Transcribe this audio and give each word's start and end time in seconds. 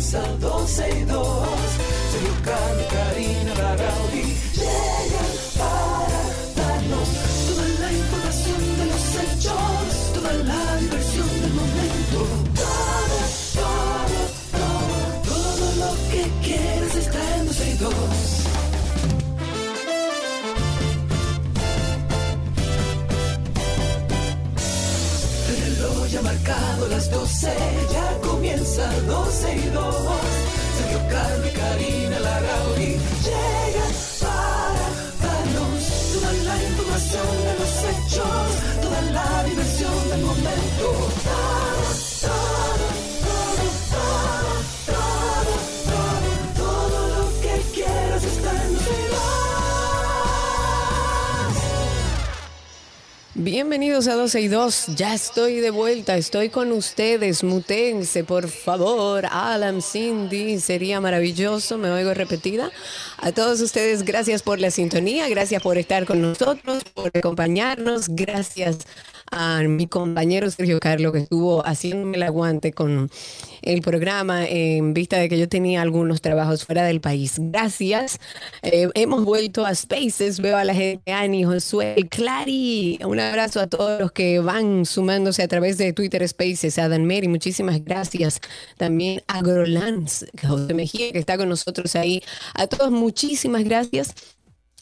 comienza 0.00 0.22
12 0.40 0.88
y 0.88 1.04
2. 1.04 1.48
Sergio 2.10 2.34
Carlos, 2.44 2.86
Karina 2.90 3.54
Larrauri 3.54 4.24
llegan 4.54 5.32
para 5.58 6.20
darnos 6.56 7.08
toda 7.46 7.66
la 7.80 7.92
información 7.92 8.60
de 8.78 8.84
los 8.86 9.04
hechos, 9.20 10.12
toda 10.14 10.32
la 10.32 10.76
diversión 10.76 11.28
del 11.42 11.52
momento. 11.52 12.18
Todo, 12.56 13.18
todo, 13.60 14.20
todo, 14.56 14.96
todo 15.28 15.66
lo 15.82 15.92
que 16.10 16.22
quieres 16.42 16.94
está 16.96 17.36
en 17.36 17.46
12 17.46 17.70
y 17.70 17.74
2. 17.74 17.94
El 25.50 25.76
reloj 25.76 26.06
ya 26.08 26.18
ha 26.18 26.22
marcado 26.22 26.88
las 26.88 27.10
12, 27.10 27.52
ya 29.06 29.14
comienza 29.14 30.29
Bienvenidos 53.52 54.06
a 54.06 54.14
12 54.14 54.42
y 54.42 54.46
2. 54.46 54.86
Ya 54.94 55.12
estoy 55.12 55.56
de 55.56 55.70
vuelta, 55.70 56.16
estoy 56.16 56.50
con 56.50 56.70
ustedes. 56.70 57.42
Mutense, 57.42 58.22
por 58.22 58.46
favor. 58.46 59.26
Alan, 59.26 59.82
Cindy, 59.82 60.60
sería 60.60 61.00
maravilloso. 61.00 61.76
Me 61.76 61.90
oigo 61.90 62.14
repetida. 62.14 62.70
A 63.22 63.32
todos 63.32 63.60
ustedes, 63.60 64.04
gracias 64.04 64.42
por 64.42 64.60
la 64.60 64.70
sintonía, 64.70 65.28
gracias 65.28 65.62
por 65.62 65.76
estar 65.76 66.06
con 66.06 66.22
nosotros, 66.22 66.84
por 66.94 67.10
acompañarnos. 67.14 68.08
Gracias 68.08 68.78
a 69.30 69.62
mi 69.62 69.86
compañero 69.86 70.50
Sergio 70.50 70.80
Carlos 70.80 71.12
que 71.12 71.20
estuvo 71.20 71.64
haciéndome 71.64 72.16
el 72.16 72.22
aguante 72.24 72.72
con 72.72 73.10
el 73.62 73.82
programa 73.82 74.46
en 74.46 74.94
vista 74.94 75.18
de 75.18 75.28
que 75.28 75.38
yo 75.38 75.48
tenía 75.48 75.82
algunos 75.82 76.20
trabajos 76.20 76.64
fuera 76.64 76.84
del 76.84 77.00
país. 77.00 77.34
Gracias. 77.38 78.18
Eh, 78.62 78.88
hemos 78.94 79.24
vuelto 79.24 79.66
a 79.66 79.74
Spaces. 79.74 80.40
Veo 80.40 80.56
a 80.56 80.64
la 80.64 80.74
gente, 80.74 81.12
Ani, 81.12 81.44
Josué, 81.44 82.08
Clary. 82.10 82.98
Un 83.04 83.20
abrazo 83.20 83.60
a 83.60 83.66
todos 83.66 84.00
los 84.00 84.12
que 84.12 84.40
van 84.40 84.86
sumándose 84.86 85.42
a 85.42 85.48
través 85.48 85.78
de 85.78 85.92
Twitter 85.92 86.26
Spaces. 86.26 86.78
A 86.78 86.88
Dan 86.88 87.04
Mary, 87.06 87.28
muchísimas 87.28 87.84
gracias. 87.84 88.40
También 88.78 89.22
a 89.26 89.42
Grolans, 89.42 90.26
José 90.42 90.74
Mejía, 90.74 91.12
que 91.12 91.18
está 91.18 91.36
con 91.36 91.48
nosotros 91.48 91.94
ahí. 91.96 92.22
A 92.54 92.66
todos, 92.66 92.90
muchísimas 93.10 93.64
gracias. 93.64 94.14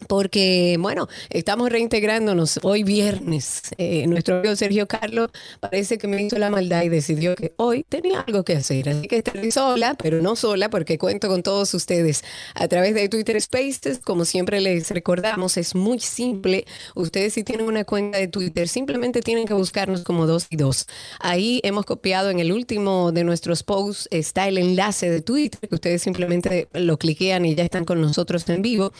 Porque, 0.06 0.76
bueno, 0.78 1.08
estamos 1.30 1.70
reintegrándonos 1.70 2.60
hoy 2.62 2.84
viernes. 2.84 3.62
Eh, 3.78 4.06
nuestro 4.06 4.38
amigo 4.38 4.54
Sergio 4.54 4.86
Carlos 4.86 5.30
parece 5.60 5.98
que 5.98 6.06
me 6.06 6.22
hizo 6.22 6.38
la 6.38 6.50
maldad 6.50 6.84
y 6.84 6.88
decidió 6.88 7.34
que 7.34 7.52
hoy 7.56 7.84
tenía 7.88 8.20
algo 8.20 8.44
que 8.44 8.54
hacer. 8.54 8.88
Así 8.88 9.08
que 9.08 9.18
estoy 9.18 9.50
sola, 9.50 9.96
pero 10.00 10.22
no 10.22 10.36
sola, 10.36 10.70
porque 10.70 10.98
cuento 10.98 11.28
con 11.28 11.42
todos 11.42 11.74
ustedes 11.74 12.22
a 12.54 12.68
través 12.68 12.94
de 12.94 13.08
Twitter 13.08 13.40
Spaces. 13.40 13.98
Como 13.98 14.24
siempre 14.24 14.60
les 14.60 14.90
recordamos, 14.90 15.56
es 15.56 15.74
muy 15.74 15.98
simple. 15.98 16.64
Ustedes 16.94 17.34
si 17.34 17.42
tienen 17.42 17.66
una 17.66 17.84
cuenta 17.84 18.18
de 18.18 18.28
Twitter, 18.28 18.68
simplemente 18.68 19.20
tienen 19.20 19.46
que 19.46 19.54
buscarnos 19.54 20.02
como 20.02 20.26
dos 20.26 20.46
y 20.50 20.56
dos. 20.56 20.86
Ahí 21.20 21.60
hemos 21.64 21.84
copiado 21.84 22.30
en 22.30 22.38
el 22.38 22.52
último 22.52 23.12
de 23.12 23.24
nuestros 23.24 23.62
posts, 23.62 24.08
está 24.10 24.48
el 24.48 24.58
enlace 24.58 25.10
de 25.10 25.22
Twitter, 25.22 25.68
que 25.68 25.74
ustedes 25.74 26.02
simplemente 26.02 26.68
lo 26.72 26.98
cliquean 26.98 27.44
y 27.44 27.54
ya 27.54 27.64
están 27.64 27.84
con 27.84 28.00
nosotros 28.00 28.48
en 28.48 28.62
vivo. 28.62 28.92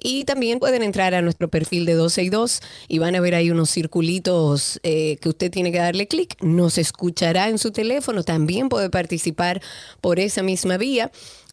Y 0.00 0.24
pueden 0.58 0.82
entrar 0.82 1.14
a 1.14 1.22
nuestro 1.22 1.48
perfil 1.48 1.84
de 1.84 1.94
12 1.94 2.22
y 2.22 2.28
2 2.28 2.60
y 2.88 2.98
van 2.98 3.14
a 3.14 3.20
ver 3.20 3.34
ahí 3.34 3.50
unos 3.50 3.70
circulitos 3.70 4.80
eh, 4.82 5.16
que 5.20 5.28
usted 5.28 5.50
tiene 5.50 5.72
que 5.72 5.78
darle 5.78 6.06
clic. 6.06 6.36
Nos 6.40 6.78
escuchará 6.78 7.48
en 7.48 7.58
su 7.58 7.70
teléfono. 7.72 8.22
También 8.22 8.68
puede 8.68 8.90
participar 8.90 9.60
por 10.00 10.18
esa 10.18 10.42
misma 10.42 10.76
vía. 10.76 11.10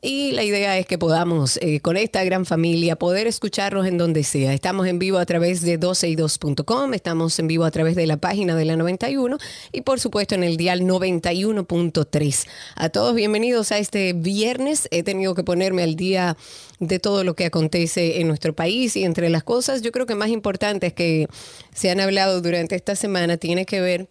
Y 0.07 0.33
la 0.33 0.43
idea 0.43 0.77
es 0.77 0.85
que 0.85 0.99
podamos, 0.99 1.57
eh, 1.63 1.79
con 1.79 1.97
esta 1.97 2.23
gran 2.23 2.45
familia, 2.45 2.95
poder 2.95 3.25
escucharnos 3.25 3.87
en 3.87 3.97
donde 3.97 4.23
sea. 4.23 4.53
Estamos 4.53 4.85
en 4.85 4.99
vivo 4.99 5.17
a 5.17 5.25
través 5.25 5.63
de 5.63 5.79
12y2.com, 5.79 6.93
estamos 6.93 7.39
en 7.39 7.47
vivo 7.47 7.63
a 7.63 7.71
través 7.71 7.95
de 7.95 8.05
la 8.05 8.17
página 8.17 8.55
de 8.55 8.65
la 8.65 8.75
91 8.75 9.39
y 9.71 9.81
por 9.81 9.99
supuesto 9.99 10.35
en 10.35 10.43
el 10.43 10.57
dial 10.57 10.81
91.3. 10.81 12.45
A 12.75 12.89
todos 12.89 13.15
bienvenidos 13.15 13.71
a 13.71 13.79
este 13.79 14.13
viernes. 14.13 14.87
He 14.91 15.01
tenido 15.01 15.33
que 15.33 15.43
ponerme 15.43 15.81
al 15.81 15.95
día 15.95 16.37
de 16.79 16.99
todo 16.99 17.23
lo 17.23 17.33
que 17.33 17.45
acontece 17.45 18.21
en 18.21 18.27
nuestro 18.27 18.53
país 18.53 18.95
y 18.97 19.05
entre 19.05 19.31
las 19.31 19.43
cosas 19.43 19.81
yo 19.81 19.91
creo 19.91 20.05
que 20.05 20.13
más 20.13 20.29
importantes 20.29 20.93
que 20.93 21.25
se 21.73 21.89
han 21.89 21.99
hablado 21.99 22.41
durante 22.41 22.75
esta 22.75 22.95
semana 22.95 23.37
tiene 23.37 23.65
que 23.65 23.81
ver 23.81 24.07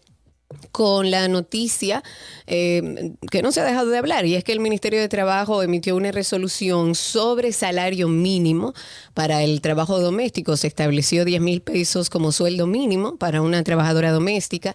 con 0.72 1.10
la 1.10 1.28
noticia 1.28 2.02
eh, 2.46 3.12
que 3.30 3.42
no 3.42 3.52
se 3.52 3.60
ha 3.60 3.64
dejado 3.64 3.90
de 3.90 3.98
hablar 3.98 4.26
y 4.26 4.34
es 4.34 4.44
que 4.44 4.52
el 4.52 4.60
Ministerio 4.60 5.00
de 5.00 5.08
Trabajo 5.08 5.62
emitió 5.62 5.96
una 5.96 6.12
resolución 6.12 6.94
sobre 6.94 7.52
salario 7.52 8.08
mínimo 8.08 8.74
para 9.14 9.42
el 9.42 9.60
trabajo 9.60 10.00
doméstico. 10.00 10.56
Se 10.56 10.66
estableció 10.66 11.24
10 11.24 11.40
mil 11.40 11.62
pesos 11.62 12.10
como 12.10 12.32
sueldo 12.32 12.66
mínimo 12.66 13.16
para 13.16 13.42
una 13.42 13.62
trabajadora 13.62 14.12
doméstica. 14.12 14.74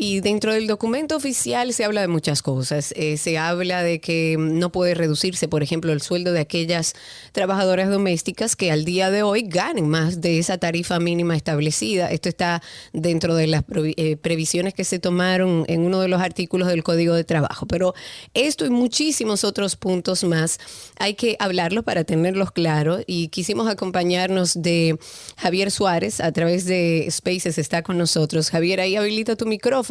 Y 0.00 0.20
dentro 0.20 0.52
del 0.52 0.68
documento 0.68 1.16
oficial 1.16 1.72
se 1.72 1.84
habla 1.84 2.02
de 2.02 2.06
muchas 2.06 2.40
cosas. 2.40 2.94
Eh, 2.94 3.16
se 3.16 3.36
habla 3.36 3.82
de 3.82 4.00
que 4.00 4.36
no 4.38 4.70
puede 4.70 4.94
reducirse, 4.94 5.48
por 5.48 5.64
ejemplo, 5.64 5.92
el 5.92 6.00
sueldo 6.00 6.30
de 6.30 6.38
aquellas 6.38 6.94
trabajadoras 7.32 7.90
domésticas 7.90 8.54
que 8.54 8.70
al 8.70 8.84
día 8.84 9.10
de 9.10 9.24
hoy 9.24 9.42
ganen 9.42 9.88
más 9.88 10.20
de 10.20 10.38
esa 10.38 10.56
tarifa 10.56 11.00
mínima 11.00 11.34
establecida. 11.34 12.12
Esto 12.12 12.28
está 12.28 12.62
dentro 12.92 13.34
de 13.34 13.48
las 13.48 13.64
eh, 13.96 14.16
previsiones 14.16 14.72
que 14.72 14.84
se 14.84 15.00
tomaron 15.00 15.64
en 15.66 15.80
uno 15.80 16.00
de 16.00 16.06
los 16.06 16.22
artículos 16.22 16.68
del 16.68 16.84
Código 16.84 17.14
de 17.14 17.24
Trabajo. 17.24 17.66
Pero 17.66 17.92
esto 18.34 18.66
y 18.66 18.70
muchísimos 18.70 19.42
otros 19.42 19.74
puntos 19.74 20.22
más 20.22 20.60
hay 21.00 21.14
que 21.14 21.34
hablarlos 21.40 21.82
para 21.82 22.04
tenerlos 22.04 22.52
claros. 22.52 23.02
Y 23.08 23.30
quisimos 23.30 23.66
acompañarnos 23.66 24.62
de 24.62 24.96
Javier 25.38 25.72
Suárez 25.72 26.20
a 26.20 26.30
través 26.30 26.66
de 26.66 27.08
Spaces, 27.10 27.58
está 27.58 27.82
con 27.82 27.98
nosotros. 27.98 28.50
Javier, 28.50 28.80
ahí 28.80 28.94
habilita 28.94 29.34
tu 29.34 29.44
micrófono 29.44 29.87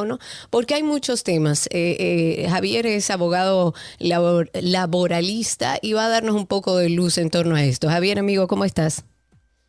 porque 0.50 0.76
hay 0.76 0.84
muchos 0.84 1.24
temas. 1.24 1.68
Eh, 1.68 1.96
eh, 2.00 2.48
Javier 2.50 2.86
es 2.86 3.10
abogado 3.10 3.74
labor- 4.00 4.50
laboralista 4.54 5.78
y 5.82 5.94
va 5.94 6.06
a 6.06 6.10
darnos 6.10 6.36
un 6.36 6.48
poco 6.48 6.78
de 6.78 6.90
luz 6.90 7.18
en 7.18 7.30
torno 7.30 7.56
a 7.56 7.64
esto. 7.64 7.90
Javier, 7.90 8.20
amigo, 8.20 8.48
¿cómo 8.48 8.66
estás? 8.66 9.04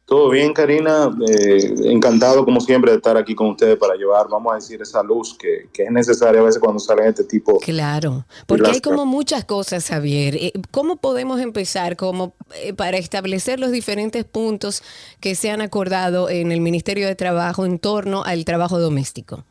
Todo 0.04 0.30
bien, 0.30 0.54
Karina. 0.54 1.10
Eh, 1.28 1.74
encantado, 1.84 2.42
como 2.46 2.62
siempre, 2.62 2.92
de 2.92 2.96
estar 2.96 3.18
aquí 3.18 3.34
con 3.34 3.48
ustedes 3.48 3.76
para 3.76 3.94
llevar, 3.94 4.26
vamos 4.30 4.52
a 4.52 4.54
decir, 4.54 4.80
esa 4.80 5.02
luz 5.02 5.36
que, 5.36 5.68
que 5.70 5.82
es 5.82 5.90
necesaria 5.90 6.40
a 6.40 6.44
veces 6.44 6.62
cuando 6.62 6.80
salen 6.80 7.08
este 7.08 7.24
tipo. 7.24 7.58
Claro, 7.58 8.24
porque 8.46 8.70
hay 8.70 8.80
como 8.80 9.04
muchas 9.04 9.44
cosas, 9.44 9.86
Javier. 9.86 10.52
¿Cómo 10.70 10.96
podemos 10.96 11.42
empezar 11.42 11.96
como 11.96 12.32
eh, 12.54 12.72
para 12.72 12.96
establecer 12.96 13.60
los 13.60 13.70
diferentes 13.70 14.24
puntos 14.24 14.82
que 15.20 15.34
se 15.34 15.50
han 15.50 15.60
acordado 15.60 16.30
en 16.30 16.52
el 16.52 16.62
Ministerio 16.62 17.06
de 17.06 17.14
Trabajo 17.14 17.66
en 17.66 17.78
torno 17.78 18.24
al 18.24 18.46
trabajo 18.46 18.78
doméstico? 18.80 19.44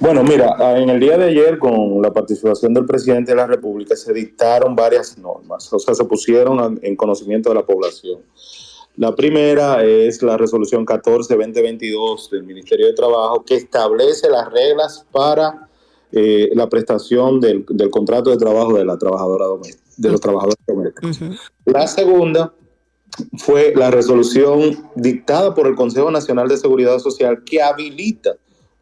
Bueno, 0.00 0.22
mira, 0.22 0.78
en 0.78 0.88
el 0.90 1.00
día 1.00 1.18
de 1.18 1.24
ayer, 1.26 1.58
con 1.58 2.00
la 2.00 2.12
participación 2.12 2.72
del 2.72 2.86
presidente 2.86 3.32
de 3.32 3.36
la 3.36 3.46
República, 3.46 3.96
se 3.96 4.12
dictaron 4.12 4.76
varias 4.76 5.18
normas, 5.18 5.72
o 5.72 5.78
sea, 5.78 5.94
se 5.94 6.04
pusieron 6.04 6.60
en- 6.60 6.80
en 6.82 6.96
conocimiento 6.96 7.48
de 7.48 7.56
la 7.56 7.66
población. 7.66 8.20
La 8.96 9.14
primera 9.14 9.84
es 9.84 10.22
la 10.22 10.36
resolución 10.36 10.84
14-2022 10.86 12.30
del 12.30 12.44
Ministerio 12.44 12.86
de 12.86 12.92
Trabajo, 12.94 13.44
que 13.44 13.56
establece 13.56 14.28
las 14.30 14.50
reglas 14.52 15.04
para 15.12 15.64
eh, 16.10 16.48
la 16.54 16.68
prestación 16.70 17.38
del, 17.38 17.66
del 17.68 17.90
contrato 17.90 18.30
de 18.30 18.38
trabajo 18.38 18.72
de 18.78 18.84
la 18.84 18.96
trabajadora 18.96 19.44
doméstica, 19.44 19.90
de 19.98 20.08
los 20.10 20.20
trabajadores 20.20 20.56
domésticos. 20.66 21.20
La 21.66 21.86
segunda 21.86 22.54
fue 23.36 23.74
la 23.76 23.90
resolución 23.90 24.88
dictada 24.94 25.54
por 25.54 25.66
el 25.66 25.74
Consejo 25.74 26.10
Nacional 26.10 26.48
de 26.48 26.56
Seguridad 26.56 26.98
Social 26.98 27.44
que 27.44 27.60
habilita 27.60 28.36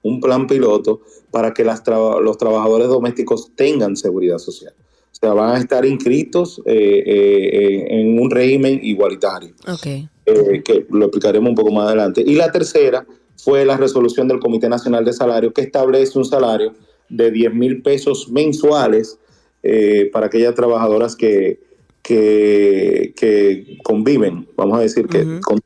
un 0.06 0.20
plan 0.20 0.47
piloto 0.47 1.00
para 1.31 1.53
que 1.53 1.64
las 1.64 1.82
los 2.23 2.38
trabajadores 2.38 2.88
domésticos 2.88 3.53
tengan 3.55 3.97
seguridad 3.97 4.38
social. 4.38 4.73
O 5.12 5.19
sea, 5.19 5.32
van 5.32 5.56
a 5.56 5.58
estar 5.58 5.85
inscritos 5.87 6.61
eh, 6.67 7.03
eh, 7.06 7.87
en 7.88 8.19
un 8.20 8.31
régimen 8.31 8.79
igualitario, 8.82 9.55
Ok. 9.67 9.87
eh, 9.87 10.62
que 10.64 10.87
lo 10.91 11.06
explicaremos 11.06 11.49
un 11.49 11.55
poco 11.56 11.73
más 11.73 11.87
adelante. 11.87 12.23
Y 12.26 12.35
la 12.35 12.53
tercera 12.53 13.06
fue 13.37 13.64
la 13.64 13.76
resolución 13.76 14.29
del 14.29 14.41
Comité 14.41 14.69
Nacional 14.69 15.05
de 15.05 15.12
Salario 15.12 15.53
que 15.53 15.62
establece 15.62 16.19
un 16.19 16.25
salario 16.25 16.75
de 17.09 17.31
10 17.31 17.55
mil 17.55 17.82
pesos 17.82 18.29
mensuales 18.31 19.19
eh, 19.62 20.11
para 20.12 20.26
aquellas 20.26 20.55
trabajadoras 20.55 21.17
que, 21.17 21.61
que, 22.02 23.12
que 23.17 23.79
conviven, 23.82 24.47
vamos 24.56 24.79
a 24.79 24.82
decir 24.82 25.06
que 25.06 25.41
con, 25.41 25.61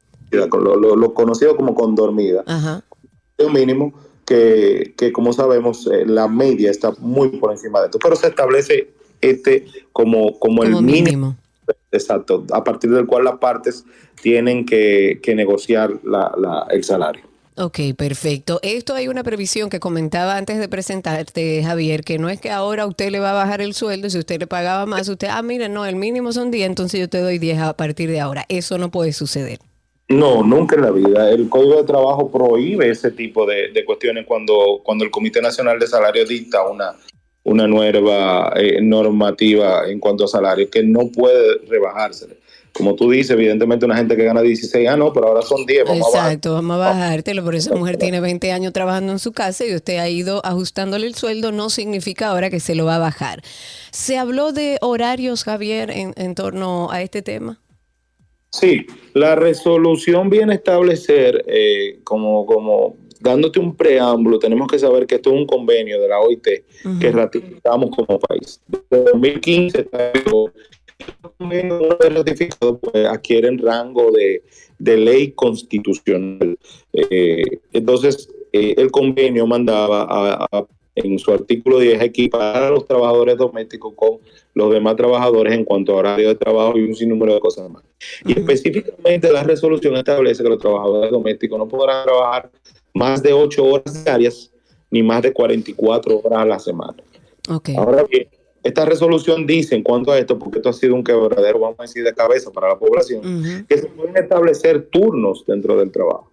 con 0.49 0.65
lo, 0.65 0.77
lo- 0.77 0.97
lo 0.97 1.13
conocido 1.15 1.57
como 1.57 1.75
condormida, 1.75 2.45
Ajá. 2.47 2.83
un 3.39 3.53
mínimo 3.53 3.93
que, 4.31 4.95
que 4.97 5.11
como 5.11 5.33
sabemos, 5.33 5.89
eh, 5.89 6.05
la 6.07 6.29
media 6.29 6.71
está 6.71 6.93
muy 7.01 7.31
por 7.31 7.51
encima 7.51 7.81
de 7.81 7.87
esto, 7.87 7.99
pero 8.01 8.15
se 8.15 8.29
establece 8.29 8.89
este 9.21 9.67
como, 9.93 10.39
como, 10.39 10.63
el 10.63 10.81
mínimo. 10.83 11.37
Exacto, 11.91 12.47
a 12.53 12.63
partir 12.63 12.93
del 12.93 13.07
cual 13.07 13.25
las 13.25 13.39
partes 13.39 13.85
tienen 14.23 14.65
que, 14.67 15.21
negociar 15.35 15.99
el 16.71 16.85
salario. 16.85 17.25
Ok, 17.57 17.81
perfecto. 17.97 18.61
Esto 18.63 18.95
hay 18.95 19.09
una 19.09 19.25
previsión 19.25 19.69
que 19.69 19.81
comentaba 19.81 20.37
antes 20.37 20.61
de 20.61 20.69
presentarte, 20.69 21.65
Javier, 21.65 22.05
que 22.05 22.21
no 22.21 22.29
es 22.29 22.41
que 22.41 22.53
ahora 22.53 22.87
usted 22.87 23.11
le 23.11 23.19
va 23.19 23.33
a 23.33 23.35
bajar 23.35 23.61
el 23.61 23.75
sueldo, 23.75 24.09
si 24.11 24.19
usted 24.19 24.39
le 24.39 24.47
pagaba 24.47 24.87
más, 24.87 25.09
usted, 25.09 25.27
ah, 25.29 25.43
mire, 25.43 25.69
no, 25.69 25.85
el 25.87 25.97
mínimo 25.97 26.33
son 26.33 26.53
10, 26.53 26.69
entonces 26.69 27.01
yo 27.01 27.09
te 27.09 27.19
doy 27.19 27.41
10 27.41 27.59
a 27.59 27.73
partir 27.77 28.09
de 28.09 28.21
ahora. 28.21 28.47
Eso 28.49 28.79
no 28.79 28.93
puede 28.93 29.13
suceder. 29.13 29.59
No, 30.11 30.43
nunca 30.43 30.77
en 30.77 30.83
la 30.83 30.91
vida. 30.91 31.31
El 31.31 31.49
Código 31.49 31.77
de 31.77 31.85
Trabajo 31.85 32.31
prohíbe 32.31 32.91
ese 32.91 33.11
tipo 33.11 33.47
de, 33.47 33.73
cuestiones 33.87 34.27
cuando, 34.27 34.81
cuando 34.83 35.05
el 35.05 35.11
Comité 35.11 35.41
Nacional 35.41 35.79
de 35.79 35.87
Salario 35.87 36.27
dicta 36.27 36.69
una, 36.69 36.97
una 37.45 37.67
nueva 37.67 38.53
eh, 38.57 38.81
normativa 38.83 39.89
en 39.89 39.99
cuanto 40.01 40.25
a 40.25 40.29
salario 40.29 40.69
que 40.69 40.83
no 40.83 41.09
puede 41.09 41.59
rebajársele 41.67 42.41
como 42.73 42.95
tú 42.95 43.11
dices, 43.11 43.31
evidentemente 43.33 43.85
una 43.85 43.97
gente 43.97 44.17
que 44.17 44.25
gana 44.25 44.43
16, 44.43 44.89
ah, 44.89 44.97
no, 44.97 45.13
pero 45.13 45.29
ahora 45.29 45.43
son 45.43 45.67
10, 45.67 45.85
vamos 45.87 46.09
Exacto, 46.09 46.55
vamos 46.55 46.77
a 46.77 46.79
bajártelo, 46.79 47.45
por 47.45 47.55
esa 47.55 47.75
mujer 47.75 47.97
tiene 47.97 48.21
20 48.21 48.53
años 48.53 48.73
trabajando 48.73 49.13
en 49.13 49.19
su 49.19 49.33
casa 49.33 49.67
y 49.67 49.75
usted 49.75 49.99
ha 49.99 50.09
ido 50.09 50.41
ajustándole 50.45 51.07
el 51.07 51.15
sueldo, 51.15 51.53
no 51.53 51.71
significa 51.71 52.29
ahora 52.29 52.51
que 52.51 52.61
se 52.61 52.75
lo 52.75 52.85
va 52.85 52.97
a 52.97 52.99
bajar. 52.99 53.43
¿Se 53.91 54.19
habló 54.19 54.53
de 54.53 54.79
horarios, 54.81 55.45
Javier, 55.45 55.91
en, 55.91 56.35
torno 56.35 56.91
a 56.91 57.03
este 57.03 57.23
tema? 57.23 57.59
Sí, 58.51 58.87
la 59.15 59.37
resolución 59.37 60.29
viene 60.29 60.53
a 60.53 60.57
establecer, 60.57 61.45
eh, 61.47 62.01
como, 62.03 62.45
como 62.47 62.97
dándote 63.21 63.61
un 63.61 63.77
preámbulo, 63.77 64.39
tenemos 64.39 64.67
que 64.67 64.79
saber 64.79 65.07
que 65.07 65.17
esto 65.17 65.31
es 65.31 65.37
un 65.37 65.47
convenio 65.47 66.01
de 66.01 66.09
la 66.09 66.21
OIT 66.21 66.49
que 67.01 67.13
ratificamos 67.13 67.91
como 67.95 68.19
país. 68.19 68.61
Desde 68.67 69.05
2015 69.13 69.89
ratificado 72.11 72.79
pues, 72.79 73.07
adquieren 73.07 73.59
rango 73.59 74.11
de, 74.11 74.43
ley 74.97 75.33
constitucional. 75.33 76.59
Eh, 76.93 77.45
entonces, 77.73 78.29
eh, 78.53 78.75
el 78.77 78.91
convenio 78.91 79.47
mandaba 79.47 80.49
en 80.95 81.19
su 81.19 81.33
artículo 81.33 81.79
10 81.79 82.03
equipar 82.03 82.63
a 82.63 82.71
los 82.71 82.87
trabajadores 82.87 83.37
domésticos 83.37 83.93
con 83.95 84.19
los 84.55 84.73
demás 84.73 84.97
trabajadores 84.97 85.55
en 85.55 85.65
cuanto 85.65 85.93
a 85.93 85.97
horario 85.97 86.29
de 86.29 86.35
trabajo 86.35 86.77
y 86.77 86.83
un 86.83 86.95
sinnúmero 86.95 87.35
de 87.35 87.41
cosas 87.41 87.71
más. 87.71 87.83
Y 88.25 88.39
específicamente 88.39 89.33
la 89.33 89.43
resolución 89.43 89.97
establece 89.97 90.43
que 90.43 90.49
los 90.49 90.59
trabajadores 90.59 91.11
domésticos 91.11 91.59
no 91.59 91.69
podrán 91.69 92.05
trabajar 92.05 92.51
más 92.95 93.23
de 93.23 93.33
8 93.33 93.65
horas 93.65 94.05
diarias 94.05 94.51
ni 94.91 95.03
más 95.03 95.23
de 95.23 95.33
44 95.33 96.21
horas 96.25 96.39
a 96.41 96.45
la 96.45 96.59
semana. 96.59 96.97
Ahora 97.77 98.05
bien, 98.05 98.29
esta 98.63 98.85
resolución 98.85 99.47
dice 99.47 99.75
en 99.75 99.83
cuanto 99.83 100.13
a 100.13 100.19
esto, 100.19 100.39
porque 100.39 100.59
esto 100.59 100.69
ha 100.69 100.73
sido 100.73 100.95
un 100.95 101.03
quebradero, 101.03 101.61
vamos 101.61 101.79
a 101.79 101.83
decir, 101.83 102.05
de 102.05 102.13
cabeza 102.13 102.51
para 102.51 102.69
la 102.69 102.79
población, 102.79 103.65
que 103.69 103.79
se 103.79 103.87
pueden 103.87 104.17
establecer 104.17 104.89
turnos 104.91 105.45
dentro 105.47 105.77
del 105.79 105.91
trabajo. 105.91 106.30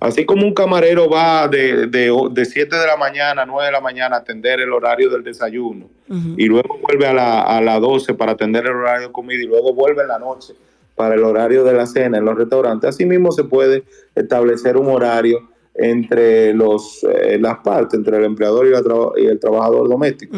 Así 0.00 0.24
como 0.24 0.46
un 0.46 0.54
camarero 0.54 1.10
va 1.10 1.46
de, 1.46 1.86
de, 1.86 2.44
7 2.44 2.74
de 2.74 2.86
la 2.86 2.96
mañana 2.96 3.42
a 3.42 3.46
9 3.46 3.66
de 3.66 3.72
la 3.72 3.82
mañana 3.82 4.16
a 4.16 4.20
atender 4.20 4.58
el 4.60 4.72
horario 4.72 5.10
del 5.10 5.22
desayuno 5.22 5.90
y 6.36 6.46
luego 6.46 6.78
vuelve 6.78 7.06
a 7.06 7.12
las 7.12 7.46
a 7.46 7.60
la 7.60 7.78
12 7.78 8.14
para 8.14 8.32
atender 8.32 8.64
el 8.64 8.72
horario 8.72 9.08
de 9.08 9.12
comida 9.12 9.42
y 9.42 9.46
luego 9.46 9.74
vuelve 9.74 10.02
en 10.02 10.08
la 10.08 10.18
noche 10.18 10.54
para 10.96 11.14
el 11.14 11.22
horario 11.22 11.64
de 11.64 11.74
la 11.74 11.86
cena 11.86 12.18
en 12.18 12.24
los 12.24 12.36
restaurantes, 12.36 12.88
así 12.88 13.04
mismo 13.04 13.30
se 13.30 13.44
puede 13.44 13.84
establecer 14.14 14.76
un 14.76 14.88
horario 14.88 15.48
entre 15.74 16.52
los, 16.52 17.04
eh, 17.04 17.38
las 17.40 17.58
partes, 17.58 17.94
entre 17.94 18.18
el 18.18 18.24
empleador 18.24 18.66
y, 18.66 19.22
y 19.22 19.26
el 19.26 19.38
trabajador 19.38 19.88
doméstico. 19.88 20.36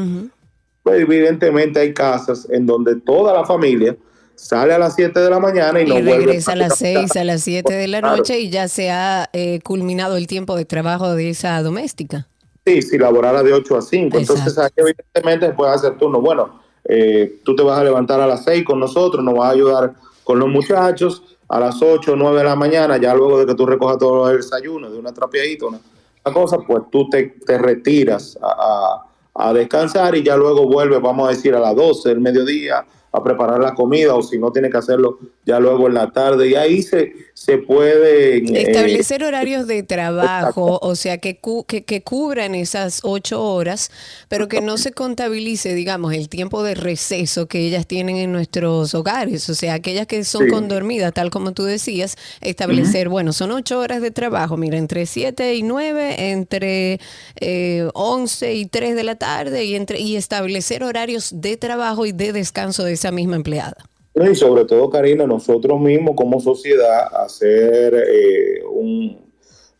Pues 0.82 1.00
evidentemente 1.00 1.80
hay 1.80 1.94
casas 1.94 2.48
en 2.50 2.66
donde 2.66 2.96
toda 2.96 3.32
la 3.32 3.44
familia 3.44 3.96
sale 4.42 4.74
a 4.74 4.78
las 4.78 4.94
7 4.94 5.18
de 5.20 5.30
la 5.30 5.38
mañana 5.38 5.80
y, 5.80 5.86
no 5.86 5.94
regresa 5.94 6.52
a 6.52 6.56
las 6.56 6.78
6, 6.78 7.16
a 7.16 7.24
las 7.24 7.42
7 7.42 7.72
de 7.72 7.88
la 7.88 8.00
noche 8.00 8.40
y 8.40 8.50
ya 8.50 8.68
se 8.68 8.90
ha 8.90 9.30
eh, 9.32 9.60
culminado 9.62 10.16
el 10.16 10.26
tiempo 10.26 10.56
de 10.56 10.64
trabajo 10.64 11.14
de 11.14 11.30
esa 11.30 11.62
doméstica. 11.62 12.26
Sí, 12.66 12.82
si 12.82 12.98
laborara 12.98 13.42
de 13.42 13.52
8 13.52 13.76
a 13.76 13.82
5. 13.82 14.18
Entonces, 14.18 14.56
evidentemente 14.76 15.50
puede 15.50 15.72
hacer 15.72 15.96
turno. 15.96 16.20
Bueno, 16.20 16.60
eh, 16.88 17.40
tú 17.44 17.54
te 17.54 17.62
vas 17.62 17.78
a 17.78 17.84
levantar 17.84 18.20
a 18.20 18.26
las 18.26 18.44
6 18.44 18.64
con 18.64 18.80
nosotros, 18.80 19.24
nos 19.24 19.34
vas 19.34 19.48
a 19.48 19.52
ayudar 19.52 19.94
con 20.24 20.38
los 20.38 20.48
muchachos 20.48 21.22
a 21.48 21.60
las 21.60 21.80
8 21.80 22.12
o 22.12 22.16
9 22.16 22.38
de 22.38 22.44
la 22.44 22.56
mañana, 22.56 22.96
ya 22.96 23.14
luego 23.14 23.38
de 23.38 23.46
que 23.46 23.54
tú 23.54 23.66
recojas 23.66 23.98
todo 23.98 24.30
el 24.30 24.38
desayuno, 24.38 24.90
de 24.90 24.98
una 24.98 25.12
trapeadita, 25.12 25.66
una, 25.66 25.80
cosa, 26.32 26.58
pues 26.58 26.84
tú 26.90 27.08
te, 27.08 27.34
te 27.46 27.58
retiras 27.58 28.38
a 28.40 29.06
a 29.34 29.52
descansar 29.52 30.14
y 30.14 30.22
ya 30.22 30.36
luego 30.36 30.66
vuelve, 30.66 30.98
vamos 30.98 31.28
a 31.28 31.30
decir, 31.30 31.54
a 31.54 31.60
las 31.60 31.74
12 31.74 32.08
del 32.08 32.20
mediodía 32.20 32.84
a 33.12 33.22
preparar 33.22 33.60
la 33.60 33.74
comida 33.74 34.14
o 34.14 34.22
si 34.22 34.38
no 34.38 34.50
tiene 34.50 34.70
que 34.70 34.78
hacerlo 34.78 35.18
ya 35.44 35.60
luego 35.60 35.86
en 35.86 35.94
la 35.94 36.10
tarde. 36.10 36.48
Y 36.48 36.54
ahí 36.54 36.82
se, 36.82 37.12
se. 37.44 37.54
Eh, 37.54 38.42
Establecer 38.54 39.24
horarios 39.24 39.66
de 39.66 39.82
trabajo, 39.82 40.78
o 40.82 40.94
sea, 40.96 41.18
que, 41.18 41.40
que, 41.66 41.84
que, 41.84 42.02
cubran 42.02 42.54
esas 42.54 43.00
ocho 43.02 43.42
horas, 43.42 43.90
pero 44.28 44.48
que 44.48 44.60
no 44.60 44.76
se 44.78 44.92
contabilice, 44.92 45.74
digamos, 45.74 46.14
el 46.14 46.28
tiempo 46.28 46.62
de 46.62 46.74
receso 46.74 47.46
que 47.46 47.60
ellas 47.60 47.86
tienen 47.86 48.16
en 48.16 48.32
nuestros 48.32 48.94
hogares, 48.94 49.48
o 49.48 49.54
sea, 49.54 49.74
aquellas 49.74 50.06
que 50.06 50.24
son 50.24 50.48
condormidas, 50.48 51.12
tal 51.12 51.30
como 51.30 51.52
tú 51.52 51.64
decías, 51.64 52.16
establecer, 52.40 53.08
bueno, 53.08 53.32
son 53.32 53.52
ocho 53.52 53.78
horas 53.78 54.02
de 54.02 54.10
trabajo, 54.10 54.56
mira, 54.56 54.78
entre 54.78 55.06
siete 55.06 55.54
y 55.54 55.62
nueve, 55.62 56.30
entre 56.30 57.00
eh, 57.40 57.88
once 57.94 58.54
y 58.54 58.66
tres 58.66 58.94
de 58.94 59.04
la 59.04 59.16
tarde 59.16 59.64
y, 59.64 59.74
entre, 59.74 60.00
y 60.00 60.16
establecer 60.16 60.84
horarios 60.84 61.30
de 61.34 61.56
trabajo 61.56 62.06
y 62.06 62.12
de 62.12 62.32
descanso 62.32 62.84
de 62.84 62.92
esa 62.92 63.10
misma 63.10 63.36
empleada. 63.36 63.76
Y 64.14 64.34
sobre 64.34 64.64
todo, 64.66 64.90
Karina, 64.90 65.26
nosotros 65.26 65.80
mismos 65.80 66.14
como 66.16 66.38
sociedad 66.38 67.08
hacer 67.24 67.94
eh, 67.94 68.62
un, 68.70 69.18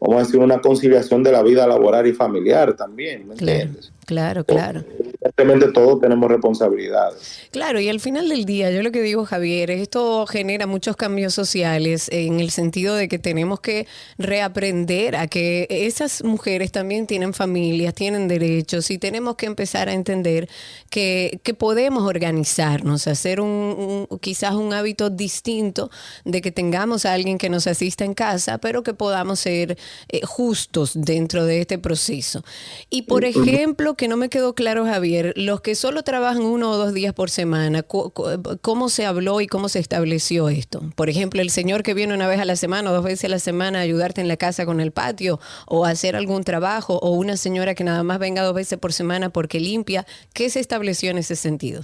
vamos 0.01 0.17
a 0.17 0.19
decir, 0.21 0.41
una 0.41 0.61
conciliación 0.61 1.23
de 1.23 1.33
la 1.33 1.43
vida 1.43 1.67
laboral 1.67 2.07
y 2.07 2.13
familiar 2.13 2.75
también, 2.75 3.29
¿me 3.29 3.35
entiendes? 3.35 3.93
Claro, 4.07 4.45
claro. 4.45 4.85
Evidentemente 5.23 5.73
todos 5.73 6.01
tenemos 6.01 6.29
responsabilidades. 6.29 7.49
Claro, 7.53 7.79
y 7.79 7.89
al 7.89 8.01
final 8.01 8.29
del 8.29 8.45
día, 8.45 8.71
yo 8.73 8.83
lo 8.83 8.91
que 8.91 9.01
digo, 9.01 9.25
Javier, 9.25 9.71
esto 9.71 10.27
genera 10.27 10.67
muchos 10.67 10.97
cambios 10.97 11.33
sociales 11.33 12.09
en 12.11 12.41
el 12.41 12.51
sentido 12.51 12.97
de 12.97 13.07
que 13.07 13.21
tenemos 13.21 13.61
que 13.61 13.87
reaprender 14.19 15.15
a 15.15 15.29
que 15.29 15.69
esas 15.71 16.25
mujeres 16.25 16.73
también 16.73 17.07
tienen 17.07 17.35
familias, 17.35 17.95
tienen 17.95 18.27
derechos 18.27 18.91
y 18.91 18.99
tenemos 18.99 19.37
que 19.37 19.47
empezar 19.47 19.89
a 19.89 19.93
entender 19.93 20.49
que, 20.91 21.41
que 21.45 21.55
podemos 21.55 22.03
organizarnos, 22.03 23.07
hacer 23.07 23.41
un, 23.41 24.09
quizás 24.21 24.55
un 24.55 24.73
hábito 24.73 25.11
distinto 25.11 25.91
de 26.25 26.41
que 26.41 26.51
tengamos 26.51 27.07
a 27.07 27.13
alguien 27.13 27.39
que 27.39 27.49
nos 27.49 27.69
asista 27.69 28.05
en 28.05 28.15
casa, 28.15 28.59
pero 28.59 28.83
que 28.83 28.95
podamos 28.95 29.39
ser 29.39 29.79
eh, 30.09 30.21
justos 30.25 30.93
dentro 30.95 31.45
de 31.45 31.61
este 31.61 31.79
proceso. 31.79 32.43
Y 32.91 33.03
por 33.03 33.25
ejemplo, 33.25 33.92
que 33.95 34.09
no 34.09 34.17
me 34.17 34.29
quedó 34.29 34.55
claro, 34.55 34.85
Javier, 34.85 35.33
los 35.37 35.61
que 35.61 35.75
solo 35.75 36.03
trabajan 36.03 36.43
uno 36.43 36.71
o 36.71 36.77
dos 36.77 36.93
días 36.93 37.13
por 37.15 37.31
semana, 37.31 37.83
¿cómo 37.83 38.89
se 38.89 39.07
habló 39.07 39.41
y 39.41 39.47
cómo 39.47 39.69
se 39.69 39.79
estableció 39.79 40.49
esto? 40.49 40.83
Por 40.97 41.09
ejemplo, 41.09 41.41
el 41.41 41.51
señor 41.51 41.83
que 41.83 41.95
viene 41.95 42.15
una 42.15 42.29
vez 42.29 42.41
a 42.41 42.45
la 42.45 42.57
semana 42.57 42.91
o 42.91 42.95
dos 42.95 43.05
veces 43.05 43.27
a 43.27 43.29
la 43.29 43.39
semana 43.39 43.79
a 43.79 43.83
ayudarte 43.83 44.21
en 44.21 44.29
la 44.29 44.37
casa 44.37 44.67
con 44.67 44.81
el 44.81 44.93
patio 44.93 45.41
o 45.67 45.85
a 45.85 45.91
hacer 45.91 46.17
algún 46.17 46.45
trabajo, 46.45 46.99
o 46.99 47.11
una 47.11 47.37
señora 47.37 47.75
que 47.75 47.85
nada 47.85 48.03
más 48.03 48.19
venga 48.19 48.43
dos 48.43 48.55
veces 48.55 48.79
por 48.79 48.93
semana 48.93 49.31
porque 49.31 49.61
limpia, 49.61 50.07
¿qué 50.35 50.51
se 50.51 50.61
estableció 50.61 51.11
en 51.11 51.19
ese 51.19 51.37
sentido? 51.37 51.83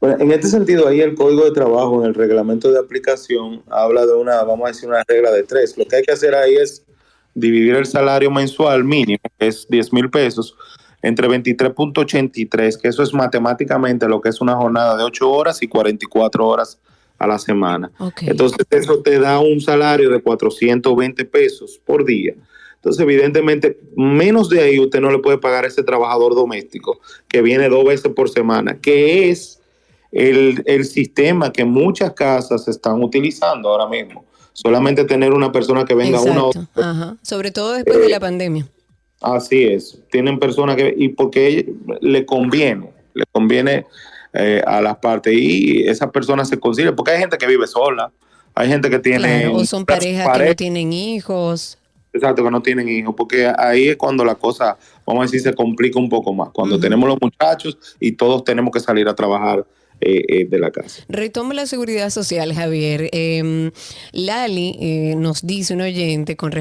Bueno, 0.00 0.16
en 0.18 0.32
este 0.32 0.48
sentido, 0.48 0.88
ahí 0.88 1.02
el 1.02 1.14
código 1.14 1.44
de 1.44 1.50
trabajo 1.50 2.00
en 2.00 2.06
el 2.06 2.14
reglamento 2.14 2.72
de 2.72 2.78
aplicación 2.78 3.62
habla 3.68 4.06
de 4.06 4.14
una, 4.14 4.42
vamos 4.44 4.64
a 4.64 4.68
decir, 4.68 4.88
una 4.88 5.04
regla 5.06 5.30
de 5.30 5.42
tres. 5.42 5.76
Lo 5.76 5.84
que 5.84 5.96
hay 5.96 6.02
que 6.02 6.12
hacer 6.12 6.34
ahí 6.34 6.54
es 6.54 6.84
dividir 7.34 7.76
el 7.76 7.86
salario 7.86 8.30
mensual 8.30 8.82
mínimo, 8.84 9.20
que 9.38 9.48
es 9.48 9.66
10 9.68 9.92
mil 9.92 10.10
pesos, 10.10 10.56
entre 11.02 11.28
23.83, 11.28 12.80
que 12.80 12.88
eso 12.88 13.02
es 13.02 13.14
matemáticamente 13.14 14.08
lo 14.08 14.20
que 14.20 14.28
es 14.28 14.40
una 14.40 14.54
jornada 14.54 14.96
de 14.96 15.04
8 15.04 15.30
horas 15.30 15.62
y 15.62 15.68
44 15.68 16.46
horas 16.46 16.78
a 17.18 17.26
la 17.26 17.38
semana. 17.38 17.90
Entonces 18.22 18.66
eso 18.70 19.00
te 19.00 19.18
da 19.18 19.40
un 19.40 19.60
salario 19.60 20.10
de 20.10 20.20
420 20.22 21.24
pesos 21.26 21.80
por 21.84 22.04
día. 22.04 22.34
Entonces, 22.76 23.02
evidentemente, 23.02 23.78
menos 23.94 24.48
de 24.48 24.62
ahí 24.62 24.80
usted 24.80 25.02
no 25.02 25.10
le 25.10 25.18
puede 25.18 25.36
pagar 25.36 25.64
a 25.64 25.68
ese 25.68 25.82
trabajador 25.82 26.34
doméstico 26.34 26.98
que 27.28 27.42
viene 27.42 27.68
dos 27.68 27.84
veces 27.84 28.10
por 28.12 28.30
semana, 28.30 28.78
que 28.80 29.28
es 29.28 29.60
el, 30.12 30.62
el 30.64 30.86
sistema 30.86 31.52
que 31.52 31.66
muchas 31.66 32.14
casas 32.14 32.66
están 32.68 33.02
utilizando 33.02 33.68
ahora 33.68 33.86
mismo 33.86 34.24
solamente 34.52 35.04
tener 35.04 35.32
una 35.32 35.52
persona 35.52 35.84
que 35.84 35.94
venga 35.94 36.20
uno 36.20 36.50
Ajá. 36.74 37.16
Sobre 37.22 37.50
todo 37.50 37.72
después 37.72 38.00
de 38.00 38.08
la 38.08 38.16
eh, 38.16 38.20
pandemia. 38.20 38.68
Así 39.20 39.64
es, 39.64 40.00
tienen 40.10 40.38
personas 40.38 40.76
que, 40.76 40.94
y 40.96 41.10
porque 41.10 41.72
le 42.00 42.24
conviene, 42.24 42.90
le 43.12 43.24
conviene 43.30 43.86
eh, 44.32 44.62
a 44.66 44.80
las 44.80 44.96
partes 44.96 45.34
y 45.36 45.82
esas 45.86 46.10
personas 46.10 46.48
se 46.48 46.58
concilian, 46.58 46.96
porque 46.96 47.12
hay 47.12 47.18
gente 47.18 47.36
que 47.36 47.46
vive 47.46 47.66
sola, 47.66 48.10
hay 48.54 48.68
gente 48.68 48.88
que 48.88 48.98
tiene... 48.98 49.48
o 49.48 49.64
son 49.66 49.84
parejas 49.84 50.38
que 50.38 50.46
no 50.46 50.54
tienen 50.56 50.92
hijos. 50.92 51.76
Exacto, 52.12 52.42
que 52.42 52.50
no 52.50 52.62
tienen 52.62 52.88
hijos, 52.88 53.14
porque 53.16 53.52
ahí 53.56 53.88
es 53.88 53.96
cuando 53.96 54.24
la 54.24 54.34
cosa, 54.34 54.76
vamos 55.06 55.22
a 55.22 55.24
decir, 55.26 55.40
se 55.40 55.54
complica 55.54 55.98
un 55.98 56.08
poco 56.08 56.32
más. 56.32 56.48
Cuando 56.50 56.80
tenemos 56.80 57.08
los 57.08 57.18
muchachos 57.20 57.78
y 58.00 58.12
todos 58.12 58.42
tenemos 58.42 58.72
que 58.72 58.80
salir 58.80 59.06
a 59.06 59.14
trabajar 59.14 59.64
eh, 60.02 60.24
eh, 60.28 60.46
de 60.48 60.58
la 60.58 60.70
casa. 60.70 61.02
Retomo 61.10 61.52
la 61.52 61.66
seguridad 61.66 62.08
social, 62.08 62.54
Javier. 62.54 63.10
Em, 63.12 63.70
Lali 64.12 64.78
eh, 64.80 65.14
nos 65.14 65.46
dice, 65.46 65.74
un 65.74 65.82
oyente, 65.82 66.36
con, 66.36 66.52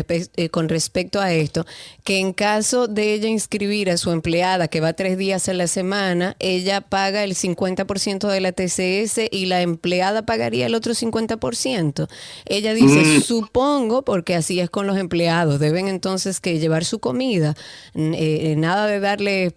con 0.51 0.67
respecto 0.67 1.21
a 1.21 1.31
esto, 1.31 1.65
que 2.03 2.19
en 2.19 2.33
caso 2.33 2.89
de 2.89 3.13
ella 3.13 3.29
inscribir 3.29 3.91
a 3.91 3.97
su 3.97 4.11
empleada, 4.11 4.67
que 4.67 4.81
va 4.81 4.91
tres 4.91 5.17
días 5.17 5.47
a 5.47 5.53
la 5.53 5.67
semana, 5.67 6.35
ella 6.39 6.81
paga 6.81 7.23
el 7.23 7.33
50% 7.33 8.27
de 8.27 8.41
la 8.41 8.51
TCS 8.51 9.29
y 9.31 9.45
la 9.45 9.61
empleada 9.61 10.25
pagaría 10.25 10.65
el 10.65 10.75
otro 10.75 10.93
50%. 10.93 12.09
Ella 12.45 12.73
dice, 12.73 13.19
mm. 13.19 13.21
supongo, 13.21 14.03
porque 14.03 14.35
así 14.35 14.59
es 14.59 14.69
con 14.69 14.85
los 14.85 14.97
empleados, 14.97 15.61
deben 15.61 15.87
entonces 15.87 16.41
que 16.41 16.59
llevar 16.59 16.83
su 16.83 16.99
comida, 16.99 17.55
nada 17.93 18.87
de 18.87 18.99
darle 18.99 19.55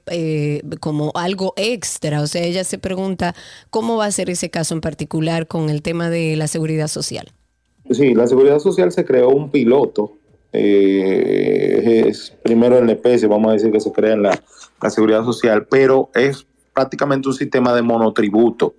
como 0.78 1.10
algo 1.16 1.52
extra. 1.56 2.20
O 2.20 2.28
sea, 2.28 2.42
ella 2.44 2.62
se 2.62 2.78
pregunta, 2.78 3.34
¿Cómo 3.72 3.96
va 3.96 4.04
a 4.04 4.10
ser 4.10 4.28
ese 4.28 4.50
caso 4.50 4.74
en 4.74 4.82
particular 4.82 5.46
con 5.46 5.70
el 5.70 5.80
tema 5.80 6.10
de 6.10 6.36
la 6.36 6.46
seguridad 6.46 6.88
social? 6.88 7.32
Sí, 7.90 8.12
la 8.12 8.26
seguridad 8.26 8.58
social 8.58 8.92
se 8.92 9.06
creó 9.06 9.30
un 9.30 9.50
piloto. 9.50 10.18
Eh, 10.52 12.04
es 12.06 12.36
primero 12.42 12.84
la 12.84 12.92
especie, 12.92 13.26
vamos 13.28 13.48
a 13.48 13.54
decir 13.54 13.72
que 13.72 13.80
se 13.80 13.90
crea 13.90 14.12
en 14.12 14.24
la, 14.24 14.42
seguridad 14.90 15.24
social, 15.24 15.66
pero 15.70 16.10
es 16.14 16.46
prácticamente 16.74 17.28
un 17.28 17.34
sistema 17.34 17.74
de 17.74 17.80
monotributo 17.80 18.74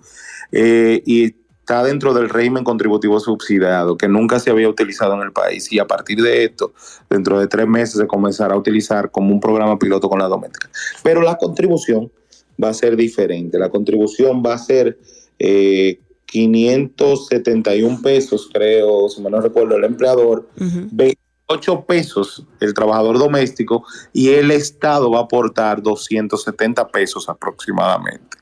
eh, 0.52 1.02
y 1.08 1.38
está 1.62 1.84
dentro 1.84 2.14
del 2.14 2.30
régimen 2.30 2.64
contributivo 2.64 3.20
subsidiado 3.20 3.98
que 3.98 4.08
nunca 4.08 4.40
se 4.40 4.52
había 4.52 4.70
utilizado 4.70 5.16
en 5.16 5.22
el 5.22 5.32
país 5.32 5.72
y 5.72 5.80
a 5.80 5.88
partir 5.88 6.22
de 6.22 6.44
esto, 6.44 6.72
dentro 7.10 7.40
de 7.40 7.48
tres 7.48 7.68
meses 7.68 8.00
se 8.00 8.06
comenzará 8.06 8.54
a 8.54 8.60
utilizar 8.60 9.10
como 9.10 9.34
un 9.34 9.40
programa 9.40 9.80
piloto 9.80 10.08
con 10.08 10.20
la 10.20 10.28
doméstica. 10.28 10.70
Pero 11.02 11.24
la 11.24 11.36
contribución 11.40 12.12
va 12.62 12.70
a 12.70 12.74
ser 12.74 12.96
diferente. 12.96 13.60
La 13.60 13.70
contribución 13.70 14.42
va 14.46 14.54
a 14.54 14.58
ser 14.58 14.98
571 15.38 17.96
eh, 17.96 18.00
pesos, 18.02 18.50
creo, 18.52 19.10
si 19.10 19.22
no 19.22 19.42
recuerdo, 19.42 19.76
el 19.76 19.84
empleador, 19.84 20.50
28 20.56 21.86
pesos 21.86 22.46
el 22.60 22.74
trabajador 22.74 23.20
doméstico 23.20 23.86
y 24.12 24.30
el 24.30 24.52
Estado 24.52 25.12
va 25.12 25.20
a 25.20 25.24
aportar 25.24 25.82
270 25.82 26.88
pesos 26.88 27.30
aproximadamente. 27.30 28.38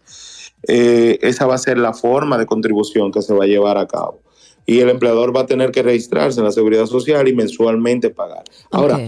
Eh, 0.68 1.18
esa 1.22 1.48
va 1.48 1.56
a 1.56 1.58
ser 1.58 1.78
la 1.78 1.94
forma 1.94 2.38
de 2.38 2.46
contribución 2.46 3.12
que 3.12 3.22
se 3.22 3.34
va 3.34 3.46
a 3.46 3.48
llevar 3.48 3.78
a 3.78 3.88
cabo. 3.88 4.22
Y 4.66 4.80
el 4.80 4.90
empleador 4.90 5.36
va 5.36 5.42
a 5.42 5.46
tener 5.48 5.72
que 5.72 5.82
registrarse 5.82 6.40
en 6.40 6.46
la 6.46 6.52
seguridad 6.52 6.86
social 6.86 7.28
y 7.28 7.34
mensualmente 7.34 8.12
pagar. 8.12 8.44
Ahora, 8.70 9.00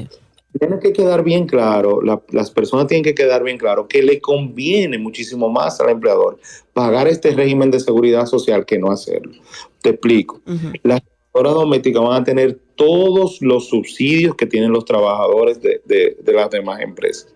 tiene 0.59 0.79
que 0.79 0.93
quedar 0.93 1.23
bien 1.23 1.47
claro, 1.47 2.01
las 2.01 2.51
personas 2.51 2.87
tienen 2.87 3.03
que 3.03 3.15
quedar 3.15 3.43
bien 3.43 3.57
claro 3.57 3.87
que 3.87 4.03
le 4.03 4.21
conviene 4.21 4.97
muchísimo 4.97 5.49
más 5.49 5.79
al 5.79 5.89
empleador 5.89 6.39
pagar 6.73 7.07
este 7.07 7.31
régimen 7.31 7.71
de 7.71 7.79
seguridad 7.79 8.25
social 8.25 8.65
que 8.65 8.77
no 8.77 8.91
hacerlo. 8.91 9.33
Te 9.81 9.89
explico. 9.89 10.41
Las 10.83 11.01
trabajadoras 11.01 11.53
domésticas 11.53 12.03
van 12.03 12.21
a 12.21 12.23
tener 12.23 12.59
todos 12.75 13.41
los 13.41 13.69
subsidios 13.69 14.35
que 14.35 14.45
tienen 14.45 14.71
los 14.71 14.85
trabajadores 14.85 15.59
de, 15.61 15.81
las 16.25 16.49
demás 16.49 16.81
empresas. 16.81 17.33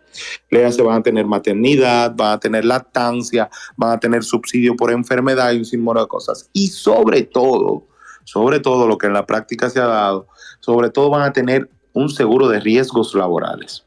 se 0.50 0.82
van 0.82 1.00
a 1.00 1.04
tener 1.04 1.26
maternidad, 1.26 2.14
van 2.16 2.34
a 2.34 2.40
tener 2.40 2.66
lactancia, 2.66 3.50
van 3.76 3.92
a 3.94 4.00
tener 4.00 4.24
subsidio 4.24 4.76
por 4.76 4.92
enfermedad 4.92 5.52
y 5.54 5.58
un 5.58 5.66
sinnúmero 5.66 6.02
de 6.02 6.08
cosas. 6.08 6.50
Y 6.54 6.68
sobre 6.68 7.24
todo, 7.24 7.88
sobre 8.24 8.60
todo 8.60 8.88
lo 8.88 8.98
que 8.98 9.08
en 9.08 9.14
la 9.14 9.26
práctica 9.26 9.70
se 9.70 9.80
ha 9.80 9.88
dado, 9.88 10.28
sobre 10.60 10.90
todo 10.90 11.10
van 11.10 11.24
a 11.24 11.34
tener 11.34 11.70
un 11.98 12.10
seguro 12.10 12.48
de 12.48 12.60
riesgos 12.60 13.14
laborales. 13.16 13.84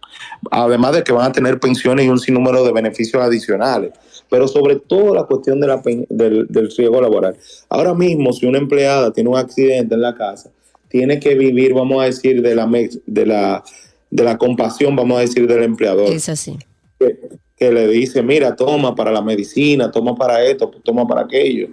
Además 0.50 0.94
de 0.94 1.04
que 1.04 1.12
van 1.12 1.30
a 1.30 1.32
tener 1.32 1.60
pensiones 1.60 2.06
y 2.06 2.08
un 2.08 2.18
sinnúmero 2.18 2.64
de 2.64 2.72
beneficios 2.72 3.22
adicionales, 3.22 3.92
pero 4.28 4.48
sobre 4.48 4.76
todo 4.76 5.14
la 5.14 5.24
cuestión 5.24 5.60
de 5.60 5.66
la, 5.66 5.82
del, 6.08 6.48
riesgo 6.76 7.00
laboral. 7.00 7.36
Ahora 7.68 7.94
mismo, 7.94 8.32
si 8.32 8.46
una 8.46 8.58
empleada 8.58 9.12
tiene 9.12 9.30
un 9.30 9.36
accidente 9.36 9.94
en 9.94 10.02
la 10.02 10.14
casa, 10.14 10.50
tiene 10.88 11.20
que 11.20 11.34
vivir, 11.34 11.72
vamos 11.74 12.02
a 12.02 12.06
decir, 12.06 12.42
de 12.42 12.54
la, 12.54 12.66
de 13.06 13.26
la, 13.26 13.62
de 14.10 14.24
la 14.24 14.38
compasión, 14.38 14.96
vamos 14.96 15.18
a 15.18 15.20
decir, 15.20 15.46
del 15.46 15.62
empleador. 15.62 16.12
Es 16.12 16.28
así. 16.28 16.58
Que, 16.98 17.16
que 17.56 17.70
le 17.70 17.86
dice, 17.88 18.22
mira, 18.22 18.56
toma 18.56 18.94
para 18.94 19.12
la 19.12 19.22
medicina, 19.22 19.90
toma 19.90 20.16
para 20.16 20.42
esto, 20.42 20.70
toma 20.82 21.06
para 21.06 21.22
aquello, 21.22 21.68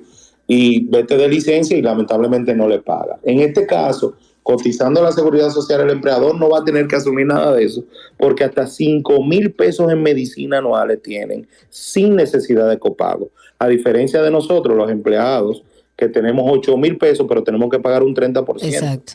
y 0.46 0.86
vete 0.88 1.17
de 1.17 1.27
licencia 1.27 1.77
y 1.77 1.82
lamentablemente 1.82 2.53
no 2.53 2.67
le 2.67 2.79
paga. 2.79 3.20
En 3.24 3.39
este 3.39 3.65
caso, 3.65 4.15
cotizando 4.48 5.04
la 5.04 5.12
seguridad 5.12 5.50
social, 5.50 5.82
el 5.82 5.89
empleador 5.89 6.34
no 6.39 6.50
va 6.50 6.60
a 6.60 6.63
tener 6.63 6.88
que 6.88 6.96
asumir 6.96 7.25
nada 7.25 7.54
de 7.54 7.66
eso, 7.66 7.84
porque 8.16 8.46
hasta 8.46 8.66
5 8.66 9.22
mil 9.22 9.51
pesos 9.51 9.92
en 9.92 10.01
medicina 10.01 10.60
anuales 10.60 11.01
tienen 11.01 11.46
sin 11.70 12.16
necesidad 12.16 12.70
de 12.70 12.80
copago. 12.80 13.30
A 13.60 13.68
diferencia 13.68 14.22
de 14.22 14.32
nosotros, 14.32 14.77
los 14.77 14.89
empleados, 14.89 15.63
que 15.98 16.08
tenemos 16.08 16.46
8 16.48 16.77
mil 16.77 16.98
pesos, 16.98 17.25
pero 17.27 17.44
tenemos 17.44 17.70
que 17.70 17.80
pagar 17.80 18.04
un 18.04 18.16
30%. 18.16 18.63
Exacto. 18.63 19.13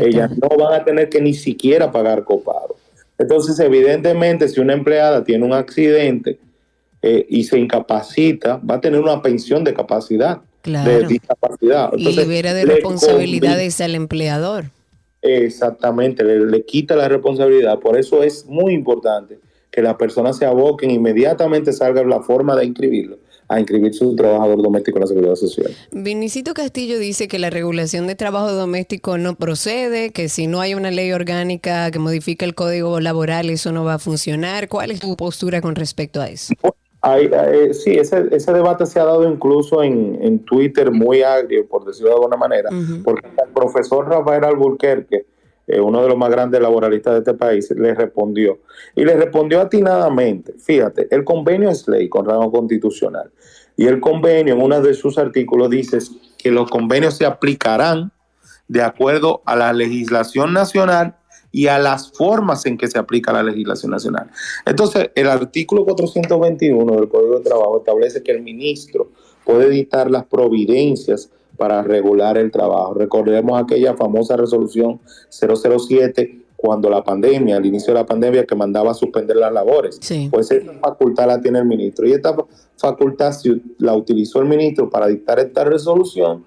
Ellas 0.00 0.30
no 0.38 0.48
van 0.56 0.80
a 0.80 0.84
tener 0.84 1.08
que 1.08 1.20
ni 1.20 1.34
siquiera 1.34 1.90
pagar 1.90 2.22
copago. 2.22 2.76
Entonces, 3.18 3.58
evidentemente, 3.58 4.46
si 4.46 4.60
una 4.60 4.74
empleada 4.74 5.24
tiene 5.24 5.44
un 5.44 5.54
accidente 5.54 6.38
eh, 7.02 7.26
y 7.28 7.42
se 7.42 7.58
incapacita, 7.58 8.58
va 8.58 8.76
a 8.76 8.80
tener 8.80 9.00
una 9.00 9.20
pensión 9.22 9.64
de 9.64 9.74
capacidad 9.74 10.40
de 10.64 11.06
discapacidad. 11.06 11.90
y 11.96 12.12
libera 12.12 12.54
de 12.54 12.64
responsabilidades 12.64 13.80
al 13.80 13.94
empleador. 13.94 14.66
Exactamente, 15.22 16.22
le, 16.24 16.64
quita 16.64 16.94
la 16.94 17.08
responsabilidad. 17.08 17.78
Por 17.80 17.98
eso 17.98 18.22
es 18.22 18.46
muy 18.46 18.72
importante 18.72 19.38
que 19.70 19.82
las 19.82 19.96
personas 19.96 20.38
se 20.38 20.46
aboquen 20.46 20.90
inmediatamente 20.90 21.72
salga 21.72 22.02
la 22.04 22.20
forma 22.20 22.56
de 22.56 22.66
inscribirlo 22.66 23.18
a 23.48 23.58
inscribir 23.58 23.94
su 23.94 24.14
trabajador 24.14 24.62
doméstico 24.62 24.98
en 24.98 25.00
la 25.00 25.06
seguridad 25.06 25.34
social. 25.34 25.74
Vinicito 25.90 26.52
Castillo 26.52 26.98
dice 26.98 27.28
que 27.28 27.38
la 27.38 27.48
regulación 27.48 28.06
de 28.06 28.14
trabajo 28.14 28.52
doméstico 28.52 29.16
no 29.16 29.36
procede, 29.36 30.10
que 30.10 30.28
si 30.28 30.46
no 30.46 30.60
hay 30.60 30.74
una 30.74 30.90
ley 30.90 31.12
orgánica 31.12 31.90
que 31.90 31.98
modifique 31.98 32.44
el 32.44 32.54
código 32.54 33.00
laboral, 33.00 33.48
eso 33.48 33.72
no 33.72 33.84
va 33.84 33.94
a 33.94 33.98
funcionar. 33.98 34.68
¿Cuál 34.68 34.90
es 34.90 35.00
tu 35.00 35.16
postura 35.16 35.62
con 35.62 35.76
respecto 35.76 36.20
a 36.20 36.28
eso? 36.28 36.52
Sí, 37.72 37.96
ese, 37.96 38.28
ese, 38.32 38.52
debate 38.52 38.86
se 38.86 38.98
ha 38.98 39.04
dado 39.04 39.30
incluso 39.30 39.82
en, 39.82 40.38
Twitter 40.40 40.90
muy 40.90 41.22
agrio, 41.22 41.66
por 41.66 41.84
decirlo 41.84 42.10
de 42.10 42.14
alguna 42.16 42.36
manera, 42.36 42.70
porque 43.04 43.26
el 43.26 43.52
profesor 43.52 44.08
Rafael 44.08 44.44
Alburquerque, 44.44 45.26
eh, 45.66 45.80
uno 45.80 46.02
de 46.02 46.08
los 46.08 46.16
más 46.16 46.30
grandes 46.30 46.60
laboralistas 46.60 47.12
de 47.14 47.18
este 47.18 47.34
país, 47.34 47.70
le 47.70 47.94
respondió. 47.94 48.58
Y 48.96 49.04
le 49.04 49.14
respondió 49.14 49.60
atinadamente. 49.60 50.54
Fíjate, 50.58 51.08
el 51.10 51.24
convenio 51.24 51.68
es 51.68 51.86
ley 51.86 52.08
con 52.08 52.24
rango 52.24 52.50
constitucional. 52.50 53.30
Y 53.76 53.86
el 53.86 54.00
convenio, 54.00 54.54
en 54.54 54.62
uno 54.62 54.80
de 54.80 54.94
sus 54.94 55.18
artículos, 55.18 55.70
dice 55.70 55.98
que 56.38 56.50
los 56.50 56.70
convenios 56.70 57.16
se 57.16 57.26
aplicarán 57.26 58.10
de 58.66 58.82
acuerdo 58.82 59.42
a 59.44 59.56
la 59.56 59.72
legislación 59.72 60.52
nacional 60.52 61.17
y 61.50 61.66
a 61.66 61.78
las 61.78 62.12
formas 62.12 62.66
en 62.66 62.76
que 62.76 62.88
se 62.88 62.98
aplica 62.98 63.32
la 63.32 63.42
legislación 63.42 63.90
nacional. 63.90 64.30
Entonces, 64.66 65.10
el 65.14 65.28
artículo 65.28 65.84
421 65.84 66.96
del 66.96 67.08
Código 67.08 67.38
de 67.38 67.44
Trabajo 67.44 67.78
establece 67.78 68.22
que 68.22 68.32
el 68.32 68.42
ministro 68.42 69.10
puede 69.44 69.70
dictar 69.70 70.10
las 70.10 70.26
providencias 70.26 71.30
para 71.56 71.82
regular 71.82 72.38
el 72.38 72.50
trabajo. 72.50 72.94
Recordemos 72.94 73.60
aquella 73.60 73.94
famosa 73.94 74.36
resolución 74.36 75.00
007 75.30 76.42
cuando 76.54 76.90
la 76.90 77.04
pandemia, 77.04 77.56
al 77.56 77.66
inicio 77.66 77.94
de 77.94 78.00
la 78.00 78.06
pandemia, 78.06 78.44
que 78.44 78.54
mandaba 78.54 78.92
suspender 78.92 79.36
las 79.36 79.52
labores. 79.52 80.00
Pues 80.30 80.50
esa 80.50 80.72
facultad 80.80 81.28
la 81.28 81.40
tiene 81.40 81.60
el 81.60 81.64
ministro. 81.64 82.06
Y 82.06 82.12
esta 82.12 82.34
facultad 82.76 83.32
la 83.78 83.94
utilizó 83.94 84.40
el 84.40 84.48
ministro 84.48 84.90
para 84.90 85.06
dictar 85.06 85.38
esta 85.38 85.64
resolución 85.64 86.44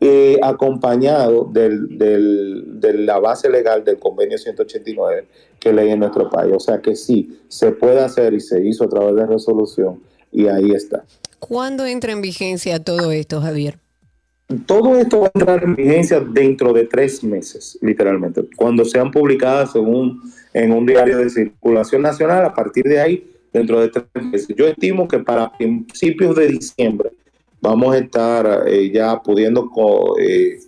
eh, 0.00 0.38
acompañado 0.42 1.44
del, 1.52 1.98
de 1.98 2.94
la 2.94 3.18
base 3.18 3.50
legal 3.50 3.84
del 3.84 3.98
convenio 3.98 4.38
189 4.38 5.26
que 5.58 5.72
leí 5.72 5.90
en 5.90 6.00
nuestro 6.00 6.30
país. 6.30 6.54
O 6.56 6.60
sea 6.60 6.80
que 6.80 6.96
sí, 6.96 7.38
se 7.48 7.72
puede 7.72 8.00
hacer 8.00 8.32
y 8.32 8.40
se 8.40 8.64
hizo 8.66 8.84
a 8.84 8.88
través 8.88 9.14
de 9.14 9.26
resolución 9.26 10.00
y 10.32 10.46
ahí 10.46 10.70
está. 10.70 11.04
¿Cuándo 11.38 11.84
entra 11.86 12.12
en 12.12 12.22
vigencia 12.22 12.82
todo 12.82 13.12
esto, 13.12 13.40
Javier? 13.40 13.78
Todo 14.66 14.96
esto 14.96 15.20
va 15.20 15.26
a 15.26 15.30
entrar 15.34 15.62
en 15.62 15.76
vigencia 15.76 16.20
dentro 16.20 16.72
de 16.72 16.86
tres 16.86 17.22
meses, 17.22 17.78
literalmente. 17.82 18.44
Cuando 18.56 18.84
sean 18.84 19.10
publicadas 19.10 19.72
según 19.72 20.20
en 20.52 20.72
un 20.72 20.86
diario 20.86 21.18
de 21.18 21.30
circulación 21.30 22.02
nacional, 22.02 22.44
a 22.44 22.54
partir 22.54 22.84
de 22.84 23.00
ahí, 23.00 23.30
dentro 23.52 23.80
de 23.80 23.88
tres 23.88 24.06
meses. 24.14 24.48
Yo 24.56 24.66
estimo 24.66 25.06
que 25.06 25.18
para 25.18 25.52
principios 25.56 26.36
de 26.36 26.48
diciembre 26.48 27.10
vamos 27.60 27.94
a 27.94 27.98
estar 27.98 28.64
eh, 28.66 28.90
ya 28.90 29.20
pudiendo 29.22 29.70
eh, 30.18 30.58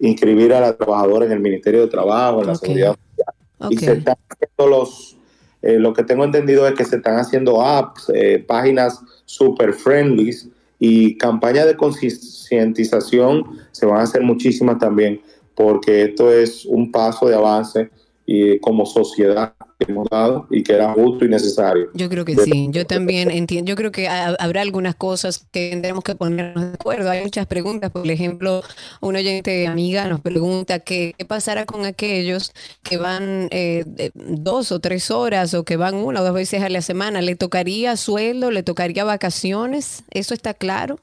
inscribir 0.00 0.52
a 0.52 0.60
la 0.60 0.76
trabajadora 0.76 1.26
en 1.26 1.32
el 1.32 1.40
Ministerio 1.40 1.82
de 1.82 1.88
Trabajo, 1.88 2.40
en 2.40 2.46
la 2.48 2.54
Seguridad 2.54 2.96
Social. 2.96 3.72
Y 3.72 3.76
se 3.76 3.92
están 3.92 4.16
haciendo 4.28 4.78
los, 4.78 5.16
eh, 5.62 5.78
lo 5.78 5.92
que 5.92 6.04
tengo 6.04 6.24
entendido 6.24 6.66
es 6.66 6.74
que 6.74 6.84
se 6.84 6.96
están 6.96 7.16
haciendo 7.16 7.60
apps, 7.60 8.10
páginas 8.46 9.00
super 9.24 9.72
friendly 9.72 10.34
y 10.78 11.18
campañas 11.18 11.66
de 11.66 11.76
concientización 11.76 13.58
se 13.72 13.84
van 13.84 14.00
a 14.00 14.02
hacer 14.04 14.22
muchísimas 14.22 14.78
también, 14.78 15.20
porque 15.56 16.02
esto 16.02 16.32
es 16.32 16.64
un 16.64 16.92
paso 16.92 17.26
de 17.26 17.34
avance 17.34 17.90
y 18.24 18.58
como 18.60 18.86
sociedad 18.86 19.54
hemos 19.86 20.08
dado 20.10 20.46
y 20.50 20.62
que 20.62 20.72
era 20.72 20.92
justo 20.92 21.24
y 21.24 21.28
necesario. 21.28 21.88
Yo 21.94 22.08
creo 22.08 22.24
que 22.24 22.34
sí, 22.36 22.68
yo 22.70 22.84
también 22.86 23.30
entiendo, 23.30 23.68
yo 23.68 23.76
creo 23.76 23.92
que 23.92 24.08
habrá 24.08 24.62
algunas 24.62 24.94
cosas 24.96 25.46
que 25.52 25.70
tendremos 25.70 26.02
que 26.02 26.14
ponernos 26.14 26.64
de 26.64 26.74
acuerdo. 26.74 27.10
Hay 27.10 27.22
muchas 27.22 27.46
preguntas, 27.46 27.90
por 27.90 28.08
ejemplo, 28.10 28.62
una 29.00 29.18
oyente 29.20 29.66
amiga 29.66 30.08
nos 30.08 30.20
pregunta 30.20 30.80
qué, 30.80 31.14
pasará 31.26 31.66
con 31.66 31.84
aquellos 31.84 32.52
que 32.82 32.96
van 32.96 33.48
eh, 33.50 33.84
dos 34.14 34.72
o 34.72 34.80
tres 34.80 35.10
horas 35.10 35.54
o 35.54 35.64
que 35.64 35.76
van 35.76 35.94
una 35.94 36.20
o 36.22 36.24
dos 36.24 36.34
veces 36.34 36.62
a 36.62 36.68
la 36.68 36.82
semana. 36.82 37.20
¿Le 37.22 37.36
tocaría 37.36 37.96
sueldo? 37.96 38.50
¿Le 38.50 38.62
tocaría 38.62 39.04
vacaciones? 39.04 40.04
¿Eso 40.10 40.34
está 40.34 40.54
claro? 40.54 40.98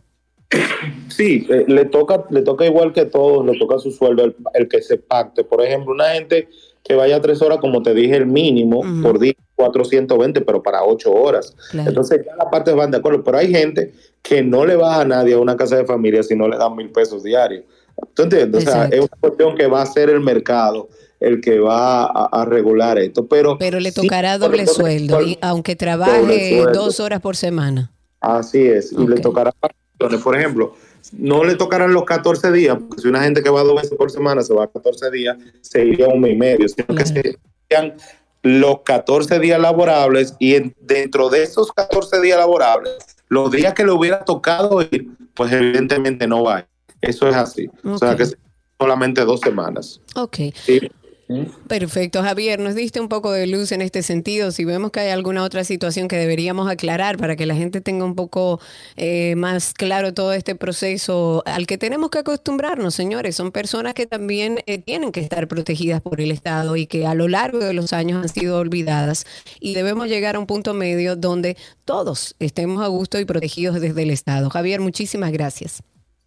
Sí, 1.10 1.46
eh, 1.50 1.66
le 1.68 1.86
toca, 1.86 2.26
le 2.30 2.42
toca 2.42 2.66
igual 2.66 2.94
que 2.94 3.06
todos, 3.06 3.46
le 3.46 3.58
toca 3.58 3.80
su 3.80 3.92
sueldo 3.92 4.34
el 4.54 4.68
que 4.68 4.82
se 4.82 4.98
pacte. 4.98 5.44
Por 5.44 5.64
ejemplo, 5.64 5.94
una 5.94 6.10
gente 6.10 6.50
que 6.86 6.94
vaya 6.94 7.20
tres 7.20 7.42
horas, 7.42 7.58
como 7.60 7.82
te 7.82 7.96
dije, 7.96 8.16
el 8.16 8.28
mínimo 8.28 8.82
por 9.02 9.18
día, 9.18 9.34
420, 9.56 10.42
pero 10.42 10.62
para 10.62 10.84
ocho 10.84 11.12
horas. 11.12 11.56
Entonces 11.74 12.22
ya 12.24 12.36
las 12.36 12.48
partes 12.52 12.76
van 12.76 12.92
de 12.92 12.98
acuerdo, 12.98 13.24
pero 13.24 13.40
hay 13.40 13.52
gente 13.52 13.92
que 14.22 14.44
no 14.44 14.68
le 14.68 14.76
baja 14.76 15.02
a 15.02 15.06
nadie 15.06 15.34
a 15.34 15.40
una 15.40 15.58
casa 15.58 15.78
de 15.78 15.86
familia 15.86 16.22
si 16.22 16.36
no 16.36 16.48
le 16.48 16.58
dan 16.58 16.76
mil 16.76 16.92
pesos 16.92 17.24
diarios. 17.24 17.64
¿Tú 18.14 18.24
entiendes? 18.24 18.68
O 18.68 18.72
sea, 18.72 18.86
es 18.86 19.00
una 19.00 19.18
cuestión 19.20 19.56
que 19.56 19.66
va 19.66 19.82
a 19.82 19.86
ser 19.88 20.12
el 20.12 20.22
mercado 20.22 20.88
el 21.20 21.42
que 21.42 21.60
va 21.60 22.06
a, 22.06 22.46
regular 22.46 23.00
esto. 23.00 23.26
Pero, 23.26 23.58
pero 23.58 23.80
le 23.80 23.92
tocará 23.92 24.38
doble 24.38 24.68
sueldo, 24.68 25.22
y 25.24 25.40
aunque 25.42 25.76
trabaje 25.76 26.64
dos 26.72 27.00
horas 27.00 27.20
por 27.20 27.36
semana. 27.36 27.92
Así 28.20 28.62
es, 28.62 28.92
y 28.92 29.08
le 29.08 29.16
tocará, 29.22 29.52
por 30.24 30.38
ejemplo, 30.38 30.76
no 31.14 31.44
le 31.44 31.56
tocarán 31.56 31.94
los 31.94 32.06
14 32.06 32.52
días, 32.52 32.78
porque 32.80 33.02
si 33.02 33.08
una 33.08 33.24
gente 33.24 33.42
que 33.44 33.50
va 33.50 33.64
dos 33.64 33.76
veces 33.76 33.98
por 33.98 34.12
semana 34.12 34.42
se 34.42 34.54
va 34.54 34.66
a 34.66 34.68
14 34.68 35.12
días, 35.12 35.38
se 35.62 35.86
iría 35.86 36.08
un 36.08 36.22
mes 36.22 36.34
y 36.34 36.36
medio, 36.36 36.68
sino 36.68 36.96
que 36.96 37.06
serían 37.06 37.96
los 38.44 38.82
14 38.82 39.40
días 39.40 39.60
laborables 39.60 40.36
y 40.40 40.74
dentro 40.82 41.30
de 41.30 41.44
esos 41.44 41.72
14 41.72 42.22
días 42.22 42.38
laborables, 42.38 42.94
los 43.28 43.52
días 43.52 43.74
que 43.74 43.84
le 43.84 43.92
hubiera 43.92 44.24
tocado 44.24 44.82
ir, 44.82 45.10
pues 45.34 45.52
evidentemente 45.52 46.28
no 46.28 46.44
va. 46.44 46.68
Eso 47.02 47.28
es 47.28 47.36
así. 47.36 47.70
O 47.84 47.98
sea 47.98 48.16
que 48.16 48.26
solamente 48.80 49.22
dos 49.22 49.40
semanas. 49.40 50.00
Ok. 50.16 50.38
Perfecto, 51.68 52.22
Javier, 52.22 52.60
nos 52.60 52.76
diste 52.76 53.00
un 53.00 53.10
poco 53.10 53.32
de 53.32 53.48
luz 53.48 53.72
en 53.72 53.82
este 53.82 54.04
sentido. 54.04 54.52
Si 54.52 54.64
vemos 54.64 54.92
que 54.92 55.00
hay 55.00 55.10
alguna 55.10 55.44
otra 55.44 55.64
situación 55.64 56.08
que 56.08 56.18
deberíamos 56.18 56.70
aclarar 56.70 57.18
para 57.18 57.36
que 57.36 57.48
la 57.48 57.56
gente 57.56 57.82
tenga 57.82 58.06
un 58.06 58.14
poco 58.14 58.60
eh, 58.96 59.36
más 59.36 59.74
claro 59.74 60.14
todo 60.14 60.34
este 60.34 60.54
proceso 60.54 61.42
al 61.48 61.66
que 61.66 61.80
tenemos 61.80 62.12
que 62.12 62.20
acostumbrarnos, 62.20 62.94
señores, 62.94 63.36
son 63.36 63.52
personas 63.52 63.96
que 63.96 64.06
también 64.06 64.60
eh, 64.68 64.78
tienen 64.78 65.12
que 65.12 65.20
estar 65.20 65.48
protegidas 65.48 66.00
por 66.02 66.22
el 66.22 66.30
Estado 66.30 66.76
y 66.76 66.86
que 66.86 67.08
a 67.08 67.16
lo 67.16 67.28
largo 67.28 67.58
de 67.58 67.74
los 67.74 67.92
años 67.92 68.22
han 68.22 68.30
sido 68.30 68.60
olvidadas 68.60 69.26
y 69.60 69.74
debemos 69.74 70.08
llegar 70.08 70.36
a 70.36 70.40
un 70.40 70.46
punto 70.46 70.76
medio 70.76 71.16
donde 71.16 71.58
todos 71.86 72.36
estemos 72.40 72.84
a 72.84 72.88
gusto 72.88 73.20
y 73.20 73.26
protegidos 73.26 73.82
desde 73.82 74.04
el 74.04 74.12
Estado. 74.12 74.52
Javier, 74.52 74.80
muchísimas 74.80 75.32
gracias. 75.32 75.82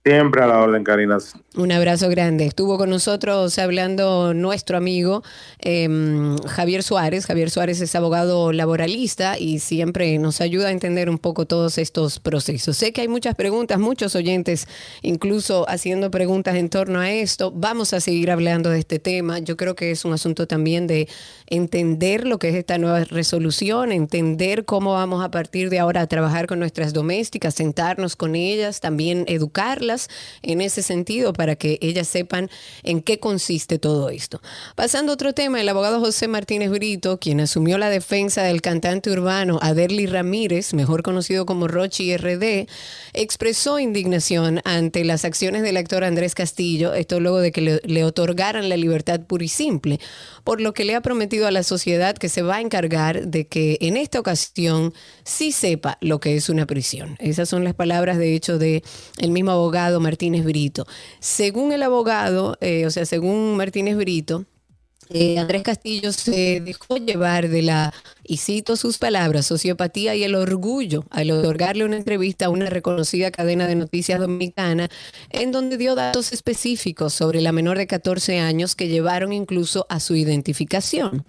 Siempre 0.05 0.43
a 0.43 0.47
la 0.47 0.61
orden, 0.61 0.85
Karina. 0.85 1.19
Un 1.57 1.73
abrazo 1.73 2.09
grande. 2.09 2.47
Estuvo 2.47 2.79
con 2.79 2.89
nosotros 2.89 3.59
hablando 3.59 4.33
nuestro 4.33 4.79
amigo 4.79 5.23
em, 5.59 6.39
Javier 6.47 6.83
Suárez. 6.83 7.27
Javier 7.27 7.51
Suárez 7.51 7.81
es 7.81 7.95
abogado 7.95 8.53
laboralista 8.53 9.39
y 9.39 9.59
siempre 9.59 10.17
nos 10.19 10.41
ayuda 10.41 10.69
a 10.69 10.71
entender 10.71 11.11
un 11.11 11.19
poco 11.19 11.47
todos 11.47 11.77
estos 11.79 12.21
procesos. 12.21 12.77
Sé 12.77 12.93
que 12.93 13.03
hay 13.03 13.09
muchas 13.09 13.35
preguntas, 13.35 13.79
muchos 13.81 14.15
oyentes 14.15 14.69
incluso 15.03 15.69
haciendo 15.69 16.11
preguntas 16.11 16.55
en 16.55 16.71
torno 16.71 17.01
a 17.01 17.11
esto. 17.11 17.51
Vamos 17.51 17.93
a 17.93 18.01
seguir 18.01 18.31
hablando 18.31 18.71
de 18.71 18.79
este 18.79 19.01
tema. 19.01 19.41
Yo 19.41 19.57
creo 19.57 19.75
que 19.75 19.91
es 19.91 20.05
un 20.05 20.13
asunto 20.13 20.47
también 20.47 20.87
de 20.87 21.09
entender 21.49 22.27
lo 22.27 22.39
que 22.39 22.51
es 22.51 22.55
esta 22.55 22.79
nueva 22.79 23.05
resolución, 23.05 23.91
entender 23.91 24.65
cómo 24.65 24.93
vamos 24.93 25.25
a 25.25 25.31
partir 25.31 25.71
de 25.71 25.81
ahora 25.81 26.03
a 26.03 26.07
trabajar 26.07 26.47
con 26.47 26.61
nuestras 26.61 26.93
domésticas, 26.93 27.57
sentarnos 27.57 28.17
con 28.17 28.37
ellas, 28.37 28.81
también 28.81 29.25
educarlas 29.27 29.88
en 30.43 30.61
ese 30.61 30.83
sentido 30.83 31.33
para 31.33 31.57
que 31.57 31.79
ellas 31.81 32.09
sepan 32.09 32.51
en 32.83 33.01
qué 33.01 33.19
consiste 33.19 33.79
todo 33.79 34.11
esto. 34.11 34.41
Pasando 34.75 35.13
a 35.13 35.15
otro 35.15 35.33
tema, 35.33 35.61
el 35.61 35.69
abogado 35.69 36.01
José 36.01 36.29
Martínez 36.29 36.71
Brito, 36.71 37.19
quien 37.19 37.41
asumió 37.41 37.79
la 37.79 37.89
defensa 37.89 38.43
del 38.43 38.61
cantante 38.61 39.11
urbano 39.11 39.59
Aderly 39.63 40.07
Ramírez, 40.07 40.75
mejor 40.75 41.03
conocido 41.03 41.47
como 41.47 41.69
Rochi 41.69 42.17
RD, 42.17 42.69
expresó 43.15 43.79
indignación 43.79 44.61
ante 44.65 45.05
las 45.05 45.25
acciones 45.25 45.63
del 45.63 45.77
actor 45.77 46.05
Andrés 46.05 46.35
Castillo, 46.35 46.93
esto 46.95 47.21
luego 47.21 47.39
de 47.39 47.53
que 47.53 47.61
le, 47.61 47.81
le 47.85 48.05
otorgaran 48.05 48.69
la 48.69 48.77
libertad 48.77 49.21
pura 49.21 49.45
y 49.45 49.49
simple, 49.49 50.01
por 50.45 50.61
lo 50.61 50.75
que 50.75 50.85
le 50.85 50.95
ha 50.95 51.01
prometido 51.01 51.47
a 51.47 51.51
la 51.51 51.63
sociedad 51.63 52.17
que 52.17 52.29
se 52.29 52.43
va 52.43 52.57
a 52.57 52.61
encargar 52.61 53.27
de 53.29 53.47
que 53.47 53.79
en 53.81 53.97
esta 53.97 54.21
ocasión 54.21 54.93
sí 55.25 55.53
sepa 55.53 55.97
lo 56.01 56.21
que 56.21 56.37
es 56.37 56.49
una 56.49 56.67
prisión. 56.67 57.17
Esas 57.19 57.49
son 57.49 57.65
las 57.65 57.75
palabras, 57.75 58.19
de 58.19 58.35
hecho, 58.35 58.59
de 58.59 58.83
mismo 59.39 59.53
abogado 59.53 59.78
Martínez 60.01 60.45
Brito. 60.45 60.87
Según 61.21 61.73
el 61.73 61.83
abogado, 61.83 62.57
eh, 62.61 62.87
o 62.87 62.91
sea, 62.91 63.07
según 63.07 63.57
Martínez 63.57 63.97
Brito, 63.97 64.45
eh, 65.11 65.39
Andrés 65.39 65.63
Castillo 65.63 66.13
se 66.13 66.61
dejó 66.61 66.97
llevar 66.99 67.49
de 67.49 67.63
la, 67.63 67.95
y 68.25 68.37
cito 68.37 68.77
sus 68.77 68.99
palabras, 68.99 69.47
sociopatía 69.47 70.15
y 70.15 70.23
el 70.23 70.35
orgullo 70.35 71.05
al 71.11 71.31
otorgarle 71.31 71.85
una 71.85 71.97
entrevista 71.97 72.47
a 72.47 72.51
una 72.51 72.67
reconocida 72.67 73.31
cadena 73.31 73.67
de 73.67 73.75
noticias 73.75 74.21
dominicana, 74.21 74.91
en 75.31 75.51
donde 75.51 75.79
dio 75.79 75.95
datos 75.95 76.33
específicos 76.33 77.15
sobre 77.15 77.41
la 77.41 77.53
menor 77.53 77.79
de 77.79 77.87
14 77.87 78.39
años 78.39 78.75
que 78.75 78.89
llevaron 78.89 79.33
incluso 79.33 79.87
a 79.89 79.99
su 79.99 80.15
identificación. 80.15 81.25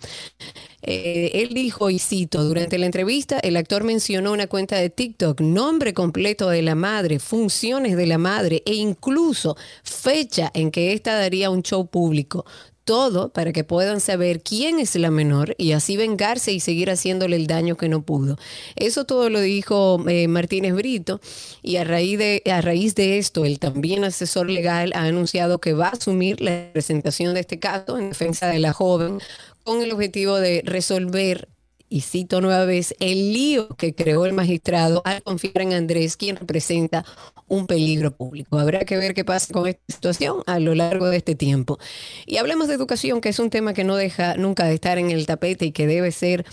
Eh, 0.82 1.32
él 1.36 1.53
dijo, 1.53 1.89
y 1.89 1.99
cito, 1.99 2.43
durante 2.43 2.77
la 2.77 2.86
entrevista 2.86 3.39
el 3.39 3.55
actor 3.55 3.84
mencionó 3.84 4.34
una 4.34 4.47
cuenta 4.47 4.77
de 4.77 4.89
TikTok, 4.89 5.39
nombre 5.39 5.93
completo 5.93 6.49
de 6.49 6.62
la 6.62 6.75
madre, 6.75 7.19
funciones 7.19 7.95
de 7.95 8.08
la 8.08 8.17
madre 8.17 8.62
e 8.65 8.73
incluso 8.73 9.55
fecha 9.84 10.51
en 10.53 10.71
que 10.71 10.93
ésta 10.93 11.17
daría 11.17 11.49
un 11.49 11.63
show 11.63 11.88
público 11.88 12.45
todo 12.89 13.30
para 13.30 13.54
que 13.54 13.63
puedan 13.63 14.02
saber 14.02 14.41
quién 14.41 14.80
es 14.80 14.95
la 14.95 15.12
menor 15.12 15.54
y 15.60 15.73
así 15.73 15.95
vengarse 15.95 16.54
y 16.54 16.60
seguir 16.60 16.89
haciéndole 16.89 17.36
el 17.36 17.45
daño 17.45 17.78
que 17.78 17.88
no 17.88 18.02
pudo. 18.02 18.36
Eso 18.75 19.06
todo 19.06 19.30
lo 19.30 19.41
dijo 19.41 20.04
eh, 20.10 20.28
Martínez 20.28 20.73
Brito 20.73 21.21
y 21.62 21.75
a 21.75 21.84
raíz, 21.84 22.17
de, 22.17 22.41
a 22.52 22.62
raíz 22.62 22.95
de 22.95 23.19
esto, 23.19 23.45
el 23.45 23.60
también 23.60 24.06
asesor 24.06 24.49
legal 24.49 24.91
ha 24.95 25.04
anunciado 25.04 25.60
que 25.60 25.73
va 25.73 25.89
a 25.89 25.91
asumir 25.91 26.41
la 26.41 26.71
presentación 26.73 27.36
de 27.36 27.41
este 27.41 27.60
caso 27.60 27.99
en 27.99 28.10
defensa 28.10 28.47
de 28.47 28.58
la 28.58 28.73
joven 28.73 29.19
con 29.63 29.84
el 29.84 29.91
objetivo 29.91 30.39
de 30.39 30.63
resolver 30.65 31.47
y 31.89 32.02
cito 32.02 32.39
nueva 32.39 32.65
vez, 32.65 32.95
el 32.99 33.34
lío 33.34 33.69
que 33.69 33.93
creó 33.93 34.25
el 34.25 34.34
magistrado 34.34 35.02
al 35.06 35.23
confiar 35.23 35.62
en 35.62 35.73
Andrés, 35.73 36.15
quien 36.17 36.36
representa 36.36 37.04
un 37.47 37.65
peligro 37.65 38.12
público. 38.12 38.60
Habrá 38.60 38.86
que 38.86 38.97
ver 38.97 39.13
qué 39.13 39.25
pasa 39.25 39.52
con 39.52 39.67
esta 39.67 39.82
situación 39.88 40.43
a 40.45 40.60
lo 40.60 40.75
largo 40.75 41.08
de 41.08 41.17
este 41.17 41.36
tiempo. 41.36 41.80
Y 42.25 42.38
hablamos 42.38 42.67
de 42.67 42.75
educación, 42.75 43.21
que 43.21 43.30
es 43.30 43.39
un 43.39 43.49
tema 43.49 43.73
que 43.73 43.84
no 43.84 43.95
deja 43.95 44.36
nunca 44.36 44.65
de 44.65 44.75
estar 44.75 44.97
en 44.99 45.10
el 45.10 45.25
tapete 45.25 45.65
y 45.65 45.71
que 45.71 45.88
debe 45.88 46.12
ser 46.12 46.45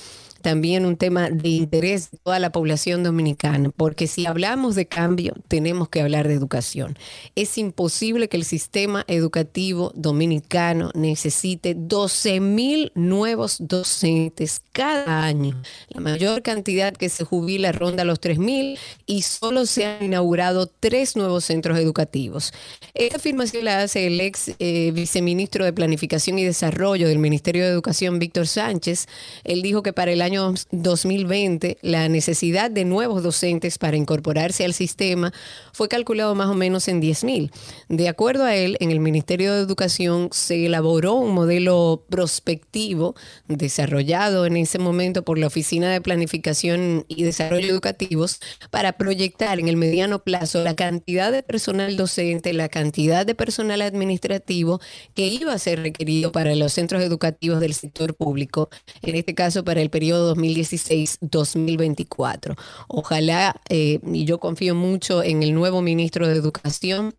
también 0.47 0.87
un 0.87 0.97
tema 0.97 1.29
de 1.29 1.49
interés 1.49 2.13
de 2.13 2.19
toda 2.19 2.39
la 2.39 2.53
población 2.53 3.03
dominicana, 3.03 3.73
porque 3.77 4.07
si 4.07 4.27
hablamos 4.27 4.77
de 4.77 4.87
cambio, 4.87 5.35
tenemos 5.49 5.89
que 5.89 6.01
hablar 6.01 6.29
de 6.29 6.35
educación. 6.35 6.97
Es 7.35 7.59
imposible 7.59 8.29
que 8.29 8.37
el 8.37 8.45
sistema 8.45 9.05
educativo 9.09 9.91
dominicano 9.97 10.93
necesite 10.95 11.75
12 11.77 12.39
mil 12.39 12.93
nuevos 12.95 13.57
docentes 13.59 14.61
cada 14.71 15.25
año. 15.25 15.61
La 15.89 16.01
mayor 16.01 16.43
cantidad 16.43 16.93
que 16.93 17.09
se 17.09 17.25
jubila 17.25 17.73
ronda 17.73 18.05
los 18.05 18.21
3 18.21 18.39
mil 18.39 18.79
y 19.05 19.23
solo 19.23 19.67
se 19.67 19.87
han 19.87 20.05
inaugurado 20.05 20.69
tres 20.69 21.17
nuevos 21.17 21.45
centros 21.45 21.77
educativos. 21.77 22.53
Esta 22.95 23.17
afirmación 23.17 23.65
la 23.65 23.81
hace 23.81 24.07
el 24.07 24.21
ex 24.21 24.53
eh, 24.61 24.93
viceministro 24.95 25.65
de 25.65 25.73
Planificación 25.73 26.39
y 26.39 26.45
Desarrollo 26.45 27.09
del 27.09 27.19
Ministerio 27.19 27.65
de 27.65 27.71
Educación, 27.71 28.21
Víctor 28.21 28.47
Sánchez. 28.47 29.09
Él 29.43 29.63
dijo 29.63 29.83
que 29.83 29.93
para 29.93 30.13
el 30.13 30.23
año 30.23 30.36
2020, 30.37 31.79
la 31.83 32.09
necesidad 32.09 32.71
de 32.71 32.85
nuevos 32.85 33.23
docentes 33.23 33.79
para 33.79 33.97
incorporarse 33.97 34.65
al 34.65 34.75
sistema 34.75 35.33
fue 35.73 35.89
calculado 35.89 36.35
más 36.35 36.49
o 36.49 36.55
menos 36.55 36.89
en 36.89 37.03
10.000. 37.03 37.51
De 37.89 38.09
acuerdo 38.09 38.45
a 38.45 38.55
él, 38.55 38.77
en 38.81 38.91
el 38.91 39.01
Ministerio 39.01 39.55
de 39.55 39.61
Educación 39.61 40.29
se 40.33 40.67
elaboró 40.67 41.15
un 41.15 41.33
modelo 41.33 42.05
prospectivo 42.09 43.15
desarrollado 43.49 44.47
en 44.47 44.57
ese 44.57 44.79
momento 44.79 45.25
por 45.25 45.39
la 45.39 45.47
Oficina 45.47 45.91
de 45.91 46.01
Planificación 46.01 47.05
y 47.09 47.23
Desarrollo 47.23 47.69
Educativos 47.69 48.41
para 48.71 48.93
proyectar 48.95 49.59
en 49.59 49.69
el 49.69 49.77
mediano 49.77 50.21
plazo 50.21 50.63
la 50.63 50.75
cantidad 50.75 51.33
de 51.33 51.43
personal 51.43 51.97
docente, 51.97 52.53
la 52.53 52.69
cantidad 52.69 53.27
de 53.27 53.35
personal 53.35 53.83
administrativo 53.83 54.81
que 55.15 55.27
iba 55.27 55.53
a 55.53 55.59
ser 55.59 55.81
requerido 55.81 56.33
para 56.33 56.55
los 56.55 56.73
centros 56.73 57.03
educativos 57.03 57.61
del 57.61 57.75
sector 57.75 58.15
público, 58.15 58.69
en 59.03 59.17
este 59.17 59.35
caso 59.35 59.65
para 59.65 59.81
el 59.81 59.91
periodo 59.91 60.26
2016-2024. 60.35 62.57
Ojalá, 62.89 63.61
eh, 63.69 64.01
y 64.05 64.25
yo 64.25 64.39
confío 64.39 64.75
mucho 64.75 65.23
en 65.23 65.43
el 65.43 65.53
nuevo 65.55 65.83
ministro 65.83 66.27
de 66.27 66.35
Educación, 66.35 67.15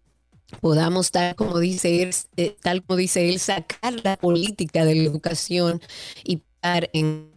podamos, 0.61 1.11
tal 1.11 1.35
como 1.35 1.59
dice 1.59 2.03
él, 2.03 2.15
eh, 2.37 2.55
tal 2.61 2.83
como 2.83 2.97
dice 2.97 3.29
él, 3.29 3.39
sacar 3.39 3.93
la 4.03 4.17
política 4.17 4.85
de 4.85 4.95
la 4.95 5.03
educación 5.03 5.81
y 6.23 6.41
estar 6.55 6.89
en 6.93 7.29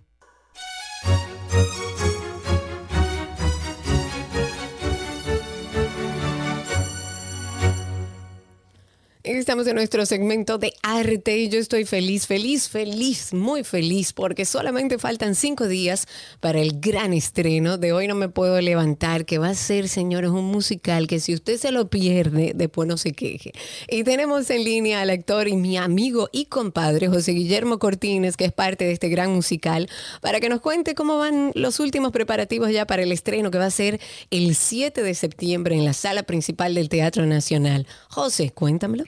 Estamos 9.38 9.64
en 9.68 9.76
nuestro 9.76 10.04
segmento 10.06 10.58
de 10.58 10.74
arte 10.82 11.38
y 11.38 11.48
yo 11.48 11.60
estoy 11.60 11.84
feliz, 11.84 12.26
feliz, 12.26 12.68
feliz, 12.68 13.32
muy 13.32 13.62
feliz 13.62 14.12
porque 14.12 14.44
solamente 14.44 14.98
faltan 14.98 15.36
cinco 15.36 15.68
días 15.68 16.08
para 16.40 16.58
el 16.58 16.80
gran 16.80 17.12
estreno 17.12 17.78
de 17.78 17.92
Hoy 17.92 18.08
No 18.08 18.16
Me 18.16 18.28
Puedo 18.28 18.60
Levantar, 18.60 19.24
que 19.24 19.38
va 19.38 19.50
a 19.50 19.54
ser, 19.54 19.88
señores, 19.88 20.30
un 20.30 20.46
musical 20.46 21.06
que 21.06 21.20
si 21.20 21.32
usted 21.32 21.58
se 21.58 21.70
lo 21.70 21.88
pierde, 21.88 22.54
después 22.56 22.88
no 22.88 22.96
se 22.96 23.12
queje. 23.12 23.52
Y 23.88 24.02
tenemos 24.02 24.50
en 24.50 24.64
línea 24.64 25.00
al 25.00 25.10
actor 25.10 25.46
y 25.46 25.54
mi 25.54 25.76
amigo 25.76 26.28
y 26.32 26.46
compadre 26.46 27.06
José 27.06 27.30
Guillermo 27.30 27.78
Cortines, 27.78 28.36
que 28.36 28.46
es 28.46 28.52
parte 28.52 28.84
de 28.84 28.92
este 28.92 29.10
gran 29.10 29.32
musical, 29.32 29.88
para 30.20 30.40
que 30.40 30.48
nos 30.48 30.60
cuente 30.60 30.96
cómo 30.96 31.18
van 31.18 31.52
los 31.54 31.78
últimos 31.78 32.10
preparativos 32.10 32.72
ya 32.72 32.84
para 32.84 33.04
el 33.04 33.12
estreno 33.12 33.52
que 33.52 33.58
va 33.58 33.66
a 33.66 33.70
ser 33.70 34.00
el 34.32 34.56
7 34.56 35.04
de 35.04 35.14
septiembre 35.14 35.76
en 35.76 35.84
la 35.84 35.92
sala 35.92 36.24
principal 36.24 36.74
del 36.74 36.88
Teatro 36.88 37.26
Nacional. 37.26 37.86
José, 38.08 38.50
cuéntamelo. 38.50 39.04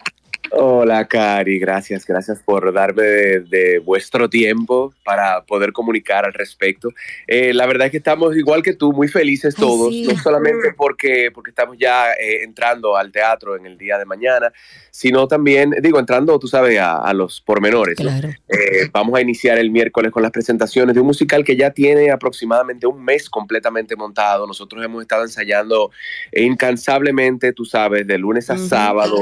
Hola, 0.54 1.06
Cari, 1.06 1.58
gracias, 1.58 2.06
gracias 2.06 2.40
por 2.44 2.74
darme 2.74 3.02
de, 3.02 3.78
vuestro 3.78 4.28
tiempo 4.28 4.92
para 5.02 5.44
poder 5.46 5.72
comunicar 5.72 6.26
al 6.26 6.34
respecto. 6.34 6.90
Eh, 7.26 7.54
la 7.54 7.64
verdad 7.64 7.86
es 7.86 7.90
que 7.90 7.96
estamos 7.96 8.36
igual 8.36 8.62
que 8.62 8.74
tú, 8.74 8.92
muy 8.92 9.08
felices 9.08 9.54
todos, 9.54 9.94
no 9.94 10.18
solamente 10.18 10.74
porque, 10.76 11.30
porque 11.32 11.50
estamos 11.50 11.78
ya 11.78 12.12
eh, 12.12 12.42
entrando 12.42 12.98
al 12.98 13.10
teatro 13.10 13.56
en 13.56 13.64
el 13.64 13.78
día 13.78 13.96
de 13.96 14.04
mañana, 14.04 14.52
sino 14.90 15.26
también, 15.26 15.74
digo, 15.80 15.98
entrando, 15.98 16.38
tú 16.38 16.48
sabes, 16.48 16.78
a, 16.78 17.12
los 17.14 17.40
pormenores. 17.40 17.98
Eh, 18.00 18.90
vamos 18.92 19.16
a 19.16 19.22
iniciar 19.22 19.56
el 19.56 19.70
miércoles 19.70 20.12
con 20.12 20.22
las 20.22 20.32
presentaciones 20.32 20.94
de 20.94 21.00
un 21.00 21.06
musical 21.06 21.44
que 21.44 21.56
ya 21.56 21.70
tiene 21.70 22.10
aproximadamente 22.10 22.86
un 22.86 23.02
mes 23.02 23.30
completamente 23.30 23.96
montado. 23.96 24.46
Nosotros 24.46 24.84
hemos 24.84 25.00
estado 25.00 25.22
ensayando 25.22 25.90
incansablemente, 26.30 27.54
tú 27.54 27.64
sabes, 27.64 28.06
de 28.06 28.18
lunes 28.18 28.50
a 28.50 28.58
sábado, 28.58 29.16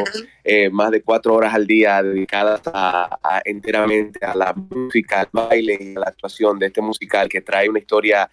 más 0.70 0.90
de 0.90 1.02
cuatro 1.02 1.34
horas 1.34 1.54
al 1.54 1.66
día 1.66 2.02
dedicadas 2.02 2.62
a, 2.66 3.40
enteramente 3.44 4.24
a 4.24 4.34
la 4.34 4.52
música, 4.52 5.20
al 5.20 5.28
baile 5.32 5.78
y 5.80 5.96
a 5.96 6.00
la 6.00 6.06
actuación 6.06 6.58
de 6.58 6.66
este 6.66 6.80
musical 6.80 7.28
que 7.28 7.40
trae 7.40 7.68
una 7.68 7.78
historia 7.78 8.30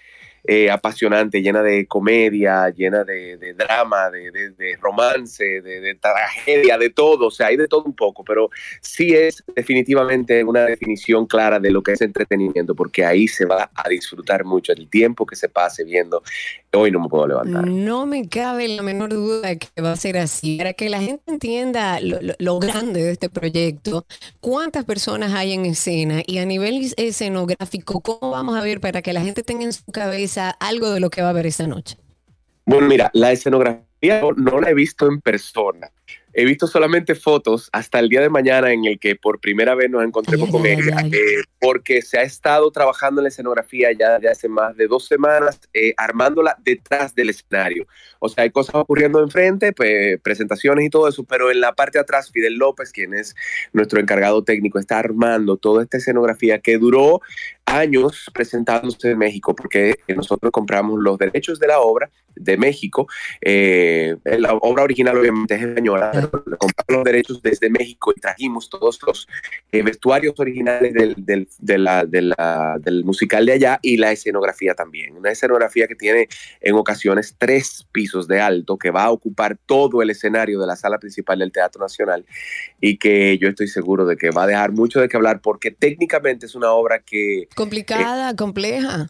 eh, 0.50 0.72
apasionante, 0.72 1.42
llena 1.42 1.62
de 1.62 1.86
comedia, 1.88 2.70
llena 2.70 3.04
de, 3.04 3.54
drama, 3.54 4.10
de, 4.10 4.78
romance, 4.80 5.44
de, 5.44 5.96
tragedia, 5.96 6.78
de 6.78 6.90
todo, 6.90 7.28
o 7.28 7.32
sea, 7.32 7.48
hay 7.48 7.58
de 7.58 7.68
todo 7.68 7.84
un 7.84 7.94
poco, 7.94 8.24
pero 8.24 8.50
sí 8.80 9.14
es 9.14 9.44
definitivamente 9.54 10.46
una 10.46 10.62
definición 10.62 11.26
clara 11.26 11.60
de 11.60 11.70
lo 11.70 11.84
que 11.84 11.92
es 11.92 12.02
entretenimiento, 12.02 12.76
porque 12.76 13.04
ahí 13.04 13.28
se 13.28 13.46
va 13.46 13.70
a 13.76 13.90
disfrutar 13.90 14.46
mucho 14.46 14.72
el 14.72 14.90
tiempo 14.90 15.26
que 15.26 15.36
se 15.36 15.50
pase 15.50 15.84
viendo. 15.84 16.24
Hoy 16.80 16.92
no 16.92 17.00
me 17.00 17.10
puedo 17.10 17.28
levantar. 17.28 17.68
No 17.68 18.06
me 18.06 18.30
cabe 18.30 18.68
la 18.68 18.84
menor 18.84 19.10
duda 19.10 19.50
de 19.50 19.58
que 19.58 19.82
va 19.82 19.92
a 19.92 19.96
ser 19.96 20.18
así. 20.18 20.58
Para 20.58 20.74
que 20.74 20.90
la 20.90 21.02
gente 21.02 21.24
entienda 21.32 22.00
lo 22.02 22.60
grande 22.60 23.04
de 23.04 23.12
este 23.12 23.30
proyecto, 23.30 24.06
cuántas 24.40 24.86
personas 24.86 25.34
hay 25.34 25.54
en 25.54 25.66
escena 25.66 26.22
y 26.26 26.38
a 26.38 26.46
nivel 26.46 26.94
escenográfico, 26.98 28.02
¿cómo 28.02 28.32
vamos 28.32 28.56
a 28.56 28.62
ver 28.62 28.80
para 28.80 29.02
que 29.02 29.14
la 29.14 29.22
gente 29.22 29.44
tenga 29.44 29.64
en 29.64 29.74
su 29.74 29.86
cabeza 29.92 30.52
algo 30.52 30.92
de 30.92 31.00
lo 31.00 31.10
que 31.10 31.22
va 31.22 31.30
a 31.30 31.34
ver 31.34 31.48
esta 31.48 31.66
noche? 31.66 31.98
Bueno, 32.66 32.88
mira, 32.88 33.10
la 33.14 33.32
escenografía 33.32 34.22
no 34.36 34.60
la 34.60 34.70
he 34.70 34.74
visto 34.74 35.08
en 35.08 35.22
persona. 35.22 35.90
He 36.40 36.46
visto 36.46 36.68
solamente 36.68 37.16
fotos 37.16 37.68
hasta 37.72 37.98
el 37.98 38.10
día 38.10 38.22
de 38.22 38.30
mañana 38.30 38.72
en 38.72 38.86
el 38.86 39.00
que 39.00 39.16
por 39.16 39.40
primera 39.40 39.74
vez 39.74 39.90
nos 39.90 40.04
encontremos 40.04 40.52
con 40.52 40.68
ella, 40.68 40.98
eh, 41.12 41.42
porque 41.60 42.04
se 42.04 42.20
ha 42.20 42.22
estado 42.22 42.70
trabajando 42.70 43.22
en 43.22 43.24
la 43.24 43.30
escenografía 43.30 43.92
ya 43.92 44.20
desde 44.20 44.30
hace 44.30 44.48
más 44.48 44.78
de 44.78 44.86
dos 44.86 45.08
semanas, 45.08 45.60
eh, 45.74 45.96
armándola 45.98 46.56
detrás 46.64 47.16
del 47.16 47.32
escenario. 47.32 47.88
O 48.20 48.30
sea, 48.30 48.44
hay 48.44 48.52
cosas 48.52 48.76
ocurriendo 48.76 49.20
enfrente, 49.24 49.74
pues, 49.74 50.22
presentaciones 50.22 50.86
y 50.86 50.92
todo 50.92 51.08
eso, 51.08 51.24
pero 51.24 51.50
en 51.50 51.60
la 51.60 51.74
parte 51.74 51.98
de 51.98 52.04
atrás, 52.04 52.30
Fidel 52.32 52.54
López, 52.54 52.92
quien 52.92 53.16
es 53.16 53.36
nuestro 53.74 54.00
encargado 54.00 54.44
técnico, 54.44 54.78
está 54.78 55.00
armando 55.00 55.58
toda 55.58 55.82
esta 55.82 55.98
escenografía 55.98 56.60
que 56.60 56.78
duró 56.78 57.22
años 57.68 58.32
presentándose 58.34 59.12
en 59.12 59.18
México, 59.18 59.54
porque 59.54 59.96
nosotros 60.16 60.52
compramos 60.52 61.00
los 61.00 61.18
derechos 61.18 61.60
de 61.60 61.68
la 61.68 61.80
obra 61.80 62.10
de 62.40 62.58
México. 62.58 63.08
Eh, 63.42 64.16
la 64.24 64.54
obra 64.54 64.84
original 64.84 65.18
obviamente 65.18 65.56
es 65.56 65.64
española, 65.64 66.12
pero 66.14 66.58
compramos 66.58 66.88
los 66.90 67.04
derechos 67.04 67.42
desde 67.42 67.70
México 67.70 68.14
y 68.16 68.20
trajimos 68.20 68.70
todos 68.70 69.00
los 69.06 69.28
eh, 69.72 69.82
vestuarios 69.82 70.40
originales 70.40 70.94
del, 70.94 71.16
del, 71.18 71.48
de 71.60 71.78
la, 71.78 72.06
de 72.06 72.22
la, 72.22 72.78
del 72.80 73.04
musical 73.04 73.46
de 73.46 73.54
allá 73.54 73.80
y 73.82 73.98
la 73.98 74.12
escenografía 74.12 74.74
también. 74.74 75.18
Una 75.18 75.32
escenografía 75.32 75.88
que 75.88 75.96
tiene 75.96 76.30
en 76.62 76.76
ocasiones 76.76 77.36
tres 77.38 77.86
pisos 77.92 78.28
de 78.28 78.40
alto, 78.40 78.78
que 78.78 78.92
va 78.92 79.06
a 79.06 79.12
ocupar 79.12 79.58
todo 79.66 80.02
el 80.02 80.10
escenario 80.10 80.60
de 80.60 80.68
la 80.68 80.76
sala 80.76 81.00
principal 81.00 81.40
del 81.40 81.52
Teatro 81.52 81.82
Nacional 81.82 82.26
y 82.80 82.98
que 82.98 83.38
yo 83.40 83.50
estoy 83.50 83.68
seguro 83.68 84.06
de 84.06 84.16
que 84.16 84.32
va 84.32 84.44
a 84.44 84.48
dejar 84.48 84.72
mucho 84.72 85.02
de 85.02 85.10
qué 85.10 85.18
hablar 85.18 85.42
porque 85.42 85.72
técnicamente 85.72 86.46
es 86.46 86.56
una 86.56 86.72
obra 86.72 87.00
que 87.00 87.48
Complicada, 87.58 88.36
compleja. 88.36 89.10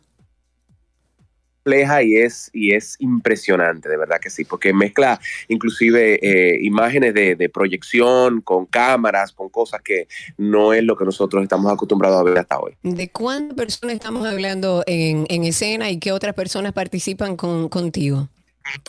Compleja 1.66 2.02
y 2.02 2.16
es, 2.16 2.50
y 2.54 2.72
es 2.72 2.96
impresionante, 3.00 3.90
de 3.90 3.98
verdad 3.98 4.22
que 4.22 4.30
sí, 4.30 4.46
porque 4.46 4.72
mezcla 4.72 5.20
inclusive 5.50 6.18
eh, 6.22 6.58
imágenes 6.64 7.14
de, 7.14 7.50
proyección 7.54 8.40
con 8.40 8.66
cámaras, 8.66 9.34
con 9.34 9.50
cosas 9.50 9.82
que 9.82 10.08
no 10.38 10.72
es 10.72 10.82
lo 10.82 10.96
que 10.96 11.04
nosotros 11.04 11.44
estamos 11.44 11.70
acostumbrados 11.70 12.22
a 12.22 12.24
ver 12.24 12.38
hasta 12.38 12.58
hoy. 12.58 12.72
¿De 12.84 13.10
cuántas 13.10 13.58
personas 13.58 13.96
estamos 13.96 14.26
hablando 14.26 14.82
en, 14.88 15.44
escena 15.44 15.92
y 15.92 16.00
qué 16.00 16.14
otras 16.14 16.34
personas 16.34 16.72
participan 16.72 17.36
con, 17.36 17.68
contigo? 17.68 18.30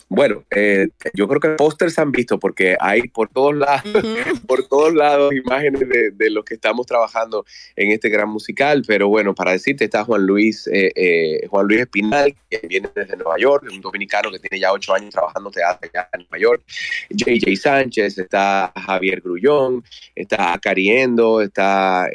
Bueno, 0.09 0.45
eh, 0.51 0.89
yo 1.13 1.29
creo 1.29 1.41
que 1.41 1.49
pósters 1.51 1.99
han 1.99 2.13
visto 2.13 2.39
porque 2.39 2.77
hay 2.81 3.03
por 3.09 3.29
todos 3.29 3.55
lados, 3.55 3.83
por 4.47 4.67
todos 4.67 4.95
lados 4.95 5.35
imágenes 5.35 5.83
de, 5.89 6.31
lo 6.31 6.45
que 6.45 6.55
estamos 6.55 6.87
trabajando 6.87 7.45
en 7.77 7.93
este 7.93 8.09
gran 8.09 8.29
musical. 8.29 8.83
Pero 8.87 9.09
bueno, 9.09 9.35
para 9.35 9.53
decirte 9.53 9.85
está 9.85 10.05
Juan 10.05 10.27
Luis, 10.27 10.67
eh, 10.69 10.93
eh, 10.95 11.47
Juan 11.49 11.67
Luis 11.67 11.81
Espinal, 11.81 12.35
que 12.49 12.67
viene 12.67 12.89
desde 12.95 13.17
Nueva 13.17 13.37
York, 13.39 13.67
un 13.71 13.81
dominicano 13.81 14.31
que 14.31 14.39
tiene 14.39 14.61
ya 14.61 14.73
ocho 14.73 14.95
años 14.95 15.11
trabajando 15.11 15.51
teatro 15.51 15.91
allá 15.93 16.09
en 16.13 16.21
Nueva 16.21 16.39
York. 16.39 16.63
JJ 17.11 17.57
Sánchez, 17.57 18.19
está 18.19 18.73
Javier 18.75 19.21
Grullón, 19.21 19.85
está 20.15 20.59
Cariendo, 20.61 21.43
está 21.43 22.09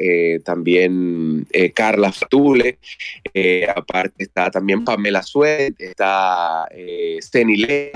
también 0.43 1.47
Carla 1.76 2.12
Fatule, 2.12 2.78
aparte 3.76 4.23
está 4.23 4.49
también 4.49 4.84
Pamela 4.84 5.21
Suet, 5.21 5.76
está 5.80 6.67
eh, 7.54 7.92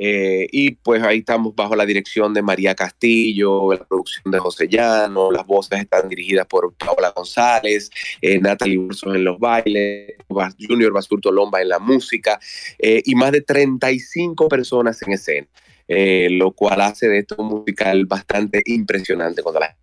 eh, 0.00 0.46
y 0.52 0.70
pues 0.70 1.02
ahí 1.02 1.18
estamos 1.18 1.56
bajo 1.56 1.74
la 1.74 1.84
dirección 1.84 2.32
de 2.32 2.40
María 2.40 2.76
Castillo, 2.76 3.72
la 3.72 3.84
producción 3.84 4.30
de 4.30 4.38
José 4.38 4.68
Llano, 4.68 5.32
las 5.32 5.44
voces 5.44 5.80
están 5.80 6.08
dirigidas 6.08 6.46
por 6.46 6.72
Paola 6.74 7.10
González, 7.10 7.90
eh, 8.22 8.38
Natalie 8.38 8.78
Urso 8.78 9.12
en 9.12 9.24
los 9.24 9.40
bailes, 9.40 10.14
Junior 10.60 10.92
Basurto 10.92 11.32
Lomba 11.32 11.60
en 11.60 11.70
la 11.70 11.80
música 11.80 12.38
eh, 12.78 13.02
y 13.04 13.16
más 13.16 13.32
de 13.32 13.40
35 13.40 14.48
personas 14.48 15.02
en 15.02 15.14
escena, 15.14 15.48
lo 16.30 16.52
cual 16.52 16.80
hace 16.80 17.08
de 17.08 17.18
esto 17.18 17.34
un 17.36 17.48
musical 17.48 18.06
bastante 18.06 18.62
impresionante 18.66 19.42
cuando 19.42 19.58
la 19.58 19.76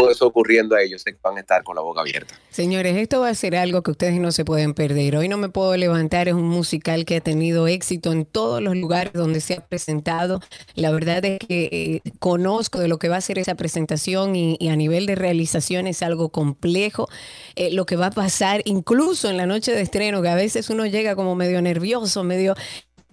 todo 0.00 0.10
eso 0.10 0.26
ocurriendo 0.26 0.74
a 0.74 0.82
ellos, 0.82 1.02
sé 1.02 1.12
que 1.12 1.18
van 1.22 1.36
a 1.36 1.40
estar 1.40 1.62
con 1.62 1.76
la 1.76 1.82
boca 1.82 2.00
abierta. 2.00 2.34
Señores, 2.50 2.96
esto 2.96 3.20
va 3.20 3.28
a 3.28 3.34
ser 3.34 3.56
algo 3.56 3.82
que 3.82 3.90
ustedes 3.90 4.18
no 4.20 4.32
se 4.32 4.44
pueden 4.44 4.74
perder. 4.74 5.16
Hoy 5.16 5.28
no 5.28 5.36
me 5.36 5.48
puedo 5.48 5.76
levantar, 5.76 6.28
es 6.28 6.34
un 6.34 6.48
musical 6.48 7.04
que 7.04 7.16
ha 7.16 7.20
tenido 7.20 7.66
éxito 7.68 8.12
en 8.12 8.24
todos 8.24 8.62
los 8.62 8.76
lugares 8.76 9.12
donde 9.12 9.40
se 9.40 9.54
ha 9.54 9.66
presentado. 9.66 10.40
La 10.74 10.90
verdad 10.90 11.24
es 11.24 11.38
que 11.38 12.00
eh, 12.04 12.10
conozco 12.18 12.78
de 12.78 12.88
lo 12.88 12.98
que 12.98 13.08
va 13.08 13.16
a 13.16 13.20
ser 13.20 13.38
esa 13.38 13.54
presentación 13.54 14.36
y, 14.36 14.56
a 14.70 14.76
nivel 14.76 15.06
de 15.06 15.16
realización 15.16 15.86
es 15.86 16.02
algo 16.02 16.30
complejo. 16.30 17.08
Eh, 17.56 17.72
lo 17.72 17.86
que 17.86 17.96
va 17.96 18.06
a 18.06 18.10
pasar 18.10 18.62
incluso 18.64 19.28
en 19.28 19.36
la 19.36 19.46
noche 19.46 19.72
de 19.72 19.80
estreno, 19.80 20.22
que 20.22 20.28
a 20.28 20.34
veces 20.34 20.70
uno 20.70 20.86
llega 20.86 21.16
como 21.16 21.34
medio 21.34 21.60
nervioso, 21.60 22.24
medio 22.24 22.54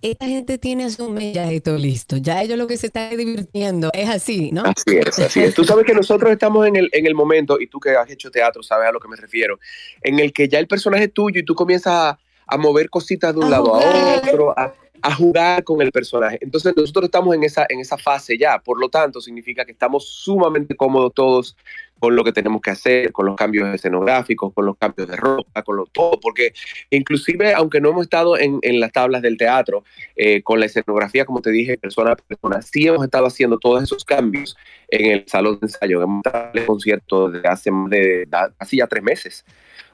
esta 0.02 0.26
gente 0.28 0.58
tiene 0.58 0.90
su 0.90 1.16
esto 1.18 1.78
listo. 1.78 2.18
Ya 2.18 2.42
ellos 2.42 2.58
lo 2.58 2.68
que 2.68 2.78
se 2.78 2.88
está 2.88 3.10
divirtiendo 3.10 3.90
es 3.94 4.10
así, 4.10 4.52
¿no? 4.52 4.64
Así 4.64 4.98
es, 4.98 5.20
así 5.20 5.40
es. 5.42 5.54
Tú 5.54 5.64
sabes 5.64 5.86
que 5.86 5.94
nosotros 5.94 6.32
estamos 6.32 6.68
en 6.68 6.76
el, 6.76 6.90
en 6.94 7.06
el 7.06 7.16
momento, 7.16 7.60
y 7.60 7.68
tú 7.68 7.80
que 7.80 7.92
has 7.92 8.10
hecho 8.10 8.30
teatro 8.30 8.62
sabes 8.64 8.88
a 8.88 8.92
lo 8.92 9.00
que 9.00 9.08
me 9.08 9.16
refiero, 9.16 9.60
en 10.02 10.20
el 10.20 10.34
que 10.34 10.48
ya 10.48 10.60
el 10.60 10.68
personaje 10.68 11.06
es 11.06 11.14
tuyo 11.14 11.40
y 11.40 11.46
tú 11.46 11.56
comienzas 11.56 11.94
a, 11.94 12.20
a 12.48 12.58
mover 12.58 12.90
cositas 12.90 13.34
de 13.34 13.40
un 13.40 13.50
lado 13.50 13.76
a 13.76 14.18
otro, 14.18 14.58
a, 14.58 14.74
a, 15.02 15.16
jugar 15.16 15.64
con 15.64 15.82
el 15.82 15.92
personaje. 15.92 16.38
Entonces 16.42 16.74
nosotros 16.76 17.06
estamos 17.06 17.36
en 17.36 17.44
esa, 17.44 17.66
en 17.68 17.80
esa 17.80 17.98
fase 17.98 18.38
ya, 18.38 18.60
por 18.60 18.80
lo 18.80 18.90
tanto 18.90 19.20
significa 19.22 19.66
que 19.66 19.72
estamos 19.72 20.08
sumamente 20.08 20.76
cómodos 20.76 21.14
todos 21.14 21.58
con 22.00 22.16
lo 22.16 22.24
que 22.24 22.32
tenemos 22.32 22.62
que 22.62 22.72
hacer, 22.72 23.12
con 23.12 23.26
los 23.26 23.36
cambios 23.36 23.74
escenográficos, 23.74 24.54
con 24.54 24.66
los 24.66 24.78
cambios 24.78 25.08
de 25.08 25.16
ropa, 25.16 25.64
con 25.64 25.78
lo 25.78 25.86
todo, 25.86 26.20
porque 26.20 26.54
inclusive 26.90 27.54
aunque 27.54 27.82
no 27.82 27.90
hemos 27.90 28.04
estado 28.04 28.38
en, 28.38 28.60
en 28.62 28.80
las 28.80 28.92
tablas 28.92 29.22
del 29.22 29.38
teatro, 29.38 29.84
eh, 30.16 30.42
con 30.44 30.60
la 30.60 30.66
escenografía, 30.66 31.26
como 31.26 31.42
te 31.42 31.52
dije, 31.52 31.78
persona 31.78 32.12
a 32.12 32.16
persona, 32.16 32.62
sí 32.62 32.88
hemos 32.88 33.04
estado 33.04 33.26
haciendo 33.26 33.58
todos 33.58 33.84
esos 33.84 34.04
cambios 34.04 34.56
en 34.90 35.12
el 35.12 35.24
salón 35.28 35.60
de 35.60 35.68
ensayo, 35.68 36.02
hemos 36.02 36.26
estado 36.26 36.50
en 36.54 36.60
el 36.60 36.66
concierto 36.66 37.30
desde 37.30 37.48
hace 37.48 37.72
más 37.72 37.90
de, 37.90 38.28
ya 38.72 38.88
tres 38.88 39.04
meses. 39.04 39.46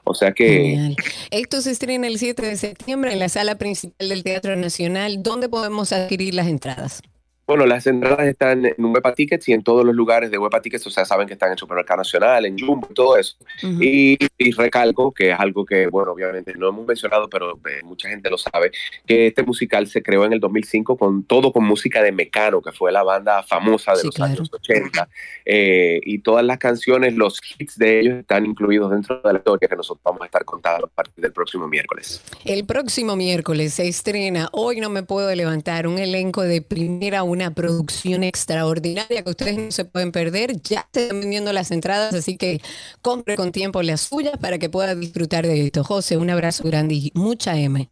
O 0.04 0.14
sea 0.14 0.32
que... 0.32 0.94
Esto 1.30 1.62
se 1.62 1.70
estrena 1.70 2.06
el 2.06 2.18
7 2.18 2.42
de 2.42 2.56
septiembre 2.56 3.12
en 3.12 3.18
la 3.18 3.30
sala 3.30 3.56
principal 3.56 4.08
del 4.10 4.22
Teatro 4.22 4.54
Nacional. 4.54 5.22
¿Dónde 5.22 5.48
podemos 5.48 5.92
adquirir 5.92 6.34
las 6.34 6.46
entradas? 6.46 7.02
Bueno, 7.46 7.66
las 7.66 7.86
entradas 7.86 8.26
están 8.26 8.64
en 8.64 8.74
Huepa 8.78 9.14
Tickets 9.14 9.48
y 9.48 9.52
en 9.52 9.62
todos 9.62 9.84
los 9.84 9.94
lugares 9.94 10.30
de 10.30 10.38
Huepa 10.38 10.62
Tickets, 10.62 10.86
o 10.86 10.90
sea, 10.90 11.04
saben 11.04 11.26
que 11.26 11.34
están 11.34 11.52
en 11.52 11.58
Supermercado 11.58 11.98
Nacional, 11.98 12.46
en 12.46 12.58
Jumbo 12.58 12.88
y 12.90 12.94
todo 12.94 13.16
eso. 13.18 13.36
y, 13.62 14.16
recalco 14.56 15.12
que 15.12 15.30
es 15.30 15.38
algo 15.38 15.64
que, 15.64 15.88
bueno, 15.88 16.12
obviamente 16.12 16.54
no 16.54 16.68
hemos 16.68 16.86
mencionado, 16.86 17.28
pero 17.28 17.58
eh, 17.68 17.82
mucha 17.82 18.08
gente 18.08 18.30
lo 18.30 18.38
sabe, 18.38 18.70
que 19.06 19.26
este 19.26 19.42
musical 19.42 19.86
se 19.86 20.02
creó 20.02 20.24
en 20.24 20.32
el 20.32 20.40
2005 20.40 20.96
con 20.96 21.24
todo 21.24 21.52
con 21.52 21.64
música 21.64 22.02
de 22.02 22.12
Mecano, 22.12 22.62
que 22.62 22.72
fue 22.72 22.92
la 22.92 23.02
banda 23.02 23.42
famosa 23.42 23.94
de 23.94 24.04
los 24.04 24.20
años 24.20 24.50
80. 24.52 25.08
Eh, 25.46 26.00
y 26.04 26.20
todas 26.20 26.44
las 26.44 26.58
canciones, 26.58 27.14
los 27.14 27.40
hits 27.58 27.76
de 27.76 28.00
ellos 28.00 28.18
están 28.20 28.46
incluidos 28.46 28.90
dentro 28.90 29.20
de 29.22 29.32
la 29.32 29.38
historia 29.38 29.68
que 29.68 29.76
nosotros 29.76 30.02
vamos 30.04 30.22
a 30.22 30.26
estar 30.26 30.44
contando 30.44 30.86
a 30.86 30.88
partir 30.88 31.22
del 31.22 31.32
próximo 31.32 31.68
miércoles. 31.68 32.22
El 32.44 32.64
próximo 32.64 33.16
miércoles 33.16 33.74
se 33.74 33.88
estrena 33.88 34.48
Hoy 34.52 34.80
no 34.80 34.90
me 34.90 35.02
puedo 35.02 35.34
levantar, 35.34 35.86
un 35.86 35.98
elenco 35.98 36.42
de 36.42 36.62
primera 36.62 37.22
una 37.34 37.52
producción 37.52 38.24
extraordinaria 38.24 39.22
que 39.22 39.30
ustedes 39.30 39.58
no 39.58 39.70
se 39.70 39.84
pueden 39.84 40.12
perder. 40.12 40.60
Ya 40.62 40.88
están 40.92 41.20
vendiendo 41.20 41.52
las 41.52 41.70
entradas, 41.70 42.14
así 42.14 42.36
que 42.36 42.60
compre 43.02 43.36
con 43.36 43.52
tiempo 43.52 43.82
las 43.82 44.02
suyas 44.02 44.38
para 44.38 44.58
que 44.58 44.70
pueda 44.70 44.94
disfrutar 44.94 45.46
de 45.46 45.66
esto. 45.66 45.84
José, 45.84 46.16
un 46.16 46.30
abrazo 46.30 46.64
grande 46.64 46.94
y 46.94 47.12
mucha 47.14 47.58
M. 47.58 47.88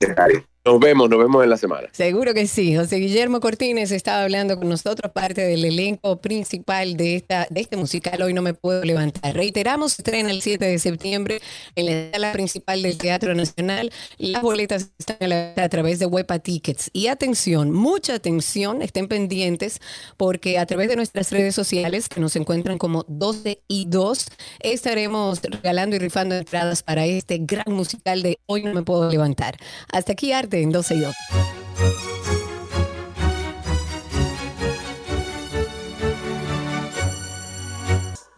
Nos 0.64 0.78
vemos, 0.78 1.10
nos 1.10 1.18
vemos 1.18 1.42
en 1.42 1.50
la 1.50 1.56
semana. 1.56 1.88
Seguro 1.90 2.34
que 2.34 2.46
sí. 2.46 2.76
José 2.76 2.98
Guillermo 2.98 3.40
Cortines 3.40 3.90
estaba 3.90 4.22
hablando 4.22 4.56
con 4.56 4.68
nosotros, 4.68 5.10
parte 5.10 5.40
del 5.40 5.64
elenco 5.64 6.20
principal 6.20 6.96
de, 6.96 7.16
esta, 7.16 7.48
de 7.50 7.62
este 7.62 7.76
musical. 7.76 8.22
Hoy 8.22 8.32
no 8.32 8.42
me 8.42 8.54
puedo 8.54 8.84
levantar. 8.84 9.34
Reiteramos, 9.34 9.98
estrena 9.98 10.30
el 10.30 10.40
7 10.40 10.64
de 10.64 10.78
septiembre 10.78 11.40
en 11.74 11.86
la 11.86 12.12
sala 12.12 12.32
principal 12.32 12.80
del 12.80 12.96
Teatro 12.96 13.34
Nacional. 13.34 13.90
Las 14.18 14.40
boletas 14.40 14.92
están 15.00 15.16
a, 15.22 15.26
la, 15.26 15.54
a 15.56 15.68
través 15.68 15.98
de 15.98 16.06
Huepa 16.06 16.38
Tickets. 16.38 16.90
Y 16.92 17.08
atención, 17.08 17.72
mucha 17.72 18.14
atención, 18.14 18.82
estén 18.82 19.08
pendientes, 19.08 19.80
porque 20.16 20.60
a 20.60 20.66
través 20.66 20.88
de 20.88 20.94
nuestras 20.94 21.32
redes 21.32 21.56
sociales, 21.56 22.08
que 22.08 22.20
nos 22.20 22.36
encuentran 22.36 22.78
como 22.78 23.04
12 23.08 23.62
y 23.66 23.86
2, 23.88 24.26
estaremos 24.60 25.42
regalando 25.42 25.96
y 25.96 25.98
rifando 25.98 26.36
entradas 26.36 26.84
para 26.84 27.04
este 27.04 27.38
gran 27.38 27.74
musical 27.74 28.22
de 28.22 28.38
Hoy 28.46 28.62
no 28.62 28.72
me 28.74 28.82
puedo 28.82 29.10
levantar. 29.10 29.56
Hasta 29.90 30.12
aquí, 30.12 30.30
Arte 30.30 30.51
en 30.60 30.70
12 30.70 30.94
y 30.94 31.00
2. 31.00 31.14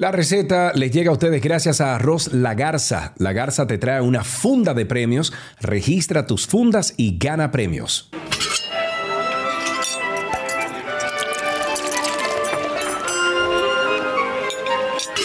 La 0.04 0.12
receta 0.12 0.72
les 0.74 0.90
llega 0.90 1.08
a 1.08 1.14
ustedes 1.14 1.40
gracias 1.40 1.80
a 1.80 1.94
Arroz 1.94 2.34
La 2.34 2.54
Garza. 2.54 3.14
La 3.16 3.32
Garza 3.32 3.66
te 3.66 3.78
trae 3.78 4.02
una 4.02 4.22
funda 4.22 4.74
de 4.74 4.84
premios. 4.84 5.32
Registra 5.60 6.26
tus 6.26 6.46
fundas 6.46 6.92
y 6.98 7.16
gana 7.16 7.50
premios. 7.50 8.10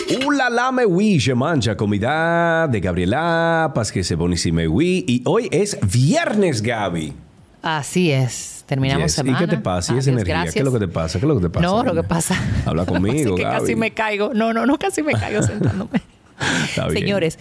Ula 0.09 0.49
la 0.49 0.71
me 0.71 0.85
je 1.19 1.35
mancha 1.35 1.77
comida 1.77 2.67
de 2.67 2.79
Gabriela 2.79 3.71
Paz 3.75 3.91
que 3.91 4.03
se 4.03 4.15
oui. 4.15 5.05
Y 5.07 5.21
hoy 5.25 5.47
es 5.51 5.77
viernes, 5.81 6.63
Gaby. 6.63 7.13
Así 7.61 8.11
es. 8.11 8.63
Terminamos 8.65 9.11
semana. 9.11 9.37
¿Y 9.37 9.41
qué 9.41 9.47
te 9.47 9.57
pasa? 9.57 9.93
¿Y 9.93 9.99
esa 9.99 10.09
energía? 10.09 10.45
¿Qué 10.51 10.59
es 10.59 10.65
lo 10.65 10.71
que 10.71 10.79
te 10.79 10.87
pasa? 10.87 11.19
¿Qué 11.19 11.25
es 11.25 11.27
lo 11.27 11.35
que 11.35 11.41
te 11.41 11.49
pasa? 11.49 11.65
No, 11.67 11.83
lo 11.83 11.93
que 11.93 12.03
pasa. 12.03 12.35
Habla 12.65 12.85
conmigo, 12.87 13.35
que 13.35 13.43
casi 13.43 13.75
me 13.75 13.91
caigo. 13.91 14.33
No, 14.33 14.51
no, 14.53 14.65
no, 14.65 14.79
casi 14.79 15.03
me 15.03 15.13
caigo 15.13 15.43
sentándome. 15.43 16.01
Señores, 16.91 17.37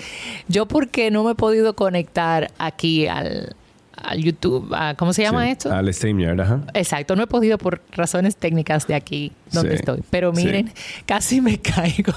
yo 0.49 0.67
porque 0.67 1.11
no 1.11 1.25
me 1.25 1.33
he 1.33 1.35
podido 1.37 1.75
conectar 1.75 2.51
aquí 2.59 3.07
al, 3.07 3.55
al 3.97 4.23
YouTube, 4.23 4.75
¿cómo 4.97 5.13
se 5.13 5.23
llama 5.23 5.49
esto? 5.51 5.73
Al 5.73 5.93
StreamYard, 5.93 6.41
ajá. 6.41 6.61
Exacto, 6.75 7.15
no 7.17 7.23
he 7.23 7.27
podido 7.27 7.59
por 7.59 7.81
razones 7.93 8.37
técnicas 8.37 8.87
de 8.87 8.95
aquí 8.95 9.33
donde 9.53 9.75
estoy, 9.75 10.03
pero 10.11 10.33
miren, 10.33 10.73
casi 11.07 11.41
me 11.41 11.59
caigo. 11.59 12.13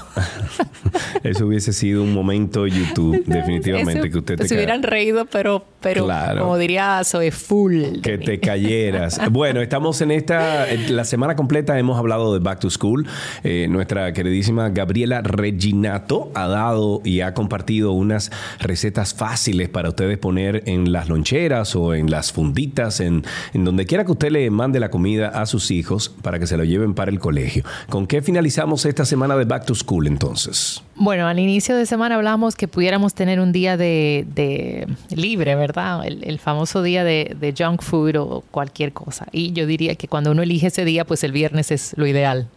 Eso 1.22 1.46
hubiese 1.46 1.72
sido 1.72 2.02
un 2.02 2.12
momento 2.12 2.66
YouTube, 2.66 3.24
definitivamente, 3.26 4.10
que 4.10 4.18
usted 4.18 4.36
te 4.36 4.48
Se 4.48 4.54
hubieran 4.54 4.82
reído, 4.82 5.26
pero, 5.26 5.64
pero 5.80 6.08
como 6.38 6.58
diría 6.58 7.02
soy 7.04 7.30
full. 7.30 8.00
Que 8.02 8.18
te 8.18 8.40
cayeras. 8.40 9.20
bueno, 9.30 9.60
estamos 9.60 10.00
en 10.00 10.10
esta, 10.10 10.66
la 10.88 11.04
semana 11.04 11.36
completa 11.36 11.78
hemos 11.78 11.98
hablado 11.98 12.32
de 12.34 12.40
Back 12.40 12.60
to 12.60 12.70
School. 12.70 13.06
Eh, 13.44 13.66
nuestra 13.70 14.12
queridísima 14.12 14.70
Gabriela 14.70 15.22
Reginato 15.22 16.30
ha 16.34 16.48
dado 16.48 17.00
y 17.04 17.20
ha 17.20 17.34
compartido 17.34 17.92
unas 17.92 18.30
recetas 18.58 19.14
fáciles 19.14 19.68
para 19.68 19.90
ustedes 19.90 20.18
poner 20.18 20.62
en 20.66 20.92
las 20.92 21.08
loncheras 21.08 21.76
o 21.76 21.94
en 21.94 22.10
las 22.10 22.32
funditas, 22.32 23.00
en, 23.00 23.24
en 23.54 23.64
donde 23.64 23.86
quiera 23.86 24.04
que 24.04 24.12
usted 24.12 24.30
le 24.30 24.50
mande 24.50 24.80
la 24.80 24.90
comida 24.90 25.28
a 25.28 25.46
sus 25.46 25.70
hijos 25.70 26.08
para 26.08 26.38
que 26.38 26.46
se 26.46 26.56
lo 26.56 26.64
lleven 26.64 26.94
para 26.94 27.10
el 27.10 27.18
colegio. 27.22 27.64
¿Con 27.88 28.06
qué 28.06 28.20
finalizamos 28.20 28.84
esta 28.84 29.06
semana 29.06 29.34
de 29.36 29.46
Back 29.46 29.64
to 29.64 29.74
School 29.74 30.06
entonces? 30.06 30.82
Bueno, 30.96 31.26
al 31.26 31.38
inicio 31.38 31.74
de 31.74 31.86
semana 31.86 32.16
hablamos 32.16 32.54
que 32.54 32.68
pudiéramos 32.68 33.14
tener 33.14 33.40
un 33.40 33.52
día 33.52 33.78
de, 33.78 34.86
libre, 35.08 35.54
¿verdad? 35.54 36.04
El, 36.06 36.38
famoso 36.38 36.82
día 36.82 37.04
de, 37.04 37.54
junk 37.56 37.80
food 37.80 38.16
o 38.16 38.44
cualquier 38.50 38.92
cosa. 38.92 39.26
Y 39.32 39.52
yo 39.52 39.66
diría 39.66 39.94
que 39.94 40.08
cuando 40.08 40.32
uno 40.32 40.42
elige 40.42 40.66
ese 40.66 40.84
día, 40.84 41.06
pues 41.06 41.24
el 41.24 41.32
viernes 41.32 41.70
es 41.70 41.94
lo 41.96 42.06
ideal. 42.06 42.48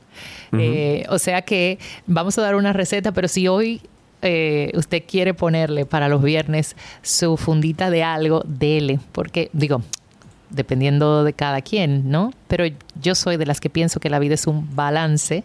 Eh, 0.58 1.06
o 1.10 1.20
sea 1.20 1.42
que 1.42 1.78
vamos 2.08 2.38
a 2.38 2.42
dar 2.42 2.56
una 2.56 2.74
receta, 2.74 3.12
pero 3.12 3.28
si 3.28 3.48
hoy 3.48 3.82
eh, 4.22 4.72
usted 4.76 5.04
quiere 5.08 5.34
ponerle 5.34 5.86
para 5.86 6.10
los 6.10 6.24
viernes 6.24 6.76
su 7.02 7.38
fundita 7.38 7.90
de 7.90 8.04
algo, 8.04 8.42
dele, 8.48 9.00
porque 9.12 9.50
digo, 9.54 9.82
dependiendo 10.50 11.24
de 11.24 11.34
cada 11.34 11.62
quien, 11.62 12.10
¿no? 12.10 12.34
Pero 12.48 12.66
yo 13.02 13.16
soy 13.16 13.38
de 13.38 13.46
las 13.46 13.60
que 13.60 13.70
pienso 13.70 14.00
que 14.00 14.10
la 14.10 14.20
vida 14.20 14.34
es 14.34 14.48
un 14.48 14.76
balance 14.76 15.44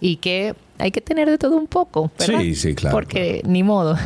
y 0.00 0.16
que 0.16 0.54
hay 0.78 0.90
que 0.90 1.00
tener 1.00 1.30
de 1.30 1.38
todo 1.38 1.56
un 1.56 1.66
poco, 1.66 2.10
¿verdad? 2.18 2.40
Sí, 2.40 2.54
sí, 2.54 2.74
claro. 2.74 2.94
Porque 2.94 3.42
ni 3.46 3.62
modo. 3.62 3.96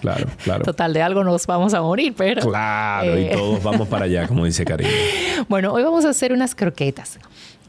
Claro, 0.00 0.26
claro. 0.42 0.64
Total, 0.64 0.92
de 0.92 1.02
algo 1.02 1.24
nos 1.24 1.46
vamos 1.46 1.74
a 1.74 1.82
morir, 1.82 2.14
pero... 2.16 2.42
Claro, 2.42 3.18
y 3.18 3.24
eh, 3.24 3.30
todos 3.32 3.62
vamos 3.62 3.86
para 3.88 4.06
allá, 4.06 4.26
como 4.26 4.44
dice 4.44 4.64
Karina. 4.64 4.90
Bueno, 5.48 5.72
hoy 5.72 5.82
vamos 5.82 6.04
a 6.04 6.10
hacer 6.10 6.32
unas 6.32 6.54
croquetas. 6.54 7.18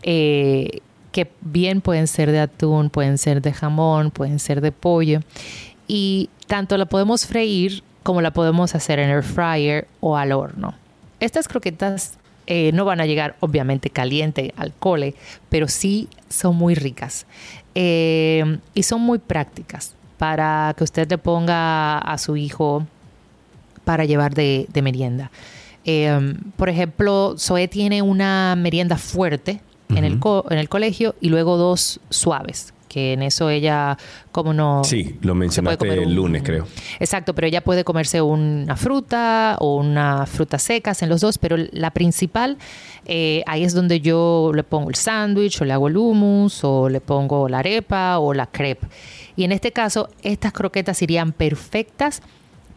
Eh, 0.04 0.80
que 1.12 1.32
bien 1.42 1.82
pueden 1.82 2.08
ser 2.08 2.32
de 2.32 2.40
atún, 2.40 2.90
pueden 2.90 3.18
ser 3.18 3.42
de 3.42 3.52
jamón, 3.52 4.12
pueden 4.12 4.40
ser 4.40 4.62
de 4.62 4.72
pollo 4.72 5.22
y 5.88 6.30
tanto 6.48 6.78
la 6.78 6.86
podemos 6.86 7.26
freír 7.26 7.84
como 8.04 8.22
la 8.22 8.32
podemos 8.32 8.76
hacer 8.76 9.00
en 9.00 9.10
air 9.10 9.24
fryer 9.24 9.88
o 10.00 10.16
al 10.16 10.32
horno. 10.32 10.76
Estas 11.20 11.48
croquetas 11.48 12.18
eh, 12.46 12.72
no 12.74 12.86
van 12.86 13.02
a 13.02 13.06
llegar 13.06 13.36
obviamente 13.42 13.90
caliente 13.90 14.54
al 14.56 14.74
cole, 14.74 15.16
pero 15.50 15.68
sí 15.68 16.08
son 16.30 16.56
muy 16.56 16.76
ricas 16.76 17.26
eh, 17.76 18.60
y 18.74 18.84
son 18.84 19.02
muy 19.02 19.20
prácticas 19.20 19.96
para 20.18 20.74
que 20.78 20.86
usted 20.86 21.10
le 21.10 21.18
ponga 21.18 21.98
a 21.98 22.18
su 22.18 22.38
hijo 22.38 22.86
para 23.84 24.06
llevar 24.06 24.34
de, 24.34 24.68
merienda. 24.82 25.30
Eh, 25.84 26.36
por 26.56 26.70
ejemplo, 26.70 27.36
Zoe 27.38 27.68
tiene 27.68 28.02
una 28.02 28.56
merienda 28.58 28.98
fuerte 28.98 29.62
en, 29.90 30.04
el 30.04 30.20
en 30.50 30.58
el 30.58 30.70
colegio 30.70 31.16
y 31.20 31.30
luego 31.30 31.58
dos 31.58 32.00
suaves, 32.10 32.74
que 32.88 33.14
en 33.14 33.24
eso 33.24 33.50
ella, 33.50 33.98
como 34.32 34.54
no... 34.54 34.84
Sí, 34.84 35.18
lo 35.22 35.36
mencionaste 35.36 35.88
el 36.04 36.14
lunes, 36.14 36.44
creo. 36.44 36.68
Exacto, 37.00 37.34
pero 37.36 37.48
ella 37.48 37.64
puede 37.64 37.84
comerse 37.84 38.22
una 38.22 38.76
fruta 38.76 39.58
o 39.60 39.76
una 39.78 40.26
fruta 40.26 40.60
secas 40.60 41.02
en 41.02 41.10
los 41.10 41.22
dos, 41.22 41.38
pero 41.38 41.58
la 41.72 41.92
principal, 41.92 42.58
eh, 43.06 43.44
ahí 43.48 43.64
es 43.64 43.74
donde 43.74 44.00
yo 44.00 44.52
le 44.54 44.64
pongo 44.64 44.90
el 44.90 44.96
sándwich 44.96 45.62
o 45.62 45.66
le 45.66 45.74
hago 45.74 45.88
el 45.88 45.98
hummus 45.98 46.64
o 46.64 46.90
le 46.90 47.02
pongo 47.02 47.50
la 47.50 47.60
arepa 47.60 48.20
o 48.20 48.34
la 48.34 48.48
crepe. 48.48 48.88
Y 49.36 49.44
en 49.44 49.52
este 49.52 49.72
caso, 49.72 50.10
estas 50.24 50.52
croquetas 50.52 51.02
irían 51.02 51.32
perfectas 51.32 52.22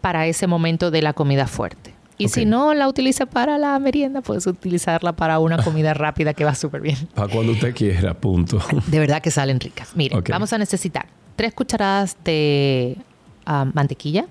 para 0.01 0.27
ese 0.27 0.47
momento 0.47 0.91
de 0.91 1.03
la 1.03 1.13
comida 1.13 1.47
fuerte. 1.47 2.00
Y 2.25 2.29
si 2.29 2.45
no 2.45 2.75
la 2.75 2.89
utiliza 2.89 3.27
para 3.27 3.59
la 3.59 3.79
merienda, 3.79 4.21
puedes 4.21 4.47
utilizarla 4.47 5.13
para 5.13 5.39
una 5.39 5.57
comida 5.65 5.95
rápida 5.95 6.35
que 6.35 6.45
va 6.45 6.55
súper 6.55 6.81
bien. 6.81 6.97
Para 7.15 7.33
cuando 7.33 7.53
usted 7.53 7.75
quiera, 7.75 8.15
punto. 8.15 8.61
De 8.87 8.99
verdad 8.99 9.23
que 9.23 9.31
salen 9.31 9.59
ricas. 9.59 9.93
Mire, 9.95 10.21
vamos 10.29 10.53
a 10.53 10.59
necesitar 10.59 11.07
tres 11.37 11.55
cucharadas 11.55 12.17
de 12.23 12.99
ah, 13.47 13.67
mantequilla, 13.73 14.27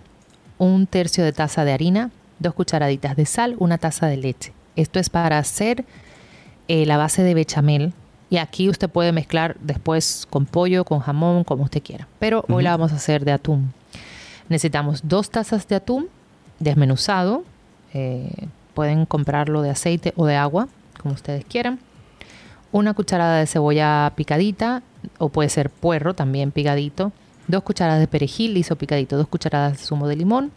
un 0.59 0.85
tercio 0.85 1.23
de 1.23 1.33
taza 1.33 1.65
de 1.65 1.71
harina, 1.71 2.11
dos 2.37 2.53
cucharaditas 2.53 3.15
de 3.15 3.25
sal, 3.25 3.55
una 3.57 3.79
taza 3.79 4.05
de 4.07 4.17
leche. 4.17 4.53
Esto 4.75 4.99
es 4.99 5.09
para 5.09 5.39
hacer 5.39 5.85
eh, 6.67 6.85
la 6.85 6.97
base 6.97 7.23
de 7.23 7.33
bechamel 7.33 7.93
Y 8.29 8.37
aquí 8.37 8.69
usted 8.69 8.89
puede 8.89 9.11
mezclar 9.11 9.57
después 9.59 10.27
con 10.29 10.45
pollo, 10.45 10.85
con 10.85 10.99
jamón, 10.99 11.43
como 11.43 11.63
usted 11.63 11.81
quiera. 11.81 12.07
Pero 12.19 12.45
hoy 12.47 12.63
la 12.63 12.71
vamos 12.71 12.93
a 12.93 12.97
hacer 12.97 13.25
de 13.25 13.31
atún. 13.31 13.73
Necesitamos 14.47 15.01
dos 15.03 15.31
tazas 15.31 15.67
de 15.67 15.75
atún 15.75 16.09
desmenuzado. 16.59 17.43
Eh, 17.93 18.47
pueden 18.73 19.05
comprarlo 19.05 19.61
de 19.61 19.69
aceite 19.69 20.13
o 20.15 20.25
de 20.25 20.35
agua, 20.35 20.67
como 21.01 21.13
ustedes 21.13 21.45
quieran. 21.45 21.79
Una 22.71 22.93
cucharada 22.93 23.39
de 23.39 23.47
cebolla 23.47 24.13
picadita, 24.15 24.83
o 25.17 25.29
puede 25.29 25.49
ser 25.49 25.69
puerro 25.69 26.13
también 26.13 26.51
picadito. 26.51 27.11
Dos 27.47 27.63
cucharadas 27.63 27.99
de 27.99 28.07
perejil 28.07 28.53
liso 28.53 28.75
picadito. 28.75 29.17
Dos 29.17 29.27
cucharadas 29.27 29.73
de 29.73 29.83
zumo 29.83 30.07
de 30.07 30.15
limón. 30.15 30.51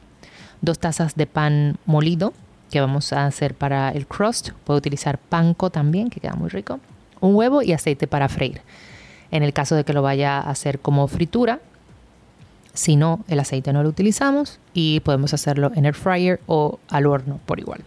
Dos 0.61 0.79
tazas 0.79 1.15
de 1.15 1.27
pan 1.27 1.79
molido 1.87 2.35
que 2.71 2.81
vamos 2.81 3.13
a 3.13 3.27
hacer 3.27 3.55
para 3.55 3.91
el 3.91 4.07
crust. 4.07 4.51
Puede 4.65 4.79
utilizar 4.79 5.19
panko 5.19 5.71
también, 5.71 6.11
que 6.11 6.21
queda 6.21 6.35
muy 6.35 6.49
rico. 6.49 6.81
Un 7.21 7.35
huevo 7.35 7.63
y 7.63 7.73
aceite 7.73 8.07
para 8.07 8.29
freír. 8.29 8.61
En 9.31 9.43
el 9.43 9.53
caso 9.53 9.75
de 9.75 9.85
que 9.85 9.93
lo 9.93 10.03
vaya 10.03 10.39
a 10.39 10.51
hacer 10.51 10.81
como 10.81 11.07
fritura, 11.09 11.61
si 12.75 12.97
no, 12.97 13.25
el 13.29 13.41
aceite 13.41 13.73
no 13.73 13.83
lo 13.83 13.89
utilizamos 13.89 14.59
y 14.73 15.01
podemos 15.01 15.35
hacerlo 15.35 15.73
en 15.75 15.85
el 15.85 15.95
fryer 15.95 16.41
o 16.47 16.79
al 16.89 17.07
horno 17.07 17.41
por 17.45 17.61
igual. 17.61 17.83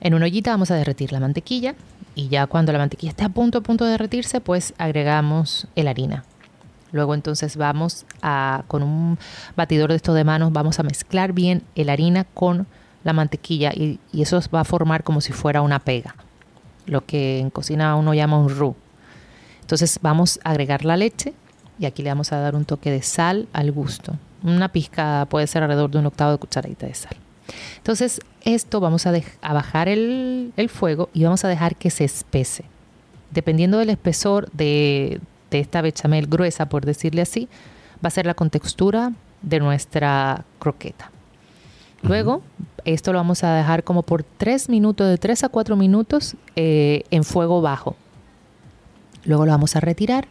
En 0.00 0.14
una 0.14 0.26
ollita 0.26 0.52
vamos 0.52 0.70
a 0.70 0.76
derretir 0.76 1.12
la 1.12 1.20
mantequilla 1.20 1.74
y 2.14 2.28
ya 2.28 2.46
cuando 2.46 2.72
la 2.72 2.78
mantequilla 2.78 3.10
esté 3.10 3.24
a 3.24 3.28
punto 3.28 3.58
a 3.58 3.60
punto 3.62 3.84
de 3.84 3.92
derretirse, 3.92 4.40
pues 4.40 4.74
agregamos 4.78 5.66
la 5.74 5.90
harina. 5.90 6.24
Luego 6.92 7.14
entonces 7.14 7.56
vamos 7.56 8.04
a, 8.22 8.64
con 8.66 8.82
un 8.82 9.18
batidor 9.56 9.90
de 9.90 9.96
estos 9.96 10.14
de 10.14 10.24
manos, 10.24 10.52
vamos 10.52 10.78
a 10.78 10.82
mezclar 10.82 11.32
bien 11.32 11.62
la 11.74 11.92
harina 11.92 12.24
con 12.24 12.66
la 13.04 13.12
mantequilla 13.12 13.72
y, 13.74 13.98
y, 14.12 14.22
eso 14.22 14.40
va 14.54 14.60
a 14.60 14.64
formar 14.64 15.04
como 15.04 15.20
si 15.20 15.32
fuera 15.32 15.62
una 15.62 15.78
pega, 15.78 16.14
lo 16.86 17.06
que 17.06 17.38
en 17.38 17.50
cocina 17.50 17.96
uno 17.96 18.12
llama 18.12 18.38
un 18.38 18.50
roux. 18.50 18.76
Entonces 19.60 19.98
vamos 20.02 20.40
a 20.44 20.50
agregar 20.50 20.84
la 20.84 20.96
leche 20.96 21.32
y 21.80 21.86
aquí 21.86 22.02
le 22.02 22.10
vamos 22.10 22.30
a 22.32 22.38
dar 22.38 22.54
un 22.54 22.66
toque 22.66 22.90
de 22.90 23.00
sal 23.00 23.48
al 23.54 23.72
gusto. 23.72 24.14
Una 24.42 24.68
pizca 24.68 25.26
puede 25.30 25.46
ser 25.46 25.62
alrededor 25.62 25.90
de 25.90 25.98
un 25.98 26.06
octavo 26.06 26.32
de 26.32 26.38
cucharadita 26.38 26.86
de 26.86 26.94
sal. 26.94 27.16
Entonces 27.78 28.20
esto 28.44 28.80
vamos 28.80 29.06
a, 29.06 29.14
a 29.40 29.54
bajar 29.54 29.88
el, 29.88 30.52
el, 30.56 30.68
fuego 30.68 31.08
y 31.14 31.24
vamos 31.24 31.44
a 31.44 31.48
dejar 31.48 31.76
que 31.76 31.90
se 31.90 32.04
espese. 32.04 32.64
Dependiendo 33.30 33.78
del 33.78 33.88
espesor 33.88 34.50
de, 34.52 35.20
de 35.50 35.58
esta 35.58 35.80
bechamel 35.80 36.26
gruesa, 36.26 36.68
por 36.68 36.84
decirle 36.84 37.22
así, 37.22 37.48
va 38.04 38.08
a 38.08 38.10
ser 38.10 38.26
la 38.26 38.34
contextura 38.34 39.12
de 39.40 39.58
nuestra 39.58 40.44
croqueta. 40.58 41.10
Luego, 42.02 42.42
esto 42.84 43.12
lo 43.12 43.18
vamos 43.18 43.42
a 43.42 43.54
dejar 43.54 43.84
como 43.84 44.02
por 44.02 44.22
3 44.22 44.68
minutos, 44.68 45.08
de 45.08 45.16
3 45.16 45.44
a 45.44 45.48
4 45.48 45.76
minutos 45.76 46.36
eh, 46.56 47.04
en 47.10 47.24
fuego 47.24 47.62
bajo. 47.62 47.96
Luego 49.24 49.46
lo 49.46 49.52
vamos 49.52 49.76
a 49.76 49.80
retirar 49.80 50.28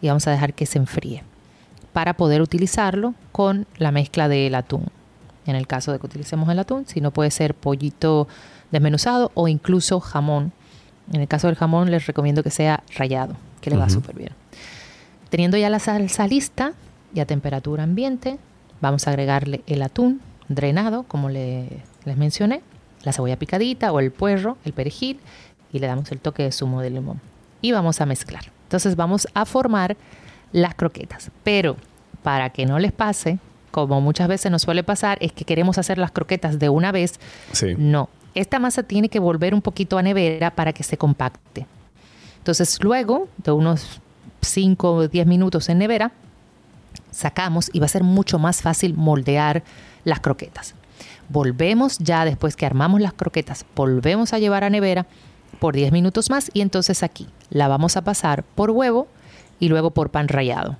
y 0.00 0.08
vamos 0.08 0.26
a 0.26 0.30
dejar 0.30 0.54
que 0.54 0.66
se 0.66 0.78
enfríe 0.78 1.22
para 1.92 2.14
poder 2.14 2.42
utilizarlo 2.42 3.14
con 3.32 3.66
la 3.76 3.90
mezcla 3.90 4.28
del 4.28 4.54
atún. 4.54 4.86
En 5.46 5.56
el 5.56 5.66
caso 5.66 5.92
de 5.92 5.98
que 5.98 6.06
utilicemos 6.06 6.48
el 6.50 6.58
atún, 6.58 6.86
si 6.86 7.00
no 7.00 7.10
puede 7.10 7.30
ser 7.30 7.54
pollito 7.54 8.28
desmenuzado 8.70 9.32
o 9.34 9.48
incluso 9.48 9.98
jamón. 10.00 10.52
En 11.12 11.22
el 11.22 11.28
caso 11.28 11.46
del 11.46 11.56
jamón 11.56 11.90
les 11.90 12.06
recomiendo 12.06 12.42
que 12.42 12.50
sea 12.50 12.82
rallado, 12.94 13.34
que 13.60 13.70
le 13.70 13.76
va 13.76 13.88
súper 13.88 14.14
bien. 14.14 14.32
Teniendo 15.30 15.56
ya 15.56 15.70
la 15.70 15.78
salsa 15.78 16.26
lista 16.26 16.72
y 17.14 17.20
a 17.20 17.26
temperatura 17.26 17.82
ambiente, 17.82 18.38
vamos 18.80 19.06
a 19.06 19.10
agregarle 19.10 19.62
el 19.66 19.82
atún 19.82 20.20
drenado, 20.48 21.04
como 21.04 21.30
le, 21.30 21.82
les 22.04 22.16
mencioné, 22.16 22.62
la 23.02 23.12
cebolla 23.12 23.38
picadita 23.38 23.92
o 23.92 24.00
el 24.00 24.10
puerro, 24.10 24.58
el 24.64 24.72
perejil, 24.72 25.20
y 25.72 25.78
le 25.78 25.86
damos 25.86 26.12
el 26.12 26.20
toque 26.20 26.42
de 26.42 26.52
zumo 26.52 26.80
de 26.80 26.90
limón. 26.90 27.20
Y 27.60 27.72
vamos 27.72 28.00
a 28.00 28.06
mezclar. 28.06 28.57
Entonces 28.68 28.96
vamos 28.96 29.26
a 29.32 29.46
formar 29.46 29.96
las 30.52 30.74
croquetas. 30.74 31.30
Pero 31.42 31.76
para 32.22 32.50
que 32.50 32.66
no 32.66 32.78
les 32.78 32.92
pase, 32.92 33.38
como 33.70 34.02
muchas 34.02 34.28
veces 34.28 34.52
nos 34.52 34.60
suele 34.60 34.82
pasar, 34.82 35.16
es 35.22 35.32
que 35.32 35.46
queremos 35.46 35.78
hacer 35.78 35.96
las 35.96 36.10
croquetas 36.10 36.58
de 36.58 36.68
una 36.68 36.92
vez. 36.92 37.18
No, 37.78 38.10
esta 38.34 38.58
masa 38.58 38.82
tiene 38.82 39.08
que 39.08 39.20
volver 39.20 39.54
un 39.54 39.62
poquito 39.62 39.96
a 39.96 40.02
nevera 40.02 40.50
para 40.50 40.74
que 40.74 40.82
se 40.82 40.98
compacte. 40.98 41.66
Entonces 42.36 42.78
luego 42.82 43.28
de 43.38 43.52
unos 43.52 44.02
5 44.42 44.92
o 44.92 45.08
10 45.08 45.26
minutos 45.26 45.70
en 45.70 45.78
nevera, 45.78 46.12
sacamos 47.10 47.70
y 47.72 47.78
va 47.78 47.86
a 47.86 47.88
ser 47.88 48.04
mucho 48.04 48.38
más 48.38 48.60
fácil 48.60 48.92
moldear 48.92 49.62
las 50.04 50.20
croquetas. 50.20 50.74
Volvemos 51.30 51.96
ya 51.98 52.26
después 52.26 52.54
que 52.54 52.66
armamos 52.66 53.00
las 53.00 53.14
croquetas, 53.14 53.64
volvemos 53.74 54.34
a 54.34 54.38
llevar 54.38 54.62
a 54.62 54.68
nevera 54.68 55.06
por 55.58 55.74
10 55.74 55.92
minutos 55.92 56.30
más 56.30 56.50
y 56.52 56.60
entonces 56.60 57.02
aquí 57.02 57.26
la 57.50 57.68
vamos 57.68 57.96
a 57.96 58.02
pasar 58.02 58.42
por 58.42 58.70
huevo 58.70 59.08
y 59.60 59.68
luego 59.68 59.90
por 59.90 60.10
pan 60.10 60.28
rallado. 60.28 60.76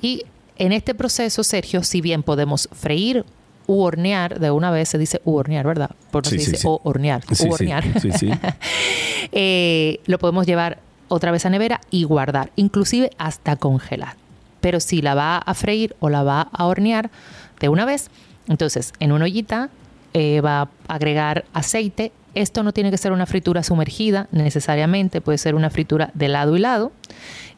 Y 0.00 0.24
en 0.56 0.72
este 0.72 0.94
proceso, 0.94 1.44
Sergio, 1.44 1.82
si 1.82 2.00
bien 2.00 2.22
podemos 2.22 2.68
freír 2.72 3.24
u 3.66 3.82
hornear, 3.82 4.40
de 4.40 4.50
una 4.50 4.70
vez 4.70 4.88
se 4.88 4.98
dice 4.98 5.20
u 5.24 5.36
hornear, 5.36 5.66
¿verdad? 5.66 5.90
Porque 6.10 6.30
se 6.30 6.36
dice 6.36 6.66
o 6.66 6.80
hornear, 6.84 7.22
u 7.28 7.52
hornear. 7.52 7.84
eh, 9.32 10.00
lo 10.06 10.18
podemos 10.18 10.46
llevar 10.46 10.78
otra 11.08 11.30
vez 11.30 11.44
a 11.44 11.50
nevera 11.50 11.80
y 11.90 12.04
guardar, 12.04 12.50
inclusive 12.56 13.10
hasta 13.18 13.56
congelar. 13.56 14.16
Pero 14.60 14.80
si 14.80 15.02
la 15.02 15.14
va 15.14 15.36
a 15.38 15.54
freír 15.54 15.94
o 16.00 16.08
la 16.08 16.22
va 16.22 16.48
a 16.52 16.64
hornear 16.66 17.10
de 17.60 17.68
una 17.68 17.84
vez, 17.84 18.10
entonces 18.48 18.92
en 19.00 19.12
una 19.12 19.26
ollita 19.26 19.68
eh, 20.14 20.40
va 20.40 20.62
a 20.62 20.68
agregar 20.88 21.44
aceite 21.52 22.12
esto 22.34 22.62
no 22.62 22.72
tiene 22.72 22.90
que 22.90 22.98
ser 22.98 23.12
una 23.12 23.26
fritura 23.26 23.62
sumergida 23.62 24.28
necesariamente, 24.32 25.20
puede 25.20 25.38
ser 25.38 25.54
una 25.54 25.70
fritura 25.70 26.10
de 26.14 26.28
lado 26.28 26.56
y 26.56 26.60
lado. 26.60 26.92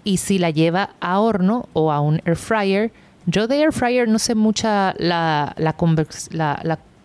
Y 0.04 0.16
si 0.16 0.38
la 0.38 0.50
lleva 0.50 0.90
a 1.00 1.20
horno 1.20 1.68
o 1.72 1.92
a 1.92 2.00
un 2.00 2.22
air 2.24 2.36
fryer, 2.36 2.90
yo 3.26 3.46
de 3.46 3.60
air 3.60 3.72
fryer 3.72 4.08
no 4.08 4.18
sé 4.18 4.34
mucha 4.34 4.94
la, 4.98 5.54
la, 5.58 5.76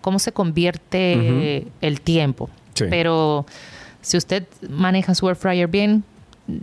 cómo 0.02 0.20
se 0.20 0.32
convierte 0.32 1.68
el 1.82 2.02
tiempo. 2.02 2.50
Pero 2.90 3.46
si 4.02 4.18
usted 4.18 4.46
maneja 4.70 5.16
su 5.16 5.28
air 5.28 5.36
fryer 5.36 5.68
bien, 5.68 6.04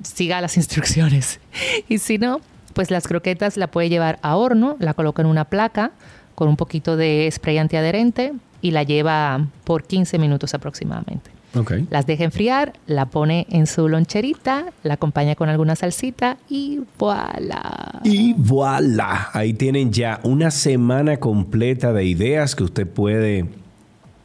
siga 0.02 0.40
las 0.40 0.56
instrucciones. 0.56 1.40
y 1.88 1.98
si 1.98 2.18
no, 2.18 2.40
pues 2.72 2.90
las 2.90 3.06
croquetas 3.06 3.56
la 3.56 3.66
puede 3.66 3.88
llevar 3.88 4.18
a 4.22 4.36
horno, 4.36 4.76
la 4.78 4.94
coloca 4.94 5.22
en 5.22 5.28
una 5.28 5.44
placa 5.44 5.92
con 6.34 6.48
un 6.48 6.56
poquito 6.56 6.96
de 6.96 7.28
spray 7.30 7.58
antiadherente, 7.58 8.32
y 8.62 8.70
la 8.70 8.84
lleva 8.84 9.46
por 9.64 9.84
15 9.84 10.18
minutos 10.18 10.54
aproximadamente. 10.54 11.30
Okay. 11.54 11.86
Las 11.90 12.06
deja 12.06 12.24
enfriar, 12.24 12.72
la 12.86 13.06
pone 13.06 13.46
en 13.50 13.66
su 13.66 13.86
loncherita, 13.86 14.72
la 14.82 14.94
acompaña 14.94 15.34
con 15.34 15.50
alguna 15.50 15.76
salsita 15.76 16.38
y 16.48 16.80
voilà. 16.98 18.00
Y 18.04 18.32
voilà. 18.38 19.28
Ahí 19.34 19.52
tienen 19.52 19.92
ya 19.92 20.20
una 20.22 20.50
semana 20.50 21.18
completa 21.18 21.92
de 21.92 22.06
ideas 22.06 22.54
que 22.54 22.64
usted 22.64 22.86
puede 22.86 23.48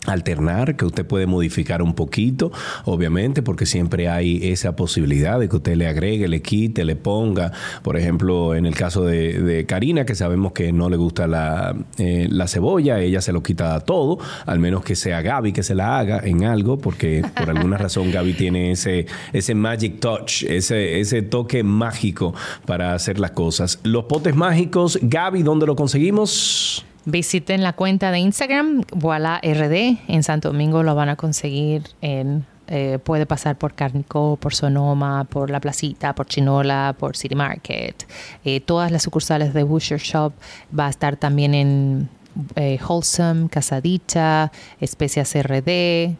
alternar, 0.07 0.75
que 0.75 0.85
usted 0.85 1.05
puede 1.05 1.27
modificar 1.27 1.81
un 1.81 1.93
poquito, 1.93 2.51
obviamente, 2.85 3.43
porque 3.43 3.65
siempre 3.65 4.09
hay 4.09 4.39
esa 4.51 4.75
posibilidad 4.75 5.39
de 5.39 5.49
que 5.49 5.57
usted 5.57 5.75
le 5.75 5.87
agregue, 5.87 6.27
le 6.27 6.41
quite, 6.41 6.85
le 6.85 6.95
ponga. 6.95 7.51
Por 7.83 7.97
ejemplo, 7.97 8.55
en 8.55 8.65
el 8.65 8.73
caso 8.73 9.03
de, 9.03 9.65
Karina, 9.67 10.05
que 10.05 10.15
sabemos 10.15 10.53
que 10.53 10.71
no 10.71 10.89
le 10.89 10.97
gusta 10.97 11.27
la, 11.27 11.75
eh, 11.97 12.27
la, 12.31 12.47
cebolla, 12.47 12.99
ella 12.99 13.21
se 13.21 13.33
lo 13.33 13.43
quita 13.43 13.79
todo, 13.81 14.17
al 14.45 14.59
menos 14.59 14.83
que 14.83 14.95
sea 14.95 15.21
Gaby 15.21 15.51
que 15.51 15.63
se 15.63 15.75
la 15.75 15.99
haga 15.99 16.21
en 16.23 16.45
algo, 16.45 16.77
porque 16.77 17.23
por 17.35 17.49
alguna 17.49 17.77
razón 17.77 18.11
Gaby 18.11 18.33
tiene 18.33 18.71
ese, 18.71 19.05
ese 19.33 19.55
magic 19.55 19.99
touch, 19.99 20.43
ese, 20.43 20.99
ese 20.99 21.21
toque 21.21 21.63
mágico 21.63 22.33
para 22.65 22.93
hacer 22.93 23.19
las 23.19 23.31
cosas. 23.31 23.79
Los 23.83 24.05
potes 24.05 24.35
mágicos, 24.35 24.97
Gaby, 25.01 25.43
¿dónde 25.43 25.65
lo 25.65 25.75
conseguimos? 25.75 26.85
Visiten 27.09 27.63
la 27.63 27.71
cuenta 27.71 28.11
de 28.11 28.19
Instagram, 28.19 28.83
Voila 28.91 29.39
RD. 29.41 29.97
En 30.09 30.23
Santo 30.23 30.49
Domingo 30.49 30.83
lo 30.83 30.93
van 30.93 31.07
a 31.07 31.15
conseguir 31.15 31.83
en 32.01 32.45
eh, 32.67 32.99
puede 33.01 33.25
pasar 33.25 33.57
por 33.57 33.75
Carnico, 33.75 34.35
por 34.35 34.53
Sonoma, 34.53 35.23
por 35.23 35.49
La 35.49 35.61
Placita, 35.61 36.13
por 36.13 36.25
Chinola, 36.25 36.93
por 36.99 37.15
City 37.15 37.33
Market. 37.33 38.05
Eh, 38.43 38.59
todas 38.59 38.91
las 38.91 39.03
sucursales 39.03 39.53
de 39.53 39.63
Butcher 39.63 39.99
Shop 39.99 40.33
va 40.77 40.87
a 40.87 40.89
estar 40.89 41.15
también 41.15 41.53
en 41.53 42.09
eh, 42.57 42.77
Wholesome, 42.85 43.47
Casadicha, 43.47 44.51
Especias 44.81 45.33
RD. 45.33 46.17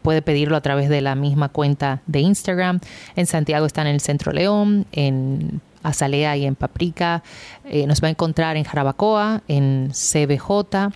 puede 0.00 0.22
pedirlo 0.22 0.56
a 0.56 0.62
través 0.62 0.88
de 0.88 1.02
la 1.02 1.16
misma 1.16 1.50
cuenta 1.50 2.00
de 2.06 2.20
Instagram. 2.20 2.80
En 3.14 3.26
Santiago 3.26 3.66
está 3.66 3.82
en 3.82 3.88
el 3.88 4.00
Centro 4.00 4.32
León, 4.32 4.86
en 4.92 5.60
azalea 5.82 6.36
y 6.36 6.44
en 6.44 6.54
paprika. 6.54 7.22
Eh, 7.64 7.86
nos 7.86 8.02
va 8.02 8.08
a 8.08 8.10
encontrar 8.10 8.56
en 8.56 8.64
Jarabacoa, 8.64 9.42
en 9.48 9.90
CBJ. 9.92 10.92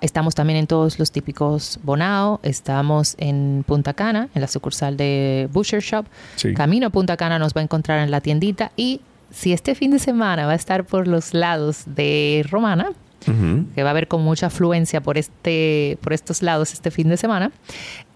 estamos 0.00 0.34
también 0.34 0.58
en 0.58 0.66
todos 0.66 0.98
los 0.98 1.12
típicos 1.12 1.78
Bonao. 1.82 2.40
Estamos 2.42 3.14
en 3.18 3.64
Punta 3.66 3.94
Cana, 3.94 4.28
en 4.34 4.40
la 4.40 4.48
sucursal 4.48 4.96
de 4.96 5.48
Butcher 5.52 5.80
Shop. 5.80 6.06
Camino 6.54 6.88
a 6.88 6.90
Punta 6.90 7.16
Cana 7.16 7.38
nos 7.38 7.54
va 7.54 7.60
a 7.60 7.64
encontrar 7.64 8.00
en 8.00 8.10
la 8.10 8.20
tiendita. 8.20 8.72
Y 8.76 9.00
si 9.30 9.52
este 9.52 9.74
fin 9.74 9.90
de 9.90 9.98
semana 9.98 10.46
va 10.46 10.52
a 10.52 10.56
estar 10.56 10.84
por 10.84 11.06
los 11.06 11.34
lados 11.34 11.82
de 11.86 12.44
Romana, 12.50 12.92
que 13.74 13.82
va 13.82 13.90
a 13.90 13.92
haber 13.92 14.08
con 14.08 14.22
mucha 14.22 14.46
afluencia 14.46 15.02
por 15.02 15.18
este, 15.18 15.98
por 16.00 16.14
estos 16.14 16.40
lados 16.40 16.72
este 16.72 16.90
fin 16.90 17.08
de 17.08 17.16
semana, 17.16 17.50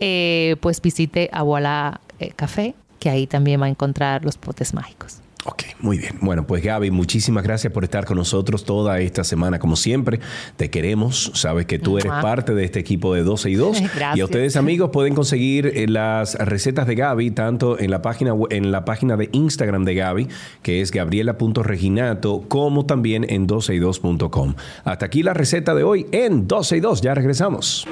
eh, 0.01 0.57
pues 0.61 0.81
visite 0.81 1.29
Abuela 1.33 2.01
eh, 2.19 2.31
Café 2.35 2.75
que 3.03 3.11
ahí 3.11 3.27
también 3.27 3.61
va 3.61 3.67
a 3.67 3.69
encontrar 3.69 4.25
los 4.25 4.37
potes 4.37 4.75
mágicos. 4.75 5.19
Ok, 5.45 5.65
muy 5.81 5.99
bien. 5.99 6.19
Bueno, 6.21 6.47
pues 6.47 6.63
Gaby, 6.63 6.93
muchísimas 6.93 7.43
gracias 7.43 7.73
por 7.73 7.83
estar 7.83 8.05
con 8.05 8.17
nosotros 8.17 8.65
toda 8.65 9.01
esta 9.01 9.25
semana, 9.25 9.59
como 9.59 9.75
siempre. 9.75 10.21
Te 10.57 10.71
queremos, 10.71 11.33
sabes 11.35 11.67
que 11.67 11.81
tú 11.81 11.99
eres 11.99 12.13
parte 12.23 12.55
de 12.55 12.65
este 12.65 12.79
equipo 12.79 13.13
de 13.13 13.25
12 13.25 13.51
y 13.51 13.55
2. 13.55 13.81
Gracias. 13.81 14.17
Y 14.17 14.21
a 14.21 14.25
ustedes, 14.25 14.57
amigos, 14.57 14.91
pueden 14.93 15.15
conseguir 15.15 15.67
eh, 15.67 15.89
las 15.89 16.35
recetas 16.35 16.87
de 16.87 16.95
Gaby 16.95 17.33
tanto 17.33 17.79
en 17.79 17.91
la 17.91 18.03
página, 18.03 18.35
en 18.51 18.71
la 18.71 18.85
página 18.85 19.17
de 19.17 19.31
Instagram 19.33 19.85
de 19.85 19.95
Gaby, 19.95 20.29
que 20.63 20.81
es 20.81 20.91
gabriela.reginato, 20.91 22.45
como 22.47 22.87
también 22.87 23.25
en 23.29 23.49
12y2.com. 23.49 24.55
Hasta 24.85 25.07
aquí 25.07 25.23
la 25.23 25.35
receta 25.35 25.75
de 25.75 25.83
hoy 25.83 26.07
en 26.13 26.47
12 26.47 26.77
y 26.77 26.81
2. 26.81 27.01
Ya 27.01 27.15
regresamos. 27.15 27.87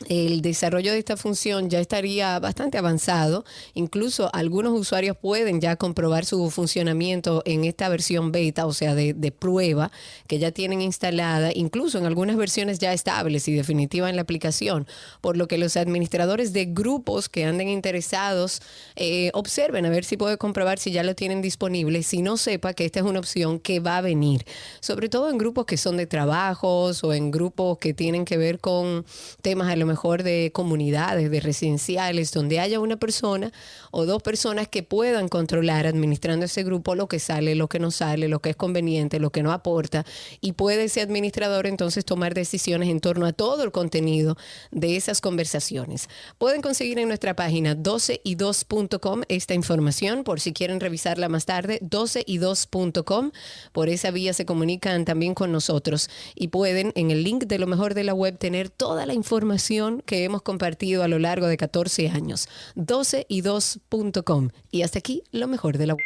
el 0.08 0.42
desarrollo 0.42 0.92
de 0.92 0.98
esta 0.98 1.16
función 1.16 1.70
ya 1.70 1.78
estaría 1.78 2.38
bastante 2.40 2.78
avanzado. 2.78 3.44
Incluso 3.74 4.28
algunos 4.34 4.78
usuarios 4.78 5.16
pueden 5.16 5.60
ya 5.60 5.76
comprobar 5.76 6.24
su 6.24 6.50
funcionamiento 6.50 7.42
en 7.46 7.64
esta 7.64 7.88
versión 7.88 8.32
beta, 8.32 8.66
o 8.66 8.72
sea, 8.72 8.94
de, 8.94 9.14
prueba 9.38 9.90
que 10.26 10.38
ya 10.38 10.52
tienen 10.52 10.80
instalada, 10.80 11.50
incluso 11.54 11.98
en 11.98 12.06
algunas 12.06 12.36
versiones 12.36 12.78
ya 12.78 12.92
estables 12.92 13.48
y 13.48 13.54
definitiva 13.54 14.10
en 14.10 14.16
la 14.16 14.22
aplicación. 14.22 14.86
Por 15.20 15.36
lo 15.36 15.48
que 15.48 15.58
los 15.58 15.76
administradores 15.76 16.52
de 16.52 16.66
grupos 16.66 17.28
que 17.28 17.44
anden 17.44 17.68
interesados 17.68 18.60
eh, 18.96 19.30
observen 19.32 19.86
a 19.86 19.90
ver 19.90 20.04
si 20.04 20.16
puede 20.16 20.38
comprobar 20.38 20.78
si 20.78 20.90
ya 20.90 21.02
lo 21.02 21.14
tienen 21.14 21.40
disponible. 21.40 22.02
Si 22.02 22.20
no 22.20 22.36
sepa 22.36 22.74
que 22.74 22.84
esta 22.84 23.00
es 23.00 23.06
una 23.06 23.20
opción 23.20 23.58
que 23.60 23.80
va 23.80 23.98
a 23.98 24.00
venir, 24.00 24.44
sobre 24.80 25.08
todo 25.08 25.30
en 25.30 25.38
grupos 25.38 25.66
que 25.66 25.76
son 25.76 25.96
de 25.96 26.06
trabajos 26.06 27.02
o 27.04 27.12
en 27.12 27.30
grupos 27.30 27.78
que 27.78 27.94
tienen 27.94 28.24
que 28.24 28.36
ver 28.36 28.58
con 28.58 29.06
temas 29.40 29.68
a 29.68 29.76
mejor 29.86 30.22
de 30.22 30.50
comunidades, 30.52 31.30
de 31.30 31.40
residenciales, 31.40 32.32
donde 32.32 32.60
haya 32.60 32.80
una 32.80 32.96
persona 32.96 33.52
o 33.90 34.06
dos 34.06 34.22
personas 34.22 34.68
que 34.68 34.82
puedan 34.82 35.28
controlar 35.28 35.86
administrando 35.86 36.46
ese 36.46 36.64
grupo 36.64 36.94
lo 36.94 37.08
que 37.08 37.18
sale, 37.18 37.54
lo 37.54 37.68
que 37.68 37.78
no 37.78 37.90
sale, 37.90 38.28
lo 38.28 38.40
que 38.40 38.50
es 38.50 38.56
conveniente, 38.56 39.20
lo 39.20 39.30
que 39.30 39.42
no 39.42 39.52
aporta, 39.52 40.04
y 40.40 40.52
puede 40.52 40.84
ese 40.84 41.00
administrador 41.00 41.66
entonces 41.66 42.04
tomar 42.04 42.34
decisiones 42.34 42.88
en 42.88 43.00
torno 43.00 43.26
a 43.26 43.32
todo 43.32 43.62
el 43.62 43.72
contenido 43.72 44.36
de 44.70 44.96
esas 44.96 45.20
conversaciones. 45.20 46.08
Pueden 46.38 46.62
conseguir 46.62 46.98
en 46.98 47.08
nuestra 47.08 47.36
página 47.36 47.76
12y2.com 47.76 49.22
esta 49.28 49.54
información 49.54 50.24
por 50.24 50.40
si 50.40 50.52
quieren 50.52 50.80
revisarla 50.80 51.28
más 51.28 51.46
tarde, 51.46 51.80
12y2.com. 51.82 53.32
Por 53.72 53.88
esa 53.88 54.10
vía 54.10 54.32
se 54.32 54.46
comunican 54.46 55.04
también 55.04 55.34
con 55.34 55.52
nosotros 55.52 56.10
y 56.34 56.48
pueden 56.48 56.92
en 56.94 57.10
el 57.10 57.22
link 57.24 57.44
de 57.44 57.58
lo 57.58 57.66
mejor 57.66 57.94
de 57.94 58.04
la 58.04 58.14
web 58.14 58.38
tener 58.38 58.70
toda 58.70 59.06
la 59.06 59.14
información 59.14 59.73
que 60.06 60.24
hemos 60.24 60.42
compartido 60.42 61.02
a 61.02 61.08
lo 61.08 61.18
largo 61.18 61.46
de 61.46 61.56
14 61.56 62.08
años. 62.10 62.48
12y2.com. 62.76 64.50
Y 64.70 64.82
hasta 64.82 64.98
aquí 64.98 65.22
lo 65.32 65.48
mejor 65.48 65.78
de 65.78 65.86
la 65.86 65.94
web. 65.94 66.04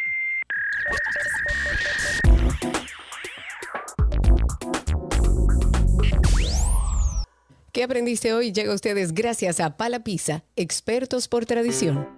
¿Qué 7.73 7.85
aprendiste 7.85 8.33
hoy? 8.33 8.53
Llega 8.53 8.73
a 8.73 8.75
ustedes 8.75 9.13
gracias 9.13 9.61
a 9.61 9.77
Pala 9.77 10.03
Pizza, 10.03 10.43
expertos 10.57 11.29
por 11.29 11.47
tradición. 11.47 12.09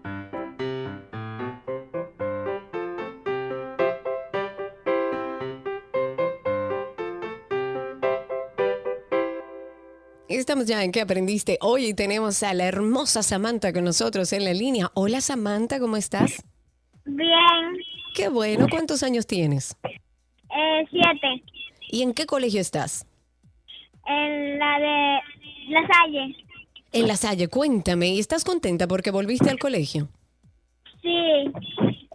Estamos 10.40 10.64
ya 10.64 10.82
en 10.82 10.90
¿Qué 10.90 11.02
aprendiste 11.02 11.58
hoy? 11.60 11.88
Y 11.88 11.94
tenemos 11.94 12.42
a 12.42 12.54
la 12.54 12.64
hermosa 12.64 13.22
Samantha 13.22 13.74
con 13.74 13.84
nosotros 13.84 14.32
en 14.32 14.44
la 14.44 14.54
línea. 14.54 14.90
Hola 14.94 15.20
Samantha, 15.20 15.78
¿cómo 15.78 15.98
estás? 15.98 16.42
Bien, 17.04 17.76
Qué 18.14 18.28
bueno, 18.30 18.66
¿cuántos 18.70 19.02
años 19.02 19.26
tienes? 19.26 19.76
eh, 19.84 20.86
siete. 20.90 21.42
¿Y 21.90 22.00
en 22.02 22.14
qué 22.14 22.24
colegio 22.24 22.58
estás? 22.58 23.04
En 24.06 24.58
la 24.58 24.78
de 24.78 25.18
La 25.68 25.86
Salle. 25.86 26.34
En 26.92 27.06
La 27.06 27.16
Salle, 27.16 27.48
cuéntame, 27.48 28.08
¿y 28.08 28.18
estás 28.18 28.42
contenta 28.42 28.88
porque 28.88 29.10
volviste 29.10 29.50
al 29.50 29.58
colegio? 29.58 30.08
Sí, 31.02 31.52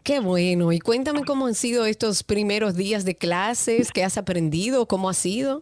Qué 0.03 0.19
bueno, 0.19 0.71
y 0.71 0.79
cuéntame 0.79 1.23
cómo 1.25 1.45
han 1.45 1.55
sido 1.55 1.85
estos 1.85 2.23
primeros 2.23 2.75
días 2.75 3.05
de 3.05 3.15
clases, 3.15 3.91
qué 3.91 4.03
has 4.03 4.17
aprendido, 4.17 4.87
cómo 4.87 5.09
ha 5.09 5.13
sido. 5.13 5.61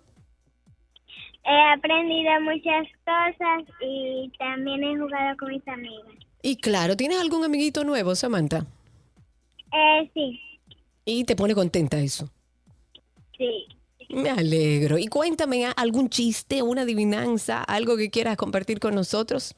He 1.46 1.74
aprendido 1.74 2.32
muchas 2.42 2.88
cosas 3.06 3.64
y 3.82 4.32
también 4.38 4.84
he 4.84 4.98
jugado 4.98 5.38
con 5.38 5.50
mis 5.50 5.68
amigas. 5.68 6.16
Y 6.42 6.58
claro, 6.58 6.96
¿tienes 6.98 7.20
algún 7.20 7.44
amiguito 7.44 7.84
nuevo, 7.84 8.16
Samantha? 8.16 8.66
Eh, 9.74 10.10
sí, 10.14 10.40
Y 11.06 11.24
te 11.24 11.36
pone 11.36 11.54
contenta 11.56 12.00
eso. 12.00 12.30
sí. 13.38 13.66
Me 14.10 14.30
alegro. 14.30 15.00
Y 15.00 15.08
cuéntame 15.08 15.66
¿ah, 15.66 15.72
algún 15.76 16.08
chiste, 16.08 16.62
una 16.62 16.84
adivinanza, 16.84 17.64
algo 17.64 17.98
que 17.98 18.12
quieras 18.12 18.38
compartir 18.38 18.80
con 18.80 18.94
nosotros. 18.94 19.56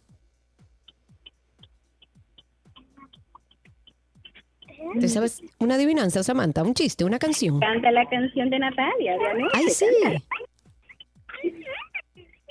¿Te 4.99 5.07
sabes 5.09 5.41
una 5.59 5.75
adivinanza, 5.75 6.23
Samantha? 6.23 6.63
Un 6.63 6.73
chiste, 6.73 7.03
una 7.03 7.19
canción. 7.19 7.59
Canta 7.59 7.91
la 7.91 8.07
canción 8.07 8.49
de 8.49 8.59
Natalia, 8.59 9.15
obviamente. 9.17 9.51
¡Ay, 9.53 9.65
sí! 9.69 9.86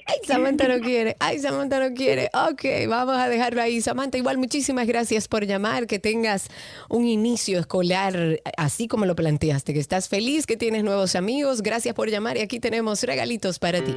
¡Ay, 0.07 0.19
Samantha 0.27 0.69
no 0.69 0.81
quiere! 0.81 1.17
¡Ay, 1.19 1.39
Samantha 1.39 1.81
no 1.81 1.95
quiere! 1.95 2.31
Ok, 2.35 2.89
vamos 2.89 3.17
a 3.17 3.29
dejarlo 3.29 3.63
ahí. 3.63 3.81
Samantha, 3.81 4.19
igual 4.19 4.37
muchísimas 4.37 4.87
gracias 4.87 5.29
por 5.29 5.47
llamar, 5.47 5.87
que 5.87 5.99
tengas 5.99 6.49
un 6.91 7.07
inicio 7.07 7.59
escolar 7.59 8.41
así 8.57 8.87
como 8.87 9.07
lo 9.07 9.17
planteaste, 9.17 9.73
que 9.73 9.81
estás 9.81 10.09
feliz, 10.09 10.47
que 10.47 10.57
tienes 10.57 10.85
nuevos 10.85 11.17
amigos. 11.17 11.63
Gracias 11.63 11.95
por 11.95 12.11
llamar 12.11 12.37
y 12.37 12.41
aquí 12.41 12.61
tenemos 12.61 13.03
regalitos 13.03 13.59
para 13.59 13.83
ti. 13.83 13.97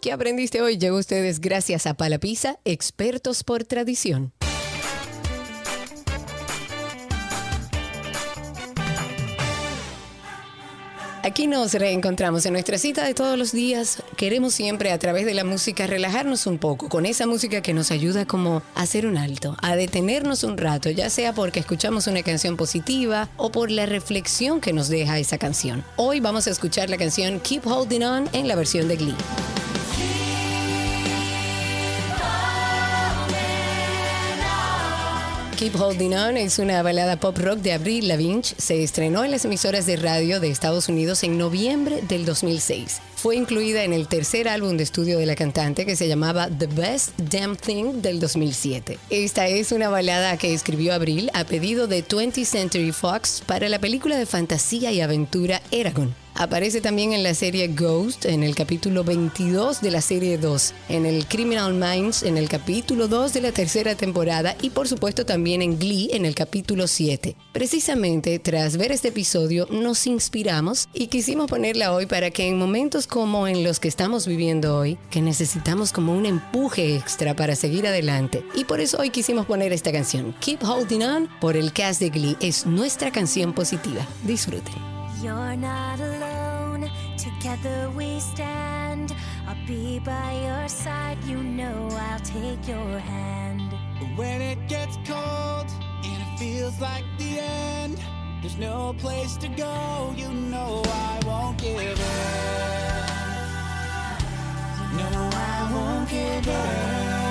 ¿Qué 0.00 0.12
aprendiste 0.12 0.62
hoy? 0.62 0.78
Llegó 0.78 0.98
ustedes 0.98 1.40
gracias 1.40 1.86
a 1.86 1.94
Palapisa, 1.94 2.60
expertos 2.64 3.42
por 3.42 3.64
tradición. 3.64 4.32
Aquí 11.36 11.48
nos 11.48 11.74
reencontramos 11.74 12.46
en 12.46 12.54
nuestra 12.54 12.78
cita 12.78 13.04
de 13.04 13.12
todos 13.12 13.36
los 13.36 13.52
días. 13.52 14.02
Queremos 14.16 14.54
siempre 14.54 14.90
a 14.90 14.98
través 14.98 15.26
de 15.26 15.34
la 15.34 15.44
música 15.44 15.86
relajarnos 15.86 16.46
un 16.46 16.56
poco 16.56 16.88
con 16.88 17.04
esa 17.04 17.26
música 17.26 17.60
que 17.60 17.74
nos 17.74 17.90
ayuda 17.90 18.24
como 18.24 18.62
a 18.74 18.80
hacer 18.80 19.06
un 19.06 19.18
alto, 19.18 19.54
a 19.60 19.76
detenernos 19.76 20.44
un 20.44 20.56
rato, 20.56 20.88
ya 20.88 21.10
sea 21.10 21.34
porque 21.34 21.60
escuchamos 21.60 22.06
una 22.06 22.22
canción 22.22 22.56
positiva 22.56 23.28
o 23.36 23.52
por 23.52 23.70
la 23.70 23.84
reflexión 23.84 24.62
que 24.62 24.72
nos 24.72 24.88
deja 24.88 25.18
esa 25.18 25.36
canción. 25.36 25.84
Hoy 25.96 26.20
vamos 26.20 26.46
a 26.46 26.50
escuchar 26.52 26.88
la 26.88 26.96
canción 26.96 27.38
Keep 27.40 27.66
Holding 27.66 28.04
On 28.04 28.28
en 28.32 28.48
la 28.48 28.54
versión 28.54 28.88
de 28.88 28.96
Glee. 28.96 29.14
Keep 35.56 35.80
Holding 35.80 36.14
On 36.14 36.36
es 36.36 36.58
una 36.58 36.82
balada 36.82 37.18
pop 37.18 37.38
rock 37.38 37.60
de 37.60 37.72
Avril 37.72 38.08
Lavigne. 38.08 38.42
Se 38.42 38.82
estrenó 38.82 39.24
en 39.24 39.30
las 39.30 39.46
emisoras 39.46 39.86
de 39.86 39.96
radio 39.96 40.38
de 40.38 40.50
Estados 40.50 40.90
Unidos 40.90 41.22
en 41.24 41.38
noviembre 41.38 42.02
del 42.02 42.26
2006. 42.26 43.00
Fue 43.14 43.36
incluida 43.36 43.82
en 43.82 43.94
el 43.94 44.06
tercer 44.06 44.48
álbum 44.48 44.76
de 44.76 44.82
estudio 44.82 45.18
de 45.18 45.24
la 45.24 45.34
cantante 45.34 45.86
que 45.86 45.96
se 45.96 46.08
llamaba 46.08 46.50
The 46.50 46.66
Best 46.66 47.18
Damn 47.18 47.56
Thing 47.56 48.02
del 48.02 48.20
2007. 48.20 48.98
Esta 49.08 49.48
es 49.48 49.72
una 49.72 49.88
balada 49.88 50.36
que 50.36 50.52
escribió 50.52 50.92
Avril 50.92 51.30
a 51.32 51.44
pedido 51.44 51.86
de 51.86 52.06
20th 52.06 52.44
Century 52.44 52.92
Fox 52.92 53.42
para 53.46 53.70
la 53.70 53.78
película 53.78 54.18
de 54.18 54.26
fantasía 54.26 54.92
y 54.92 55.00
aventura 55.00 55.62
Eragon. 55.70 56.25
Aparece 56.38 56.82
también 56.82 57.14
en 57.14 57.22
la 57.22 57.32
serie 57.32 57.68
Ghost, 57.68 58.26
en 58.26 58.42
el 58.42 58.54
capítulo 58.54 59.04
22 59.04 59.80
de 59.80 59.90
la 59.90 60.02
serie 60.02 60.36
2, 60.36 60.74
en 60.90 61.06
el 61.06 61.26
Criminal 61.26 61.72
Minds, 61.72 62.22
en 62.22 62.36
el 62.36 62.50
capítulo 62.50 63.08
2 63.08 63.32
de 63.32 63.40
la 63.40 63.52
tercera 63.52 63.94
temporada 63.94 64.54
y 64.60 64.68
por 64.68 64.86
supuesto 64.86 65.24
también 65.24 65.62
en 65.62 65.78
Glee, 65.78 66.10
en 66.12 66.26
el 66.26 66.34
capítulo 66.34 66.88
7. 66.88 67.34
Precisamente 67.52 68.38
tras 68.38 68.76
ver 68.76 68.92
este 68.92 69.08
episodio 69.08 69.66
nos 69.70 70.06
inspiramos 70.06 70.88
y 70.92 71.06
quisimos 71.06 71.48
ponerla 71.48 71.94
hoy 71.94 72.04
para 72.04 72.30
que 72.30 72.46
en 72.46 72.58
momentos 72.58 73.06
como 73.06 73.48
en 73.48 73.64
los 73.64 73.80
que 73.80 73.88
estamos 73.88 74.26
viviendo 74.26 74.76
hoy, 74.76 74.98
que 75.10 75.22
necesitamos 75.22 75.90
como 75.90 76.12
un 76.12 76.26
empuje 76.26 76.96
extra 76.96 77.34
para 77.34 77.56
seguir 77.56 77.86
adelante. 77.86 78.44
Y 78.54 78.64
por 78.64 78.80
eso 78.80 78.98
hoy 78.98 79.08
quisimos 79.08 79.46
poner 79.46 79.72
esta 79.72 79.90
canción, 79.90 80.34
Keep 80.40 80.62
Holding 80.62 81.02
On, 81.02 81.28
por 81.40 81.56
el 81.56 81.72
cast 81.72 81.98
de 81.98 82.10
Glee. 82.10 82.36
Es 82.40 82.66
nuestra 82.66 83.10
canción 83.10 83.54
positiva. 83.54 84.06
Disfruten. 84.24 84.95
You're 85.26 85.56
not 85.56 85.98
alone, 85.98 86.88
together 87.18 87.90
we 87.96 88.20
stand. 88.20 89.12
I'll 89.48 89.66
be 89.66 89.98
by 89.98 90.40
your 90.46 90.68
side, 90.68 91.18
you 91.24 91.42
know 91.42 91.88
I'll 91.90 92.20
take 92.20 92.68
your 92.68 93.00
hand. 93.00 93.74
When 94.14 94.40
it 94.40 94.68
gets 94.68 94.96
cold 95.04 95.66
and 96.04 96.22
it 96.22 96.38
feels 96.38 96.80
like 96.80 97.02
the 97.18 97.40
end, 97.40 98.00
there's 98.40 98.56
no 98.56 98.94
place 98.98 99.36
to 99.38 99.48
go, 99.48 100.14
you 100.16 100.28
know 100.28 100.84
I 100.86 101.20
won't 101.26 101.58
give 101.58 101.74
up. 101.74 102.08
No, 104.92 105.30
I 105.32 105.68
won't 105.72 106.08
give 106.08 106.46
in. 106.46 107.25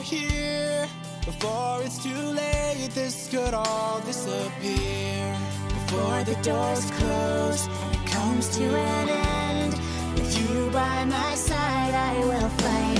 Here 0.00 0.88
before 1.24 1.82
it's 1.82 2.02
too 2.02 2.14
late. 2.14 2.90
This 2.94 3.28
could 3.28 3.54
all 3.54 4.00
disappear 4.00 5.36
before 5.68 6.24
the 6.24 6.36
doors 6.42 6.90
close 6.92 7.68
it 7.92 8.06
comes 8.06 8.48
to 8.56 8.64
an 8.64 9.08
end. 9.08 9.72
With 10.14 10.38
you 10.40 10.70
by 10.70 11.04
my 11.04 11.34
side, 11.34 11.94
I 11.94 12.18
will 12.24 12.48
fight 12.48 12.99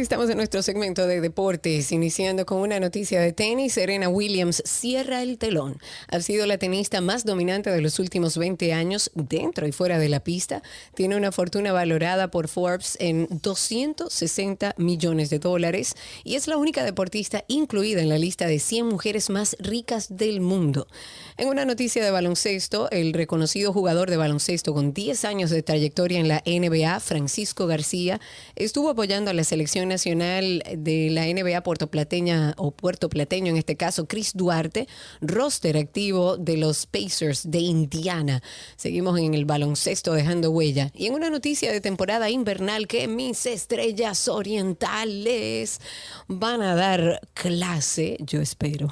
Estamos 0.00 0.30
en 0.30 0.38
nuestro 0.38 0.62
segmento 0.62 1.06
de 1.06 1.20
deportes, 1.20 1.92
iniciando 1.92 2.46
con 2.46 2.62
una 2.62 2.80
noticia 2.80 3.20
de 3.20 3.34
tenis. 3.34 3.74
Serena 3.74 4.08
Williams 4.08 4.62
cierra 4.64 5.22
el 5.22 5.36
telón. 5.36 5.78
Ha 6.08 6.20
sido 6.20 6.46
la 6.46 6.56
tenista 6.56 7.02
más 7.02 7.26
dominante 7.26 7.70
de 7.70 7.82
los 7.82 7.98
últimos 7.98 8.38
20 8.38 8.72
años 8.72 9.10
dentro 9.14 9.68
y 9.68 9.72
fuera 9.72 9.98
de 9.98 10.08
la 10.08 10.20
pista. 10.20 10.62
Tiene 10.94 11.16
una 11.16 11.32
fortuna 11.32 11.72
valorada 11.72 12.30
por 12.30 12.48
Forbes 12.48 12.96
en 12.98 13.28
260 13.42 14.74
millones 14.78 15.28
de 15.28 15.38
dólares 15.38 15.94
y 16.24 16.36
es 16.36 16.48
la 16.48 16.56
única 16.56 16.82
deportista 16.82 17.44
incluida 17.46 18.00
en 18.00 18.08
la 18.08 18.18
lista 18.18 18.46
de 18.46 18.58
100 18.58 18.86
mujeres 18.86 19.28
más 19.28 19.54
ricas 19.58 20.16
del 20.16 20.40
mundo. 20.40 20.88
En 21.36 21.48
una 21.48 21.66
noticia 21.66 22.02
de 22.02 22.10
baloncesto, 22.10 22.90
el 22.90 23.12
reconocido 23.12 23.74
jugador 23.74 24.08
de 24.08 24.16
baloncesto 24.16 24.72
con 24.72 24.94
10 24.94 25.26
años 25.26 25.50
de 25.50 25.62
trayectoria 25.62 26.20
en 26.20 26.28
la 26.28 26.42
NBA, 26.46 27.00
Francisco 27.00 27.66
García, 27.66 28.18
estuvo 28.56 28.88
apoyando 28.88 29.30
a 29.30 29.34
la 29.34 29.44
selección 29.44 29.89
nacional 29.90 30.62
de 30.74 31.10
la 31.10 31.26
NBA 31.26 31.62
puertoplateña 31.62 32.54
o 32.56 32.70
puertoplateño 32.70 33.50
en 33.50 33.58
este 33.58 33.76
caso, 33.76 34.06
Chris 34.06 34.32
Duarte, 34.34 34.88
roster 35.20 35.76
activo 35.76 36.38
de 36.38 36.56
los 36.56 36.86
Pacers 36.86 37.50
de 37.50 37.58
Indiana. 37.58 38.42
Seguimos 38.76 39.18
en 39.18 39.34
el 39.34 39.44
baloncesto 39.44 40.14
dejando 40.14 40.50
huella. 40.50 40.90
Y 40.94 41.06
en 41.06 41.14
una 41.14 41.28
noticia 41.28 41.70
de 41.70 41.82
temporada 41.82 42.30
invernal 42.30 42.86
que 42.86 43.06
mis 43.08 43.44
estrellas 43.44 44.28
orientales 44.28 45.80
van 46.28 46.62
a 46.62 46.74
dar 46.74 47.20
clase, 47.34 48.16
yo 48.20 48.40
espero. 48.40 48.88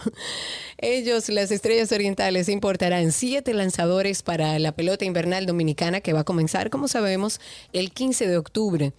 Ellos, 0.78 1.28
las 1.28 1.50
estrellas 1.50 1.90
orientales, 1.92 2.48
importarán 2.48 3.12
siete 3.12 3.54
lanzadores 3.54 4.22
para 4.22 4.58
la 4.58 4.72
pelota 4.72 5.04
invernal 5.04 5.46
dominicana 5.46 6.00
que 6.00 6.12
va 6.12 6.20
a 6.20 6.24
comenzar, 6.24 6.70
como 6.70 6.88
sabemos, 6.88 7.40
el 7.72 7.92
15 7.92 8.26
de 8.26 8.36
octubre. 8.36 8.92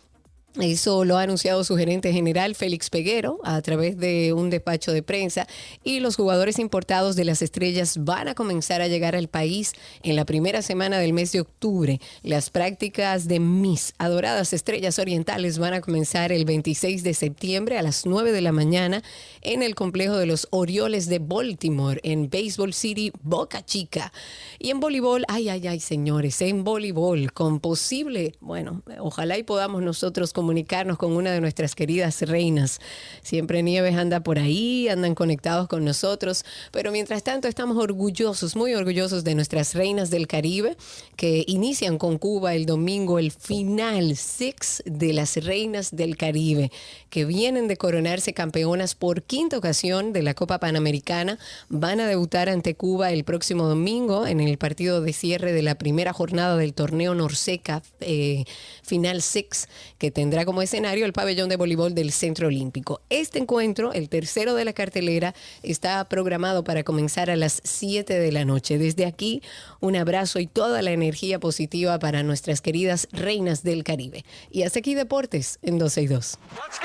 Eso 0.56 1.06
lo 1.06 1.18
ha 1.18 1.22
anunciado 1.22 1.64
su 1.64 1.78
gerente 1.78 2.12
general 2.12 2.56
Félix 2.56 2.90
Peguero 2.90 3.40
a 3.44 3.62
través 3.62 4.00
de 4.00 4.34
un 4.34 4.50
despacho 4.50 4.92
de 4.92 5.04
prensa 5.04 5.48
y 5.84 6.00
los 6.00 6.16
jugadores 6.16 6.58
importados 6.58 7.16
de 7.16 7.24
las 7.24 7.44
estrellas 7.44 8.04
van 8.04 8.28
a 8.28 8.34
comenzar 8.34 8.82
a 8.82 8.88
llegar 8.88 9.16
al 9.16 9.28
país 9.28 9.74
en 10.02 10.16
la 10.16 10.26
primera 10.26 10.64
semana 10.64 10.98
del 10.98 11.14
mes 11.14 11.32
de 11.32 11.42
octubre. 11.42 12.02
Las 12.24 12.50
prácticas 12.50 13.28
de 13.28 13.40
mis 13.40 13.94
adoradas 14.00 14.52
estrellas 14.52 14.98
orientales 14.98 15.60
van 15.60 15.76
a 15.76 15.82
comenzar 15.82 16.32
el 16.32 16.46
26 16.46 17.04
de 17.04 17.14
septiembre 17.14 17.78
a 17.78 17.84
las 17.84 18.08
9 18.08 18.32
de 18.32 18.42
la 18.42 18.52
mañana 18.52 19.04
en 19.42 19.62
el 19.62 19.76
complejo 19.76 20.18
de 20.18 20.26
los 20.26 20.48
Orioles 20.50 21.08
de 21.08 21.20
Baltimore 21.20 22.02
en 22.04 22.28
Baseball 22.28 22.74
City, 22.74 23.12
Boca 23.22 23.64
Chica. 23.64 24.12
Y 24.58 24.72
en 24.72 24.80
voleibol, 24.80 25.26
ay, 25.28 25.50
ay, 25.50 25.68
ay, 25.68 25.80
señores, 25.80 26.42
en 26.42 26.64
voleibol 26.64 27.32
con 27.34 27.60
posible, 27.60 28.34
bueno, 28.40 28.82
ojalá 29.00 29.38
y 29.38 29.44
podamos 29.44 29.84
nosotros 29.84 30.34
comunicarnos 30.40 30.98
con 30.98 31.12
una 31.18 31.34
de 31.34 31.42
nuestras 31.42 31.76
queridas 31.76 32.22
reinas. 32.22 32.80
Siempre 33.24 33.62
Nieves 33.62 33.98
anda 33.98 34.22
por 34.22 34.40
ahí, 34.40 34.88
andan 34.88 35.14
conectados 35.14 35.68
con 35.68 35.84
nosotros, 35.84 36.46
pero 36.72 36.94
mientras 36.94 37.24
tanto 37.24 37.50
estamos 37.50 37.76
orgullosos, 37.76 38.56
muy 38.56 38.74
orgullosos 38.74 39.26
de 39.26 39.36
nuestras 39.36 39.76
reinas 39.76 40.10
del 40.12 40.28
Caribe 40.28 40.78
que 41.18 41.44
inician 41.46 41.98
con 41.98 42.18
Cuba 42.18 42.56
el 42.56 42.66
domingo 42.66 43.20
el 43.20 43.32
final 43.32 44.16
six 44.16 44.82
de 44.86 45.12
las 45.12 45.36
reinas 45.36 45.94
del 45.94 46.16
Caribe, 46.16 46.72
que 47.10 47.26
vienen 47.26 47.68
de 47.68 47.76
coronarse 47.76 48.34
campeonas 48.34 48.96
por 48.96 49.24
quinta 49.24 49.58
ocasión 49.58 50.14
de 50.14 50.24
la 50.24 50.36
Copa 50.36 50.60
Panamericana, 50.60 51.38
van 51.68 52.00
a 52.00 52.08
debutar 52.08 52.48
ante 52.48 52.76
Cuba 52.76 53.12
el 53.12 53.26
próximo 53.26 53.68
domingo 53.68 54.26
en 54.26 54.40
el 54.40 54.58
partido 54.58 55.02
de 55.02 55.12
cierre 55.12 55.52
de 55.52 55.64
la 55.64 55.76
primera 55.76 56.14
jornada 56.14 56.56
del 56.56 56.74
torneo 56.74 57.14
Norseca 57.14 57.84
eh, 58.00 58.46
Final 58.84 59.22
Six, 59.22 59.68
que 59.98 60.12
tendrá 60.12 60.29
como 60.30 60.62
escenario 60.62 61.06
el 61.06 61.14
pabellón 61.14 61.50
de 61.50 61.56
voleibol 61.56 61.96
del 61.96 62.12
Centro 62.12 62.48
Olímpico. 62.48 63.02
Este 63.10 63.40
encuentro, 63.40 63.94
el 63.94 64.10
tercero 64.10 64.54
de 64.54 64.64
la 64.64 64.74
cartelera, 64.74 65.34
está 65.64 66.06
programado 66.08 66.64
para 66.64 66.84
comenzar 66.84 67.32
a 67.32 67.36
las 67.36 67.62
7 67.64 68.20
de 68.20 68.32
la 68.32 68.46
noche. 68.46 68.78
Desde 68.78 69.08
aquí, 69.08 69.42
un 69.80 69.96
abrazo 69.96 70.40
y 70.40 70.46
toda 70.46 70.84
la 70.84 70.92
energía 70.92 71.40
positiva 71.40 71.98
para 71.98 72.22
nuestras 72.22 72.62
queridas 72.62 73.08
reinas 73.12 73.64
del 73.64 73.84
Caribe. 73.84 74.24
Y 74.52 74.64
hasta 74.64 74.80
aquí 74.80 74.94
Deportes 74.94 75.58
en 75.64 75.80
12 75.80 76.02
y 76.04 76.08
2. 76.08 76.38
Let's 76.52 76.80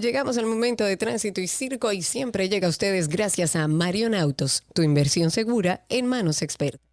Llegamos 0.00 0.36
al 0.36 0.44
momento 0.44 0.84
de 0.84 0.98
tránsito 0.98 1.40
y 1.40 1.48
circo 1.48 1.90
y 1.90 2.02
siempre 2.02 2.50
llega 2.50 2.66
a 2.66 2.70
ustedes 2.70 3.08
gracias 3.08 3.56
a 3.56 3.66
Marion 3.66 4.14
Autos, 4.14 4.62
tu 4.74 4.82
inversión 4.82 5.30
segura 5.30 5.86
en 5.88 6.06
manos 6.06 6.42
expertas. 6.42 6.85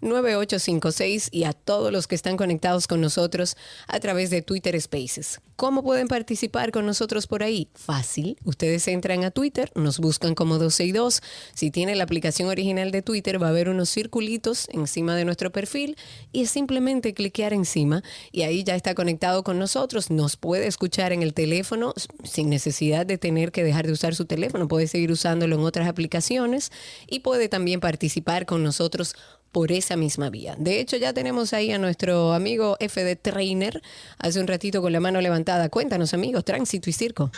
829-236-9856 0.00 1.28
y 1.30 1.44
a 1.44 1.52
todos 1.52 1.92
los 1.92 2.08
que 2.08 2.16
están 2.16 2.36
conectados 2.36 2.88
con 2.88 3.00
nosotros 3.00 3.56
a 3.86 4.00
través 4.00 4.30
de 4.30 4.42
Twitter 4.42 4.80
Spaces. 4.80 5.38
¿Cómo 5.58 5.82
pueden 5.82 6.06
participar 6.06 6.70
con 6.70 6.86
nosotros 6.86 7.26
por 7.26 7.42
ahí? 7.42 7.66
Fácil. 7.74 8.38
Ustedes 8.44 8.86
entran 8.86 9.24
a 9.24 9.32
Twitter, 9.32 9.72
nos 9.74 9.98
buscan 9.98 10.36
como 10.36 10.56
12 10.56 10.84
y 10.84 10.92
2. 10.92 11.20
Si 11.52 11.72
tiene 11.72 11.96
la 11.96 12.04
aplicación 12.04 12.48
original 12.48 12.92
de 12.92 13.02
Twitter, 13.02 13.42
va 13.42 13.48
a 13.48 13.50
haber 13.50 13.68
unos 13.68 13.90
circulitos 13.90 14.68
encima 14.70 15.16
de 15.16 15.24
nuestro 15.24 15.50
perfil 15.50 15.96
y 16.30 16.42
es 16.42 16.52
simplemente 16.52 17.12
cliquear 17.12 17.52
encima 17.54 18.04
y 18.30 18.42
ahí 18.42 18.62
ya 18.62 18.76
está 18.76 18.94
conectado 18.94 19.42
con 19.42 19.58
nosotros. 19.58 20.12
Nos 20.12 20.36
puede 20.36 20.68
escuchar 20.68 21.12
en 21.12 21.24
el 21.24 21.34
teléfono 21.34 21.92
sin 22.22 22.50
necesidad 22.50 23.04
de 23.04 23.18
tener 23.18 23.50
que 23.50 23.64
dejar 23.64 23.84
de 23.84 23.94
usar 23.94 24.14
su 24.14 24.26
teléfono. 24.26 24.68
Puede 24.68 24.86
seguir 24.86 25.10
usándolo 25.10 25.56
en 25.56 25.62
otras 25.62 25.88
aplicaciones 25.88 26.70
y 27.08 27.18
puede 27.18 27.48
también 27.48 27.80
participar 27.80 28.46
con 28.46 28.62
nosotros 28.62 29.16
por 29.52 29.72
esa 29.72 29.96
misma 29.96 30.30
vía. 30.30 30.54
De 30.58 30.80
hecho, 30.80 30.96
ya 30.96 31.12
tenemos 31.12 31.52
ahí 31.52 31.72
a 31.72 31.78
nuestro 31.78 32.32
amigo 32.32 32.76
FD 32.80 33.16
Trainer 33.16 33.82
hace 34.18 34.40
un 34.40 34.46
ratito 34.46 34.82
con 34.82 34.92
la 34.92 35.00
mano 35.00 35.20
levantada. 35.20 35.68
Cuéntanos, 35.68 36.14
amigos, 36.14 36.44
tránsito 36.44 36.90
y 36.90 36.92
circo. 36.92 37.30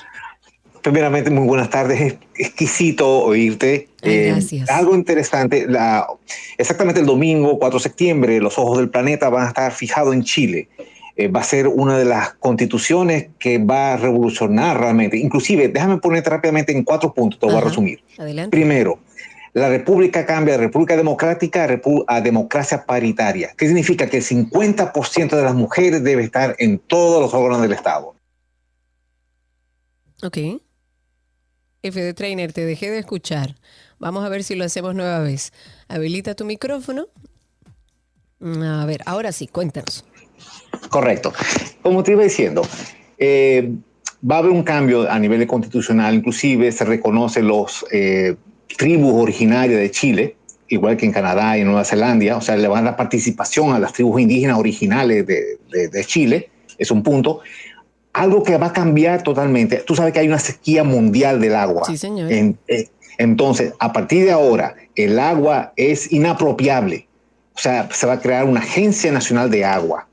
Primeramente, 0.82 1.30
muy 1.30 1.46
buenas 1.46 1.68
tardes. 1.68 2.00
Es 2.00 2.16
exquisito 2.34 3.06
oírte. 3.24 3.88
Ay, 4.02 4.28
gracias. 4.28 4.70
algo 4.70 4.94
interesante. 4.94 5.66
La, 5.68 6.06
exactamente 6.56 7.00
el 7.00 7.06
domingo 7.06 7.58
4 7.58 7.78
de 7.78 7.82
septiembre, 7.82 8.40
los 8.40 8.58
ojos 8.58 8.78
del 8.78 8.88
planeta 8.88 9.28
van 9.28 9.44
a 9.44 9.48
estar 9.48 9.72
fijados 9.72 10.14
en 10.14 10.24
Chile. 10.24 10.68
Eh, 11.16 11.28
va 11.28 11.40
a 11.40 11.44
ser 11.44 11.68
una 11.68 11.98
de 11.98 12.06
las 12.06 12.32
constituciones 12.34 13.28
que 13.38 13.58
va 13.58 13.92
a 13.92 13.96
revolucionar 13.98 14.80
realmente. 14.80 15.18
Inclusive, 15.18 15.68
déjame 15.68 15.98
ponerte 15.98 16.30
rápidamente 16.30 16.72
en 16.72 16.82
cuatro 16.82 17.12
puntos, 17.12 17.38
te 17.38 17.44
voy 17.44 17.56
a 17.56 17.58
Ajá. 17.58 17.68
resumir. 17.68 18.02
Adelante. 18.16 18.50
Primero, 18.50 18.98
la 19.52 19.68
república 19.68 20.26
cambia 20.26 20.54
de 20.54 20.64
república 20.64 20.96
democrática 20.96 21.68
a, 22.06 22.20
democracia 22.20 22.84
paritaria. 22.86 23.52
¿Qué 23.56 23.66
significa? 23.66 24.08
Que 24.08 24.18
el 24.18 24.24
50% 24.24 25.30
de 25.30 25.42
las 25.42 25.54
mujeres 25.54 26.04
debe 26.04 26.22
estar 26.22 26.54
en 26.58 26.78
todos 26.78 27.20
los 27.20 27.34
órganos 27.34 27.62
del 27.62 27.72
Estado. 27.72 28.14
Ok. 30.22 30.38
FD 31.82 32.14
Trainer, 32.14 32.52
te 32.52 32.64
dejé 32.64 32.90
de 32.90 32.98
escuchar. 32.98 33.56
Vamos 33.98 34.24
a 34.24 34.28
ver 34.28 34.44
si 34.44 34.54
lo 34.54 34.64
hacemos 34.64 34.94
nueva 34.94 35.20
vez. 35.20 35.52
Habilita 35.88 36.34
tu 36.34 36.44
micrófono. 36.44 37.08
Mm, 38.38 38.62
A 38.62 38.86
ver, 38.86 39.00
ahora 39.06 39.32
sí, 39.32 39.46
cuéntanos. 39.46 40.04
Correcto. 40.90 41.32
Como 41.82 42.02
te 42.02 42.12
iba 42.12 42.22
diciendo, 42.22 42.62
eh, 43.18 43.72
va 44.28 44.36
a 44.36 44.38
haber 44.38 44.50
un 44.52 44.62
cambio 44.62 45.10
a 45.10 45.18
nivel 45.18 45.46
constitucional, 45.46 46.14
inclusive 46.14 46.70
se 46.72 46.84
reconocen 46.84 47.48
los 47.48 47.84
eh, 47.90 48.36
tribus 48.76 49.14
originarias 49.14 49.80
de 49.80 49.90
Chile, 49.90 50.36
igual 50.68 50.96
que 50.96 51.06
en 51.06 51.12
Canadá 51.12 51.56
y 51.56 51.60
en 51.62 51.66
Nueva 51.66 51.84
Zelanda, 51.84 52.36
o 52.36 52.40
sea, 52.40 52.56
le 52.56 52.68
van 52.68 52.82
a 52.86 52.90
dar 52.90 52.96
participación 52.96 53.72
a 53.72 53.78
las 53.78 53.92
tribus 53.92 54.20
indígenas 54.20 54.58
originales 54.58 55.26
de, 55.26 55.58
de- 55.70 55.88
de 55.88 56.04
Chile, 56.04 56.50
es 56.78 56.90
un 56.90 57.02
punto. 57.02 57.40
Algo 58.12 58.42
que 58.42 58.56
va 58.56 58.66
a 58.68 58.72
cambiar 58.72 59.22
totalmente. 59.22 59.76
Tú 59.86 59.94
sabes 59.94 60.12
que 60.12 60.18
hay 60.20 60.26
una 60.28 60.38
sequía 60.38 60.82
mundial 60.84 61.40
del 61.40 61.54
agua. 61.54 61.84
Sí, 61.86 61.96
señor. 61.96 62.32
En- 62.32 62.58
eh, 62.68 62.88
entonces, 63.18 63.74
a 63.78 63.92
partir 63.92 64.24
de 64.24 64.32
ahora, 64.32 64.74
el 64.96 65.18
agua 65.18 65.72
es 65.76 66.10
inapropiable. 66.12 67.06
O 67.54 67.58
sea, 67.58 67.88
se 67.92 68.06
va 68.06 68.14
a 68.14 68.20
crear 68.20 68.44
una 68.46 68.60
agencia 68.60 69.12
nacional 69.12 69.50
de 69.50 69.64
agua, 69.64 70.08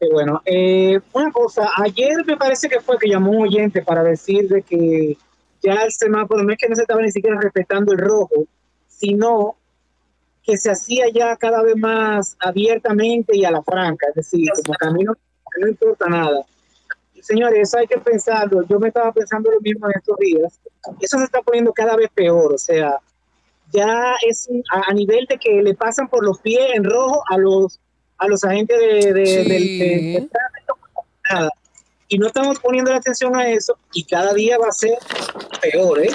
Qué 0.00 0.08
bueno. 0.10 0.40
Eh, 0.46 0.98
una 1.12 1.30
cosa, 1.30 1.70
ayer 1.76 2.24
me 2.24 2.38
parece 2.38 2.68
que 2.68 2.80
fue 2.80 2.98
que 2.98 3.08
llamó 3.08 3.32
un 3.32 3.42
oyente 3.42 3.82
para 3.82 4.02
decir 4.02 4.48
de 4.48 4.62
que 4.62 5.18
ya 5.62 5.74
el 5.74 5.92
semáforo 5.92 6.42
no 6.42 6.52
es 6.52 6.58
que 6.58 6.68
no 6.68 6.74
se 6.74 6.82
estaba 6.82 7.02
ni 7.02 7.12
siquiera 7.12 7.38
respetando 7.38 7.92
el 7.92 7.98
rojo, 7.98 8.46
sino 8.88 9.56
que 10.42 10.56
se 10.56 10.70
hacía 10.70 11.10
ya 11.12 11.36
cada 11.36 11.62
vez 11.62 11.76
más 11.76 12.36
abiertamente 12.38 13.36
y 13.36 13.44
a 13.44 13.50
la 13.50 13.62
franca, 13.62 14.06
es 14.08 14.14
decir, 14.14 14.48
como 14.64 14.78
camino 14.78 15.12
no 15.58 15.68
importa 15.68 16.06
nada. 16.06 16.44
Señores, 17.20 17.68
eso 17.68 17.78
hay 17.78 17.86
que 17.86 17.98
pensarlo. 17.98 18.62
Yo 18.66 18.78
me 18.78 18.88
estaba 18.88 19.12
pensando 19.12 19.50
lo 19.50 19.60
mismo 19.60 19.86
en 19.86 19.92
estos 19.96 20.16
días. 20.18 20.60
Eso 21.00 21.18
se 21.18 21.24
está 21.24 21.42
poniendo 21.42 21.72
cada 21.72 21.96
vez 21.96 22.08
peor, 22.14 22.52
o 22.52 22.58
sea, 22.58 22.98
ya 23.72 24.14
es 24.26 24.48
a, 24.72 24.90
a 24.90 24.94
nivel 24.94 25.26
de 25.28 25.38
que 25.38 25.62
le 25.62 25.74
pasan 25.74 26.08
por 26.08 26.24
los 26.24 26.40
pies 26.40 26.60
en 26.74 26.84
rojo 26.84 27.22
a 27.30 27.36
los 27.38 27.78
a 28.18 28.28
los 28.28 28.42
agentes 28.44 28.78
de, 28.78 29.12
de- 29.12 29.26
Sí. 29.44 30.28
Y 32.08 32.18
no 32.18 32.28
estamos 32.28 32.58
poniendo 32.60 32.90
la 32.92 32.98
atención 32.98 33.34
a 33.36 33.48
eso 33.50 33.76
y 33.92 34.04
cada 34.04 34.32
día 34.32 34.58
va 34.58 34.68
a 34.68 34.72
ser 34.72 34.96
peor, 35.60 36.00
¿eh? 36.02 36.10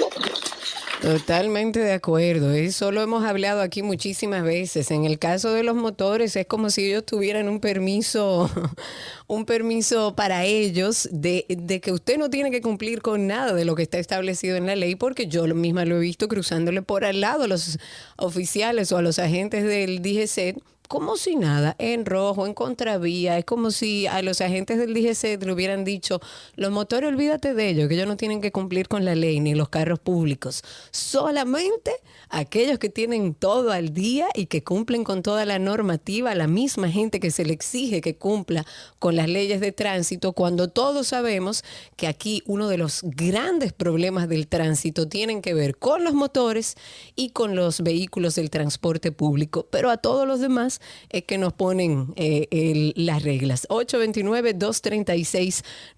Totalmente 1.02 1.80
de 1.80 1.94
acuerdo. 1.94 2.52
Eso 2.52 2.92
lo 2.92 3.02
hemos 3.02 3.24
hablado 3.24 3.60
aquí 3.60 3.82
muchísimas 3.82 4.44
veces. 4.44 4.92
En 4.92 5.04
el 5.04 5.18
caso 5.18 5.52
de 5.52 5.64
los 5.64 5.74
motores 5.74 6.36
es 6.36 6.46
como 6.46 6.70
si 6.70 6.86
ellos 6.86 7.04
tuvieran 7.04 7.48
un 7.48 7.58
permiso, 7.58 8.48
un 9.26 9.44
permiso 9.44 10.14
para 10.14 10.44
ellos 10.44 11.08
de, 11.10 11.44
de 11.48 11.80
que 11.80 11.90
usted 11.90 12.18
no 12.18 12.30
tiene 12.30 12.52
que 12.52 12.60
cumplir 12.60 13.02
con 13.02 13.26
nada 13.26 13.52
de 13.52 13.64
lo 13.64 13.74
que 13.74 13.82
está 13.82 13.98
establecido 13.98 14.56
en 14.56 14.66
la 14.66 14.76
ley, 14.76 14.94
porque 14.94 15.26
yo 15.26 15.44
misma 15.48 15.84
lo 15.84 15.96
he 15.96 16.00
visto 16.00 16.28
cruzándole 16.28 16.82
por 16.82 17.04
al 17.04 17.20
lado 17.20 17.42
a 17.42 17.48
los 17.48 17.80
oficiales 18.16 18.92
o 18.92 18.98
a 18.98 19.02
los 19.02 19.18
agentes 19.18 19.64
del 19.64 20.02
DGC 20.02 20.62
como 20.92 21.16
si 21.16 21.36
nada, 21.36 21.74
en 21.78 22.04
rojo, 22.04 22.46
en 22.46 22.52
contravía. 22.52 23.38
Es 23.38 23.46
como 23.46 23.70
si 23.70 24.06
a 24.06 24.20
los 24.20 24.42
agentes 24.42 24.76
del 24.76 24.92
DGC 24.92 25.42
le 25.42 25.50
hubieran 25.54 25.84
dicho, 25.84 26.20
los 26.54 26.70
motores 26.70 27.08
olvídate 27.08 27.54
de 27.54 27.70
ellos, 27.70 27.88
que 27.88 27.94
ellos 27.94 28.06
no 28.06 28.18
tienen 28.18 28.42
que 28.42 28.52
cumplir 28.52 28.88
con 28.88 29.06
la 29.06 29.14
ley 29.14 29.40
ni 29.40 29.54
los 29.54 29.70
carros 29.70 30.00
públicos. 30.00 30.62
Solamente 30.90 31.92
aquellos 32.28 32.78
que 32.78 32.90
tienen 32.90 33.32
todo 33.32 33.72
al 33.72 33.94
día 33.94 34.26
y 34.34 34.46
que 34.46 34.62
cumplen 34.62 35.02
con 35.02 35.22
toda 35.22 35.46
la 35.46 35.58
normativa, 35.58 36.34
la 36.34 36.46
misma 36.46 36.90
gente 36.90 37.20
que 37.20 37.30
se 37.30 37.46
le 37.46 37.54
exige 37.54 38.02
que 38.02 38.16
cumpla 38.16 38.66
con 38.98 39.16
las 39.16 39.30
leyes 39.30 39.62
de 39.62 39.72
tránsito, 39.72 40.34
cuando 40.34 40.68
todos 40.68 41.06
sabemos 41.06 41.64
que 41.96 42.06
aquí 42.06 42.42
uno 42.44 42.68
de 42.68 42.76
los 42.76 43.00
grandes 43.02 43.72
problemas 43.72 44.28
del 44.28 44.46
tránsito 44.46 45.08
tienen 45.08 45.40
que 45.40 45.54
ver 45.54 45.78
con 45.78 46.04
los 46.04 46.12
motores 46.12 46.76
y 47.16 47.30
con 47.30 47.56
los 47.56 47.80
vehículos 47.80 48.34
del 48.34 48.50
transporte 48.50 49.10
público, 49.10 49.66
pero 49.70 49.88
a 49.88 49.96
todos 49.96 50.28
los 50.28 50.40
demás 50.40 50.81
es 51.10 51.24
que 51.24 51.38
nos 51.38 51.52
ponen 51.52 52.12
eh, 52.16 52.46
el- 52.50 52.92
las 52.96 53.22
reglas. 53.22 53.66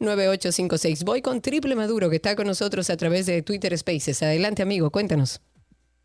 829-236-9856. 0.01 1.05
Voy 1.05 1.23
con 1.23 1.41
Triple 1.41 1.75
Maduro, 1.77 2.11
que 2.11 2.17
está 2.17 2.37
con 2.37 2.47
nosotros 2.47 2.91
a 2.91 2.97
través 2.97 3.27
de 3.27 3.43
Twitter 3.43 3.77
Spaces. 3.77 4.23
Adelante, 4.23 4.63
amigo, 4.63 4.91
cuéntanos. 4.91 5.41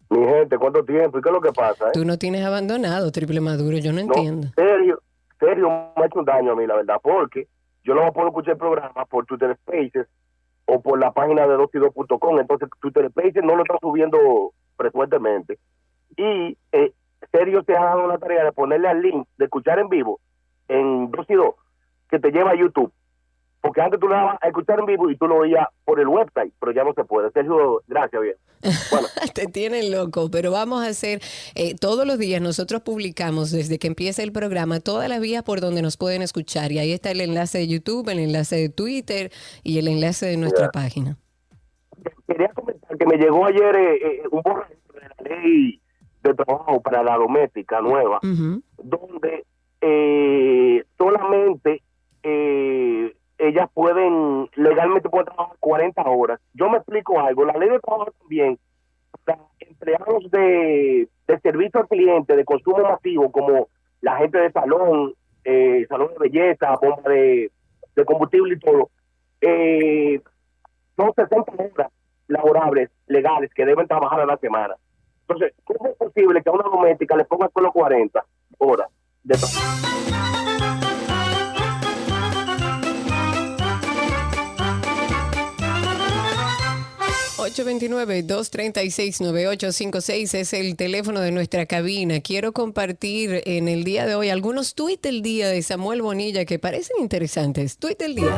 Mi 0.10 0.26
gente, 0.26 0.58
¿cuánto 0.58 0.84
tiempo? 0.84 1.20
¿Y 1.20 1.22
qué 1.22 1.30
es 1.30 1.34
lo 1.34 1.42
que 1.42 1.52
pasa? 1.52 1.88
eh? 1.90 1.92
Tú 1.94 2.04
no 2.04 2.18
tienes 2.18 2.44
abandonado, 2.44 3.12
Triple 3.12 3.42
Maduro, 3.42 3.78
yo 3.78 3.92
no 3.94 3.98
No, 4.04 4.14
entiendo. 4.14 4.48
serio, 4.56 5.00
serio, 5.40 5.70
me 5.96 6.04
ha 6.04 6.06
hecho 6.08 6.20
un 6.20 6.26
daño 6.26 6.54
a 6.54 6.56
mí, 6.56 6.66
la 6.66 6.76
verdad, 6.78 6.96
porque 7.02 7.48
yo 7.84 7.94
no 7.94 8.12
puedo 8.12 8.30
escuchar 8.30 8.54
el 8.54 8.58
programa 8.58 9.06
por 9.06 9.26
Twitter 9.28 9.56
Spaces 9.62 10.08
o 10.66 10.82
por 10.82 11.00
la 11.00 11.12
página 11.12 11.46
de 11.48 11.56
22.com, 11.58 12.40
entonces 12.40 12.70
Twitter 12.82 13.10
Spaces 13.12 13.44
no 13.44 13.56
lo 13.56 13.62
está 13.64 13.78
subiendo 13.82 14.52
frecuentemente. 14.78 15.60
Y 16.18 16.58
eh, 16.72 16.92
serio 17.32 17.64
se 17.66 17.76
ha 17.76 17.84
dado 17.84 18.08
la 18.08 18.18
tarea 18.18 18.44
de 18.44 18.52
ponerle 18.52 18.88
al 18.88 19.02
link 19.02 19.28
de 19.38 19.46
escuchar 19.46 19.80
en 19.80 19.90
vivo 19.90 20.20
en 20.68 21.12
2 21.12 21.26
y 21.30 21.34
2, 21.34 21.56
que 22.10 22.20
te 22.20 22.32
lleva 22.32 22.52
a 22.52 22.56
YouTube. 22.56 22.92
Porque 23.62 23.82
antes 23.82 24.00
tú 24.00 24.08
lo 24.08 24.16
dabas 24.16 24.38
a 24.42 24.48
escuchar 24.48 24.80
en 24.80 24.86
vivo 24.86 25.10
y 25.10 25.18
tú 25.18 25.28
lo 25.28 25.40
veías 25.40 25.68
por 25.84 26.00
el 26.00 26.08
website, 26.08 26.54
pero 26.60 26.72
ya 26.72 26.86
no 26.86 26.94
se 26.94 27.04
puede. 27.04 27.30
Sergio, 27.32 27.82
gracias, 27.88 28.22
bien. 28.22 28.36
Te 29.34 29.48
tienen 29.48 29.92
loco, 29.92 30.32
pero 30.32 30.52
vamos 30.52 30.82
a 30.82 30.88
hacer 30.88 31.22
eh, 31.56 31.76
todos 31.76 32.08
los 32.08 32.18
días. 32.18 32.42
Nosotros 32.42 32.82
publicamos 32.82 33.52
desde 33.52 33.78
que 33.78 33.88
empieza 33.88 34.24
el 34.24 34.32
programa 34.32 34.80
todas 34.80 35.10
las 35.10 35.20
vías 35.20 35.44
por 35.44 35.60
donde 35.60 35.82
nos 35.82 35.98
pueden 35.98 36.22
escuchar. 36.22 36.72
Y 36.72 36.80
ahí 36.80 36.94
está 36.94 37.12
el 37.12 37.20
enlace 37.20 37.58
de 37.58 37.68
YouTube, 37.68 38.08
el 38.08 38.20
enlace 38.20 38.56
de 38.56 38.70
Twitter 38.70 39.32
y 39.64 39.78
el 39.80 39.90
enlace 39.90 40.28
de 40.28 40.38
nuestra 40.38 40.70
página. 40.70 41.18
quería 42.28 42.50
comentar 42.54 42.98
que 42.98 43.06
me 43.06 43.18
llegó 43.18 43.46
ayer 43.46 43.76
eh, 43.76 43.96
eh, 43.96 44.24
un 44.32 44.42
borrador 44.42 44.78
de 44.94 45.02
la 45.02 45.36
ley 45.36 45.82
de 46.24 46.34
trabajo 46.34 46.82
para 46.82 47.04
la 47.04 47.16
doméstica 47.18 47.82
nueva, 47.82 48.20
donde 48.22 49.46
eh, 49.82 50.84
solamente 50.98 51.82
eh, 52.24 53.16
ellas 53.38 53.70
pueden, 53.74 54.50
legalmente 54.56 55.10
pueden 55.10 55.26
trabajar 55.28 55.56
40 55.60 56.02
horas. 56.04 56.40
Yo 56.54 56.70
me 56.70 56.78
explico 56.78 57.20
algo, 57.20 57.46
la 57.46 57.54
ley 57.54 57.70
de 57.70 57.80
trabajo 57.80 58.12
también, 58.20 58.60
para 59.24 59.40
empleados 59.60 60.30
de, 60.32 61.08
de 61.28 61.40
servicio 61.40 61.80
al 61.80 61.88
cliente, 61.88 62.36
de 62.36 62.46
consumo 62.46 62.80
masivo, 62.80 63.32
como 63.32 63.70
la 64.02 64.18
gente 64.18 64.40
de 64.40 64.52
salón, 64.52 65.14
eh, 65.46 65.86
salón 65.88 66.10
de 66.14 66.30
belleza, 66.30 66.76
bomba 66.82 67.10
de, 67.10 67.52
de 67.96 68.06
combustible 68.06 68.56
y 68.56 68.60
todo, 68.60 68.90
eh, 69.42 70.22
son 70.96 71.14
60 71.16 71.52
horas 71.52 71.92
laborables, 72.28 72.90
legales, 73.08 73.52
que 73.54 73.66
deben 73.66 73.88
trabajar 73.88 74.22
a 74.22 74.26
la 74.26 74.38
semana. 74.38 74.76
Entonces, 75.30 75.54
¿cómo 75.64 75.92
es 75.92 75.96
posible 75.96 76.42
que 76.42 76.50
a 76.50 76.54
una 76.54 76.64
doméstica 76.64 77.16
le 77.16 77.24
ponga 77.26 77.50
solo 77.54 77.72
40 77.72 78.26
horas 78.58 78.88
de 79.24 79.36
trabajo? 79.38 79.60
nueve 87.90 88.24
236 88.24 89.22
9856 89.22 90.34
es 90.34 90.54
el 90.54 90.76
teléfono 90.76 91.20
de 91.20 91.32
nuestra 91.32 91.66
cabina. 91.66 92.22
Quiero 92.22 92.52
compartir 92.52 93.42
en 93.46 93.68
el 93.68 93.84
día 93.84 94.06
de 94.06 94.16
hoy 94.16 94.30
algunos 94.30 94.76
tweets 94.76 95.02
del 95.02 95.22
día 95.22 95.50
de 95.50 95.62
Samuel 95.62 96.02
Bonilla 96.02 96.46
que 96.46 96.58
parecen 96.58 96.98
interesantes. 97.02 97.78
Tweet 97.78 97.98
del 97.98 98.16
día. 98.16 98.36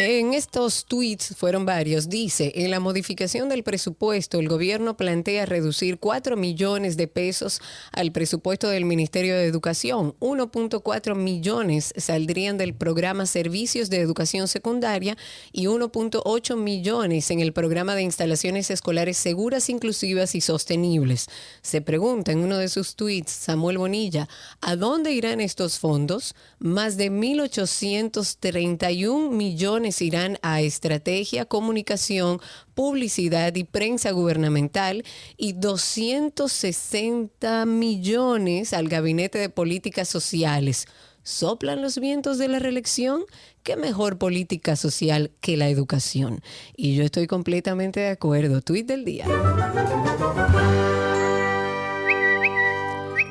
En 0.00 0.32
estos 0.32 0.84
tweets 0.84 1.34
fueron 1.36 1.66
varios. 1.66 2.08
Dice, 2.08 2.52
en 2.54 2.70
la 2.70 2.78
modificación 2.78 3.48
del 3.48 3.64
presupuesto, 3.64 4.38
el 4.38 4.48
gobierno 4.48 4.96
plantea 4.96 5.44
reducir 5.44 5.98
4 5.98 6.36
millones 6.36 6.96
de 6.96 7.08
pesos 7.08 7.60
al 7.90 8.12
presupuesto 8.12 8.68
del 8.68 8.84
Ministerio 8.84 9.34
de 9.34 9.46
Educación. 9.46 10.14
1.4 10.20 11.16
millones 11.16 11.92
saldrían 11.96 12.58
del 12.58 12.74
programa 12.74 13.26
Servicios 13.26 13.90
de 13.90 13.98
Educación 13.98 14.46
Secundaria 14.46 15.16
y 15.50 15.66
1.8 15.66 16.56
millones 16.56 17.32
en 17.32 17.40
el 17.40 17.52
programa 17.52 17.96
de 17.96 18.02
instalaciones 18.02 18.70
escolares 18.70 19.16
seguras, 19.16 19.68
inclusivas 19.68 20.36
y 20.36 20.40
sostenibles. 20.40 21.26
Se 21.60 21.80
pregunta 21.80 22.30
en 22.30 22.38
uno 22.38 22.58
de 22.58 22.68
sus 22.68 22.94
tweets, 22.94 23.32
Samuel 23.32 23.78
Bonilla, 23.78 24.28
¿a 24.60 24.76
dónde 24.76 25.10
irán 25.10 25.40
estos 25.40 25.80
fondos? 25.80 26.36
Más 26.60 26.96
de 26.96 27.10
1.831 27.10 29.32
millones 29.32 29.87
irán 30.00 30.38
a 30.42 30.60
estrategia, 30.60 31.44
comunicación, 31.44 32.40
publicidad 32.74 33.54
y 33.54 33.64
prensa 33.64 34.12
gubernamental 34.12 35.04
y 35.36 35.54
260 35.54 37.66
millones 37.66 38.72
al 38.72 38.88
Gabinete 38.88 39.38
de 39.38 39.48
Políticas 39.48 40.08
Sociales. 40.08 40.86
¿Soplan 41.22 41.82
los 41.82 41.98
vientos 41.98 42.38
de 42.38 42.48
la 42.48 42.58
reelección? 42.58 43.24
¿Qué 43.62 43.76
mejor 43.76 44.16
política 44.16 44.76
social 44.76 45.30
que 45.40 45.58
la 45.58 45.68
educación? 45.68 46.40
Y 46.74 46.96
yo 46.96 47.04
estoy 47.04 47.26
completamente 47.26 48.00
de 48.00 48.08
acuerdo. 48.08 48.62
Tweet 48.62 48.84
del 48.84 49.04
día. 49.04 49.26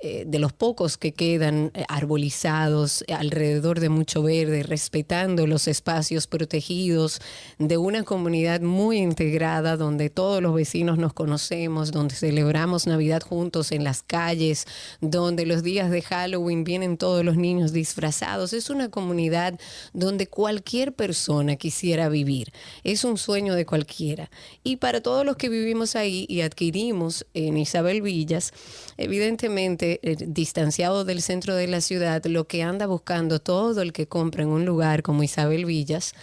eh, 0.00 0.22
de 0.26 0.38
los 0.38 0.52
pocos 0.52 0.96
que 0.96 1.10
quedan 1.10 1.72
eh, 1.74 1.84
arbolizados 1.88 3.02
eh, 3.08 3.14
alrededor 3.14 3.80
de 3.80 3.88
mucho 3.88 4.22
verde, 4.22 4.62
respetando 4.62 5.48
los 5.48 5.66
espacios 5.66 6.28
protegidos 6.28 7.20
de 7.58 7.78
una 7.78 8.04
comunidad 8.04 8.60
muy 8.60 8.98
integrada 8.98 9.76
donde 9.76 10.08
todos 10.08 10.40
los 10.40 10.54
vecinos 10.54 10.98
nos 10.98 11.14
conocemos, 11.14 11.90
donde 11.90 12.14
celebramos 12.14 12.86
Navidad 12.86 13.22
juntos 13.22 13.72
en 13.72 13.82
las 13.82 14.02
calles, 14.02 14.66
donde 15.00 15.46
los 15.46 15.64
días 15.64 15.90
de 15.90 16.02
Halloween 16.02 16.62
vienen 16.62 16.96
todos 16.96 17.24
los 17.24 17.36
niños 17.36 17.72
disfrazados. 17.72 18.52
Es 18.52 18.70
una 18.70 18.90
comunidad 18.90 19.58
donde 19.94 20.28
cualquier 20.28 20.92
persona 20.92 21.56
quisiera 21.56 22.08
vivir. 22.08 22.52
Es 22.84 23.02
un 23.02 23.18
sueño 23.18 23.54
de 23.54 23.66
cualquiera. 23.66 24.30
Y 24.62 24.76
para 24.76 25.00
todos 25.00 25.26
los 25.26 25.36
que 25.36 25.48
vivimos 25.48 25.96
ahí 25.96 26.24
y 26.28 26.42
adquirimos 26.42 27.26
en 27.34 27.56
Isabel 27.56 28.00
Villas, 28.00 28.52
evidentemente 28.98 30.00
eh, 30.02 30.16
distanciado 30.26 31.04
del 31.04 31.22
centro 31.22 31.54
de 31.54 31.68
la 31.68 31.80
ciudad, 31.80 32.22
lo 32.26 32.46
que 32.46 32.62
anda 32.62 32.86
buscando 32.86 33.38
todo 33.38 33.80
el 33.80 33.92
que 33.92 34.06
compra 34.06 34.42
en 34.42 34.50
un 34.50 34.66
lugar 34.66 35.02
como 35.02 35.22
Isabel 35.22 35.64
Villas 35.64 36.14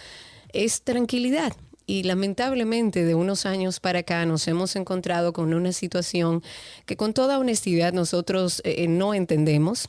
es 0.52 0.82
tranquilidad. 0.82 1.52
Y 1.88 2.02
lamentablemente 2.02 3.04
de 3.04 3.14
unos 3.14 3.46
años 3.46 3.80
para 3.80 4.00
acá 4.00 4.26
nos 4.26 4.46
hemos 4.48 4.74
encontrado 4.76 5.32
con 5.32 5.54
una 5.54 5.72
situación 5.72 6.42
que 6.84 6.96
con 6.96 7.14
toda 7.14 7.38
honestidad 7.38 7.92
nosotros 7.92 8.60
eh, 8.64 8.88
no 8.88 9.14
entendemos. 9.14 9.88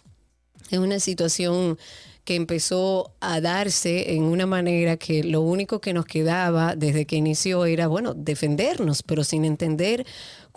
Es 0.69 0.79
una 0.79 0.99
situación 0.99 1.77
que 2.27 2.35
empezó 2.35 3.13
a 3.21 3.39
darse 3.39 4.13
en 4.13 4.23
una 4.23 4.45
manera 4.45 4.97
que 4.97 5.23
lo 5.23 5.39
único 5.39 5.79
que 5.79 5.93
nos 5.93 6.05
quedaba 6.05 6.75
desde 6.75 7.05
que 7.05 7.15
inició 7.15 7.65
era, 7.65 7.87
bueno, 7.87 8.13
defendernos, 8.13 9.01
pero 9.01 9.23
sin 9.23 9.45
entender 9.45 10.05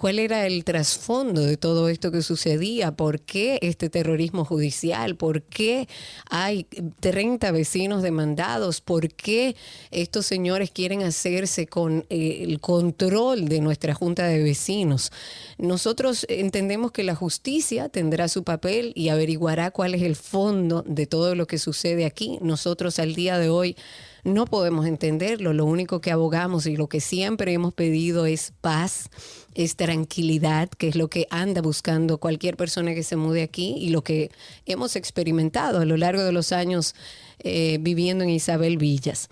cuál 0.01 0.19
era 0.19 0.47
el 0.47 0.65
trasfondo 0.65 1.43
de 1.43 1.59
todo 1.59 1.91
esto 1.91 2.11
que 2.11 2.23
sucedía, 2.23 2.91
por 2.91 3.21
qué 3.21 3.59
este 3.61 3.91
terrorismo 3.91 4.47
judicial, 4.47 5.15
por 5.15 5.43
qué 5.43 5.89
hay 6.31 6.65
30 7.01 7.51
vecinos 7.51 8.03
demandados, 8.03 8.81
por 8.81 9.13
qué 9.13 9.57
estos 9.91 10.25
señores 10.25 10.71
quieren 10.71 11.03
hacerse 11.03 11.67
con 11.67 12.07
eh, 12.09 12.45
el 12.45 12.61
control 12.61 13.47
de 13.51 13.61
nuestra 13.61 13.93
junta 13.93 14.25
de 14.25 14.43
vecinos. 14.43 15.13
Nosotros 15.59 16.25
entendemos 16.31 16.93
que 16.93 17.05
la 17.05 17.15
justicia 17.15 17.91
tendrá 17.91 18.29
su 18.29 18.43
papel 18.43 18.95
y 18.97 19.11
averiguará 19.11 19.71
cuál 19.71 19.95
es 19.95 20.01
el 20.01 20.17
fondo 20.17 20.83
de 20.87 21.05
todo 21.05 21.35
lo 21.35 21.47
que 21.47 21.59
sucede 21.59 22.07
aquí. 22.07 22.39
Nosotros 22.41 22.99
al 22.99 23.15
día 23.15 23.37
de 23.39 23.51
hoy 23.51 23.77
no 24.25 24.47
podemos 24.47 24.87
entenderlo. 24.87 25.53
Lo 25.53 25.65
único 25.65 26.01
que 26.01 26.11
abogamos 26.11 26.67
y 26.67 26.77
lo 26.77 26.89
que 26.89 27.01
siempre 27.01 27.53
hemos 27.53 27.75
pedido 27.75 28.27
es 28.27 28.53
paz, 28.61 29.11
es 29.55 29.77
tranquilidad, 29.77 30.69
que 30.69 30.89
es 30.89 30.97
lo 30.97 31.09
que 31.09 31.27
anda 31.31 31.61
buscando 31.61 32.19
cualquier 32.19 32.57
persona 32.57 32.95
que 32.95 33.03
se 33.03 33.17
mude 33.17 33.43
aquí 33.43 33.75
y 33.79 33.91
lo 33.91 34.03
que 34.03 34.31
hemos 34.67 34.97
experimentado 34.97 35.81
a 35.81 35.85
lo 35.85 35.97
largo 35.97 36.23
de 36.23 36.33
los 36.33 36.53
años 36.53 36.95
eh, 37.41 37.79
viviendo 37.81 38.23
en 38.25 38.31
Isabel 38.31 38.77
Villas. 38.77 39.29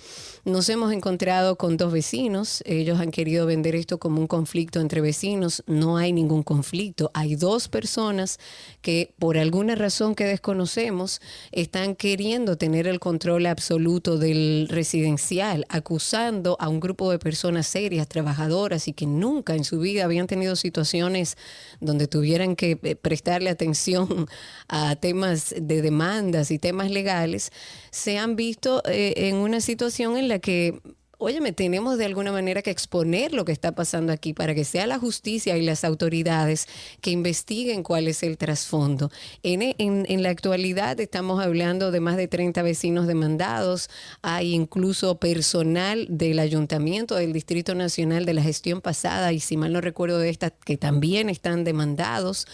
Nos 0.49 0.71
hemos 0.71 0.95
encontrado 0.95 1.57
con 1.57 1.77
dos 1.77 1.93
vecinos, 1.93 2.63
ellos 2.65 2.99
han 3.01 3.11
querido 3.11 3.45
vender 3.45 3.75
esto 3.75 3.99
como 3.99 4.19
un 4.19 4.27
conflicto 4.27 4.81
entre 4.81 5.03
vecinos, 5.03 5.63
no 5.67 5.99
hay 5.99 6.11
ningún 6.15 6.43
conflicto, 6.43 7.11
hay 7.13 7.37
dos 7.37 7.69
personas 7.69 8.39
que 8.81 9.13
por 9.19 9.37
alguna 9.37 9.75
razón 9.75 10.15
que 10.15 10.25
desconocemos 10.25 11.21
están 11.53 11.95
queriendo 11.95 12.57
tener 12.57 12.87
el 12.87 12.99
control 12.99 13.45
absoluto 13.45 14.17
del 14.17 14.69
residencial, 14.71 15.67
acusando 15.69 16.57
a 16.61 16.71
un 16.71 16.81
grupo 16.81 17.11
de 17.11 17.19
personas 17.19 17.67
serias, 17.67 18.09
trabajadoras 18.09 18.89
y 18.89 18.95
que 18.95 19.05
nunca 19.05 19.55
en 19.55 19.65
su 19.65 19.81
vida 19.81 20.05
habían 20.07 20.29
tenido 20.29 20.57
situaciones 20.57 21.37
donde 21.79 22.07
tuvieran 22.07 22.57
que 22.57 22.79
eh, 22.85 22.97
prestarle 22.97 23.51
atención 23.51 24.27
a 24.69 24.97
temas 24.97 25.55
de 25.61 25.83
demandas 25.83 26.51
y 26.51 26.59
temas 26.59 26.91
legales, 26.91 27.53
se 27.91 28.17
han 28.17 28.35
visto 28.35 28.83
eh, 28.87 29.13
en 29.29 29.37
una 29.37 29.61
situación 29.61 30.17
en 30.17 30.29
la 30.29 30.38
que 30.41 30.81
Óyeme, 31.21 31.51
tenemos 31.51 31.99
de 31.99 32.05
alguna 32.05 32.31
manera 32.31 32.63
que 32.63 32.71
exponer 32.71 33.33
lo 33.33 33.45
que 33.45 33.51
está 33.51 33.73
pasando 33.73 34.13
aquí 34.13 34.35
para 34.35 34.55
que 34.55 34.63
sea 34.63 34.87
la 34.87 35.01
justicia 35.01 35.57
y 35.57 35.63
las 35.63 35.83
autoridades 35.83 36.69
que 37.01 37.11
investiguen 37.11 37.83
cuál 37.83 38.07
es 38.07 38.23
el 38.23 38.39
trasfondo. 38.39 39.11
En, 39.43 39.63
en- 39.63 40.07
en 40.09 40.23
la 40.23 40.31
actualidad 40.31 41.01
estamos 41.01 41.45
hablando 41.45 41.91
de 41.91 41.99
más 41.99 42.17
de 42.17 42.29
30 42.29 42.63
vecinos 42.63 43.09
demandados, 43.09 43.91
hay 44.23 44.55
incluso 44.55 45.19
personal 45.19 46.07
del 46.09 46.39
ayuntamiento 46.39 47.17
del 47.17 47.33
Distrito 47.33 47.75
Nacional 47.75 48.25
de 48.25 48.35
la 48.35 48.43
gestión 48.45 48.81
pasada 48.81 49.33
y 49.33 49.41
si 49.41 49.57
mal 49.57 49.73
no 49.73 49.81
recuerdo 49.81 50.21
de 50.21 50.29
esta, 50.31 50.51
que 50.51 50.77
también 50.77 51.31
están 51.31 51.65
demandados. 51.65 52.47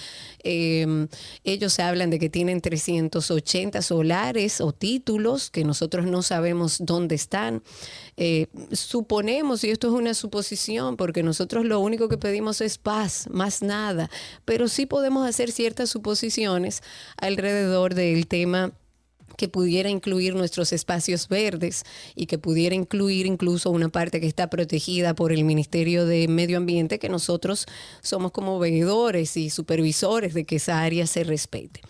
Eh, 0.44 1.06
ellos 1.42 1.78
hablan 1.80 2.10
de 2.10 2.18
que 2.18 2.28
tienen 2.28 2.60
380 2.60 3.82
solares 3.82 4.60
o 4.60 4.72
títulos 4.72 5.50
que 5.50 5.64
nosotros 5.64 6.06
no 6.06 6.22
sabemos 6.22 6.78
dónde 6.80 7.14
están. 7.14 7.62
Eh, 8.16 8.46
suponemos, 8.72 9.64
y 9.64 9.70
esto 9.70 9.88
es 9.88 9.94
una 9.94 10.14
suposición, 10.14 10.96
porque 10.96 11.22
nosotros 11.22 11.64
lo 11.64 11.80
único 11.80 12.08
que 12.08 12.18
pedimos 12.18 12.60
es 12.60 12.78
paz, 12.78 13.28
más 13.30 13.62
nada, 13.62 14.10
pero 14.44 14.68
sí 14.68 14.86
podemos 14.86 15.26
hacer 15.28 15.50
ciertas 15.50 15.90
suposiciones 15.90 16.82
alrededor 17.16 17.94
del 17.94 18.26
tema 18.26 18.72
que 19.36 19.48
pudiera 19.48 19.88
incluir 19.88 20.34
nuestros 20.34 20.72
espacios 20.72 21.28
verdes 21.28 21.84
y 22.14 22.26
que 22.26 22.38
pudiera 22.38 22.74
incluir 22.74 23.26
incluso 23.26 23.70
una 23.70 23.88
parte 23.88 24.20
que 24.20 24.26
está 24.26 24.48
protegida 24.48 25.14
por 25.14 25.32
el 25.32 25.44
Ministerio 25.44 26.06
de 26.06 26.28
Medio 26.28 26.56
Ambiente, 26.56 26.98
que 26.98 27.08
nosotros 27.08 27.66
somos 28.02 28.32
como 28.32 28.58
veedores 28.58 29.36
y 29.36 29.50
supervisores 29.50 30.34
de 30.34 30.44
que 30.44 30.56
esa 30.56 30.82
área 30.82 31.06
se 31.06 31.24
respete. 31.24 31.80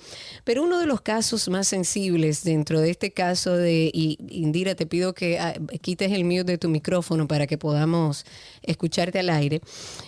Pero 0.45 0.62
uno 0.62 0.78
de 0.78 0.86
los 0.86 1.01
casos 1.01 1.49
más 1.49 1.68
sensibles 1.68 2.45
dentro 2.45 2.80
de 2.80 2.90
este 2.90 3.12
caso 3.12 3.57
de, 3.57 3.90
y 3.92 4.18
Indira, 4.28 4.74
te 4.74 4.86
pido 4.86 5.14
que 5.14 5.38
ah, 5.38 5.55
quites 5.80 6.12
el 6.12 6.24
mute 6.24 6.45
de 6.45 6.59
tu 6.59 6.68
micrófono 6.68 7.26
para 7.26 7.47
que 7.47 7.59
podamos 7.59 8.24
escucharte 8.62 9.18
al 9.18 9.30
aire. 9.30 9.61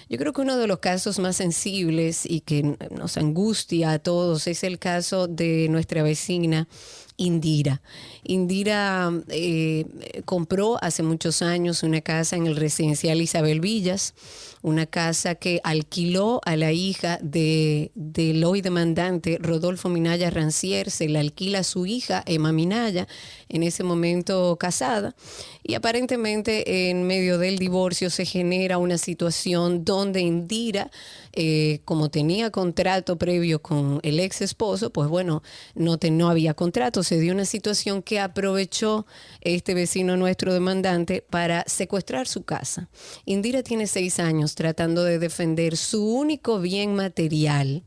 Yo 0.09 0.18
creo 0.18 0.32
que 0.32 0.41
uno 0.41 0.57
de 0.57 0.66
los 0.66 0.78
casos 0.78 1.18
más 1.18 1.37
sensibles 1.37 2.26
y 2.26 2.41
que 2.41 2.76
nos 2.91 3.16
angustia 3.16 3.93
a 3.93 3.99
todos 3.99 4.47
es 4.47 4.62
el 4.64 4.78
caso 4.78 5.26
de 5.26 5.68
nuestra 5.68 6.03
vecina 6.03 6.68
Indira. 7.17 7.83
Indira 8.25 9.11
eh, 9.29 9.87
compró 10.25 10.77
hace 10.83 11.03
muchos 11.03 11.43
años 11.43 11.83
una 11.83 12.01
casa 12.01 12.37
en 12.37 12.47
el 12.47 12.57
residencial 12.57 13.21
Isabel 13.21 13.61
Villas, 13.61 14.14
una 14.62 14.87
casa 14.87 15.37
que 15.37 15.61
alquiló 15.62 16.41
a 16.45 16.57
la 16.57 16.73
hija 16.73 17.19
de, 17.23 17.93
del 17.95 18.43
hoy 18.45 18.62
demandante 18.62 19.39
Rodolfo 19.41 19.89
Minaya 19.89 20.29
Rancier, 20.31 20.91
se 20.91 21.09
la 21.09 21.21
alquila 21.21 21.61
a 21.61 21.64
su 21.64 21.87
hija 21.87 22.23
Emma 22.27 22.53
Minaya, 22.53 23.07
en 23.49 23.62
ese 23.62 23.85
momento 23.85 24.57
casada, 24.59 25.14
y 25.62 25.75
aparentemente 25.75 26.91
en 26.91 27.05
medio 27.05 27.39
del 27.39 27.59
divorcio 27.59 28.11
se 28.11 28.25
genera 28.25 28.79
una 28.79 28.99
situación 28.99 29.85
donde 29.85 30.21
Indira, 30.21 30.91
eh, 31.37 31.80
como 31.84 32.11
tenía 32.11 32.51
contrato 32.51 33.16
previo 33.16 33.61
con 33.61 34.01
el 34.03 34.18
ex 34.20 34.41
esposo, 34.41 34.91
pues 34.91 35.09
bueno, 35.09 35.43
no, 35.74 35.99
te, 35.99 36.11
no 36.11 36.30
había 36.30 36.55
contrato, 36.55 37.03
se 37.03 37.20
dio 37.20 37.34
una 37.34 37.45
situación 37.45 38.03
que 38.03 38.20
aprovechó 38.20 39.07
este 39.43 39.74
vecino 39.74 40.16
nuestro 40.16 40.55
demandante 40.55 41.22
para 41.28 41.62
secuestrar 41.66 42.26
su 42.26 42.45
casa. 42.45 42.89
Indira 43.26 43.62
tiene 43.62 43.87
seis 43.87 44.18
años 44.18 44.55
tratando 44.55 45.05
de 45.05 45.18
defender 45.18 45.76
su 45.76 46.09
único 46.09 46.59
bien 46.59 46.95
material 46.95 47.82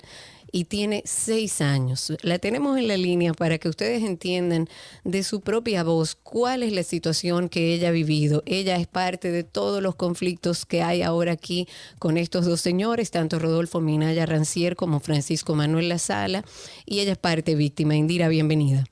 y 0.52 0.66
tiene 0.66 1.02
seis 1.06 1.62
años. 1.62 2.14
La 2.22 2.40
tenemos 2.40 2.78
en 2.78 2.88
la 2.88 2.98
línea 2.98 3.34
para 3.34 3.58
que 3.58 3.70
ustedes 3.70 4.04
entiendan 4.04 4.68
de 5.04 5.24
su 5.24 5.42
propia 5.42 5.84
voz 5.84 6.16
cuál 6.16 6.64
es 6.64 6.74
la 6.74 6.84
situación 6.84 7.50
que 7.50 7.74
ella 7.74 7.90
ha 7.90 7.92
vivido. 7.92 8.44
Ella 8.46 8.78
es 8.78 8.88
parte 8.88 9.32
de 9.32 9.44
todos 9.44 9.82
los 9.82 9.96
conflictos 9.96 10.66
que 10.66 10.82
hay 10.82 11.02
ahora 11.02 11.34
aquí 11.34 11.68
con 12.00 12.18
estos 12.18 12.46
dos 12.46 12.62
señores, 12.62 13.12
tanto 13.12 13.40
Rodolfo 13.40 13.82
Minaya 13.82 14.26
Rancier 14.26 14.76
como 14.76 15.00
Francisco 15.00 15.56
Manuel 15.56 15.90
La 15.90 16.00
Sala, 16.00 16.44
y 16.86 17.00
ella 17.00 17.14
es 17.14 17.18
parte 17.18 17.56
víctima. 17.56 17.96
Indira, 17.96 18.28
bienvenida. 18.28 18.86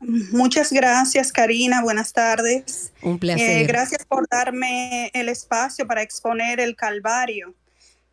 Muchas 0.00 0.72
gracias, 0.72 1.32
Karina. 1.32 1.82
Buenas 1.82 2.12
tardes. 2.12 2.92
Un 3.02 3.18
placer. 3.18 3.62
Eh, 3.62 3.66
gracias 3.66 4.04
por 4.04 4.28
darme 4.28 5.10
el 5.12 5.28
espacio 5.28 5.86
para 5.86 6.02
exponer 6.02 6.60
el 6.60 6.76
Calvario, 6.76 7.54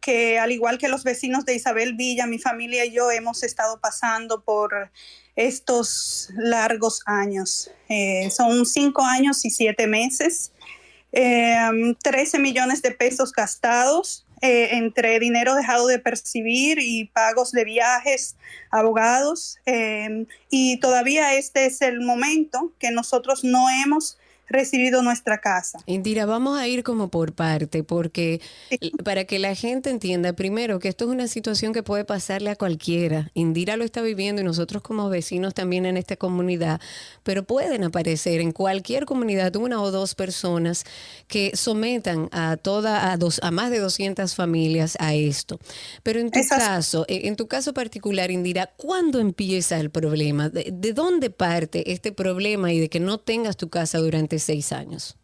que 0.02 0.38
al 0.39 0.52
igual 0.52 0.78
que 0.78 0.88
los 0.88 1.04
vecinos 1.04 1.46
de 1.46 1.56
Isabel 1.56 1.93
Villa, 1.96 2.28
mi 2.28 2.39
familia 2.39 2.86
y 2.86 2.91
yo 2.91 3.12
hemos 3.12 3.43
estado 3.43 3.80
pasando 3.80 4.43
por 4.43 4.91
estos 5.36 6.30
largos 6.36 7.02
años. 7.06 7.72
Eh, 7.89 8.30
son 8.32 8.66
cinco 8.66 9.04
años 9.04 9.43
y 9.46 9.50
siete 9.50 9.88
meses, 9.88 10.52
eh, 11.12 11.58
13 12.04 12.39
millones 12.39 12.82
de 12.82 12.91
pesos 12.91 13.32
gastados, 13.32 14.26
eh, 14.41 14.76
entre 14.76 15.18
dinero 15.20 15.56
dejado 15.56 15.88
de 15.88 15.98
percibir 15.98 16.78
y 16.80 17.06
pagos 17.06 17.52
de 17.52 17.64
viajes, 17.64 18.36
abogados. 18.70 19.58
eh, 19.66 20.26
y 20.50 20.80
todavía 20.80 21.34
este 21.36 21.66
es 21.66 21.82
el 21.82 22.02
momento 22.02 22.74
que 22.80 22.91
nosotros 22.91 23.43
no 23.43 23.70
hemos 23.70 24.18
recibido 24.48 25.02
nuestra 25.02 25.39
casa. 25.39 25.80
Indira, 25.86 26.26
vamos 26.26 26.58
a 26.60 26.68
ir 26.68 26.84
como 26.84 27.10
por 27.10 27.34
parte, 27.34 27.84
porque 27.84 28.41
para 29.04 29.26
que 29.26 29.39
la 29.39 29.56
gente 29.56 29.89
entienda, 29.89 30.34
primero, 30.34 30.80
que 30.80 30.88
esto 30.88 31.06
es 31.06 31.12
una 31.12 31.28
situación 31.28 31.74
que 31.74 31.84
puede 31.84 32.06
pasarle 32.06 32.50
a 32.50 32.56
cualquiera. 32.56 33.32
Indira 33.34 33.78
lo 33.78 33.84
está 33.84 34.02
viviendo 34.02 34.41
y 34.41 34.46
nosotros 34.46 34.82
como 34.82 35.10
vecinos 35.10 35.54
también 35.54 35.86
en 35.86 35.98
esta 35.98 36.16
comunidad, 36.16 36.80
pero 37.24 37.43
pueden 37.43 37.84
aparecer 37.84 38.41
en 38.41 38.52
cualquier 38.52 39.06
comunidad 39.06 39.56
una 39.56 39.82
o 39.82 39.91
dos 39.91 40.16
personas 40.16 40.84
que 41.28 41.56
sometan 41.56 42.30
a 42.32 42.58
toda, 42.58 43.12
a, 43.12 43.18
dos, 43.18 43.39
a 43.43 43.52
más 43.52 43.72
de 43.72 43.80
200 43.80 44.36
familias 44.36 44.98
a 45.00 45.14
esto. 45.14 45.60
Pero 46.04 46.20
en 46.20 46.30
tu 46.30 46.39
caso, 46.48 47.06
eh, 47.08 47.22
en 47.26 47.36
tu 47.36 47.48
caso 47.48 47.74
particular, 47.74 48.32
Indira, 48.32 48.72
¿cuándo 48.78 49.20
empieza 49.20 49.80
el 49.80 49.89
problema? 49.89 50.50
¿De, 50.50 50.70
de 50.72 50.93
dónde 50.93 51.30
parte 51.30 51.91
este 51.91 52.12
problema 52.12 52.72
y 52.72 52.80
de 52.80 52.89
que 52.89 53.00
no 53.00 53.20
tengas 53.20 53.58
tu 53.58 53.70
casa 53.70 53.98
durante 54.00 54.35
seis 54.40 54.72
años? 54.72 55.18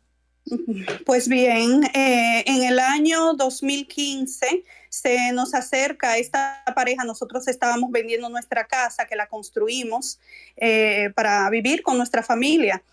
Pues 1.05 1.27
bien, 1.27 1.83
eh, 1.93 2.43
en 2.45 2.63
el 2.63 2.79
año 2.79 3.33
2015 3.33 4.63
se 4.89 5.31
nos 5.31 5.53
acerca 5.53 6.17
esta 6.17 6.63
pareja, 6.75 7.03
nosotros 7.03 7.47
estábamos 7.47 7.91
vendiendo 7.91 8.27
nuestra 8.27 8.65
casa 8.65 9.05
que 9.05 9.15
la 9.15 9.27
construimos 9.27 10.19
eh, 10.57 11.11
para 11.15 11.49
vivir 11.49 11.83
con 11.83 11.97
nuestra 11.97 12.23
familia 12.23 12.83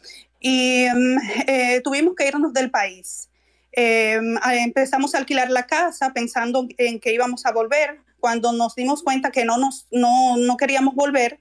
y 0.41 0.87
mm, 0.95 1.19
eh, 1.49 1.81
tuvimos 1.83 2.15
que 2.15 2.29
irnos 2.29 2.53
del 2.53 2.71
país. 2.71 3.29
Empezamos 3.73 5.15
a 5.15 5.19
alquilar 5.19 5.51
la 5.51 5.67
casa 5.67 6.13
pensando 6.13 6.67
en 6.79 6.99
que 6.99 7.13
íbamos 7.13 7.47
a 7.47 7.53
volver. 7.53 8.01
Cuando 8.19 8.53
nos 8.53 8.75
dimos 8.75 9.05
cuenta 9.05 9.31
que 9.31 9.45
no, 9.45 9.57
nos, 9.57 9.87
no, 9.93 10.37
no 10.37 10.57
queríamos 10.57 10.97
volver, 10.97 11.39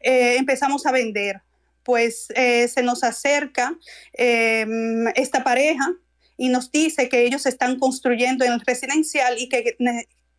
empezamos 0.00 0.86
a 0.86 0.92
vender 0.92 1.42
pues 1.84 2.26
eh, 2.34 2.66
se 2.68 2.82
nos 2.82 3.04
acerca 3.04 3.76
eh, 4.12 4.66
esta 5.14 5.44
pareja 5.44 5.92
y 6.36 6.48
nos 6.48 6.70
dice 6.72 7.08
que 7.08 7.24
ellos 7.24 7.46
están 7.46 7.78
construyendo 7.78 8.44
en 8.44 8.52
el 8.54 8.60
residencial 8.60 9.38
y 9.38 9.48
que, 9.48 9.76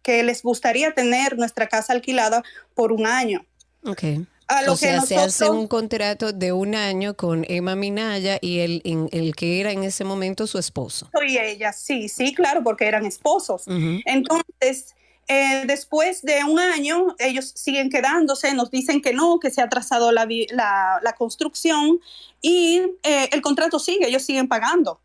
que 0.02 0.24
les 0.24 0.42
gustaría 0.44 0.94
tener 0.94 1.38
nuestra 1.38 1.68
casa 1.68 1.94
alquilada 1.94 2.44
por 2.74 2.92
un 2.92 3.06
año. 3.08 3.46
Ok. 3.86 4.04
A 4.48 4.62
lo 4.62 4.74
o 4.74 4.76
que 4.76 4.82
sea, 4.82 5.02
se 5.02 5.16
hace 5.16 5.26
nosotros- 5.46 5.50
un 5.58 5.68
contrato 5.68 6.32
de 6.32 6.52
un 6.52 6.76
año 6.76 7.16
con 7.16 7.46
Emma 7.50 7.76
Minaya 7.76 8.38
y 8.42 8.60
el, 8.60 8.82
en- 8.84 9.10
el 9.12 9.36
que 9.36 9.60
era 9.60 9.72
en 9.72 9.84
ese 9.84 10.04
momento 10.04 10.46
su 10.46 10.60
esposo. 10.60 11.10
y 11.28 11.38
ella, 11.38 11.74
sí, 11.74 12.10
sí, 12.10 12.34
claro, 12.36 12.64
porque 12.64 12.86
eran 12.86 13.06
esposos. 13.06 13.64
Entonces, 14.06 14.95
eh, 15.28 15.64
después 15.66 16.22
de 16.22 16.44
un 16.44 16.60
año, 16.60 17.16
ellos 17.20 17.52
siguen 17.56 17.90
quedándose, 17.90 18.54
nos 18.54 18.70
dicen 18.72 19.02
que 19.02 19.14
no, 19.14 19.40
que 19.40 19.52
se 19.52 19.62
ha 19.62 19.66
atrasado 19.66 20.12
la, 20.12 20.28
la- 20.52 21.00
la 21.02 21.14
construcción 21.14 22.00
y 22.42 22.82
eh, 23.04 23.30
el 23.32 23.42
contrato 23.42 23.80
sigue, 23.80 24.08
ellos 24.08 24.24
siguen 24.24 24.48
pagando. 24.48 25.02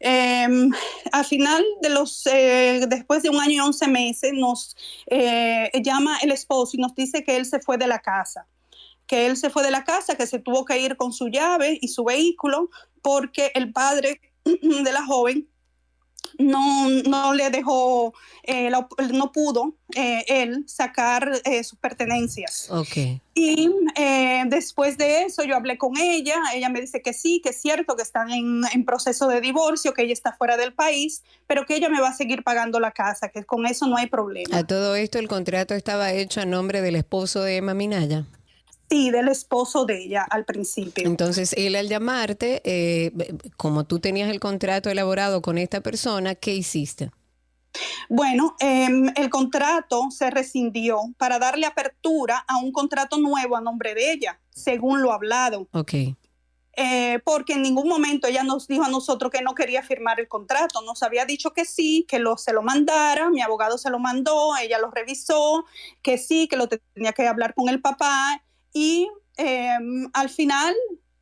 Eh, 0.00 0.48
al 1.12 1.24
final 1.24 1.64
de 1.80 1.88
los, 1.90 2.26
eh, 2.26 2.84
después 2.88 3.22
de 3.22 3.30
un 3.30 3.40
año 3.40 3.52
y 3.52 3.60
11 3.60 3.86
meses, 3.88 4.32
nos 4.34 4.76
eh, 5.06 5.70
llama 5.82 6.18
el 6.22 6.32
esposo 6.32 6.76
y 6.76 6.80
nos 6.80 6.94
dice 6.94 7.22
que 7.24 7.36
él 7.36 7.46
se 7.46 7.60
fue 7.60 7.78
de 7.78 7.86
la 7.86 8.00
casa 8.00 8.46
que 9.06 9.26
él 9.26 9.36
se 9.36 9.50
fue 9.50 9.62
de 9.62 9.70
la 9.70 9.84
casa, 9.84 10.14
que 10.16 10.26
se 10.26 10.38
tuvo 10.38 10.64
que 10.64 10.78
ir 10.78 10.96
con 10.96 11.12
su 11.12 11.28
llave 11.28 11.76
y 11.82 11.88
su 11.88 12.04
vehículo 12.04 12.70
porque 13.02 13.52
el 13.54 13.72
padre 13.72 14.20
de 14.44 14.92
la 14.92 15.04
joven 15.04 15.48
no, 16.38 16.88
no 16.88 17.34
le 17.34 17.50
dejó, 17.50 18.14
eh, 18.42 18.70
la 18.70 18.86
no 19.12 19.32
pudo 19.32 19.74
eh, 19.94 20.24
él 20.28 20.64
sacar 20.66 21.30
eh, 21.44 21.62
sus 21.64 21.78
pertenencias. 21.78 22.68
Ok. 22.70 23.20
Y 23.34 23.70
eh, 23.96 24.44
después 24.46 24.98
de 24.98 25.22
eso 25.22 25.44
yo 25.44 25.56
hablé 25.56 25.78
con 25.78 25.96
ella, 25.96 26.36
ella 26.54 26.68
me 26.68 26.80
dice 26.80 27.02
que 27.02 27.12
sí, 27.12 27.40
que 27.42 27.50
es 27.50 27.60
cierto 27.60 27.96
que 27.96 28.02
están 28.02 28.30
en, 28.30 28.62
en 28.72 28.84
proceso 28.84 29.28
de 29.28 29.40
divorcio, 29.40 29.94
que 29.94 30.02
ella 30.02 30.12
está 30.12 30.32
fuera 30.32 30.56
del 30.56 30.72
país, 30.74 31.22
pero 31.46 31.64
que 31.66 31.76
ella 31.76 31.88
me 31.88 32.00
va 32.00 32.08
a 32.08 32.14
seguir 32.14 32.42
pagando 32.42 32.80
la 32.80 32.92
casa, 32.92 33.28
que 33.28 33.44
con 33.44 33.66
eso 33.66 33.86
no 33.86 33.96
hay 33.96 34.06
problema. 34.06 34.58
A 34.58 34.66
todo 34.66 34.96
esto 34.96 35.18
el 35.18 35.28
contrato 35.28 35.74
estaba 35.74 36.12
hecho 36.12 36.40
a 36.40 36.46
nombre 36.46 36.82
del 36.82 36.96
esposo 36.96 37.42
de 37.42 37.56
Emma 37.56 37.74
Minaya. 37.74 38.26
Sí, 38.92 39.10
del 39.10 39.28
esposo 39.28 39.86
de 39.86 40.04
ella 40.04 40.26
al 40.28 40.44
principio. 40.44 41.06
Entonces, 41.06 41.54
él 41.56 41.76
al 41.76 41.88
llamarte, 41.88 42.60
eh, 42.62 43.10
como 43.56 43.84
tú 43.84 44.00
tenías 44.00 44.28
el 44.28 44.38
contrato 44.38 44.90
elaborado 44.90 45.40
con 45.40 45.56
esta 45.56 45.80
persona, 45.80 46.34
¿qué 46.34 46.54
hiciste? 46.54 47.10
Bueno, 48.10 48.54
em, 48.60 49.10
el 49.16 49.30
contrato 49.30 50.10
se 50.10 50.28
rescindió 50.28 50.98
para 51.16 51.38
darle 51.38 51.64
apertura 51.64 52.44
a 52.46 52.58
un 52.58 52.70
contrato 52.70 53.16
nuevo 53.16 53.56
a 53.56 53.62
nombre 53.62 53.94
de 53.94 54.12
ella, 54.12 54.38
según 54.50 55.00
lo 55.00 55.12
hablado. 55.12 55.68
Ok. 55.72 55.94
Eh, 56.74 57.18
porque 57.24 57.54
en 57.54 57.62
ningún 57.62 57.88
momento 57.88 58.28
ella 58.28 58.42
nos 58.42 58.68
dijo 58.68 58.84
a 58.84 58.90
nosotros 58.90 59.30
que 59.30 59.40
no 59.40 59.54
quería 59.54 59.82
firmar 59.82 60.20
el 60.20 60.28
contrato. 60.28 60.82
Nos 60.82 61.02
había 61.02 61.24
dicho 61.24 61.54
que 61.54 61.64
sí, 61.64 62.04
que 62.06 62.18
lo, 62.18 62.36
se 62.36 62.52
lo 62.52 62.60
mandara, 62.60 63.30
mi 63.30 63.40
abogado 63.40 63.78
se 63.78 63.88
lo 63.88 63.98
mandó, 63.98 64.54
ella 64.58 64.78
lo 64.78 64.90
revisó, 64.90 65.64
que 66.02 66.18
sí, 66.18 66.46
que 66.46 66.58
lo 66.58 66.68
tenía 66.68 67.14
que 67.14 67.26
hablar 67.26 67.54
con 67.54 67.70
el 67.70 67.80
papá 67.80 68.42
y 68.72 69.08
eh, 69.36 69.78
al 70.12 70.28
final 70.28 70.74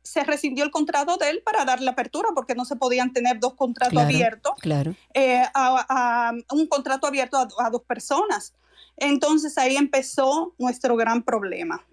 se 0.03 0.23
rescindió 0.23 0.63
el 0.63 0.71
contrato 0.71 1.17
de 1.17 1.29
él 1.29 1.41
para 1.43 1.63
darle 1.63 1.89
apertura 1.89 2.29
porque 2.33 2.55
no 2.55 2.65
se 2.65 2.75
podían 2.75 3.13
tener 3.13 3.39
dos 3.39 3.53
contratos 3.53 3.93
Claro, 3.93 4.07
abiertos 4.09 4.53
Claro. 4.59 4.95
eh, 5.13 5.43
a, 5.53 5.85
a 5.87 6.55
un 6.55 6.67
contrato 6.67 7.07
abierto 7.07 7.37
a, 7.37 7.47
a 7.65 7.69
dos 7.69 7.83
personas. 7.83 8.53
Entonces 8.97 9.57
ahí 9.57 9.77
empezó 9.77 10.53
nuestro 10.57 10.95
gran 10.95 11.23
problema. 11.23 11.85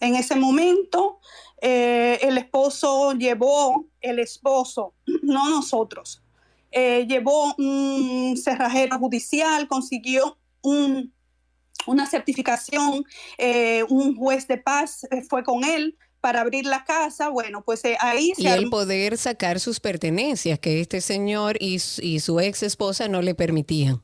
En 0.00 0.16
ese 0.16 0.36
momento, 0.36 1.20
eh, 1.62 2.18
el 2.22 2.36
esposo 2.36 3.12
llevó, 3.12 3.86
el 4.00 4.18
esposo, 4.18 4.94
no 5.22 5.48
nosotros, 5.48 6.22
eh, 6.70 7.06
llevó 7.08 7.54
un 7.56 8.36
cerrajero 8.36 8.98
judicial, 8.98 9.68
consiguió 9.68 10.36
un, 10.60 11.14
una 11.86 12.06
certificación, 12.06 13.04
eh, 13.38 13.84
un 13.88 14.16
juez 14.16 14.46
de 14.48 14.58
paz 14.58 15.06
eh, 15.10 15.22
fue 15.28 15.42
con 15.44 15.64
él 15.64 15.96
para 16.20 16.40
abrir 16.40 16.64
la 16.66 16.84
casa. 16.84 17.28
Bueno, 17.28 17.62
pues 17.62 17.84
eh, 17.84 17.96
ahí 18.00 18.32
se 18.34 18.42
Y 18.42 18.46
el 18.46 18.70
poder 18.70 19.18
sacar 19.18 19.60
sus 19.60 19.80
pertenencias, 19.80 20.58
que 20.58 20.80
este 20.80 21.00
señor 21.00 21.56
y, 21.60 21.78
su- 21.80 22.00
y 22.02 22.20
su 22.20 22.40
ex 22.40 22.62
esposa 22.62 23.08
no 23.08 23.20
le 23.22 23.34
permitían. 23.34 24.02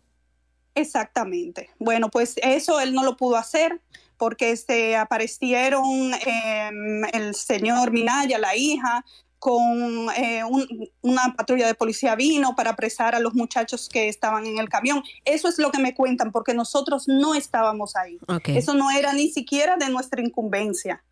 Exactamente. 0.75 1.71
Bueno, 1.79 2.11
pues 2.11 2.35
eso 2.43 2.81
él 2.81 2.95
no 2.95 3.03
lo 3.05 3.17
pudo 3.17 3.37
hacer 3.37 3.81
porque 4.17 4.55
se 4.57 4.97
aparecieron 4.97 6.13
em, 6.27 7.05
el 7.13 7.35
señor 7.35 7.91
Minaya, 7.91 8.39
la 8.39 8.55
hija, 8.55 9.05
con 9.41 10.09
eh, 10.17 10.45
un- 10.45 10.89
una 11.01 11.35
patrulla 11.37 11.67
de 11.67 11.75
policía 11.75 12.15
vino 12.15 12.55
para 12.55 12.71
apresar 12.71 13.15
a 13.17 13.19
los 13.21 13.35
muchachos 13.35 13.89
que 13.89 14.09
estaban 14.09 14.47
en 14.47 14.59
el 14.59 14.69
camión. 14.69 15.03
Eso 15.25 15.49
es 15.49 15.59
lo 15.59 15.73
que 15.73 15.79
me 15.81 15.95
cuentan 15.95 16.31
porque 16.31 16.55
nosotros 16.55 17.09
no 17.09 17.35
estábamos 17.35 17.97
ahí. 17.97 18.19
Ok. 18.29 18.51
Eso 18.51 18.75
no 18.75 18.91
era 18.93 19.13
ni 19.15 19.29
siquiera 19.31 19.77
de 19.77 19.89
nuestra 19.89 20.23
incumbencia. 20.23 21.03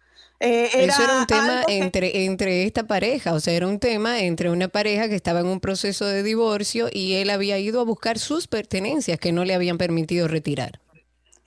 Eh, 0.41 0.69
Eso 0.73 1.03
era 1.03 1.19
un 1.19 1.27
tema 1.27 1.65
que- 1.67 1.79
entre, 1.79 2.25
entre 2.27 2.63
esta 2.63 2.87
pareja, 2.87 3.33
o 3.33 3.41
sea, 3.41 3.55
era 3.55 3.67
un 3.67 3.81
tema 3.81 4.21
entre 4.21 4.51
una 4.51 4.69
pareja 4.69 5.09
que 5.09 5.17
estaba 5.17 5.41
en 5.41 5.47
un 5.47 5.59
proceso 5.59 6.07
de 6.07 6.23
divorcio 6.23 6.89
y 6.93 7.15
él 7.15 7.31
había 7.31 7.59
ido 7.59 7.81
a 7.81 7.85
buscar 7.85 8.21
sus 8.21 8.47
pertenencias 8.47 9.19
que 9.19 9.33
no 9.33 9.45
le 9.45 9.55
habían 9.55 9.79
permitido 9.79 10.29
retirar. 10.29 10.81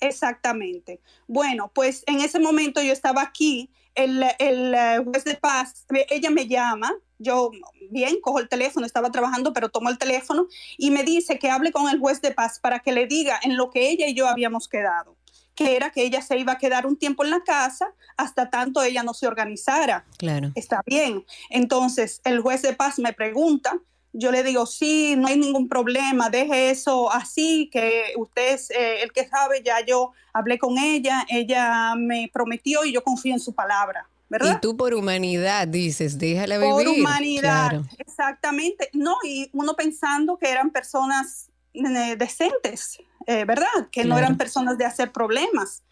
Exactamente. 0.02 1.00
Bueno, 1.28 1.72
pues 1.74 2.04
en 2.08 2.22
ese 2.22 2.40
momento 2.40 2.82
yo 2.82 2.92
estaba 2.92 3.22
aquí, 3.22 3.70
el, 3.96 4.24
el 4.40 4.74
eh, 4.74 5.02
juez 5.04 5.24
de 5.24 5.36
paz, 5.36 5.86
ella 6.10 6.30
me 6.30 6.48
llama, 6.48 6.94
yo 7.20 7.52
bien, 7.90 8.20
cojo 8.22 8.40
el 8.40 8.50
teléfono, 8.50 8.86
estaba 8.86 9.12
trabajando, 9.12 9.54
pero 9.54 9.70
tomo 9.70 9.90
el 9.90 9.98
teléfono 9.98 10.48
y 10.78 10.92
me 10.92 11.04
dice 11.04 11.38
que 11.38 11.50
hable 11.50 11.72
con 11.72 11.90
el 11.90 12.00
juez 12.00 12.22
de 12.22 12.32
paz 12.32 12.60
para 12.60 12.80
que 12.80 12.92
le 12.92 13.08
diga 13.08 13.40
en 13.44 13.58
lo 13.58 13.70
que 13.70 13.90
ella 13.90 14.08
y 14.08 14.14
yo 14.14 14.28
habíamos 14.28 14.68
quedado, 14.68 15.18
que 15.56 15.76
era 15.76 15.92
que 15.92 16.04
ella 16.04 16.22
se 16.22 16.38
iba 16.38 16.54
a 16.54 16.58
quedar 16.58 16.86
un 16.86 16.98
tiempo 16.98 17.24
en 17.24 17.32
la 17.32 17.44
casa 17.44 17.94
hasta 18.18 18.50
tanto 18.50 18.82
ella 18.82 19.04
no 19.04 19.14
se 19.14 19.28
organizara. 19.28 20.06
Claro. 20.18 20.52
Está 20.56 20.82
bien. 20.86 21.26
Entonces, 21.50 22.22
el 22.24 22.40
juez 22.40 22.62
de 22.62 22.74
paz 22.74 23.00
me 23.00 23.14
pregunta, 23.14 23.80
yo 24.14 24.32
le 24.32 24.44
digo, 24.44 24.66
sí, 24.66 25.16
no 25.18 25.28
hay 25.28 25.38
ningún 25.38 25.68
problema, 25.70 26.30
deje 26.30 26.70
eso 26.70 27.12
así, 27.12 27.70
que 27.72 28.14
usted 28.18 28.54
es 28.54 28.70
eh, 28.72 29.04
el 29.04 29.12
que 29.12 29.28
sabe, 29.28 29.62
ya 29.64 29.86
yo 29.86 30.12
hablé 30.34 30.60
con 30.60 30.78
ella, 30.78 31.26
ella 31.30 31.96
me 31.96 32.30
prometió 32.34 32.84
y 32.84 32.92
yo 32.94 33.04
confío 33.04 33.34
en 33.34 33.40
su 33.40 33.54
palabra, 33.54 34.08
¿verdad? 34.30 34.58
Y 34.58 34.62
tú 34.62 34.76
por 34.76 34.94
humanidad 34.94 35.68
dices, 35.68 36.18
déjala 36.18 36.58
vivir. 36.58 36.74
Por 36.74 36.88
humanidad, 36.88 37.70
Claro. 37.70 37.86
exactamente. 37.98 38.90
No, 38.94 39.16
y 39.24 39.50
uno 39.54 39.76
pensando 39.76 40.38
que 40.38 40.50
eran 40.50 40.72
personas 40.72 41.50
eh, 41.74 42.16
decentes, 42.18 43.00
eh, 43.28 43.46
¿verdad? 43.46 43.88
Que 43.92 44.04
no 44.04 44.18
eran 44.18 44.38
personas 44.38 44.78
de 44.78 44.86
hacer 44.86 45.12
problemas. 45.12 45.84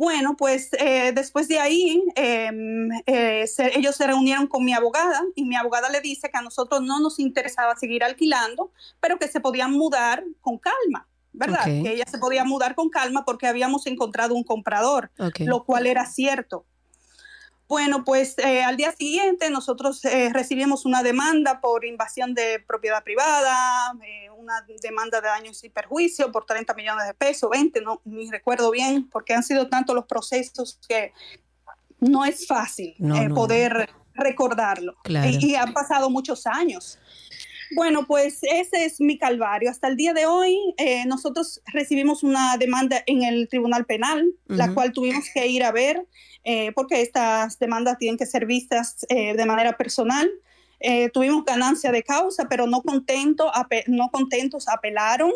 Bueno, 0.00 0.34
pues 0.34 0.70
eh, 0.78 1.12
después 1.14 1.46
de 1.46 1.60
ahí, 1.60 2.02
eh, 2.16 2.50
eh, 3.04 3.46
se- 3.46 3.78
ellos 3.78 3.94
se 3.94 4.06
reunieron 4.06 4.46
con 4.46 4.64
mi 4.64 4.72
abogada 4.72 5.20
y 5.34 5.44
mi 5.44 5.56
abogada 5.56 5.90
le 5.90 6.00
dice 6.00 6.30
que 6.30 6.38
a 6.38 6.40
nosotros 6.40 6.80
no 6.80 7.00
nos 7.00 7.18
interesaba 7.18 7.76
seguir 7.76 8.02
alquilando, 8.02 8.72
pero 8.98 9.18
que 9.18 9.28
se 9.28 9.40
podían 9.40 9.72
mudar 9.72 10.24
con 10.40 10.56
calma, 10.56 11.06
¿verdad? 11.34 11.64
Que 11.82 11.92
ella 11.92 12.04
se 12.10 12.16
podía 12.16 12.44
mudar 12.44 12.74
con 12.74 12.88
calma 12.88 13.26
porque 13.26 13.46
habíamos 13.46 13.86
encontrado 13.86 14.34
un 14.34 14.42
comprador, 14.42 15.10
lo 15.44 15.64
cual 15.64 15.86
era 15.86 16.06
cierto. 16.06 16.64
Bueno, 17.70 18.02
pues 18.04 18.34
eh, 18.38 18.64
al 18.64 18.76
día 18.76 18.90
siguiente 18.90 19.48
nosotros 19.48 20.04
eh, 20.04 20.30
recibimos 20.32 20.84
una 20.86 21.04
demanda 21.04 21.60
por 21.60 21.84
invasión 21.84 22.34
de 22.34 22.58
propiedad 22.58 23.04
privada, 23.04 23.92
eh, 24.04 24.28
una 24.36 24.66
demanda 24.82 25.20
de 25.20 25.28
daños 25.28 25.62
y 25.62 25.68
perjuicio 25.68 26.32
por 26.32 26.46
30 26.46 26.74
millones 26.74 27.06
de 27.06 27.14
pesos, 27.14 27.48
20, 27.48 27.80
no, 27.82 28.00
ni 28.04 28.28
recuerdo 28.28 28.72
bien, 28.72 29.08
porque 29.08 29.34
han 29.34 29.44
sido 29.44 29.68
tantos 29.68 29.94
los 29.94 30.06
procesos 30.06 30.80
que 30.88 31.12
no 32.00 32.24
es 32.24 32.44
fácil 32.44 32.96
No, 32.98 33.22
no, 33.22 33.36
poder 33.36 33.88
recordarlo. 34.14 34.96
Claro. 35.04 35.30
Y, 35.30 35.52
y 35.52 35.54
han 35.54 35.72
pasado 35.72 36.10
muchos 36.10 36.48
años. 36.48 36.98
Bueno, 37.72 38.06
pues 38.06 38.40
ese 38.42 38.84
es 38.84 39.00
mi 39.00 39.16
calvario. 39.16 39.70
Hasta 39.70 39.88
el 39.88 39.96
día 39.96 40.12
de 40.12 40.26
hoy, 40.26 40.56
eh, 40.76 41.04
nosotros 41.06 41.60
recibimos 41.66 42.22
una 42.22 42.56
demanda 42.56 43.02
en 43.06 43.22
el 43.22 43.48
Tribunal 43.48 43.86
Penal, 43.86 44.32
la 44.46 44.74
cual 44.74 44.92
tuvimos 44.92 45.26
que 45.32 45.46
ir 45.46 45.62
a 45.62 45.70
ver, 45.70 46.04
eh, 46.42 46.72
porque 46.72 47.00
estas 47.00 47.58
demandas 47.58 47.98
tienen 47.98 48.18
que 48.18 48.26
ser 48.26 48.46
vistas 48.46 49.06
eh, 49.08 49.34
de 49.34 49.46
manera 49.46 49.76
personal. 49.76 50.28
Tuvimos 51.12 51.44
ganancia 51.44 51.92
de 51.92 52.02
causa, 52.02 52.48
pero 52.48 52.66
no, 52.66 52.80
contento, 52.80 53.52
no 53.86 54.08
contentos, 54.10 54.66
apelaron. 54.66 55.30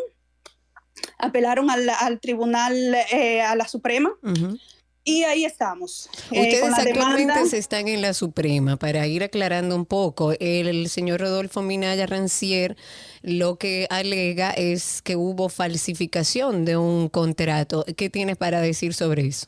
Apelaron 1.19 1.69
al, 1.69 1.87
al 1.87 2.19
Tribunal, 2.19 2.95
a 2.95 3.55
la 3.55 3.67
Suprema. 3.67 4.11
Y 5.05 5.23
ahí 5.23 5.45
estamos. 5.45 6.09
eh, 6.31 6.41
Ustedes 6.41 6.61
con 6.61 6.71
la 6.71 6.77
actualmente 6.77 7.21
demanda. 7.33 7.49
se 7.49 7.57
están 7.57 7.87
en 7.87 8.01
la 8.01 8.13
Suprema, 8.13 8.75
para 8.75 9.07
ir 9.07 9.23
aclarando 9.23 9.75
un 9.75 9.85
poco, 9.85 10.33
el 10.39 10.89
señor 10.89 11.21
Rodolfo 11.21 11.61
Minaya 11.61 12.05
Rancier 12.07 12.75
lo 13.21 13.57
que 13.57 13.87
alega 13.89 14.51
es 14.51 15.01
que 15.01 15.15
hubo 15.15 15.49
falsificación 15.49 16.65
de 16.65 16.77
un 16.77 17.07
contrato. 17.09 17.85
¿Qué 17.95 18.09
tienes 18.09 18.35
para 18.37 18.61
decir 18.61 18.93
sobre 18.93 19.25
eso? 19.27 19.47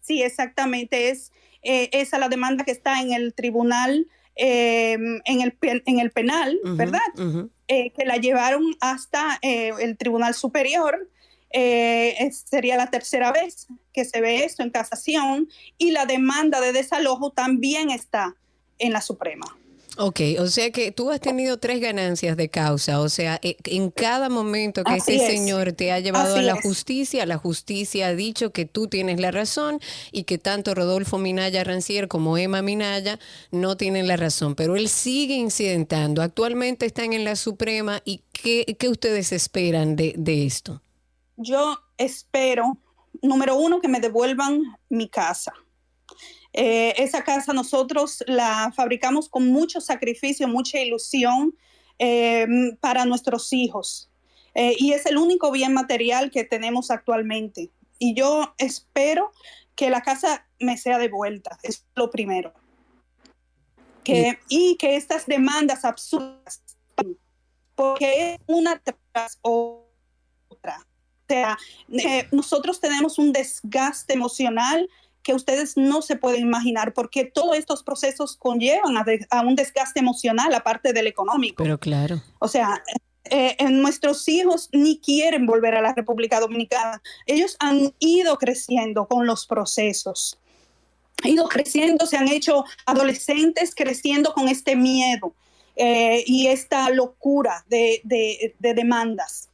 Sí, 0.00 0.22
exactamente. 0.22 1.10
Es 1.10 1.32
eh, 1.62 1.90
esa 1.92 2.18
la 2.18 2.28
demanda 2.28 2.64
que 2.64 2.70
está 2.70 3.00
en 3.02 3.12
el 3.12 3.34
tribunal, 3.34 4.06
eh, 4.36 4.92
en, 5.24 5.40
el, 5.42 5.56
en 5.62 5.98
el 5.98 6.10
penal, 6.10 6.58
¿verdad? 6.64 7.00
Eh, 7.66 7.92
que 7.92 8.06
la 8.06 8.16
llevaron 8.16 8.62
hasta 8.80 9.38
eh, 9.42 9.72
el 9.80 9.96
tribunal 9.98 10.34
superior. 10.34 11.08
Eh, 11.50 12.30
sería 12.32 12.76
la 12.76 12.90
tercera 12.90 13.32
vez 13.32 13.66
que 13.92 14.04
se 14.04 14.20
ve 14.20 14.44
esto 14.44 14.62
en 14.62 14.70
casación 14.70 15.48
y 15.78 15.92
la 15.92 16.04
demanda 16.06 16.60
de 16.60 16.72
desalojo 16.72 17.30
también 17.30 17.90
está 17.90 18.36
en 18.78 18.92
la 18.92 19.00
Suprema. 19.00 19.46
Ok, 20.00 20.20
o 20.38 20.46
sea 20.46 20.70
que 20.70 20.92
tú 20.92 21.10
has 21.10 21.20
tenido 21.20 21.58
tres 21.58 21.80
ganancias 21.80 22.36
de 22.36 22.48
causa, 22.48 23.00
o 23.00 23.08
sea, 23.08 23.40
e- 23.42 23.56
en 23.64 23.90
cada 23.90 24.28
momento 24.28 24.84
que 24.84 24.92
Así 24.92 25.16
este 25.16 25.26
es. 25.26 25.32
señor 25.40 25.72
te 25.72 25.90
ha 25.90 25.98
llevado 25.98 26.36
a 26.36 26.42
la 26.42 26.52
es. 26.52 26.60
justicia, 26.60 27.26
la 27.26 27.36
justicia 27.36 28.06
ha 28.06 28.14
dicho 28.14 28.52
que 28.52 28.64
tú 28.64 28.86
tienes 28.86 29.18
la 29.18 29.32
razón 29.32 29.80
y 30.12 30.22
que 30.22 30.38
tanto 30.38 30.72
Rodolfo 30.76 31.18
Minaya 31.18 31.64
Rancier 31.64 32.06
como 32.06 32.38
Emma 32.38 32.62
Minaya 32.62 33.18
no 33.50 33.76
tienen 33.76 34.06
la 34.06 34.16
razón, 34.16 34.54
pero 34.54 34.76
él 34.76 34.88
sigue 34.88 35.34
incidentando. 35.34 36.22
Actualmente 36.22 36.86
están 36.86 37.12
en 37.12 37.24
la 37.24 37.34
Suprema 37.34 38.00
y 38.04 38.22
¿qué, 38.32 38.76
qué 38.78 38.88
ustedes 38.88 39.32
esperan 39.32 39.96
de, 39.96 40.14
de 40.16 40.46
esto? 40.46 40.80
Yo 41.40 41.78
espero, 41.96 42.78
número 43.22 43.56
uno, 43.56 43.80
que 43.80 43.86
me 43.86 44.00
devuelvan 44.00 44.60
mi 44.88 45.08
casa. 45.08 45.52
Eh, 46.52 46.94
esa 46.96 47.22
casa 47.22 47.52
nosotros 47.52 48.24
la 48.26 48.72
fabricamos 48.74 49.28
con 49.28 49.46
mucho 49.46 49.80
sacrificio, 49.80 50.48
mucha 50.48 50.80
ilusión 50.80 51.56
eh, 52.00 52.46
para 52.80 53.04
nuestros 53.04 53.52
hijos. 53.52 54.10
Eh, 54.54 54.74
y 54.78 54.92
es 54.92 55.06
el 55.06 55.16
único 55.16 55.52
bien 55.52 55.72
material 55.72 56.32
que 56.32 56.42
tenemos 56.42 56.90
actualmente. 56.90 57.70
Y 58.00 58.14
yo 58.14 58.54
espero 58.58 59.30
que 59.76 59.90
la 59.90 60.02
casa 60.02 60.44
me 60.58 60.76
sea 60.76 60.98
devuelta, 60.98 61.56
es 61.62 61.86
lo 61.94 62.10
primero. 62.10 62.52
Que, 64.02 64.40
y 64.48 64.76
que 64.76 64.96
estas 64.96 65.26
demandas 65.26 65.84
absurdas, 65.84 66.62
porque 67.76 68.32
es 68.32 68.38
una 68.48 68.82
tras 69.12 69.38
otra. 69.42 69.87
O 71.28 71.34
sea, 71.34 71.58
eh, 71.92 72.26
nosotros 72.32 72.80
tenemos 72.80 73.18
un 73.18 73.32
desgaste 73.32 74.14
emocional 74.14 74.88
que 75.22 75.34
ustedes 75.34 75.76
no 75.76 76.00
se 76.00 76.16
pueden 76.16 76.40
imaginar, 76.42 76.94
porque 76.94 77.24
todos 77.24 77.56
estos 77.56 77.82
procesos 77.82 78.36
conllevan 78.36 78.96
a, 78.96 79.04
de- 79.04 79.26
a 79.30 79.42
un 79.42 79.54
desgaste 79.56 80.00
emocional, 80.00 80.54
aparte 80.54 80.92
del 80.94 81.06
económico. 81.06 81.62
Pero 81.62 81.78
claro. 81.78 82.22
O 82.38 82.48
sea, 82.48 82.82
eh, 83.24 83.54
eh, 83.58 83.68
nuestros 83.70 84.26
hijos 84.28 84.70
ni 84.72 84.98
quieren 85.00 85.44
volver 85.44 85.74
a 85.74 85.82
la 85.82 85.92
República 85.92 86.40
Dominicana. 86.40 87.02
Ellos 87.26 87.56
han 87.60 87.92
ido 87.98 88.38
creciendo 88.38 89.06
con 89.06 89.26
los 89.26 89.46
procesos. 89.46 90.38
Han 91.24 91.32
ido 91.32 91.46
creciendo, 91.48 92.06
se 92.06 92.16
han 92.16 92.28
hecho 92.28 92.64
adolescentes 92.86 93.74
creciendo 93.74 94.32
con 94.32 94.48
este 94.48 94.76
miedo 94.76 95.34
eh, 95.76 96.24
y 96.26 96.46
esta 96.46 96.88
locura 96.90 97.64
de, 97.68 98.00
de- 98.04 98.54
de 98.58 98.72
demandas. 98.74 99.47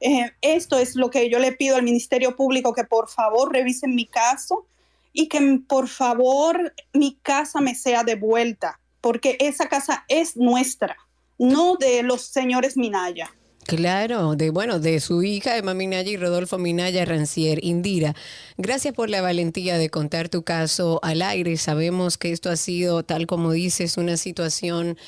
Eh, 0.00 0.32
esto 0.40 0.78
es 0.78 0.96
lo 0.96 1.10
que 1.10 1.28
yo 1.28 1.38
le 1.38 1.52
pido 1.52 1.76
al 1.76 1.82
Ministerio 1.82 2.34
Público, 2.34 2.72
que 2.72 2.84
por 2.84 3.08
favor 3.08 3.52
revisen 3.52 3.94
mi 3.94 4.06
caso 4.06 4.66
y 5.12 5.28
que 5.28 5.60
por 5.66 5.88
favor 5.88 6.72
mi 6.92 7.18
casa 7.22 7.60
me 7.60 7.74
sea 7.74 8.02
devuelta, 8.02 8.80
porque 9.00 9.36
esa 9.40 9.68
casa 9.68 10.04
es 10.08 10.36
nuestra, 10.36 10.96
no 11.38 11.76
de 11.76 12.02
los 12.02 12.22
señores 12.22 12.76
Minaya. 12.76 13.30
Claro, 13.66 14.34
de 14.34 14.50
bueno, 14.50 14.80
de 14.80 14.98
su 14.98 15.22
hija 15.22 15.56
Emma 15.56 15.74
Minaya 15.74 16.10
y 16.10 16.16
Rodolfo 16.16 16.58
Minaya 16.58 17.04
Rancier. 17.04 17.64
Indira, 17.64 18.16
gracias 18.56 18.94
por 18.94 19.10
la 19.10 19.22
valentía 19.22 19.78
de 19.78 19.90
contar 19.90 20.28
tu 20.28 20.42
caso 20.42 20.98
al 21.04 21.22
aire. 21.22 21.56
Sabemos 21.56 22.18
que 22.18 22.32
esto 22.32 22.50
ha 22.50 22.56
sido, 22.56 23.04
tal 23.04 23.28
como 23.28 23.52
dices, 23.52 23.96
una 23.96 24.16
situación 24.16 24.98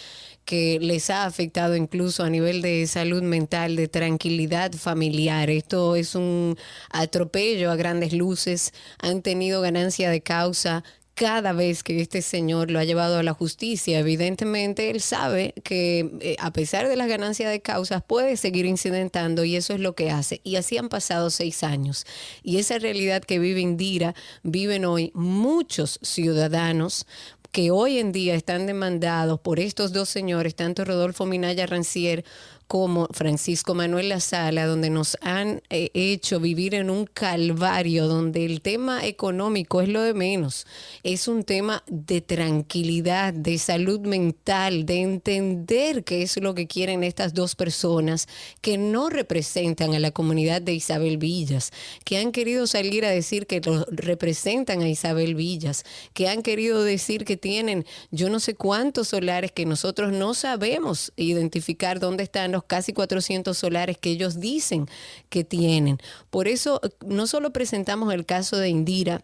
que 0.45 0.79
les 0.81 1.11
ha 1.11 1.25
afectado 1.25 1.77
incluso 1.77 2.25
a 2.25 2.31
nivel 2.31 2.63
de 2.63 2.87
salud 2.87 3.23
mental, 3.23 3.77
de 3.77 3.89
tranquilidad 3.89 4.73
familiar. 4.73 5.51
Esto 5.51 5.97
es 5.97 6.15
un 6.15 6.57
atropello 6.91 7.71
a 7.71 7.77
grandes 7.77 8.13
luces. 8.13 8.73
Han 8.99 9.23
tenido 9.23 9.61
ganancia 9.61 10.11
de 10.11 10.21
causa 10.21 10.85
cada 11.15 11.53
vez 11.53 11.83
que 11.83 12.01
este 12.01 12.23
señor 12.23 12.71
lo 12.71 12.79
ha 12.79 12.85
llevado 12.85 13.19
a 13.19 13.23
la 13.23 13.35
justicia. 13.35 13.99
Evidentemente, 13.99 14.91
él 14.91 15.01
sabe 15.01 15.55
que 15.63 16.11
eh, 16.21 16.37
a 16.39 16.53
pesar 16.53 16.89
de 16.89 16.97
las 16.97 17.09
ganancias 17.09 17.51
de 17.51 17.61
causas, 17.61 18.03
puede 18.03 18.37
seguir 18.37 18.65
incidentando 18.65 19.45
y 19.45 19.57
eso 19.57 19.75
es 19.75 19.81
lo 19.81 19.95
que 19.95 20.11
hace. 20.11 20.41
Y 20.43 20.57
así 20.57 20.79
han 20.79 20.89
pasado 20.89 21.31
seis 21.31 21.63
años. 21.63 22.07
Y 22.43 22.59
esa 22.59 22.79
realidad 22.79 23.23
que 23.23 23.39
vive 23.39 23.61
Indira, 23.61 24.15
viven 24.43 24.85
hoy 24.85 25.13
muchos 25.15 26.01
ciudadanos 26.03 27.07
que 27.53 27.71
hoy 27.71 27.99
en 27.99 28.13
día 28.13 28.35
están 28.35 28.67
demandados 28.67 29.39
por 29.39 29.61
estos 29.61 29.93
dos 29.93 30.09
señores, 30.09 30.55
tanto 30.55 30.87
Rodolfo 30.87 31.27
Minaya 31.27 31.67
Rancier 31.67 32.25
como 32.73 33.07
Francisco 33.13 33.75
Manuel 33.75 34.09
La 34.09 34.19
Sala, 34.19 34.65
donde 34.65 34.89
nos 34.89 35.19
han 35.21 35.61
eh, 35.69 35.91
hecho 35.93 36.41
vivir 36.41 36.75
en 36.75 36.89
un 36.89 37.05
calvario, 37.05 38.09
donde 38.09 38.47
el 38.47 38.63
tema 38.63 39.07
económico 39.07 39.83
es 39.83 39.91
lo 39.91 40.01
de 40.01 40.15
menos, 40.15 40.67
es 41.03 41.29
un 41.29 41.45
tema 41.45 41.85
de 41.87 42.23
tranquilidad, 42.23 43.35
de 43.35 43.59
salud 43.59 44.01
mental, 44.01 44.87
de 44.87 45.03
entender 45.03 46.03
qué 46.03 46.23
es 46.23 46.41
lo 46.41 46.55
que 46.55 46.67
quieren 46.67 47.05
estas 47.05 47.35
dos 47.35 47.57
personas 47.57 48.27
que 48.63 48.79
no 48.79 49.11
representan 49.11 49.93
a 49.93 50.01
la 50.01 50.11
comunidad 50.11 50.63
de 50.63 50.73
Isabel 50.73 51.19
Villas, 51.19 51.73
que 52.07 52.17
han 52.17 52.33
querido 52.33 52.67
salir 52.67 53.05
a 53.05 53.11
decir 53.11 53.47
que 53.47 53.61
lo 53.61 53.85
representan 53.91 54.81
a 54.81 54.89
Isabel 54.89 55.35
Villas, 55.35 55.85
que 56.15 56.31
han 56.31 56.41
querido 56.41 56.83
decir 56.83 57.27
que 57.27 57.37
tienen 57.37 57.85
yo 58.11 58.31
no 58.31 58.41
sé 58.41 58.55
cuántos 58.55 59.09
solares 59.09 59.53
que 59.53 59.67
nosotros 59.67 60.11
no 60.11 60.33
sabemos 60.33 61.13
identificar 61.17 62.01
dónde 62.01 62.23
están 62.23 62.53
los 62.53 62.62
casi 62.67 62.93
400 62.93 63.57
solares 63.57 63.99
que 63.99 64.11
ellos 64.11 64.41
dicen 64.41 64.89
que 65.29 65.45
tienen. 65.45 65.99
Por 66.31 66.49
eso 66.49 66.81
no 67.05 67.27
solo 67.27 67.53
presentamos 67.53 68.13
el 68.13 68.27
caso 68.27 68.57
de 68.57 68.69
Indira, 68.69 69.23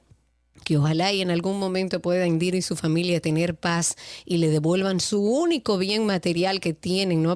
que 0.64 0.76
ojalá 0.76 1.12
y 1.12 1.20
en 1.20 1.30
algún 1.30 1.58
momento 1.58 2.00
pueda 2.00 2.26
Indira 2.26 2.56
y 2.56 2.62
su 2.62 2.76
familia 2.76 3.20
tener 3.20 3.54
paz 3.54 3.96
y 4.24 4.38
le 4.38 4.48
devuelvan 4.50 5.00
su 5.00 5.20
único 5.20 5.78
bien 5.78 6.06
material 6.06 6.60
que 6.60 6.74
tienen. 6.74 7.22
No, 7.22 7.34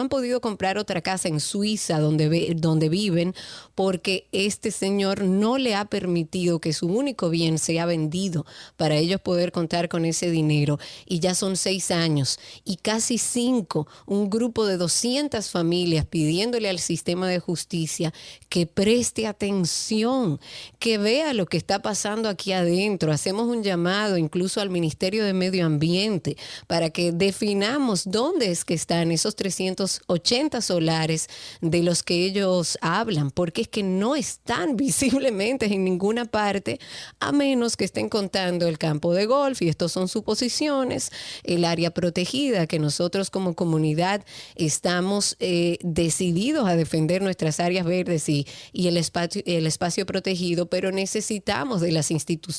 han 0.00 0.08
podido 0.08 0.40
comprar 0.40 0.78
otra 0.78 1.00
casa 1.00 1.28
en 1.28 1.40
Suiza 1.40 1.98
donde, 1.98 2.54
donde 2.56 2.88
viven 2.88 3.34
porque 3.74 4.26
este 4.32 4.70
señor 4.70 5.24
no 5.24 5.58
le 5.58 5.74
ha 5.74 5.84
permitido 5.84 6.60
que 6.60 6.72
su 6.72 6.86
único 6.86 7.30
bien 7.30 7.58
sea 7.58 7.86
vendido 7.86 8.46
para 8.76 8.96
ellos 8.96 9.20
poder 9.20 9.52
contar 9.52 9.88
con 9.88 10.04
ese 10.04 10.30
dinero. 10.30 10.78
Y 11.06 11.20
ya 11.20 11.34
son 11.34 11.56
seis 11.56 11.90
años 11.90 12.38
y 12.64 12.76
casi 12.76 13.18
cinco, 13.18 13.86
un 14.06 14.30
grupo 14.30 14.66
de 14.66 14.76
200 14.76 15.50
familias 15.50 16.06
pidiéndole 16.06 16.68
al 16.68 16.78
sistema 16.78 17.28
de 17.28 17.38
justicia 17.38 18.12
que 18.48 18.66
preste 18.66 19.26
atención, 19.26 20.40
que 20.78 20.98
vea 20.98 21.34
lo 21.34 21.46
que 21.46 21.56
está 21.56 21.82
pasando 21.82 22.28
aquí 22.28 22.52
adentro. 22.60 23.12
Hacemos 23.12 23.48
un 23.48 23.62
llamado 23.62 24.16
incluso 24.16 24.60
al 24.60 24.70
Ministerio 24.70 25.24
de 25.24 25.32
Medio 25.32 25.66
Ambiente 25.66 26.36
para 26.66 26.90
que 26.90 27.12
definamos 27.12 28.04
dónde 28.06 28.50
es 28.50 28.64
que 28.64 28.74
están 28.74 29.10
esos 29.10 29.36
380 29.36 30.60
solares 30.60 31.28
de 31.60 31.82
los 31.82 32.02
que 32.02 32.24
ellos 32.24 32.78
hablan, 32.80 33.30
porque 33.30 33.62
es 33.62 33.68
que 33.68 33.82
no 33.82 34.16
están 34.16 34.76
visiblemente 34.76 35.66
en 35.66 35.84
ninguna 35.84 36.24
parte, 36.24 36.78
a 37.18 37.32
menos 37.32 37.76
que 37.76 37.84
estén 37.84 38.08
contando 38.08 38.66
el 38.68 38.78
campo 38.78 39.12
de 39.14 39.26
golf, 39.26 39.62
y 39.62 39.68
estos 39.68 39.92
son 39.92 40.08
suposiciones, 40.08 41.10
el 41.44 41.64
área 41.64 41.90
protegida, 41.92 42.66
que 42.66 42.78
nosotros 42.78 43.30
como 43.30 43.54
comunidad 43.54 44.24
estamos 44.56 45.36
eh, 45.40 45.78
decididos 45.82 46.68
a 46.68 46.76
defender 46.76 47.22
nuestras 47.22 47.60
áreas 47.60 47.84
verdes 47.84 48.28
y, 48.28 48.46
y 48.72 48.88
el, 48.88 48.96
espacio, 48.96 49.42
el 49.46 49.66
espacio 49.66 50.06
protegido, 50.06 50.66
pero 50.68 50.92
necesitamos 50.92 51.80
de 51.80 51.92
las 51.92 52.10
instituciones, 52.10 52.49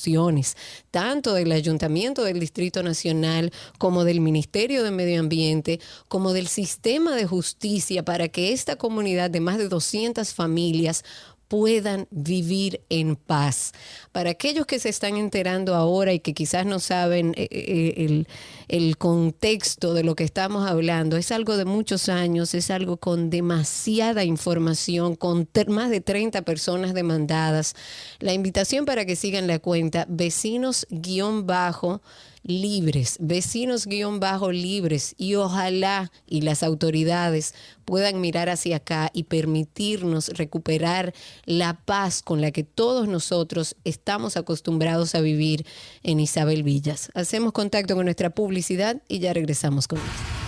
tanto 0.90 1.34
del 1.34 1.52
Ayuntamiento 1.52 2.24
del 2.24 2.40
Distrito 2.40 2.82
Nacional 2.82 3.52
como 3.78 4.04
del 4.04 4.20
Ministerio 4.20 4.82
de 4.82 4.90
Medio 4.90 5.20
Ambiente, 5.20 5.80
como 6.08 6.32
del 6.32 6.48
sistema 6.48 7.16
de 7.16 7.26
justicia, 7.26 8.04
para 8.04 8.28
que 8.28 8.52
esta 8.52 8.76
comunidad 8.76 9.30
de 9.30 9.40
más 9.40 9.58
de 9.58 9.68
200 9.68 10.32
familias 10.34 11.04
puedan 11.52 12.08
vivir 12.10 12.80
en 12.88 13.14
paz. 13.14 13.72
Para 14.10 14.30
aquellos 14.30 14.64
que 14.64 14.78
se 14.78 14.88
están 14.88 15.16
enterando 15.18 15.74
ahora 15.74 16.14
y 16.14 16.18
que 16.18 16.32
quizás 16.32 16.64
no 16.64 16.80
saben 16.80 17.34
eh, 17.36 17.46
eh, 17.50 17.94
el, 17.98 18.26
el 18.72 18.96
contexto 18.96 19.92
de 19.92 20.02
lo 20.02 20.14
que 20.14 20.24
estamos 20.24 20.66
hablando, 20.66 21.18
es 21.18 21.30
algo 21.30 21.58
de 21.58 21.66
muchos 21.66 22.08
años, 22.08 22.54
es 22.54 22.70
algo 22.70 22.96
con 22.96 23.28
demasiada 23.28 24.24
información, 24.24 25.14
con 25.14 25.46
más 25.68 25.90
de 25.90 26.00
30 26.00 26.40
personas 26.40 26.94
demandadas. 26.94 27.76
La 28.18 28.32
invitación 28.32 28.86
para 28.86 29.04
que 29.04 29.14
sigan 29.14 29.46
la 29.46 29.58
cuenta, 29.58 30.06
vecinos-bajo 30.08 32.00
libres, 32.44 33.18
vecinos 33.20 33.86
guion 33.86 34.18
bajo 34.18 34.50
libres 34.50 35.14
y 35.16 35.36
ojalá 35.36 36.10
y 36.26 36.40
las 36.40 36.62
autoridades 36.62 37.54
puedan 37.84 38.20
mirar 38.20 38.48
hacia 38.48 38.76
acá 38.76 39.10
y 39.12 39.24
permitirnos 39.24 40.28
recuperar 40.28 41.14
la 41.44 41.74
paz 41.84 42.22
con 42.22 42.40
la 42.40 42.50
que 42.50 42.64
todos 42.64 43.06
nosotros 43.06 43.76
estamos 43.84 44.36
acostumbrados 44.36 45.14
a 45.14 45.20
vivir 45.20 45.64
en 46.02 46.20
Isabel 46.20 46.62
Villas. 46.62 47.10
Hacemos 47.14 47.52
contacto 47.52 47.94
con 47.94 48.06
nuestra 48.06 48.30
publicidad 48.30 48.61
y 49.08 49.18
ya 49.18 49.32
regresamos 49.32 49.88
con 49.88 49.98
esto. 49.98 50.41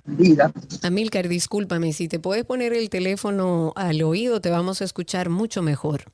Vida. 0.04 0.52
Amilcar, 0.82 1.28
discúlpame, 1.28 1.94
si 1.94 2.08
te 2.08 2.18
puedes 2.18 2.44
poner 2.44 2.74
el 2.74 2.90
teléfono 2.90 3.72
al 3.76 4.02
oído, 4.02 4.42
te 4.42 4.50
vamos 4.50 4.82
a 4.82 4.84
escuchar 4.84 5.30
mucho 5.30 5.62
mejor. 5.62 6.12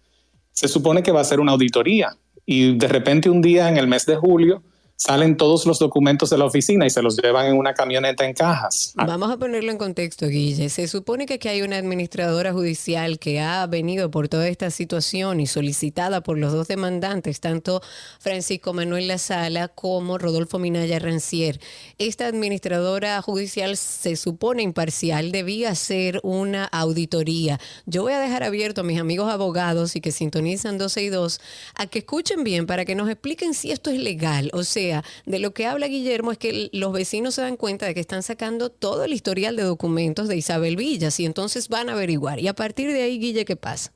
se 0.51 0.67
supone 0.67 1.01
que 1.01 1.11
va 1.11 1.21
a 1.21 1.23
ser 1.23 1.39
una 1.39 1.53
auditoría. 1.53 2.15
Y 2.45 2.77
de 2.77 2.87
repente 2.87 3.27
un 3.27 3.41
día 3.41 3.69
en 3.69 3.77
el 3.77 3.87
mes 3.87 4.05
de 4.05 4.17
julio 4.17 4.61
salen 4.97 5.35
todos 5.35 5.65
los 5.65 5.79
documentos 5.79 6.29
de 6.29 6.37
la 6.37 6.45
oficina 6.45 6.85
y 6.85 6.89
se 6.89 7.01
los 7.01 7.17
llevan 7.17 7.47
en 7.47 7.57
una 7.57 7.73
camioneta 7.73 8.25
en 8.25 8.33
cajas. 8.33 8.93
Vamos 8.95 9.29
a 9.29 9.37
ponerlo 9.37 9.71
en 9.71 9.77
contexto, 9.77 10.27
Guille. 10.27 10.69
Se 10.69 10.87
supone 10.87 11.25
que 11.25 11.49
hay 11.49 11.61
una 11.61 11.77
administradora 11.77 12.53
judicial 12.53 13.19
que 13.19 13.41
ha 13.41 13.65
venido 13.67 14.09
por 14.09 14.29
toda 14.29 14.47
esta 14.47 14.71
situación 14.71 15.39
y 15.41 15.47
solicitada 15.47 16.21
por 16.21 16.37
los 16.37 16.53
dos 16.53 16.67
demandantes, 16.67 17.41
tanto 17.41 17.81
Francisco 18.19 18.73
Manuel 18.73 19.07
La 19.07 19.17
Sala 19.17 19.67
como 19.67 20.17
Rodolfo 20.17 20.59
Minaya 20.59 20.99
Rancier. 20.99 21.59
Esta 21.97 22.27
administradora 22.27 23.21
judicial 23.21 23.75
se 23.75 24.15
supone 24.15 24.63
imparcial, 24.63 25.31
debía 25.31 25.71
hacer 25.71 26.21
una 26.23 26.65
auditoría. 26.65 27.59
Yo 27.85 28.03
voy 28.03 28.13
a 28.13 28.19
dejar 28.19 28.43
abierto 28.43 28.81
a 28.81 28.83
mis 28.85 28.99
amigos 28.99 29.31
abogados 29.31 29.95
y 29.95 30.01
que 30.01 30.11
sintonizan 30.11 30.77
12 30.77 31.03
y 31.03 31.09
2 31.09 31.41
a 31.75 31.87
que 31.87 31.99
escuchen 31.99 32.43
bien 32.43 32.65
para 32.65 32.85
que 32.85 32.95
nos 32.95 33.09
expliquen 33.09 33.53
si 33.53 33.71
esto 33.71 33.89
es 33.89 33.99
legal. 33.99 34.49
O 34.53 34.63
sea, 34.63 34.84
de 35.25 35.39
lo 35.39 35.53
que 35.53 35.65
habla 35.65 35.87
Guillermo 35.87 36.31
es 36.31 36.37
que 36.37 36.69
los 36.73 36.93
vecinos 36.93 37.35
se 37.35 37.41
dan 37.41 37.57
cuenta 37.57 37.85
de 37.85 37.93
que 37.93 37.99
están 37.99 38.23
sacando 38.23 38.69
todo 38.69 39.03
el 39.03 39.13
historial 39.13 39.55
de 39.55 39.63
documentos 39.63 40.27
de 40.27 40.37
Isabel 40.37 40.75
Villas 40.75 41.19
y 41.19 41.25
entonces 41.25 41.69
van 41.69 41.89
a 41.89 41.93
averiguar. 41.93 42.39
Y 42.39 42.47
a 42.47 42.53
partir 42.53 42.91
de 42.91 43.01
ahí, 43.01 43.19
Guille, 43.19 43.45
¿qué 43.45 43.55
pasa? 43.55 43.91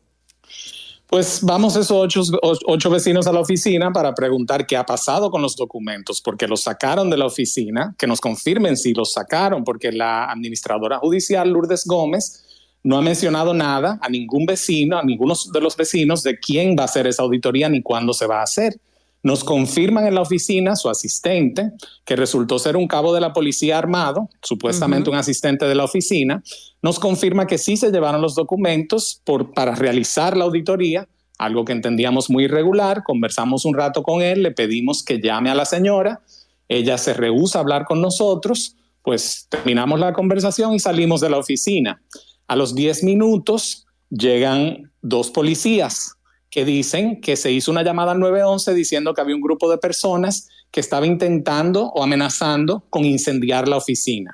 Pues 1.10 1.40
vamos 1.42 1.76
esos 1.76 1.92
ocho, 1.92 2.22
ocho, 2.68 2.90
vecinos 2.92 3.26
a 3.26 3.34
la 3.34 3.40
oficina 3.40 3.92
para 3.92 4.14
preguntar 4.14 4.68
qué 4.68 4.78
ha 4.78 4.86
pasado 4.86 5.32
con 5.32 5.42
los 5.42 5.56
documentos, 5.56 6.22
porque 6.22 6.48
los 6.48 6.62
sacaron 6.62 7.10
de 7.10 7.18
la 7.18 7.26
oficina, 7.26 7.96
que 7.98 8.06
nos 8.06 8.22
confirmen 8.22 8.78
si 8.78 8.94
los 8.94 9.14
sacaron, 9.14 9.64
porque 9.64 9.92
la 9.92 10.26
administradora 10.26 11.00
judicial 11.00 11.50
Lourdes 11.50 11.86
Gómez 11.88 12.46
no 12.84 12.96
ha 12.98 13.02
mencionado 13.02 13.56
nada 13.56 13.98
a 14.02 14.08
ningún 14.08 14.46
vecino, 14.46 15.00
a 15.00 15.04
ninguno 15.04 15.34
de 15.52 15.62
los 15.62 15.76
vecinos 15.76 16.22
de 16.22 16.38
quién 16.38 16.76
va 16.78 16.84
a 16.84 16.86
hacer 16.86 17.08
esa 17.08 17.24
auditoría 17.24 17.70
ni 17.70 17.82
cuándo 17.82 18.14
se 18.14 18.28
va 18.28 18.42
a 18.42 18.44
hacer. 18.44 18.80
Nos 19.22 19.44
confirman 19.44 20.08
en 20.08 20.16
la 20.16 20.22
oficina 20.22 20.76
su 20.76 20.90
asistente, 20.90 21.72
que 22.06 22.16
resultó 22.16 22.58
ser 22.58 22.78
un 22.78 22.88
cabo 22.88 23.14
de 23.14 23.20
la 23.20 23.34
policía 23.34 23.78
armado, 23.78 24.30
supuestamente 24.42 25.10
un 25.10 25.18
asistente 25.18 25.66
de 25.66 25.76
la 25.76 25.84
oficina, 25.84 26.42
nos 26.82 27.00
confirma 27.00 27.46
que 27.46 27.58
sí 27.58 27.76
se 27.76 27.92
llevaron 27.92 28.22
los 28.22 28.36
documentos 28.36 29.22
por, 29.26 29.54
para 29.54 29.76
realizar 29.76 30.38
la 30.38 30.46
auditoría, 30.46 31.08
algo 31.38 31.66
que 31.66 31.74
entendíamos 31.74 32.30
muy 32.30 32.46
irregular. 32.46 33.04
Conversamos 33.04 33.66
un 33.66 33.74
rato 33.74 34.04
con 34.04 34.22
él, 34.22 34.44
le 34.44 34.52
pedimos 34.52 35.04
que 35.04 35.20
llame 35.20 35.50
a 35.50 35.56
la 35.56 35.66
señora, 35.66 36.22
ella 36.70 36.98
se 36.98 37.14
rehúsa 37.14 37.60
a 37.60 37.62
hablar 37.62 37.86
con 37.86 38.02
nosotros, 38.02 38.76
pues 39.02 39.48
terminamos 39.50 40.00
la 40.00 40.14
conversación 40.14 40.74
y 40.74 40.80
salimos 40.80 41.20
de 41.20 41.30
la 41.30 41.38
oficina. 41.38 42.02
A 42.48 42.56
los 42.56 42.74
10 42.74 43.04
minutos 43.04 43.86
llegan 44.10 44.92
dos 45.02 45.30
policías 45.30 46.19
que 46.50 46.66
dicen 46.66 47.22
que 47.22 47.36
se 47.36 47.52
hizo 47.52 47.72
una 47.72 47.84
llamada 47.84 48.12
al 48.12 48.20
911 48.20 48.74
diciendo 48.74 49.14
que 49.14 49.22
había 49.22 49.36
un 49.36 49.42
grupo 49.42 49.70
de 49.70 49.78
personas 49.78 50.50
que 50.72 50.80
estaba 50.80 51.06
intentando 51.06 51.88
o 51.88 52.04
amenazando 52.04 52.86
con 52.90 53.06
incendiar 53.06 53.68
la 53.68 53.78
oficina. 53.78 54.32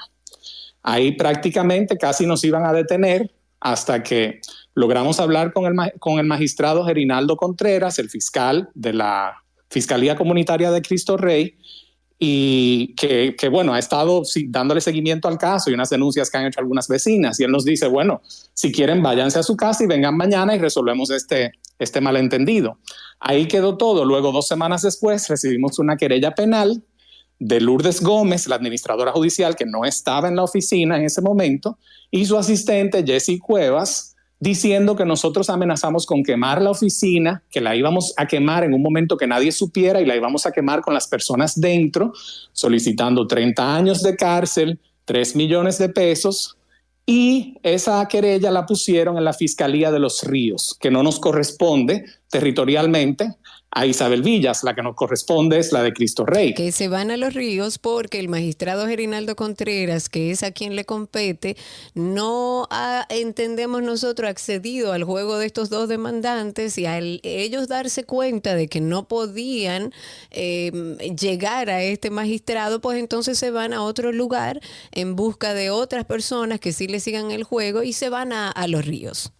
Ahí 0.83 1.13
prácticamente 1.13 1.97
casi 1.97 2.25
nos 2.25 2.43
iban 2.43 2.65
a 2.65 2.73
detener 2.73 3.33
hasta 3.59 4.03
que 4.03 4.41
logramos 4.75 5.19
hablar 5.19 5.51
con 5.51 5.65
el, 5.65 5.91
con 5.99 6.19
el 6.19 6.25
magistrado 6.25 6.85
Gerinaldo 6.85 7.37
Contreras, 7.37 7.97
el 7.99 8.09
fiscal 8.09 8.69
de 8.75 8.93
la 8.93 9.43
Fiscalía 9.69 10.15
Comunitaria 10.15 10.71
de 10.71 10.81
Cristo 10.81 11.17
Rey, 11.17 11.57
y 12.17 12.93
que, 12.95 13.35
que, 13.37 13.49
bueno, 13.49 13.73
ha 13.73 13.79
estado 13.79 14.23
dándole 14.47 14.79
seguimiento 14.79 15.27
al 15.27 15.37
caso 15.37 15.69
y 15.69 15.73
unas 15.73 15.89
denuncias 15.89 16.29
que 16.29 16.37
han 16.37 16.45
hecho 16.45 16.61
algunas 16.61 16.87
vecinas. 16.87 17.39
Y 17.39 17.43
él 17.43 17.51
nos 17.51 17.65
dice, 17.65 17.87
bueno, 17.87 18.21
si 18.53 18.71
quieren, 18.71 19.03
váyanse 19.03 19.39
a 19.39 19.43
su 19.43 19.57
casa 19.57 19.83
y 19.83 19.87
vengan 19.87 20.15
mañana 20.15 20.55
y 20.55 20.59
resolvemos 20.59 21.09
este, 21.09 21.51
este 21.79 22.01
malentendido. 22.01 22.79
Ahí 23.19 23.47
quedó 23.47 23.77
todo. 23.77 24.05
Luego, 24.05 24.31
dos 24.31 24.47
semanas 24.47 24.81
después, 24.81 25.27
recibimos 25.27 25.79
una 25.79 25.97
querella 25.97 26.31
penal 26.31 26.83
de 27.39 27.59
Lourdes 27.59 28.01
Gómez, 28.01 28.47
la 28.47 28.55
administradora 28.55 29.11
judicial, 29.11 29.55
que 29.55 29.65
no 29.65 29.85
estaba 29.85 30.27
en 30.27 30.35
la 30.35 30.43
oficina 30.43 30.97
en 30.97 31.03
ese 31.03 31.21
momento, 31.21 31.77
y 32.11 32.25
su 32.25 32.37
asistente, 32.37 33.03
Jessie 33.05 33.39
Cuevas, 33.39 34.15
diciendo 34.39 34.95
que 34.95 35.05
nosotros 35.05 35.49
amenazamos 35.49 36.05
con 36.05 36.23
quemar 36.23 36.61
la 36.61 36.71
oficina, 36.71 37.43
que 37.49 37.61
la 37.61 37.75
íbamos 37.75 38.13
a 38.17 38.27
quemar 38.27 38.63
en 38.63 38.73
un 38.73 38.81
momento 38.81 39.17
que 39.17 39.27
nadie 39.27 39.51
supiera 39.51 40.01
y 40.01 40.05
la 40.05 40.15
íbamos 40.15 40.45
a 40.45 40.51
quemar 40.51 40.81
con 40.81 40.93
las 40.93 41.07
personas 41.07 41.59
dentro, 41.59 42.13
solicitando 42.51 43.27
30 43.27 43.75
años 43.75 44.03
de 44.03 44.15
cárcel, 44.15 44.79
3 45.05 45.35
millones 45.35 45.77
de 45.77 45.89
pesos. 45.89 46.57
Y 47.05 47.57
esa 47.61 48.07
querella 48.07 48.49
la 48.49 48.65
pusieron 48.65 49.17
en 49.17 49.25
la 49.25 49.33
Fiscalía 49.33 49.91
de 49.91 49.99
los 49.99 50.23
Ríos, 50.23 50.75
que 50.79 50.89
no 50.89 51.03
nos 51.03 51.19
corresponde 51.19 52.05
territorialmente, 52.29 53.35
a 53.75 53.85
Isabel 53.85 54.23
Villas, 54.23 54.63
la 54.63 54.73
que 54.73 54.81
nos 54.81 54.95
corresponde 54.95 55.59
es 55.59 55.73
la 55.73 55.83
de 55.83 55.91
Cristo 55.91 56.25
Rey. 56.25 56.53
Que 56.53 56.71
se 56.71 56.87
van 56.87 57.11
a 57.11 57.17
los 57.17 57.33
ríos 57.33 57.77
porque 57.77 58.19
el 58.19 58.29
magistrado 58.29 58.87
Gerinaldo 58.87 59.35
Contreras, 59.35 60.07
que 60.07 60.31
es 60.31 60.43
a 60.43 60.51
quien 60.51 60.77
le 60.77 60.85
compete, 60.85 61.57
no 61.93 62.67
ha, 62.71 63.05
entendemos 63.09 63.83
nosotros, 63.83 64.29
accedido 64.29 64.93
al 64.93 65.03
juego 65.03 65.37
de 65.37 65.45
estos 65.45 65.69
dos 65.69 65.89
demandantes 65.89 66.77
y 66.77 66.85
al 66.85 67.19
ellos 67.23 67.67
darse 67.67 68.05
cuenta 68.05 68.55
de 68.55 68.69
que 68.69 68.79
no 68.79 69.09
podían 69.09 69.91
eh, 70.31 70.71
llegar 71.19 71.69
a 71.69 71.83
este 71.83 72.09
magistrado, 72.11 72.79
pues 72.79 72.97
entonces 72.97 73.37
se 73.37 73.51
van 73.51 73.73
a 73.73 73.83
otro 73.83 74.13
lugar 74.13 74.61
en 74.93 75.17
busca 75.17 75.53
de 75.53 75.69
otras 75.69 76.05
personas 76.05 76.61
que 76.61 76.71
sí 76.71 76.87
le 76.87 77.01
sigan 77.01 77.29
el 77.29 77.43
juego 77.43 77.83
y 77.83 77.91
se 77.91 78.07
van 78.07 78.31
a, 78.31 78.49
a 78.51 78.67
los 78.69 78.85
ríos. 78.85 79.33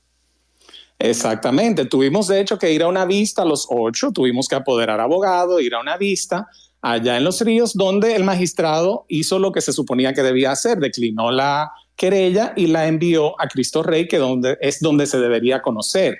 Exactamente. 0.99 1.85
Tuvimos, 1.85 2.27
de 2.27 2.39
hecho, 2.39 2.57
que 2.57 2.71
ir 2.71 2.83
a 2.83 2.87
una 2.87 3.05
vista 3.05 3.41
a 3.41 3.45
los 3.45 3.67
ocho, 3.69 4.11
tuvimos 4.11 4.47
que 4.47 4.55
apoderar 4.55 4.99
abogado, 4.99 5.59
ir 5.59 5.75
a 5.75 5.81
una 5.81 5.97
vista 5.97 6.47
allá 6.81 7.17
en 7.17 7.23
los 7.23 7.41
ríos, 7.41 7.73
donde 7.73 8.15
el 8.15 8.23
magistrado 8.23 9.05
hizo 9.07 9.39
lo 9.39 9.51
que 9.51 9.61
se 9.61 9.73
suponía 9.73 10.13
que 10.13 10.21
debía 10.21 10.51
hacer, 10.51 10.77
declinó 10.77 11.31
la 11.31 11.71
querella 11.95 12.53
y 12.55 12.67
la 12.67 12.87
envió 12.87 13.39
a 13.41 13.47
Cristo 13.47 13.81
Rey, 13.81 14.07
que 14.07 14.17
donde, 14.17 14.57
es 14.61 14.79
donde 14.79 15.07
se 15.07 15.19
debería 15.19 15.61
conocer. 15.61 16.19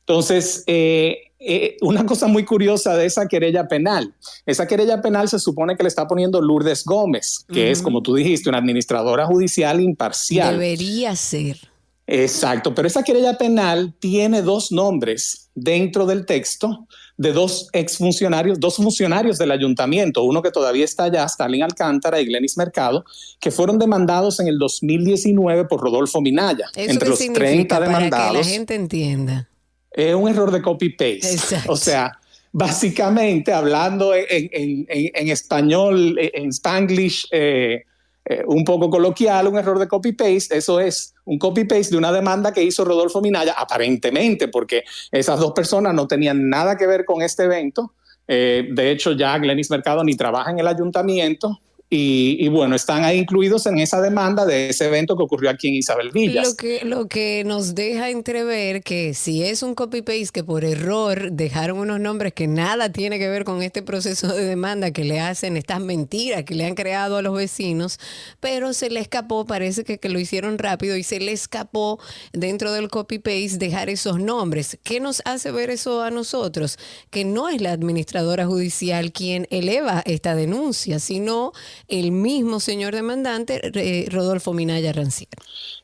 Entonces, 0.00 0.62
eh, 0.66 1.32
eh, 1.38 1.76
una 1.80 2.06
cosa 2.06 2.28
muy 2.28 2.44
curiosa 2.44 2.96
de 2.96 3.06
esa 3.06 3.26
querella 3.26 3.66
penal, 3.66 4.14
esa 4.46 4.66
querella 4.66 5.02
penal 5.02 5.28
se 5.28 5.38
supone 5.38 5.76
que 5.76 5.82
le 5.82 5.88
está 5.88 6.06
poniendo 6.06 6.40
Lourdes 6.40 6.84
Gómez, 6.84 7.44
que 7.52 7.70
es, 7.70 7.82
como 7.82 8.02
tú 8.02 8.14
dijiste, 8.14 8.48
una 8.48 8.58
administradora 8.58 9.26
judicial 9.26 9.80
imparcial. 9.80 10.54
Debería 10.54 11.16
ser. 11.16 11.58
Exacto, 12.06 12.74
pero 12.74 12.86
esa 12.86 13.02
querella 13.02 13.36
penal 13.36 13.92
tiene 13.98 14.42
dos 14.42 14.70
nombres 14.70 15.50
dentro 15.54 16.06
del 16.06 16.24
texto 16.24 16.86
de 17.16 17.32
dos 17.32 17.68
exfuncionarios, 17.72 18.60
dos 18.60 18.76
funcionarios 18.76 19.38
del 19.38 19.50
ayuntamiento, 19.50 20.22
uno 20.22 20.42
que 20.42 20.50
todavía 20.50 20.84
está 20.84 21.04
allá, 21.04 21.24
Stalin 21.24 21.62
Alcántara 21.62 22.20
y 22.20 22.26
Glenis 22.26 22.56
Mercado, 22.58 23.04
que 23.40 23.50
fueron 23.50 23.78
demandados 23.78 24.38
en 24.38 24.48
el 24.48 24.58
2019 24.58 25.64
por 25.64 25.80
Rodolfo 25.80 26.20
Minaya. 26.20 26.66
¿Eso 26.74 26.90
entre 26.92 27.08
los 27.08 27.18
significa 27.18 27.46
30 27.48 27.74
para 27.78 27.86
que 27.86 27.92
la 27.92 27.98
demandados. 27.98 28.46
gente 28.46 28.74
entienda? 28.74 29.48
Es 29.90 30.14
un 30.14 30.28
error 30.28 30.50
de 30.52 30.60
copy-paste. 30.60 31.38
O 31.68 31.76
sea, 31.76 32.18
básicamente 32.52 33.52
hablando 33.52 34.14
en, 34.14 34.26
en- 34.30 34.86
en- 34.88 35.10
en 35.14 35.28
español, 35.30 36.18
en 36.18 36.30
en 36.44 36.48
spanglish, 36.52 37.26
eh, 37.30 37.82
eh, 38.28 38.42
un 38.44 38.64
poco 38.64 38.90
coloquial, 38.90 39.46
un 39.46 39.56
error 39.56 39.78
de 39.78 39.86
copy-paste, 39.86 40.56
eso 40.56 40.80
es 40.80 41.14
un 41.26 41.38
copy-paste 41.38 41.92
de 41.92 41.96
una 41.96 42.10
demanda 42.10 42.52
que 42.52 42.60
hizo 42.60 42.84
Rodolfo 42.84 43.20
Minaya, 43.20 43.54
aparentemente, 43.56 44.48
porque 44.48 44.82
esas 45.12 45.38
dos 45.38 45.52
personas 45.52 45.94
no 45.94 46.08
tenían 46.08 46.50
nada 46.50 46.76
que 46.76 46.88
ver 46.88 47.04
con 47.04 47.22
este 47.22 47.44
evento. 47.44 47.92
Eh, 48.26 48.68
de 48.72 48.90
hecho, 48.90 49.12
ya 49.12 49.38
Glenis 49.38 49.70
Mercado 49.70 50.02
ni 50.02 50.16
trabaja 50.16 50.50
en 50.50 50.58
el 50.58 50.66
ayuntamiento. 50.66 51.60
Y, 51.88 52.36
y 52.40 52.48
bueno, 52.48 52.74
están 52.74 53.04
ahí 53.04 53.18
incluidos 53.18 53.64
en 53.66 53.78
esa 53.78 54.00
demanda 54.00 54.44
de 54.44 54.70
ese 54.70 54.86
evento 54.86 55.16
que 55.16 55.22
ocurrió 55.22 55.50
aquí 55.50 55.68
en 55.68 55.74
Isabel 55.74 56.10
Villas. 56.10 56.48
Lo 56.48 56.56
que, 56.56 56.84
lo 56.84 57.06
que 57.06 57.44
nos 57.46 57.76
deja 57.76 58.10
entrever 58.10 58.82
que 58.82 59.14
si 59.14 59.44
es 59.44 59.62
un 59.62 59.76
copy-paste 59.76 60.30
que 60.32 60.42
por 60.42 60.64
error 60.64 61.30
dejaron 61.30 61.78
unos 61.78 62.00
nombres 62.00 62.32
que 62.32 62.48
nada 62.48 62.90
tiene 62.90 63.20
que 63.20 63.28
ver 63.28 63.44
con 63.44 63.62
este 63.62 63.82
proceso 63.82 64.34
de 64.34 64.44
demanda 64.44 64.90
que 64.90 65.04
le 65.04 65.20
hacen 65.20 65.56
estas 65.56 65.80
mentiras 65.80 66.42
que 66.44 66.56
le 66.56 66.66
han 66.66 66.74
creado 66.74 67.16
a 67.16 67.22
los 67.22 67.36
vecinos, 67.36 67.98
pero 68.40 68.72
se 68.72 68.90
le 68.90 69.00
escapó, 69.00 69.44
parece 69.46 69.84
que, 69.84 69.98
que 69.98 70.08
lo 70.08 70.18
hicieron 70.18 70.58
rápido 70.58 70.96
y 70.96 71.02
se 71.02 71.20
le 71.20 71.32
escapó 71.32 72.00
dentro 72.32 72.72
del 72.72 72.88
copy-paste 72.88 73.58
dejar 73.58 73.90
esos 73.90 74.18
nombres. 74.18 74.78
¿Qué 74.82 74.98
nos 74.98 75.22
hace 75.24 75.50
ver 75.52 75.70
eso 75.70 76.02
a 76.02 76.10
nosotros? 76.10 76.78
Que 77.10 77.24
no 77.24 77.48
es 77.48 77.60
la 77.60 77.72
administradora 77.72 78.46
judicial 78.46 79.12
quien 79.12 79.46
eleva 79.50 80.02
esta 80.04 80.34
denuncia, 80.34 80.98
sino 80.98 81.52
el 81.88 82.12
mismo 82.12 82.60
señor 82.60 82.94
demandante, 82.94 83.60
eh, 83.74 84.08
Rodolfo 84.10 84.52
Minaya 84.52 84.92
Rancier. 84.92 85.28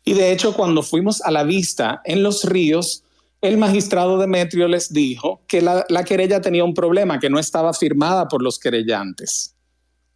Y 0.05 0.15
de 0.15 0.33
hecho, 0.33 0.55
cuando 0.55 0.83
fuimos 0.83 1.21
a 1.23 1.31
la 1.31 1.45
vista 1.45 2.01
en 2.05 2.23
los 2.23 2.45
ríos, 2.45 3.05
el 3.41 3.59
magistrado 3.59 4.19
Demetrio 4.19 4.69
les 4.69 4.93
dijo 4.93 5.43
que 5.47 5.63
la, 5.63 5.85
la 5.89 6.05
querella 6.05 6.41
tenía 6.41 6.65
un 6.65 6.75
problema, 6.75 7.19
que 7.19 7.31
no 7.31 7.39
estaba 7.39 7.73
firmada 7.75 8.29
por 8.29 8.43
los 8.43 8.59
querellantes. 8.59 9.55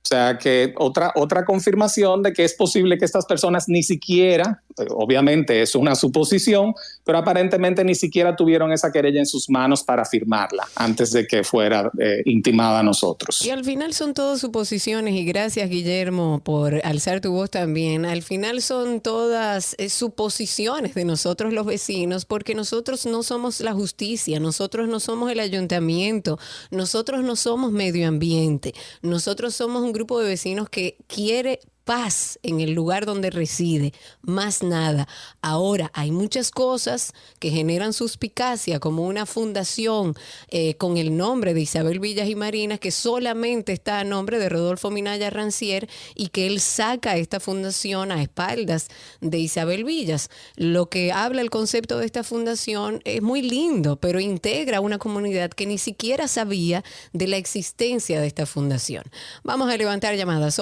O 0.07 0.09
sea, 0.09 0.39
que 0.39 0.73
otra, 0.79 1.13
otra 1.17 1.45
confirmación 1.45 2.23
de 2.23 2.33
que 2.33 2.45
es 2.45 2.55
posible 2.55 2.97
que 2.97 3.05
estas 3.05 3.27
personas 3.27 3.69
ni 3.69 3.83
siquiera, 3.83 4.63
obviamente 4.91 5.63
es 5.63 5.75
una 5.75 5.95
suposición, 5.95 6.75
pero 7.05 7.19
aparentemente 7.19 7.85
ni 7.85 7.95
siquiera 7.95 8.37
tuvieron 8.37 8.73
esa 8.73 8.93
querella 8.93 9.21
en 9.21 9.27
sus 9.27 9.49
manos 9.49 9.83
para 9.83 10.05
firmarla 10.05 10.69
antes 10.75 11.13
de 11.13 11.27
que 11.27 11.45
fuera 11.45 11.91
eh, 11.99 12.23
intimada 12.25 12.81
a 12.81 12.83
nosotros. 12.83 13.45
Y 13.45 13.51
al 13.51 13.65
final 13.65 13.95
son 13.95 14.15
todas 14.15 14.41
suposiciones 14.41 15.15
y 15.15 15.25
gracias 15.25 15.69
Guillermo 15.71 16.41
por 16.45 16.81
alzar 16.85 17.21
tu 17.21 17.33
voz 17.33 17.51
también. 17.51 18.05
Al 18.05 18.23
final 18.23 18.63
son 18.63 19.01
todas 19.01 19.75
eh, 19.79 19.89
suposiciones 19.89 20.95
de 20.95 21.05
nosotros 21.05 21.53
los 21.53 21.67
vecinos 21.67 22.25
porque 22.25 22.55
nosotros 22.55 23.07
no 23.07 23.23
somos 23.23 23.61
la 23.61 23.73
justicia, 23.73 24.41
nosotros 24.41 24.89
no 24.89 25.01
somos 25.01 25.31
el 25.31 25.41
ayuntamiento, 25.41 26.39
nosotros 26.71 27.23
no 27.25 27.37
somos 27.37 27.73
medio 27.73 28.09
ambiente, 28.09 28.75
nosotros 29.03 29.55
somos 29.55 29.83
un 29.83 29.93
grupo 29.93 30.21
de 30.21 30.29
vecinos 30.29 30.69
que 30.69 30.99
quiere 31.07 31.61
paz 31.87 32.39
en 32.43 32.61
el 32.61 32.73
lugar 32.73 33.07
donde 33.07 33.31
reside, 33.31 33.95
más 34.21 34.63
nada. 34.63 35.09
Ahora, 35.41 35.91
hay 35.95 36.11
muchas 36.11 36.51
cosas 36.51 37.13
que 37.39 37.51
generan 37.51 37.93
suspicacia, 37.93 38.81
como 38.81 39.07
una 39.07 39.25
fundación 39.25 40.15
eh, 40.49 40.75
con 40.75 40.97
el 40.97 41.17
nombre 41.17 41.55
de 41.55 41.61
Isabel 41.61 42.01
Villas 42.01 42.29
y 42.29 42.35
Marinas, 42.35 42.81
que 42.81 42.91
solamente 42.91 43.73
está 43.73 44.01
a 44.01 44.05
nombre 44.05 44.41
de 44.41 44.49
Rodolfo 44.49 44.91
Minaya 44.91 45.31
Rancier 45.31 45.89
y 46.17 46.29
que 46.29 46.49
él 46.49 46.61
saca 46.61 47.17
esta 47.17 47.39
fundación 47.39 48.11
a 48.11 48.21
espaldas 48.21 48.89
de 49.21 49.39
Isabel 49.39 49.85
Villas. 49.85 50.29
Lo 50.57 50.91
que 50.91 51.13
habla 51.13 51.41
el 51.41 51.51
concepto 51.51 51.99
de 51.99 52.07
esta 52.07 52.25
fundación 52.25 53.01
es 53.05 53.23
muy 53.23 53.43
lindo, 53.43 53.95
pero 53.95 54.19
integra 54.19 54.81
una 54.81 54.99
comunidad 54.99 55.51
que 55.51 55.67
ni 55.67 55.79
siquiera 55.79 56.27
sabía 56.27 56.83
de 57.13 57.29
la 57.29 57.37
existencia 57.37 58.21
de 58.21 58.27
esta 58.27 58.45
fundación. 58.45 59.05
Vamos 59.45 59.71
a 59.71 59.77
levantar 59.77 60.17
llamadas 60.17 60.59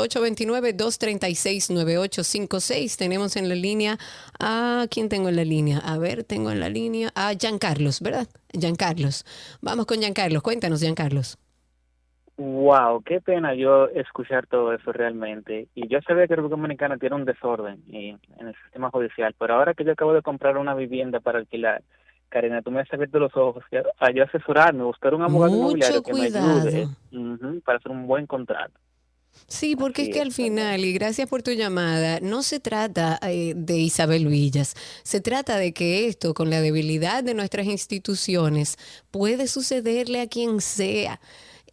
829-236-9856. 1.21 2.97
Tenemos 2.97 3.37
en 3.37 3.49
la 3.49 3.55
línea 3.55 3.99
a 4.41 4.87
quién 4.91 5.09
tengo 5.09 5.29
en 5.29 5.37
la 5.37 5.45
línea. 5.45 5.79
A 5.79 5.99
ver, 5.99 6.25
tengo 6.25 6.51
en 6.51 6.61
la 6.61 6.69
línea 6.69 7.11
a 7.15 7.33
Giancarlos, 7.35 8.01
¿verdad? 8.01 8.27
Giancarlos. 8.53 9.25
Vamos 9.61 9.87
con 9.87 9.99
Giancarlos. 9.99 10.43
Cuéntanos, 10.43 10.81
Giancarlos. 10.81 11.39
Wow, 12.37 13.03
qué 13.05 13.21
pena 13.21 13.55
yo 13.55 13.87
escuchar 13.89 14.49
todo 14.49 14.73
eso 14.73 14.91
realmente. 14.91 15.69
Y 15.75 15.87
yo 15.87 16.01
sabía 16.05 16.27
que 16.27 16.35
República 16.35 16.57
Dominicana 16.57 16.97
tiene 16.99 17.15
un 17.15 17.25
desorden 17.25 17.85
y- 17.87 18.09
en 18.09 18.49
el 18.49 18.55
sistema 18.65 18.91
judicial, 18.91 19.37
pero 19.39 19.55
ahora 19.55 19.73
que 19.75 19.85
yo 19.85 19.93
acabo 19.93 20.13
de 20.13 20.23
comprar 20.23 20.57
una 20.57 20.75
vivienda 20.75 21.21
para 21.21 21.39
alquilar, 21.39 21.83
Karina, 22.31 22.61
tú 22.63 22.73
me 22.73 22.81
has 22.81 22.93
abierto 22.93 23.21
los 23.21 23.37
ojos 23.37 23.63
a 24.01 24.11
yo 24.11 24.25
asesorarme, 24.25 24.83
buscar 24.83 25.15
un 25.15 25.23
abogado 25.23 25.53
Mucho 25.53 25.59
inmobiliario 25.59 26.03
que 26.03 26.13
me 26.13 26.23
ayude 26.23 26.89
para 27.65 27.79
hacer 27.79 27.93
un 27.93 28.09
buen 28.09 28.27
contrato. 28.27 28.75
Sí, 29.47 29.77
porque 29.77 30.03
es 30.03 30.09
que 30.09 30.21
al 30.23 30.33
final, 30.33 30.85
y 30.85 30.93
gracias 30.93 31.29
por 31.29 31.43
tu 31.43 31.51
llamada, 31.53 32.19
no 32.21 32.43
se 32.43 32.61
trata 32.61 33.19
eh, 33.23 33.53
de 33.55 33.77
Isabel 33.77 34.27
Villas, 34.27 34.75
se 35.03 35.21
trata 35.21 35.59
de 35.59 35.73
que 35.73 36.07
esto, 36.07 36.35
con 36.35 36.51
la 36.51 36.61
debilidad 36.61 37.23
de 37.23 37.35
nuestras 37.35 37.67
instituciones, 37.67 38.77
puede 39.11 39.47
sucederle 39.47 40.23
a 40.23 40.29
quien 40.29 40.61
sea, 40.61 41.21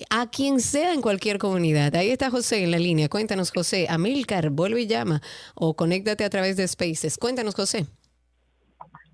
a 0.09 0.29
quien 0.29 0.59
sea 0.59 0.93
en 0.93 1.01
cualquier 1.01 1.38
comunidad. 1.38 1.95
Ahí 1.95 2.09
está 2.09 2.29
José 2.29 2.63
en 2.63 2.71
la 2.71 2.79
línea. 2.79 3.09
Cuéntanos, 3.09 3.51
José. 3.51 3.88
Amilcar, 3.89 4.49
vuelve 4.49 4.81
y 4.81 4.88
llama 4.88 5.21
o 5.55 5.75
conéctate 5.75 6.25
a 6.25 6.29
través 6.29 6.57
de 6.57 6.67
Spaces. 6.67 7.17
Cuéntanos, 7.17 7.55
José. 7.55 7.85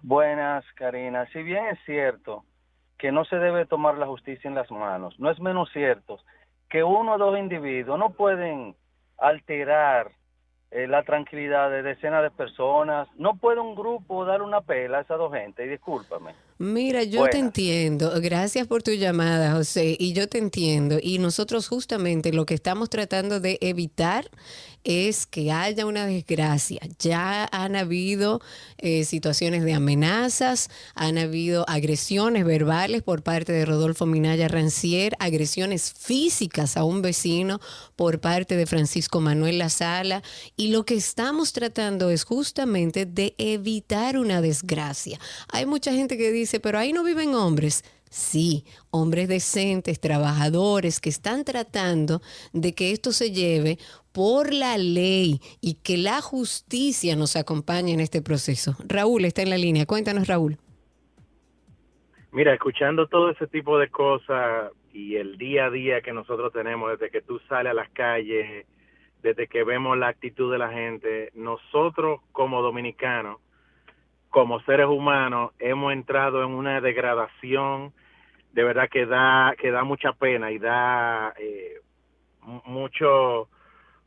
Buenas, 0.02 0.64
Karina. 0.76 1.28
Si 1.32 1.44
bien 1.44 1.65
es 1.68 1.80
cierto 1.86 2.44
que 2.98 3.11
no 3.11 3.26
se 3.26 3.36
debe 3.36 3.65
tomar 3.65 3.98
la 3.98 4.07
justicia 4.07 4.48
en 4.48 4.56
las 4.56 4.72
manos, 4.72 5.19
no 5.19 5.30
es 5.30 5.40
menos 5.40 5.69
cierto 5.72 6.19
que 6.69 6.84
uno 6.84 7.14
o 7.14 7.18
dos 7.18 7.38
individuos 7.38 7.98
no 7.98 8.11
pueden 8.11 8.76
alterar 9.18 10.11
eh, 10.72 10.88
la 10.88 11.03
tranquilidad 11.03 11.69
de 11.69 11.81
decenas 11.81 12.23
de 12.23 12.31
personas. 12.31 13.07
No 13.15 13.38
puede 13.38 13.60
un 13.60 13.76
grupo 13.76 14.26
dar 14.26 14.41
una 14.41 14.61
pela 14.61 14.99
a 14.99 15.02
esas 15.02 15.18
dos 15.18 15.34
gente, 15.34 15.65
y 15.65 15.69
discúlpame. 15.69 16.34
Mira, 16.60 17.04
yo 17.04 17.28
te 17.30 17.38
entiendo. 17.38 18.12
Gracias 18.20 18.66
por 18.66 18.82
tu 18.82 18.92
llamada, 18.92 19.52
José. 19.54 19.96
Y 20.00 20.14
yo 20.14 20.28
te 20.28 20.40
entiendo. 20.40 20.98
Y 21.02 21.20
nosotros 21.20 21.68
justamente 21.68 22.34
lo 22.34 22.46
que 22.46 22.56
estamos 22.56 22.90
tratando 22.90 23.40
de 23.40 23.60
evitar 23.62 24.30
es 24.88 25.28
que 25.28 25.52
haya 25.52 25.86
una 25.86 26.06
desgracia. 26.06 26.80
Ya 26.98 27.48
han 27.52 27.76
habido 27.76 28.42
eh, 28.78 29.04
situaciones 29.04 29.66
de 29.66 29.74
amenazas, 29.74 30.70
han 30.96 31.18
habido 31.18 31.66
agresiones 31.68 32.46
verbales 32.46 33.04
por 33.04 33.22
parte 33.22 33.52
de 33.52 33.66
Rodolfo 33.66 34.06
Minaya 34.06 34.48
Rancier, 34.48 35.14
agresiones 35.20 35.92
físicas 35.92 36.78
a 36.78 36.86
un 36.86 37.02
vecino 37.02 37.60
por 37.98 38.22
parte 38.22 38.56
de 38.56 38.66
Francisco 38.66 39.20
Manuel 39.20 39.58
La 39.58 39.70
Sala. 39.70 40.24
Y 40.56 40.70
lo 40.70 40.86
que 40.86 40.96
estamos 40.96 41.52
tratando 41.52 42.10
es 42.10 42.24
justamente 42.24 43.06
de 43.06 43.36
evitar 43.38 44.18
una 44.18 44.42
desgracia. 44.42 45.20
Hay 45.52 45.66
mucha 45.66 45.92
gente 45.92 46.18
que 46.18 46.32
dice, 46.32 46.47
pero 46.61 46.80
ahí 46.80 46.94
no 46.94 47.03
viven 47.03 47.36
hombres. 47.36 47.84
Sí, 48.10 48.64
hombres 48.90 49.28
decentes, 49.28 49.99
trabajadores 49.99 51.02
que 51.02 51.10
están 51.10 51.44
tratando 51.44 52.22
de 52.53 52.74
que 52.74 52.91
esto 52.91 53.11
se 53.11 53.32
lleve 53.32 53.78
por 54.14 54.53
la 54.53 54.78
ley 54.78 55.41
y 55.61 55.76
que 55.84 55.98
la 55.98 56.22
justicia 56.22 57.15
nos 57.15 57.36
acompañe 57.36 57.94
en 57.94 57.99
este 57.99 58.22
proceso. 58.22 58.76
Raúl 58.88 59.26
está 59.26 59.41
en 59.41 59.49
la 59.49 59.57
línea. 59.57 59.86
Cuéntanos, 59.86 60.28
Raúl. 60.28 60.57
Mira, 62.32 62.53
escuchando 62.53 63.07
todo 63.07 63.32
ese 63.32 63.48
tipo 63.48 63.78
de 63.78 63.90
cosas 63.90 64.72
y 64.94 65.15
el 65.15 65.38
día 65.38 65.65
a 65.65 65.69
día 65.69 66.02
que 66.02 66.14
nosotros 66.14 66.53
tenemos 66.53 66.91
desde 66.91 67.11
que 67.11 67.22
tú 67.22 67.40
sales 67.49 67.72
a 67.72 67.74
las 67.74 67.90
calles, 67.90 68.65
desde 69.22 69.48
que 69.48 69.64
vemos 69.64 69.98
la 69.98 70.07
actitud 70.07 70.52
de 70.52 70.57
la 70.57 70.72
gente, 70.72 71.32
nosotros 71.36 72.22
como 72.32 72.61
dominicanos, 72.61 73.40
como 74.30 74.60
seres 74.62 74.88
humanos, 74.88 75.52
hemos 75.60 75.94
entrado 75.94 76.44
en 76.44 76.52
una 76.52 76.82
degradación 76.82 77.94
de 78.54 78.64
verdad 78.64 78.90
que 78.90 79.06
da 79.06 79.54
que 79.60 79.72
da 79.72 79.84
mucha 79.84 80.14
pena 80.14 80.52
y 80.52 80.58
da 80.58 81.34
eh, 81.40 81.80
mu- 82.41 82.62
mucho 82.66 83.49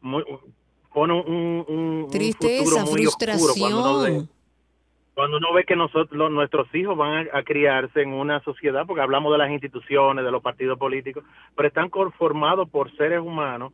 mu- 0.01 0.23
pone 0.93 1.13
un, 1.13 1.65
un- 1.69 2.09
Tristeza, 2.11 2.65
futuro 2.65 2.87
muy 2.87 3.07
oscuro 3.07 3.55
cuando 3.59 3.79
uno 3.81 4.01
ve, 4.01 4.09
frustración. 4.09 4.29
cuando 5.15 5.37
uno 5.37 5.53
ve 5.53 5.65
que 5.65 5.77
nosotros 5.77 6.31
nuestros 6.33 6.75
hijos 6.75 6.97
van 6.97 7.29
a, 7.33 7.39
a 7.39 7.43
criarse 7.45 8.03
en 8.03 8.13
una 8.13 8.41
sociedad 8.41 8.87
porque 8.87 9.03
hablamos 9.03 9.31
de 9.33 9.39
las 9.39 9.51
instituciones 9.51 10.25
de 10.25 10.31
los 10.33 10.43
partidos 10.43 10.79
políticos 10.79 11.23
pero 11.55 11.69
están 11.69 11.89
conformados 11.89 12.69
por 12.71 12.91
seres 12.97 13.21
humanos 13.21 13.73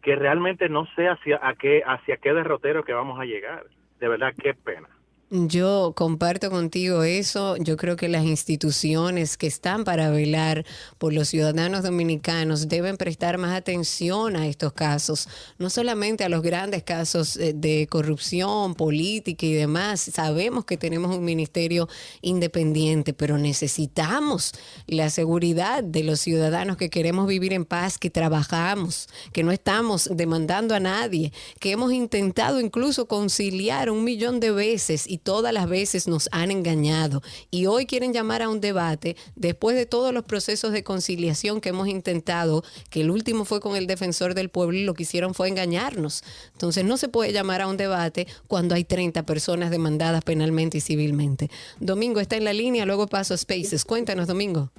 que 0.00 0.16
realmente 0.16 0.68
no 0.70 0.86
sé 0.96 1.08
hacia 1.08 1.38
a 1.42 1.54
qué 1.54 1.82
hacia 1.84 2.16
qué 2.16 2.32
derrotero 2.32 2.82
que 2.84 2.94
vamos 2.94 3.20
a 3.20 3.24
llegar 3.24 3.64
de 4.00 4.08
verdad 4.08 4.32
qué 4.40 4.54
pena 4.54 4.88
Yo 5.30 5.92
comparto 5.94 6.48
contigo 6.48 7.02
eso. 7.02 7.58
Yo 7.58 7.76
creo 7.76 7.96
que 7.96 8.08
las 8.08 8.24
instituciones 8.24 9.36
que 9.36 9.46
están 9.46 9.84
para 9.84 10.08
velar 10.08 10.64
por 10.96 11.12
los 11.12 11.28
ciudadanos 11.28 11.82
dominicanos 11.82 12.66
deben 12.68 12.96
prestar 12.96 13.36
más 13.36 13.54
atención 13.54 14.36
a 14.36 14.46
estos 14.46 14.72
casos, 14.72 15.28
no 15.58 15.68
solamente 15.68 16.24
a 16.24 16.30
los 16.30 16.40
grandes 16.40 16.82
casos 16.82 17.36
eh, 17.36 17.52
de 17.54 17.86
corrupción 17.90 18.74
política 18.74 19.44
y 19.44 19.52
demás. 19.52 20.00
Sabemos 20.00 20.64
que 20.64 20.78
tenemos 20.78 21.14
un 21.14 21.26
ministerio 21.26 21.90
independiente, 22.22 23.12
pero 23.12 23.36
necesitamos 23.36 24.52
la 24.86 25.10
seguridad 25.10 25.84
de 25.84 26.04
los 26.04 26.20
ciudadanos 26.20 26.78
que 26.78 26.88
queremos 26.88 27.26
vivir 27.26 27.52
en 27.52 27.66
paz, 27.66 27.98
que 27.98 28.08
trabajamos, 28.08 29.10
que 29.34 29.42
no 29.42 29.52
estamos 29.52 30.08
demandando 30.10 30.74
a 30.74 30.80
nadie, 30.80 31.34
que 31.60 31.72
hemos 31.72 31.92
intentado 31.92 32.62
incluso 32.62 33.08
conciliar 33.08 33.90
un 33.90 34.04
millón 34.04 34.40
de 34.40 34.52
veces 34.52 35.04
y 35.06 35.17
todas 35.18 35.52
las 35.52 35.68
veces 35.68 36.08
nos 36.08 36.28
han 36.32 36.50
engañado. 36.50 37.22
Y 37.50 37.66
hoy 37.66 37.86
quieren 37.86 38.12
llamar 38.12 38.42
a 38.42 38.48
un 38.48 38.60
debate 38.60 39.16
después 39.36 39.76
de 39.76 39.86
todos 39.86 40.14
los 40.14 40.24
procesos 40.24 40.72
de 40.72 40.84
conciliación 40.84 41.60
que 41.60 41.70
hemos 41.70 41.88
intentado, 41.88 42.62
que 42.90 43.02
el 43.02 43.10
último 43.10 43.44
fue 43.44 43.60
con 43.60 43.76
el 43.76 43.86
defensor 43.86 44.34
del 44.34 44.48
pueblo 44.48 44.78
y 44.78 44.84
lo 44.84 44.94
que 44.94 45.02
hicieron 45.02 45.34
fue 45.34 45.48
engañarnos. 45.48 46.22
Entonces 46.52 46.84
no 46.84 46.96
se 46.96 47.08
puede 47.08 47.32
llamar 47.32 47.62
a 47.62 47.68
un 47.68 47.76
debate 47.76 48.26
cuando 48.46 48.74
hay 48.74 48.84
30 48.84 49.24
personas 49.24 49.70
demandadas 49.70 50.24
penalmente 50.24 50.78
y 50.78 50.80
civilmente. 50.80 51.50
Domingo 51.80 52.20
está 52.20 52.36
en 52.36 52.44
la 52.44 52.52
línea, 52.52 52.86
luego 52.86 53.06
paso 53.06 53.34
a 53.34 53.36
Spaces. 53.36 53.84
Cuéntanos, 53.84 54.26
Domingo. 54.26 54.70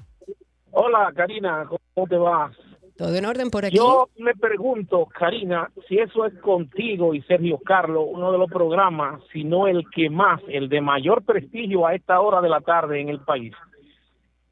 Hola, 0.72 1.12
Karina, 1.16 1.68
¿cómo 1.68 2.08
te 2.08 2.16
vas? 2.16 2.56
¿Todo 3.00 3.16
en 3.16 3.26
orden 3.26 3.50
por 3.50 3.64
aquí? 3.64 3.78
Yo 3.78 4.10
me 4.18 4.36
pregunto, 4.36 5.06
Karina, 5.06 5.72
si 5.88 6.00
eso 6.00 6.26
es 6.26 6.34
contigo 6.40 7.14
y 7.14 7.22
Sergio 7.22 7.58
Carlos, 7.64 8.04
uno 8.06 8.30
de 8.30 8.38
los 8.38 8.52
programas, 8.52 9.24
si 9.32 9.46
no 9.46 9.68
el 9.68 9.90
que 9.90 10.10
más, 10.10 10.42
el 10.50 10.68
de 10.68 10.82
mayor 10.82 11.24
prestigio 11.24 11.88
a 11.88 11.96
esta 11.96 12.20
hora 12.20 12.42
de 12.42 12.50
la 12.50 12.60
tarde 12.60 13.00
en 13.00 13.08
el 13.08 13.22
país, 13.22 13.54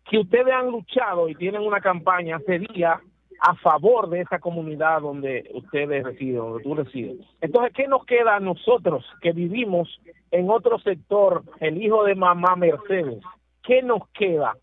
que 0.10 0.19
ustedes 0.19 0.53
han 0.53 0.68
luchado 0.68 1.28
y 1.28 1.36
tienen 1.36 1.61
una 1.61 1.82
campaña 1.82 2.38
hace 2.38 2.60
días 2.60 3.02
a 3.41 3.56
favor 3.56 4.10
de 4.10 4.22
esa 4.22 4.40
comunidad 4.40 5.02
donde 5.02 5.52
ustedes 5.53 6.06
residen, 6.06 6.38
donde 6.38 6.64
tú 6.64 6.74
resides. 6.74 7.18
Entonces, 7.41 7.74
¿qué 7.76 7.90
nos 7.90 8.06
queda 8.06 8.38
a 8.38 8.40
nosotros 8.40 9.03
que 9.22 9.34
vivimos 9.34 9.90
en 10.32 10.49
otro 10.49 10.80
sector, 10.80 11.44
el 11.60 11.84
hijo 11.84 12.06
de 12.06 12.15
mamá 12.15 12.56
Mercedes? 12.56 13.22
¿Qué 13.61 13.82
nos 13.82 14.07
queda? 14.18 14.56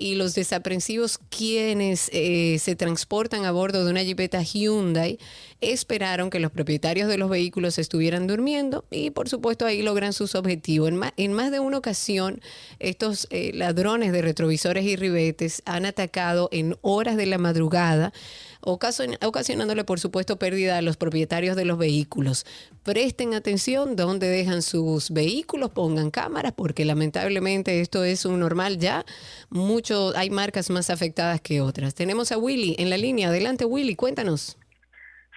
y 0.00 0.14
los 0.14 0.34
desaprensivos 0.34 1.18
quienes 1.28 2.08
eh, 2.12 2.58
se 2.58 2.74
transportan 2.74 3.44
a 3.44 3.52
bordo 3.52 3.84
de 3.84 3.90
una 3.90 4.02
jipeta 4.02 4.42
Hyundai 4.42 5.18
esperaron 5.60 6.30
que 6.30 6.40
los 6.40 6.50
propietarios 6.50 7.06
de 7.06 7.18
los 7.18 7.28
vehículos 7.28 7.78
estuvieran 7.78 8.26
durmiendo 8.26 8.86
y 8.90 9.10
por 9.10 9.28
supuesto 9.28 9.66
ahí 9.66 9.82
logran 9.82 10.14
sus 10.14 10.34
objetivos. 10.34 10.88
En 10.88 11.00
en 11.18 11.32
más 11.34 11.50
de 11.50 11.60
una 11.60 11.76
ocasión 11.76 12.40
estos 12.78 13.26
eh, 13.30 13.52
ladrones 13.52 14.12
de 14.12 14.22
retrovisores 14.22 14.86
y 14.86 14.96
ribetes 14.96 15.62
han 15.66 15.84
atacado 15.84 16.48
en 16.50 16.76
horas 16.80 17.18
de 17.18 17.26
la 17.26 17.36
madrugada 17.36 18.14
ocasion- 18.62 19.18
ocasionándole 19.24 19.84
por 19.84 20.00
supuesto 20.00 20.38
pérdida 20.38 20.78
a 20.78 20.82
los 20.82 20.96
propietarios 20.96 21.56
de 21.56 21.64
los 21.64 21.78
vehículos. 21.78 22.44
Presten 22.84 23.34
atención 23.34 23.96
donde 23.96 24.28
dejan 24.28 24.62
sus 24.62 25.10
vehículos, 25.10 25.70
pongan 25.70 26.10
cámaras 26.10 26.52
porque 26.52 26.84
lamentablemente 26.84 27.80
esto 27.80 28.04
es 28.04 28.24
un 28.24 28.40
normal 28.40 28.78
ya. 28.78 29.04
Mucho, 29.50 30.16
hay 30.16 30.30
marcas 30.30 30.70
más 30.70 30.90
afectadas 30.90 31.40
que 31.40 31.60
otras. 31.60 31.94
Tenemos 31.94 32.32
a 32.32 32.38
Willy 32.38 32.76
en 32.78 32.90
la 32.90 32.96
línea. 32.96 33.28
Adelante 33.28 33.64
Willy, 33.64 33.96
cuéntanos. 33.96 34.58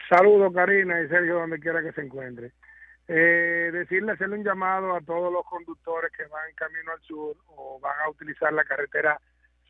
Saludos 0.09 0.53
Karina 0.53 1.01
y 1.01 1.07
Sergio 1.07 1.35
donde 1.35 1.59
quiera 1.59 1.81
que 1.81 1.91
se 1.93 2.01
encuentre. 2.01 2.51
Eh, 3.07 3.69
decirle, 3.73 4.13
hacerle 4.13 4.37
un 4.37 4.45
llamado 4.45 4.95
a 4.95 5.01
todos 5.01 5.31
los 5.31 5.45
conductores 5.45 6.11
que 6.15 6.23
van 6.25 6.53
camino 6.55 6.91
al 6.93 7.01
sur 7.01 7.35
o 7.47 7.79
van 7.81 7.95
a 8.05 8.09
utilizar 8.09 8.53
la 8.53 8.63
carretera 8.63 9.19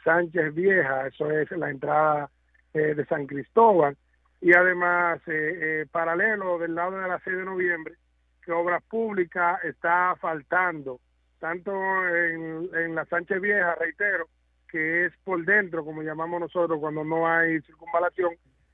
Sánchez 0.04 0.54
Vieja, 0.54 1.08
eso 1.08 1.32
es 1.32 1.50
la 1.52 1.70
entrada 1.70 2.30
eh, 2.74 2.96
de 2.96 3.06
San 3.06 3.26
Cristóbal, 3.28 3.98
y 4.42 4.54
además 4.54 5.20
eh, 5.28 5.82
eh, 5.82 5.86
paralelo 5.92 6.58
del 6.60 6.76
lado 6.76 7.00
de 7.00 7.08
la 7.08 7.20
6 7.24 7.38
de 7.38 7.46
noviembre, 7.46 7.96
que 8.44 8.52
Obras 8.52 8.84
Públicas 8.84 9.64
está 9.64 10.16
faltando, 10.20 11.00
tanto 11.40 11.72
en, 12.10 12.70
en 12.74 12.96
la 12.96 13.06
Sánchez 13.06 13.40
Vieja, 13.40 13.76
reitero, 13.76 14.28
que 14.70 15.06
es 15.06 15.14
por 15.24 15.46
dentro, 15.46 15.86
como 15.86 16.02
llamamos 16.02 16.40
nosotros, 16.40 16.80
cuando 16.80 17.04
no 17.04 17.28
hay 17.28 17.62
circunvalación, 17.62 18.34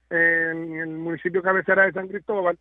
en 0.10 0.76
el 0.80 0.90
municipio 0.90 1.44
cabecera 1.44 1.86
de 1.86 1.92
San 1.92 2.08
Cristóbal, 2.08 2.58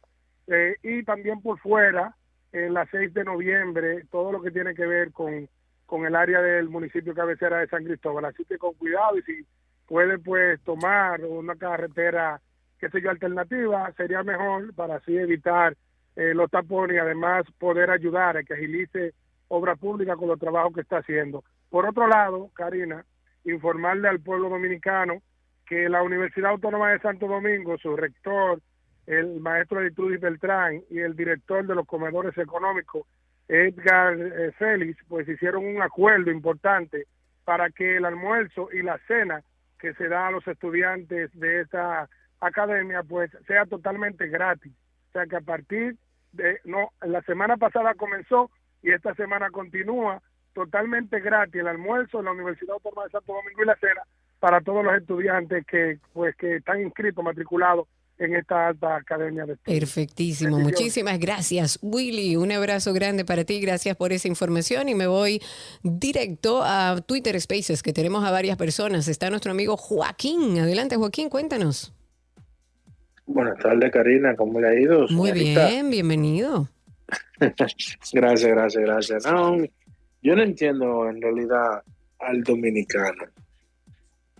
eh, 0.48 0.76
y 0.82 1.02
también 1.04 1.40
por 1.40 1.58
fuera, 1.58 2.14
en 2.52 2.74
la 2.74 2.86
6 2.90 3.12
de 3.14 3.24
noviembre, 3.24 4.04
todo 4.10 4.32
lo 4.32 4.42
que 4.42 4.50
tiene 4.50 4.74
que 4.74 4.86
ver 4.86 5.12
con, 5.12 5.48
con 5.86 6.06
el 6.06 6.16
área 6.16 6.40
del 6.40 6.68
municipio 6.68 7.14
cabecera 7.14 7.58
de 7.58 7.68
San 7.68 7.84
Cristóbal. 7.84 8.24
Así 8.24 8.44
que 8.44 8.58
con 8.58 8.74
cuidado 8.74 9.18
y 9.18 9.22
si 9.22 9.46
puede 9.88 10.18
pues 10.18 10.60
tomar 10.62 11.24
una 11.24 11.56
carretera, 11.56 12.40
qué 12.78 12.90
sé 12.90 13.00
yo, 13.00 13.10
alternativa, 13.10 13.90
sería 13.96 14.22
mejor 14.22 14.74
para 14.74 14.96
así 14.96 15.16
evitar 15.16 15.74
eh, 16.14 16.34
los 16.34 16.50
tapones 16.50 16.96
y 16.96 16.98
además 17.00 17.44
poder 17.58 17.90
ayudar 17.90 18.36
a 18.36 18.42
que 18.44 18.54
agilice 18.54 19.14
obra 19.48 19.76
pública 19.76 20.14
con 20.16 20.28
los 20.28 20.38
trabajos 20.38 20.74
que 20.74 20.82
está 20.82 20.98
haciendo. 20.98 21.42
Por 21.70 21.86
otro 21.86 22.06
lado, 22.06 22.50
Karina, 22.54 23.04
informarle 23.44 24.08
al 24.08 24.20
pueblo 24.20 24.50
dominicano 24.50 25.22
que 25.66 25.88
la 25.88 26.02
Universidad 26.02 26.50
Autónoma 26.50 26.90
de 26.92 27.00
Santo 27.00 27.26
Domingo, 27.26 27.78
su 27.78 27.96
rector, 27.96 28.60
el 29.06 29.40
maestro 29.40 29.80
Litrudis 29.80 30.20
Beltrán 30.20 30.82
y 30.90 30.98
el 30.98 31.16
director 31.16 31.66
de 31.66 31.74
los 31.74 31.86
comedores 31.86 32.36
económicos, 32.36 33.06
Edgar 33.48 34.18
eh, 34.18 34.52
Félix, 34.58 35.02
pues 35.08 35.26
hicieron 35.26 35.64
un 35.64 35.80
acuerdo 35.80 36.30
importante 36.30 37.06
para 37.44 37.70
que 37.70 37.96
el 37.96 38.04
almuerzo 38.04 38.68
y 38.70 38.82
la 38.82 38.98
cena 39.06 39.42
que 39.78 39.94
se 39.94 40.08
da 40.08 40.28
a 40.28 40.30
los 40.30 40.46
estudiantes 40.46 41.30
de 41.38 41.60
esta 41.60 42.08
academia, 42.40 43.02
pues 43.02 43.30
sea 43.46 43.66
totalmente 43.66 44.28
gratis. 44.28 44.72
O 45.08 45.12
sea 45.12 45.26
que 45.26 45.36
a 45.36 45.40
partir 45.40 45.96
de, 46.32 46.60
no, 46.64 46.90
la 47.02 47.22
semana 47.22 47.56
pasada 47.56 47.94
comenzó 47.94 48.50
y 48.82 48.92
esta 48.92 49.14
semana 49.14 49.50
continúa 49.50 50.22
totalmente 50.52 51.20
gratis 51.20 51.60
el 51.60 51.68
almuerzo 51.68 52.18
en 52.18 52.26
la 52.26 52.32
Universidad 52.32 52.74
Autónoma 52.74 53.04
de 53.04 53.10
Santo 53.10 53.32
Domingo 53.32 53.62
y 53.62 53.66
la 53.66 53.76
cena 53.76 54.02
para 54.40 54.60
todos 54.60 54.84
los 54.84 54.94
estudiantes 54.94 55.66
que 55.66 55.98
pues 56.12 56.36
que 56.36 56.56
están 56.56 56.80
inscritos, 56.80 57.24
matriculados 57.24 57.88
en 58.18 58.34
esta 58.34 58.68
alta 58.68 58.96
academia 58.96 59.46
de 59.46 59.54
estudios. 59.54 59.80
Perfectísimo. 59.80 60.58
Muchísimas 60.58 61.18
gracias, 61.18 61.78
Willy. 61.82 62.36
Un 62.36 62.52
abrazo 62.52 62.92
grande 62.92 63.24
para 63.24 63.44
ti. 63.44 63.60
Gracias 63.60 63.96
por 63.96 64.12
esa 64.12 64.28
información. 64.28 64.88
Y 64.88 64.94
me 64.94 65.06
voy 65.06 65.40
directo 65.82 66.62
a 66.62 67.00
Twitter 67.06 67.40
Spaces, 67.40 67.82
que 67.82 67.92
tenemos 67.92 68.24
a 68.24 68.30
varias 68.30 68.56
personas. 68.56 69.08
Está 69.08 69.30
nuestro 69.30 69.52
amigo 69.52 69.76
Joaquín. 69.76 70.58
Adelante, 70.58 70.96
Joaquín, 70.96 71.28
cuéntanos. 71.28 71.94
Buenas 73.26 73.58
tardes, 73.58 73.92
Karina. 73.92 74.34
¿Cómo 74.36 74.60
le 74.60 74.68
ha 74.68 74.80
ido? 74.80 75.06
Muy 75.10 75.30
señorita? 75.30 75.68
bien, 75.68 75.90
bienvenido. 75.90 76.68
Gracias, 77.40 77.98
gracias, 78.12 78.82
gracias. 78.84 79.26
No, 79.26 79.56
yo 80.22 80.36
no 80.36 80.42
entiendo 80.42 81.08
en 81.08 81.22
realidad 81.22 81.82
al 82.18 82.42
dominicano. 82.42 83.24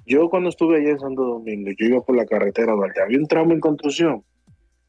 Yo 0.08 0.30
cuando 0.30 0.48
estuve 0.48 0.78
allá 0.78 0.90
en 0.92 0.98
Santo 1.00 1.22
Domingo, 1.22 1.70
yo 1.78 1.86
iba 1.86 2.00
por 2.00 2.16
la 2.16 2.24
carretera 2.24 2.72
Duarte, 2.72 3.02
había 3.02 3.18
un 3.18 3.26
tramo 3.26 3.52
en 3.52 3.60
construcción 3.60 4.24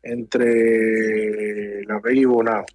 entre 0.02 1.84
La 1.84 2.00
Vega 2.00 2.22
y 2.22 2.26
Bonao. 2.26 2.66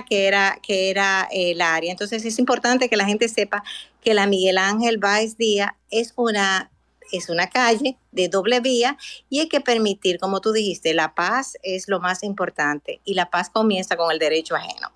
Que 0.08 0.26
era, 0.26 0.58
que 0.62 0.90
era 0.90 1.28
eh, 1.30 1.52
el 1.52 1.60
área. 1.60 1.90
Entonces 1.90 2.24
es 2.24 2.38
importante 2.38 2.88
que 2.88 2.96
la 2.96 3.06
gente 3.06 3.28
sepa 3.28 3.62
que 4.02 4.14
la 4.14 4.26
Miguel 4.26 4.58
Ángel 4.58 4.98
Báez 4.98 5.36
Díaz 5.36 5.72
es 5.90 6.12
una, 6.16 6.70
es 7.12 7.28
una 7.28 7.48
calle 7.48 7.96
de 8.12 8.28
doble 8.28 8.60
vía 8.60 8.96
y 9.28 9.40
hay 9.40 9.48
que 9.48 9.60
permitir, 9.60 10.18
como 10.18 10.40
tú 10.40 10.52
dijiste, 10.52 10.94
la 10.94 11.14
paz 11.14 11.56
es 11.62 11.88
lo 11.88 12.00
más 12.00 12.22
importante 12.22 13.00
y 13.04 13.14
la 13.14 13.30
paz 13.30 13.50
comienza 13.50 13.96
con 13.96 14.12
el 14.12 14.18
derecho 14.18 14.56
ajeno. 14.56 14.92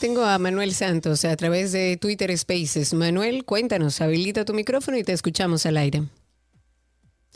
Tengo 0.00 0.24
a 0.24 0.38
Manuel 0.38 0.72
Santos 0.72 1.24
a 1.24 1.36
través 1.36 1.72
de 1.72 1.96
Twitter 1.96 2.36
Spaces. 2.38 2.94
Manuel, 2.94 3.44
cuéntanos, 3.44 4.00
habilita 4.00 4.44
tu 4.44 4.54
micrófono 4.54 4.96
y 4.96 5.02
te 5.02 5.12
escuchamos 5.12 5.66
al 5.66 5.76
aire. 5.76 6.04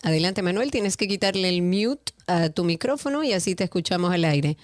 Adelante, 0.02 0.42
Manuel, 0.42 0.70
tienes 0.70 0.96
que 0.96 1.08
quitarle 1.08 1.48
el 1.48 1.62
mute 1.62 2.12
a 2.26 2.50
tu 2.50 2.64
micrófono 2.64 3.22
y 3.22 3.32
así 3.32 3.54
te 3.54 3.64
escuchamos 3.64 4.12
al 4.12 4.24
aire. 4.24 4.56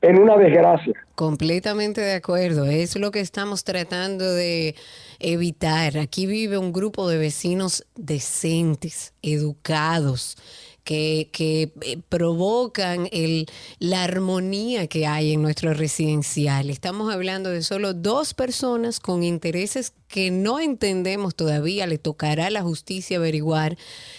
en 0.00 0.18
una 0.18 0.36
desgracia. 0.36 0.94
Completamente 1.22 2.00
de 2.00 2.14
acuerdo. 2.14 2.64
Es 2.64 2.96
lo 2.96 3.12
que 3.12 3.20
estamos 3.20 3.62
tratando 3.62 4.28
de 4.34 4.74
evitar. 5.20 5.96
Aquí 5.98 6.26
vive 6.26 6.58
un 6.58 6.72
grupo 6.72 7.08
de 7.08 7.16
vecinos 7.16 7.86
decentes, 7.94 9.12
educados, 9.22 10.36
que, 10.84 11.30
eh, 11.80 11.98
provocan 12.08 13.08
el, 13.12 13.46
la 13.78 14.04
armonía 14.04 14.86
que 14.86 15.06
hay 15.06 15.32
en 15.32 15.42
nuestro 15.42 15.74
residencial. 15.74 16.70
Estamos 16.70 17.12
hablando 17.12 17.50
de 17.50 17.62
solo 17.62 17.94
dos 17.94 18.34
personas 18.34 19.00
con 19.00 19.22
intereses 19.22 19.92
que 20.08 20.30
no 20.30 20.60
entendemos 20.60 21.34
todavía, 21.34 21.86
le 21.86 21.96
tocará 21.96 22.48
a 22.48 22.50
la 22.50 22.62
justicia 22.62 23.16
averiguar, 23.16 23.78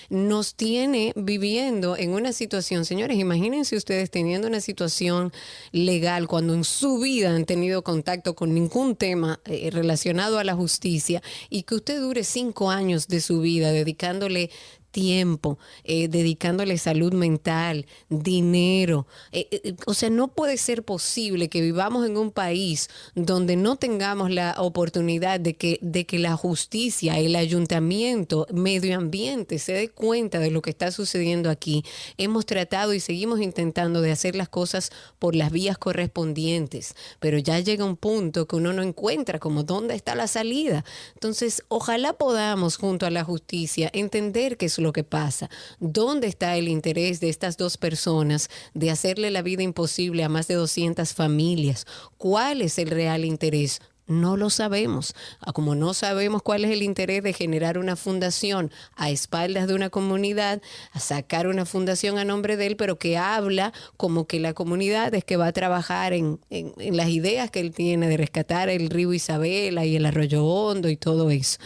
nos 0.10 0.56
tiene 0.56 1.14
viviendo 1.16 1.96
en 1.96 2.12
una 2.12 2.34
situación, 2.34 2.84
señores, 2.84 3.20
imagínense 3.20 3.76
ustedes 3.76 4.10
teniendo 4.10 4.48
una 4.48 4.60
situación 4.60 5.32
legal 5.72 6.28
cuando 6.28 6.56
en 6.56 6.64
su 6.64 6.98
vida 6.98 7.36
han 7.36 7.46
tenido 7.46 7.84
contacto 7.84 8.34
con 8.34 8.56
ningún 8.56 8.96
tema 8.96 9.40
eh, 9.46 9.70
relacionado 9.72 10.40
a 10.40 10.44
la 10.44 10.56
justicia 10.56 11.22
y 11.50 11.62
que 11.62 11.76
usted 11.76 12.02
dure 12.02 12.24
cinco 12.24 12.72
años 12.72 13.08
de 13.08 13.22
su 13.22 13.42
vida 13.42 13.72
dedicándole 13.72 14.50
tiempo, 14.94 15.58
eh, 15.84 16.08
dedicándole 16.08 16.78
salud 16.78 17.14
mental, 17.14 17.88
dinero. 18.10 19.08
Eh, 19.34 19.48
eh, 19.52 19.76
o 19.86 19.94
sea, 19.94 20.10
no 20.10 20.30
puede 20.30 20.56
ser 20.58 20.84
posible 20.84 21.50
que 21.50 21.62
vivamos 21.62 22.06
en 22.06 22.16
un 22.16 22.32
país 22.32 22.90
donde 23.16 23.58
no 23.58 23.76
tengamos 23.76 24.30
la 24.32 24.56
oportunidad 24.60 25.40
de 25.40 25.56
que, 25.56 25.80
de 25.82 26.06
que 26.06 26.20
la 26.20 26.38
justicia, 26.38 27.18
el 27.18 27.36
ayuntamiento, 27.36 28.46
medio 28.54 28.96
ambiente 28.96 29.58
se 29.60 29.74
dé 29.74 29.90
cuenta 29.90 30.40
de 30.40 30.52
lo 30.52 30.62
que 30.62 30.70
está 30.70 30.92
sucediendo 30.92 31.50
aquí. 31.50 31.84
Hemos 32.18 32.46
tratado 32.46 32.94
y 32.94 33.00
seguimos 33.00 33.42
intentando 33.42 34.00
de 34.00 34.12
hacer 34.12 34.36
las 34.36 34.48
cosas 34.48 34.92
por 35.18 35.36
las 35.36 35.52
vías 35.52 35.80
correspondientes, 35.80 36.96
pero 37.20 37.40
ya 37.40 37.60
llega 37.60 37.84
un 37.84 37.98
punto 37.98 38.48
que 38.48 38.58
uno 38.58 38.74
no 38.74 38.84
encuentra 38.84 39.40
como 39.40 39.64
dónde 39.64 39.96
está 39.96 40.14
la 40.14 40.28
salida. 40.28 40.86
Entonces, 41.16 41.64
ojalá 41.68 42.14
podamos 42.14 42.78
junto 42.78 43.08
a 43.08 43.10
la 43.10 43.24
justicia 43.24 43.90
entender 43.92 44.56
qué 44.56 44.68
es 44.68 44.83
lo 44.84 44.94
que 44.94 45.04
pasa, 45.04 45.50
dónde 45.80 46.28
está 46.28 46.56
el 46.56 46.68
interés 46.68 47.20
de 47.20 47.30
estas 47.30 47.58
dos 47.58 47.78
personas 47.78 48.50
de 48.74 48.92
hacerle 48.92 49.32
la 49.32 49.42
vida 49.42 49.64
imposible 49.64 50.24
a 50.24 50.30
más 50.30 50.48
de 50.48 50.56
200 50.56 51.14
familias, 51.14 51.88
cuál 52.18 52.62
es 52.62 52.78
el 52.78 52.90
real 52.90 53.26
interés. 53.26 53.82
No 54.06 54.36
lo 54.36 54.50
sabemos. 54.50 55.16
Ah, 55.40 55.54
Como 55.54 55.76
no 55.76 55.94
sabemos 55.94 56.42
cuál 56.42 56.66
es 56.66 56.72
el 56.72 56.84
interés 56.84 57.24
de 57.24 57.32
generar 57.32 57.78
una 57.78 57.96
fundación 57.96 58.70
a 58.96 59.10
espaldas 59.10 59.66
de 59.68 59.76
una 59.76 59.90
comunidad, 59.90 60.62
a 60.92 61.00
sacar 61.00 61.48
una 61.48 61.66
fundación 61.66 62.18
a 62.18 62.26
nombre 62.26 62.58
de 62.58 62.68
él, 62.68 62.76
pero 62.76 63.00
que 63.00 63.18
habla 63.18 63.72
como 63.96 64.28
que 64.28 64.40
la 64.42 64.54
comunidad 64.54 65.14
es 65.16 65.24
que 65.24 65.38
va 65.38 65.48
a 65.48 65.54
trabajar 65.54 66.12
en, 66.14 66.40
en- 66.50 66.74
las 66.98 67.08
ideas 67.08 67.50
que 67.50 67.62
él 67.62 67.72
tiene 67.74 68.10
de 68.10 68.18
rescatar 68.18 68.68
el 68.70 68.90
río 68.90 69.14
Isabela 69.14 69.86
y 69.86 69.96
el 69.96 70.06
arroyo 70.06 70.46
hondo 70.46 70.90
y 70.90 70.98
todo 70.98 71.32
eso. 71.32 71.58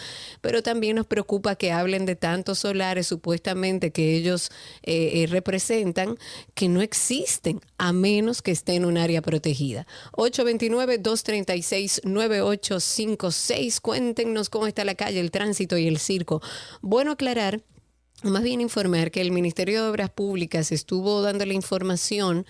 Pero 0.42 0.62
también 0.62 0.96
nos 0.98 1.08
preocupa 1.08 1.56
que 1.56 1.72
hablen 1.72 2.06
de 2.06 2.16
tantos 2.16 2.60
solares 2.60 3.08
supuestamente 3.08 3.92
que 3.92 4.16
ellos 4.16 4.52
eh, 4.84 5.24
eh, 5.24 5.28
representan 5.28 6.18
que 6.54 6.70
no 6.70 6.82
existen 6.82 7.62
a 7.78 7.94
menos 7.94 8.42
que 8.42 8.52
esté 8.52 8.76
en 8.76 8.86
un 8.86 8.98
área 8.98 9.22
protegida. 9.22 9.86
829-236-9856. 10.14 12.04
9856. 12.04 13.80
Cuéntenos 13.82 14.50
cómo 14.50 14.68
está 14.68 14.84
la 14.86 14.96
calle, 14.96 15.20
el 15.20 15.32
tránsito 15.32 15.78
y 15.78 15.88
el 15.88 15.98
circo. 16.00 16.42
Bueno 16.82 17.12
aclarar 17.12 17.62
más 18.24 18.42
bien 18.42 18.62
informar 18.62 19.12
que 19.12 19.22
el 19.22 19.32
Ministerio 19.32 19.84
de 19.84 19.90
Obras 19.90 20.10
Públicas 20.10 20.72
estuvo 20.72 21.22
dando 21.22 21.46
la 21.46 21.54
información 21.54 22.48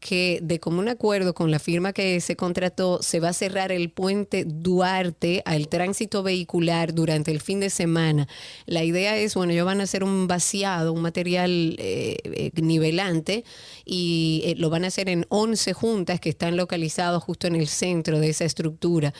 que 0.00 0.38
de 0.42 0.60
común 0.60 0.88
acuerdo 0.88 1.34
con 1.34 1.50
la 1.50 1.58
firma 1.58 1.92
que 1.92 2.20
se 2.20 2.36
contrató 2.36 3.02
se 3.02 3.20
va 3.20 3.30
a 3.30 3.32
cerrar 3.32 3.72
el 3.72 3.90
puente 3.90 4.44
Duarte 4.46 5.42
al 5.44 5.68
tránsito 5.68 6.22
vehicular 6.22 6.94
durante 6.94 7.30
el 7.30 7.40
fin 7.40 7.60
de 7.60 7.70
semana. 7.70 8.28
La 8.66 8.84
idea 8.84 9.16
es, 9.16 9.34
bueno, 9.34 9.52
ellos 9.52 9.66
van 9.66 9.80
a 9.80 9.84
hacer 9.84 10.04
un 10.04 10.26
vaciado, 10.26 10.92
un 10.92 11.02
material 11.02 11.76
eh, 11.78 12.16
eh, 12.24 12.50
nivelante 12.60 13.44
y 13.84 14.42
eh, 14.44 14.54
lo 14.56 14.70
van 14.70 14.84
a 14.84 14.88
hacer 14.88 15.08
en 15.08 15.26
11 15.28 15.72
juntas 15.72 16.20
que 16.20 16.28
están 16.28 16.56
localizados 16.56 17.22
justo 17.22 17.46
en 17.46 17.56
el 17.56 17.68
centro 17.68 18.20
de 18.20 18.30
esa 18.30 18.44
estructura. 18.44 19.12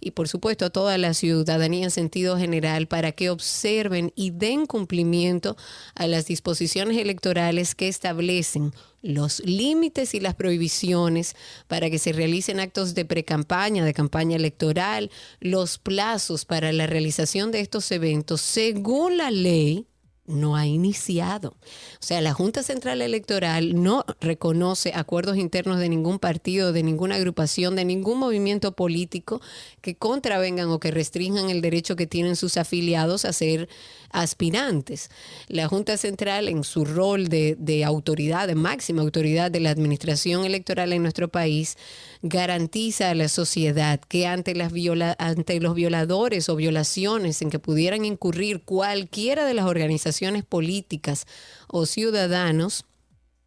y 0.00 0.12
por 0.12 0.28
supuesto 0.28 0.64
a 0.64 0.70
toda 0.70 0.96
la 0.96 1.12
ciudadanía 1.12 1.84
en 1.84 1.90
sentido 1.90 2.38
general 2.38 2.86
para 2.86 3.12
que 3.12 3.28
observen 3.28 4.14
y 4.16 4.30
den 4.30 4.64
cumplimiento 4.64 5.58
a 5.94 6.06
las 6.06 6.24
disposiciones 6.24 6.69
electorales 6.76 7.74
que 7.74 7.88
establecen 7.88 8.72
los 9.02 9.40
límites 9.40 10.14
y 10.14 10.20
las 10.20 10.34
prohibiciones 10.34 11.34
para 11.68 11.90
que 11.90 11.98
se 11.98 12.12
realicen 12.12 12.60
actos 12.60 12.94
de 12.94 13.04
precampaña, 13.04 13.84
de 13.84 13.94
campaña 13.94 14.36
electoral, 14.36 15.10
los 15.40 15.78
plazos 15.78 16.44
para 16.44 16.72
la 16.72 16.86
realización 16.86 17.50
de 17.50 17.60
estos 17.60 17.90
eventos 17.90 18.40
según 18.40 19.16
la 19.16 19.30
ley 19.30 19.86
no 20.30 20.56
ha 20.56 20.66
iniciado. 20.66 21.50
O 21.50 22.02
sea, 22.02 22.20
la 22.20 22.32
Junta 22.32 22.62
Central 22.62 23.02
Electoral 23.02 23.82
no 23.82 24.04
reconoce 24.20 24.92
acuerdos 24.94 25.36
internos 25.36 25.78
de 25.78 25.88
ningún 25.88 26.18
partido, 26.18 26.72
de 26.72 26.82
ninguna 26.82 27.16
agrupación, 27.16 27.76
de 27.76 27.84
ningún 27.84 28.18
movimiento 28.18 28.72
político 28.72 29.40
que 29.80 29.96
contravengan 29.96 30.70
o 30.70 30.80
que 30.80 30.90
restrinjan 30.90 31.50
el 31.50 31.60
derecho 31.60 31.96
que 31.96 32.06
tienen 32.06 32.36
sus 32.36 32.56
afiliados 32.56 33.24
a 33.24 33.32
ser 33.32 33.68
aspirantes. 34.10 35.10
La 35.48 35.68
Junta 35.68 35.96
Central, 35.96 36.48
en 36.48 36.64
su 36.64 36.84
rol 36.84 37.28
de, 37.28 37.56
de 37.58 37.84
autoridad, 37.84 38.48
de 38.48 38.54
máxima 38.54 39.02
autoridad 39.02 39.50
de 39.50 39.60
la 39.60 39.70
administración 39.70 40.44
electoral 40.44 40.92
en 40.92 41.02
nuestro 41.02 41.28
país, 41.28 41.76
garantiza 42.22 43.10
a 43.10 43.14
la 43.14 43.28
sociedad 43.28 44.00
que 44.00 44.26
ante, 44.26 44.54
las 44.54 44.72
viola, 44.72 45.16
ante 45.18 45.60
los 45.60 45.74
violadores 45.74 46.48
o 46.48 46.56
violaciones 46.56 47.40
en 47.42 47.50
que 47.50 47.58
pudieran 47.58 48.04
incurrir 48.04 48.62
cualquiera 48.62 49.46
de 49.46 49.54
las 49.54 49.66
organizaciones 49.66 50.44
políticas 50.44 51.26
o 51.68 51.86
ciudadanos, 51.86 52.84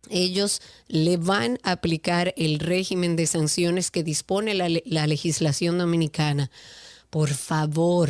ellos 0.09 0.61
le 0.87 1.17
van 1.17 1.59
a 1.63 1.71
aplicar 1.71 2.33
el 2.35 2.59
régimen 2.59 3.15
de 3.15 3.27
sanciones 3.27 3.91
que 3.91 4.03
dispone 4.03 4.53
la, 4.53 4.67
la 4.85 5.07
legislación 5.07 5.77
dominicana. 5.77 6.51
Por 7.09 7.29
favor, 7.29 8.09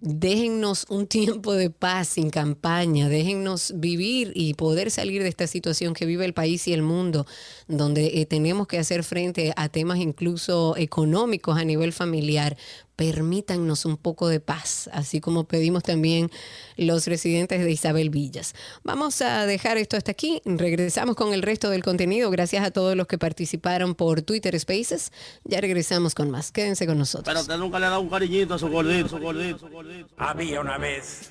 déjennos 0.00 0.86
un 0.88 1.06
tiempo 1.06 1.54
de 1.54 1.70
paz 1.70 2.08
sin 2.08 2.30
campaña, 2.30 3.08
déjennos 3.08 3.72
vivir 3.76 4.32
y 4.34 4.54
poder 4.54 4.90
salir 4.90 5.22
de 5.22 5.28
esta 5.28 5.46
situación 5.46 5.94
que 5.94 6.06
vive 6.06 6.24
el 6.24 6.34
país 6.34 6.68
y 6.68 6.72
el 6.72 6.82
mundo, 6.82 7.26
donde 7.66 8.20
eh, 8.20 8.26
tenemos 8.26 8.66
que 8.68 8.78
hacer 8.78 9.02
frente 9.02 9.52
a 9.56 9.68
temas 9.68 9.98
incluso 9.98 10.76
económicos 10.76 11.58
a 11.58 11.64
nivel 11.64 11.92
familiar. 11.92 12.56
Permítannos 12.98 13.84
un 13.84 13.96
poco 13.96 14.26
de 14.26 14.40
paz, 14.40 14.90
así 14.92 15.20
como 15.20 15.44
pedimos 15.44 15.84
también 15.84 16.32
los 16.76 17.06
residentes 17.06 17.62
de 17.62 17.70
Isabel 17.70 18.10
Villas. 18.10 18.56
Vamos 18.82 19.22
a 19.22 19.46
dejar 19.46 19.76
esto 19.76 19.96
hasta 19.96 20.10
aquí. 20.10 20.42
Regresamos 20.44 21.14
con 21.14 21.32
el 21.32 21.42
resto 21.42 21.70
del 21.70 21.84
contenido. 21.84 22.28
Gracias 22.32 22.66
a 22.66 22.72
todos 22.72 22.96
los 22.96 23.06
que 23.06 23.16
participaron 23.16 23.94
por 23.94 24.22
Twitter 24.22 24.58
Spaces. 24.58 25.12
Ya 25.44 25.60
regresamos 25.60 26.16
con 26.16 26.28
más. 26.28 26.50
Quédense 26.50 26.88
con 26.88 26.98
nosotros. 26.98 27.26
Pero 27.26 27.40
usted 27.40 27.56
nunca 27.56 27.78
le 27.78 27.86
ha 27.86 27.90
dado 27.90 28.00
un 28.00 28.08
cariñito 28.08 28.54
a 28.54 28.58
su 28.58 28.68
gordito, 28.68 29.08
su 29.08 29.20
gordito, 29.20 29.60
su 29.60 29.68
gordito. 29.68 30.08
Había 30.16 30.60
una 30.60 30.76
vez 30.76 31.30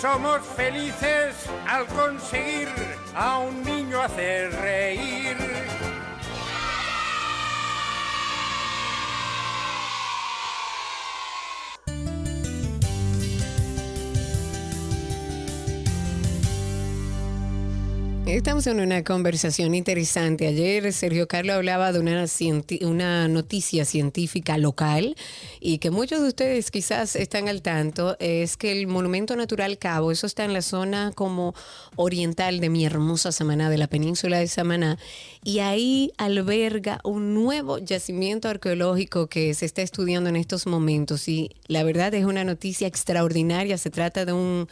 Somos 0.00 0.42
felices 0.42 1.34
al 1.66 1.84
conseguir 1.86 2.68
a 3.16 3.38
un 3.38 3.64
niño 3.64 4.00
hacer 4.00 4.52
reír. 4.52 5.67
Estamos 18.28 18.66
en 18.66 18.78
una 18.80 19.02
conversación 19.04 19.74
interesante. 19.74 20.46
Ayer 20.46 20.92
Sergio 20.92 21.26
Carlos 21.26 21.56
hablaba 21.56 21.92
de 21.92 21.98
una, 21.98 22.26
una 22.82 23.26
noticia 23.26 23.86
científica 23.86 24.58
local 24.58 25.16
y 25.60 25.78
que 25.78 25.90
muchos 25.90 26.20
de 26.20 26.28
ustedes 26.28 26.70
quizás 26.70 27.16
están 27.16 27.48
al 27.48 27.62
tanto, 27.62 28.18
es 28.20 28.58
que 28.58 28.70
el 28.70 28.86
Monumento 28.86 29.34
Natural 29.34 29.78
Cabo, 29.78 30.12
eso 30.12 30.26
está 30.26 30.44
en 30.44 30.52
la 30.52 30.60
zona 30.60 31.10
como 31.14 31.54
oriental 31.96 32.60
de 32.60 32.68
mi 32.68 32.84
hermosa 32.84 33.32
Samaná, 33.32 33.70
de 33.70 33.78
la 33.78 33.86
península 33.86 34.38
de 34.38 34.46
Samaná, 34.46 34.98
y 35.42 35.60
ahí 35.60 36.12
alberga 36.18 37.00
un 37.04 37.32
nuevo 37.32 37.78
yacimiento 37.78 38.50
arqueológico 38.50 39.28
que 39.28 39.54
se 39.54 39.64
está 39.64 39.80
estudiando 39.80 40.28
en 40.28 40.36
estos 40.36 40.66
momentos 40.66 41.28
y 41.28 41.52
la 41.66 41.82
verdad 41.82 42.12
es 42.12 42.26
una 42.26 42.44
noticia 42.44 42.88
extraordinaria. 42.88 43.78
Se 43.78 43.88
trata 43.88 44.26
de 44.26 44.34
un, 44.34 44.68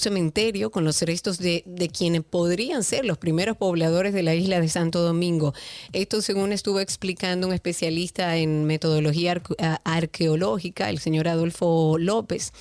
cementerio 0.00 0.70
con 0.70 0.84
los 0.84 1.00
restos 1.02 1.38
de, 1.38 1.62
de 1.66 1.88
quienes 1.88 2.24
podrían 2.24 2.63
ser 2.82 3.04
los 3.04 3.18
primeros 3.18 3.56
pobladores 3.56 4.12
de 4.12 4.22
la 4.22 4.34
isla 4.34 4.60
de 4.60 4.68
Santo 4.68 5.02
Domingo. 5.02 5.54
Esto 5.92 6.22
según 6.22 6.52
estuvo 6.52 6.80
explicando 6.80 7.46
un 7.46 7.52
especialista 7.52 8.36
en 8.36 8.64
metodología 8.64 9.40
arqueológica, 9.84 10.90
el 10.90 10.98
señor 10.98 11.28
Adolfo 11.28 11.96
López. 11.98 12.52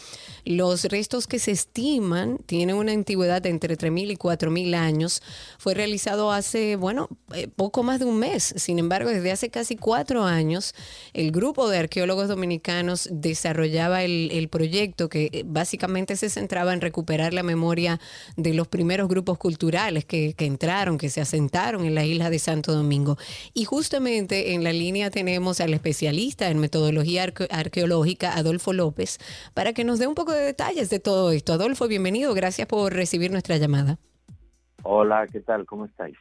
Los 0.45 0.83
restos 0.85 1.25
que 1.25 1.39
se 1.39 1.51
estiman 1.51 2.37
tienen 2.45 2.75
una 2.75 2.91
antigüedad 2.91 3.41
de 3.41 3.49
entre 3.49 3.77
3.000 3.77 4.11
y 4.11 4.15
4.000 4.17 4.75
años. 4.75 5.21
Fue 5.57 5.73
realizado 5.73 6.31
hace, 6.31 6.75
bueno, 6.75 7.07
eh, 7.33 7.47
poco 7.47 7.81
más 7.83 7.99
de 7.99 8.05
un 8.05 8.19
mes. 8.19 8.53
Sin 8.57 8.77
embargo, 8.77 9.09
desde 9.09 9.31
hace 9.31 9.49
casi 9.49 9.77
cuatro 9.77 10.25
años, 10.25 10.75
el 11.13 11.31
grupo 11.31 11.69
de 11.69 11.77
arqueólogos 11.77 12.27
dominicanos 12.27 13.07
desarrollaba 13.09 14.03
el, 14.03 14.31
el 14.31 14.49
proyecto 14.49 15.07
que 15.07 15.29
eh, 15.31 15.43
básicamente 15.45 16.17
se 16.17 16.29
centraba 16.29 16.73
en 16.73 16.81
recuperar 16.81 17.33
la 17.33 17.43
memoria 17.43 18.01
de 18.35 18.53
los 18.53 18.67
primeros 18.67 19.07
grupos 19.07 19.37
culturales 19.37 19.92
que, 20.01 20.35
entraron, 20.39 20.97
que 20.97 21.09
se 21.09 21.21
asentaron 21.21 21.85
en 21.85 21.95
la 21.95 22.03
isla 22.03 22.29
de 22.29 22.39
Santo 22.39 22.73
Domingo. 22.73 23.17
Y 23.53 23.65
justamente 23.65 24.53
en 24.53 24.63
la 24.63 24.73
línea 24.73 25.09
tenemos 25.09 25.61
al 25.61 25.73
especialista 25.73 26.49
en 26.49 26.59
metodología 26.59 27.23
arque- 27.23 27.47
arqueológica, 27.49 28.35
Adolfo 28.35 28.73
López, 28.73 29.19
para 29.53 29.73
que 29.73 29.83
nos 29.83 29.99
dé 29.99 30.07
un 30.07 30.15
poco 30.15 30.33
de 30.33 30.41
detalles 30.41 30.89
de 30.89 30.99
todo 30.99 31.31
esto. 31.31 31.53
Adolfo, 31.53 31.87
bienvenido. 31.87 32.33
Gracias 32.33 32.67
por 32.67 32.93
recibir 32.93 33.31
nuestra 33.31 33.57
llamada. 33.57 33.99
Hola, 34.83 35.27
¿qué 35.31 35.39
tal? 35.39 35.65
¿Cómo 35.65 35.85
estáis? 35.85 36.17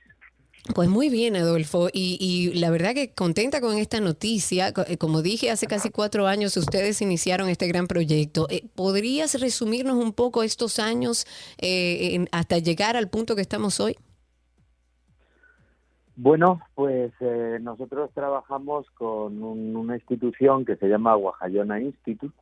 Pues 0.77 0.89
muy 0.89 1.09
bien, 1.11 1.35
Adolfo, 1.35 1.89
y, 1.93 2.53
la 2.55 2.71
verdad 2.71 2.95
que 2.95 3.13
contenta 3.13 3.61
con 3.61 3.77
esta 3.79 3.99
noticia. 4.01 4.73
Eh, 4.87 4.97
Como 4.97 5.21
dije, 5.21 5.51
hace 5.51 5.67
casi 5.67 5.91
cuatro 5.91 6.29
años 6.29 6.57
ustedes 6.57 7.03
iniciaron 7.03 7.49
este 7.49 7.67
gran 7.67 7.89
proyecto. 7.89 8.47
Eh, 8.49 8.63
¿Podrías 8.77 9.41
resumirnos 9.41 9.97
un 9.97 10.13
poco 10.13 10.45
estos 10.45 10.79
años 10.79 11.27
eh, 11.59 12.25
hasta 12.31 12.59
llegar 12.59 12.97
al 12.97 13.11
punto 13.11 13.35
que 13.35 13.43
estamos 13.43 13.81
hoy? 13.81 13.97
Bueno, 16.15 16.61
pues 16.77 17.13
eh, 17.21 17.59
nosotros 17.61 18.11
trabajamos 18.15 18.89
con 18.93 19.43
un- 19.43 19.75
una 19.75 19.97
institución 19.97 20.65
que 20.65 20.77
se 20.77 20.87
llama 20.87 21.17
Guajayona 21.17 21.81
Institute, 21.81 22.35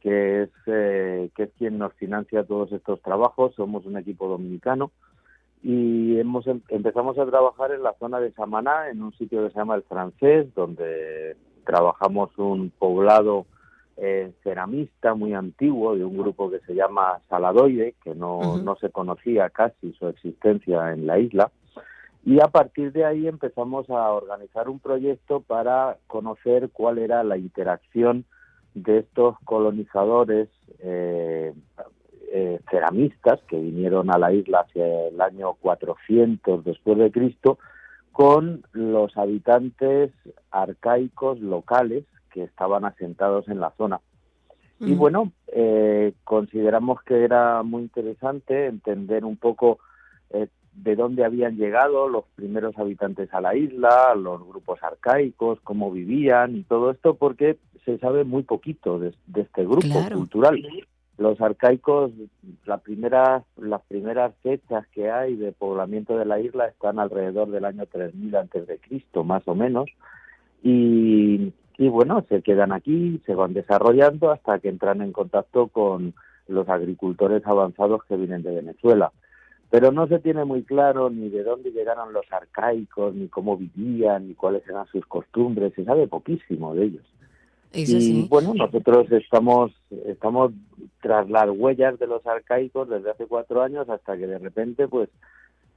que 0.00 0.44
es, 0.44 0.50
eh, 0.66 1.28
que 1.36 1.42
es 1.42 1.50
quien 1.58 1.76
nos 1.76 1.92
financia 1.94 2.42
todos 2.44 2.72
estos 2.72 3.02
trabajos. 3.02 3.54
Somos 3.54 3.84
un 3.84 3.98
equipo 3.98 4.28
dominicano 4.28 4.92
y 5.62 6.18
hemos 6.18 6.46
em- 6.46 6.62
empezamos 6.68 7.18
a 7.18 7.26
trabajar 7.26 7.72
en 7.72 7.82
la 7.82 7.94
zona 7.94 8.20
de 8.20 8.32
Samaná, 8.32 8.88
en 8.88 9.02
un 9.02 9.12
sitio 9.12 9.42
que 9.44 9.50
se 9.50 9.58
llama 9.58 9.74
El 9.74 9.82
Francés, 9.82 10.52
donde 10.54 11.36
trabajamos 11.64 12.36
un 12.38 12.70
poblado 12.70 13.46
eh, 13.96 14.32
ceramista 14.42 15.14
muy 15.14 15.34
antiguo 15.34 15.94
de 15.94 16.04
un 16.04 16.16
grupo 16.16 16.50
que 16.50 16.60
se 16.60 16.74
llama 16.74 17.20
Saladoide, 17.28 17.94
que 18.02 18.14
no, 18.14 18.56
no 18.58 18.76
se 18.76 18.90
conocía 18.90 19.50
casi 19.50 19.92
su 19.92 20.08
existencia 20.08 20.92
en 20.92 21.06
la 21.06 21.18
isla. 21.18 21.50
Y 22.24 22.40
a 22.40 22.48
partir 22.48 22.92
de 22.92 23.04
ahí 23.04 23.26
empezamos 23.26 23.88
a 23.90 24.10
organizar 24.10 24.68
un 24.68 24.78
proyecto 24.78 25.40
para 25.40 25.98
conocer 26.06 26.70
cuál 26.70 26.98
era 26.98 27.22
la 27.24 27.36
interacción 27.36 28.24
de 28.74 28.98
estos 28.98 29.36
colonizadores 29.44 30.48
eh, 30.78 31.52
eh, 32.32 32.60
ceramistas 32.70 33.40
que 33.48 33.58
vinieron 33.58 34.08
a 34.10 34.18
la 34.18 34.32
isla 34.32 34.60
hacia 34.60 35.08
el 35.08 35.20
año 35.20 35.54
400 35.54 36.64
después 36.64 36.96
de 36.98 37.10
Cristo 37.10 37.58
con 38.12 38.64
los 38.72 39.16
habitantes 39.16 40.12
arcaicos 40.50 41.40
locales 41.40 42.04
que 42.32 42.44
estaban 42.44 42.84
asentados 42.84 43.48
en 43.48 43.58
la 43.58 43.72
zona. 43.76 44.00
Y 44.78 44.94
bueno, 44.94 45.32
eh, 45.48 46.14
consideramos 46.24 47.02
que 47.02 47.24
era 47.24 47.62
muy 47.62 47.82
interesante 47.82 48.66
entender 48.66 49.24
un 49.26 49.36
poco 49.36 49.78
eh, 50.30 50.46
de 50.72 50.96
dónde 50.96 51.24
habían 51.24 51.56
llegado 51.56 52.08
los 52.08 52.24
primeros 52.34 52.78
habitantes 52.78 53.32
a 53.34 53.40
la 53.40 53.54
isla, 53.56 54.14
los 54.14 54.46
grupos 54.46 54.82
arcaicos, 54.82 55.58
cómo 55.64 55.90
vivían 55.90 56.56
y 56.56 56.62
todo 56.62 56.92
esto, 56.92 57.14
porque 57.14 57.58
se 57.84 57.98
sabe 57.98 58.24
muy 58.24 58.42
poquito 58.44 58.98
de, 58.98 59.12
de 59.26 59.42
este 59.42 59.64
grupo 59.64 59.88
cultural. 60.14 60.62
Los 61.20 61.38
arcaicos, 61.42 62.12
la 62.64 62.78
primera, 62.78 63.44
las 63.58 63.82
primeras 63.82 64.34
fechas 64.42 64.86
que 64.86 65.10
hay 65.10 65.36
de 65.36 65.52
poblamiento 65.52 66.16
de 66.16 66.24
la 66.24 66.40
isla 66.40 66.66
están 66.66 66.98
alrededor 66.98 67.50
del 67.50 67.66
año 67.66 67.84
3000 67.84 68.36
antes 68.36 68.66
de 68.66 68.78
Cristo, 68.78 69.22
más 69.22 69.46
o 69.46 69.54
menos, 69.54 69.90
y, 70.62 71.52
y 71.76 71.88
bueno, 71.90 72.24
se 72.30 72.40
quedan 72.40 72.72
aquí, 72.72 73.20
se 73.26 73.34
van 73.34 73.52
desarrollando 73.52 74.30
hasta 74.30 74.60
que 74.60 74.70
entran 74.70 75.02
en 75.02 75.12
contacto 75.12 75.66
con 75.66 76.14
los 76.48 76.66
agricultores 76.70 77.46
avanzados 77.46 78.02
que 78.04 78.16
vienen 78.16 78.42
de 78.42 78.54
Venezuela. 78.54 79.12
Pero 79.68 79.92
no 79.92 80.06
se 80.06 80.20
tiene 80.20 80.46
muy 80.46 80.62
claro 80.62 81.10
ni 81.10 81.28
de 81.28 81.44
dónde 81.44 81.70
llegaron 81.70 82.14
los 82.14 82.32
arcaicos, 82.32 83.14
ni 83.14 83.28
cómo 83.28 83.58
vivían, 83.58 84.26
ni 84.26 84.34
cuáles 84.34 84.66
eran 84.66 84.86
sus 84.86 85.04
costumbres, 85.04 85.74
se 85.74 85.84
sabe 85.84 86.08
poquísimo 86.08 86.74
de 86.74 86.84
ellos. 86.84 87.04
Eso 87.72 87.96
y 87.96 88.00
sí. 88.00 88.26
bueno, 88.28 88.52
nosotros 88.54 89.10
estamos, 89.12 89.72
estamos 90.06 90.52
tras 91.00 91.30
las 91.30 91.48
huellas 91.50 91.98
de 91.98 92.06
los 92.06 92.26
arcaicos 92.26 92.88
desde 92.88 93.10
hace 93.10 93.26
cuatro 93.26 93.62
años 93.62 93.88
hasta 93.88 94.16
que 94.16 94.26
de 94.26 94.38
repente, 94.38 94.88
pues, 94.88 95.08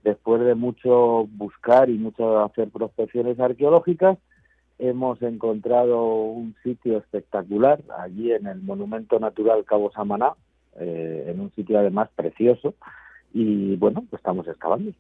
después 0.04 0.42
de 0.42 0.56
mucho 0.56 1.28
buscar 1.32 1.90
y 1.90 1.98
mucho 1.98 2.44
hacer 2.44 2.70
prospecciones 2.70 3.40
arqueológicas, 3.40 4.18
hemos 4.80 5.22
encontrado 5.22 6.04
un 6.06 6.56
sitio 6.64 6.98
espectacular 6.98 7.82
allí 8.00 8.32
en 8.32 8.48
el 8.48 8.62
Monumento 8.62 9.20
Natural 9.20 9.64
Cabo 9.64 9.92
Samaná, 9.92 10.34
eh, 10.80 11.26
en 11.28 11.40
un 11.40 11.52
sitio 11.54 11.80
además 11.80 12.10
precioso, 12.16 12.74
y 13.34 13.76
bueno, 13.76 14.06
pues 14.10 14.20
estamos 14.20 14.48
excavando. 14.48 14.92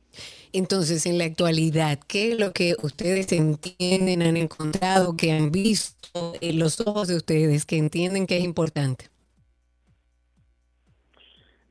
Entonces, 0.52 1.06
en 1.06 1.18
la 1.18 1.26
actualidad, 1.26 2.00
¿qué 2.08 2.34
es 2.34 2.40
lo 2.40 2.52
que 2.52 2.76
ustedes 2.82 3.32
entienden, 3.32 4.24
han 4.24 4.38
encontrado, 4.38 5.16
que 5.16 5.32
han 5.32 5.52
visto 5.52 6.34
en 6.42 6.60
los 6.60 6.82
ojos 6.82 7.08
de 7.08 7.16
ustedes, 7.16 7.66
que 7.66 7.78
entienden 7.78 8.26
que 8.26 8.38
es 8.38 8.44
importante? 8.44 9.06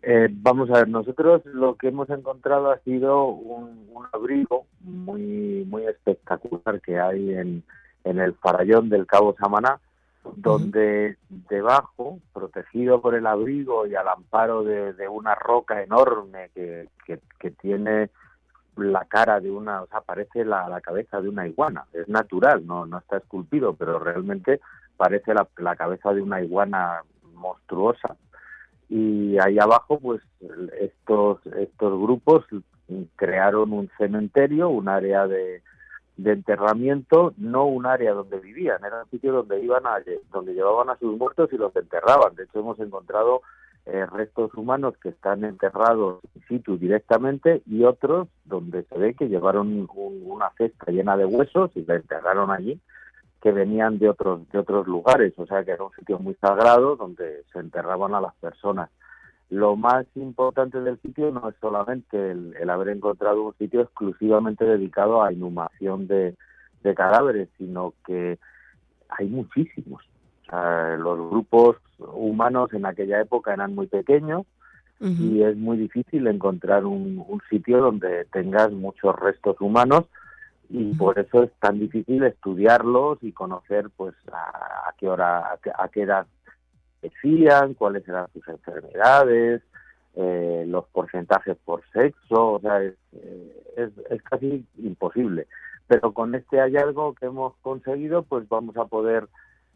Eh, 0.03 0.29
vamos 0.31 0.69
a 0.71 0.75
ver, 0.75 0.89
nosotros 0.89 1.43
lo 1.45 1.77
que 1.77 1.89
hemos 1.89 2.11
encontrado 2.11 2.71
ha 2.73 2.79
sido 2.81 3.27
un, 3.27 3.89
un 3.93 4.07
abrigo 4.13 4.67
muy 4.81 5.65
muy 5.65 5.87
espectacular 5.87 6.81
que 6.81 6.99
hay 6.99 7.35
en, 7.35 7.63
en 8.03 8.19
el 8.19 8.35
farallón 8.35 8.89
del 8.89 9.07
Cabo 9.07 9.37
Samaná, 9.39 9.81
donde 10.37 11.17
debajo, 11.49 12.21
protegido 12.33 13.01
por 13.01 13.15
el 13.15 13.27
abrigo 13.27 13.87
y 13.87 13.95
al 13.95 14.09
amparo 14.09 14.63
de, 14.63 14.93
de 14.93 15.09
una 15.09 15.35
roca 15.35 15.83
enorme 15.83 16.51
que, 16.55 16.89
que, 17.07 17.51
tiene 17.51 18.11
la 18.77 19.05
cara 19.05 19.41
de 19.41 19.51
una, 19.51 19.83
o 19.83 19.87
sea, 19.89 20.01
parece 20.01 20.45
la, 20.45 20.69
la 20.69 20.81
cabeza 20.81 21.21
de 21.21 21.29
una 21.29 21.47
iguana, 21.47 21.85
es 21.93 22.09
natural, 22.09 22.67
no, 22.67 22.87
no 22.87 22.99
está 22.99 23.19
esculpido, 23.19 23.75
pero 23.75 23.99
realmente 23.99 24.61
parece 24.97 25.35
la, 25.35 25.47
la 25.59 25.77
cabeza 25.77 26.13
de 26.13 26.23
una 26.23 26.41
iguana 26.41 27.03
monstruosa. 27.35 28.17
Y 28.89 29.39
ahí 29.39 29.59
abajo 29.59 29.99
pues 29.99 30.21
estos 30.81 31.45
estos 31.59 32.01
grupos 32.01 32.45
crearon 33.17 33.73
un 33.73 33.91
cementerio 33.97 34.69
un 34.69 34.89
área 34.89 35.27
de, 35.27 35.63
de 36.23 36.33
enterramiento 36.33 37.33
no 37.37 37.65
un 37.67 37.87
área 37.87 38.13
donde 38.13 38.39
vivían 38.39 38.85
era 38.85 39.03
un 39.03 39.11
sitio 39.11 39.33
donde 39.33 39.61
iban 39.63 39.87
a 39.87 39.97
donde 40.31 40.55
llevaban 40.55 40.91
a 40.91 40.97
sus 40.99 41.17
muertos 41.19 41.53
y 41.53 41.57
los 41.57 41.75
enterraban 41.77 42.35
de 42.37 42.45
hecho 42.45 42.61
hemos 42.61 42.79
encontrado 42.81 43.43
eh, 43.87 44.07
restos 44.07 44.55
humanos 44.55 44.95
que 45.03 45.09
están 45.09 45.45
enterrados 45.45 46.21
in 46.37 46.43
situ 46.49 46.79
directamente 46.79 47.63
y 47.67 47.83
otros 47.85 48.29
donde 48.45 48.85
se 48.85 48.97
ve 48.97 49.15
que 49.15 49.29
llevaron 49.29 49.67
un- 49.89 50.23
una 50.25 50.51
cesta 50.57 50.93
llena 50.93 51.17
de 51.17 51.25
huesos 51.27 51.71
y 51.75 51.85
la 51.85 51.97
enterraron 51.97 52.51
allí 52.53 52.81
que 53.41 53.51
venían 53.51 53.99
de 53.99 54.09
otros 54.09 54.49
de 54.53 54.59
otros 54.61 54.87
lugares, 54.87 55.35
o 55.37 55.47
sea 55.47 55.65
que 55.65 55.73
era 55.73 55.83
un 55.83 55.91
sitio 55.99 56.21
muy 56.21 56.35
sagrado 56.35 56.95
donde 56.95 57.43
se 57.53 57.59
enterraban 57.59 58.15
a 58.15 58.21
las 58.21 58.35
personas. 58.37 58.89
Lo 59.53 59.77
más 59.77 60.07
importante 60.15 60.81
del 60.81 60.99
sitio 61.03 61.31
no 61.31 61.51
es 61.51 61.55
solamente 61.61 62.31
el, 62.31 62.57
el 62.59 62.71
haber 62.71 62.89
encontrado 62.89 63.43
un 63.43 63.55
sitio 63.59 63.83
exclusivamente 63.83 64.65
dedicado 64.65 65.23
a 65.23 65.31
inhumación 65.31 66.07
de, 66.07 66.35
de 66.83 66.95
cadáveres, 66.95 67.51
sino 67.59 67.93
que 68.07 68.39
hay 69.11 69.29
muchísimos. 69.29 70.03
O 70.47 70.51
sea, 70.51 70.97
los 70.97 71.19
grupos 71.29 71.77
humanos 71.99 72.73
en 72.73 72.87
aquella 72.87 73.21
época 73.21 73.53
eran 73.53 73.75
muy 73.75 73.89
pequeños 73.89 74.47
y 75.01 75.43
es 75.43 75.55
muy 75.55 75.77
difícil 75.77 76.29
encontrar 76.29 76.87
un, 76.87 77.23
un 77.29 77.43
sitio 77.51 77.83
donde 77.83 78.25
tengas 78.33 78.73
muchos 78.73 79.15
restos 79.19 79.61
humanos 79.61 80.05
y 80.71 80.95
por 80.95 81.19
eso 81.19 81.43
es 81.43 81.51
tan 81.61 81.79
difícil 81.79 82.23
estudiarlos 82.23 83.19
y 83.21 83.33
conocer 83.33 83.91
pues 83.97 84.15
a, 84.33 84.89
a 84.89 84.95
qué 84.97 85.09
hora 85.11 85.41
a 85.41 85.59
qué, 85.63 85.71
a 85.77 85.89
qué 85.89 86.03
edad 86.05 86.27
decían 87.03 87.75
cuáles 87.75 88.07
eran 88.09 88.27
sus 88.33 88.47
enfermedades 88.49 89.63
eh, 90.15 90.65
los 90.69 90.85
porcentajes 90.87 91.57
por 91.65 91.83
sexo 91.93 92.53
o 92.53 92.61
sea 92.61 92.83
es, 92.83 92.95
eh, 93.13 93.63
es, 93.77 93.91
es 94.11 94.23
casi 94.23 94.65
imposible. 94.79 95.47
Pero 95.87 96.13
con 96.13 96.35
este 96.35 96.59
hallazgo 96.59 97.15
que 97.15 97.27
hemos 97.27 97.55
conseguido 97.63 98.23
pues 98.23 98.49
vamos 98.49 98.77
a 98.77 98.85
poder 98.85 99.29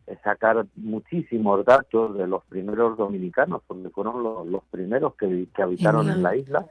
eh, 0.07 0.17
sacar 0.23 0.67
muchísimos 0.77 1.65
datos 1.65 2.17
de 2.17 2.27
los 2.27 2.45
primeros 2.45 2.97
dominicanos 2.97 3.63
porque 3.67 3.89
fueron 3.91 4.23
los, 4.23 4.47
los 4.47 4.63
primeros 4.71 5.15
que, 5.17 5.47
que 5.55 5.63
habitaron 5.63 6.11
en 6.11 6.23
la 6.23 6.37
isla 6.37 6.67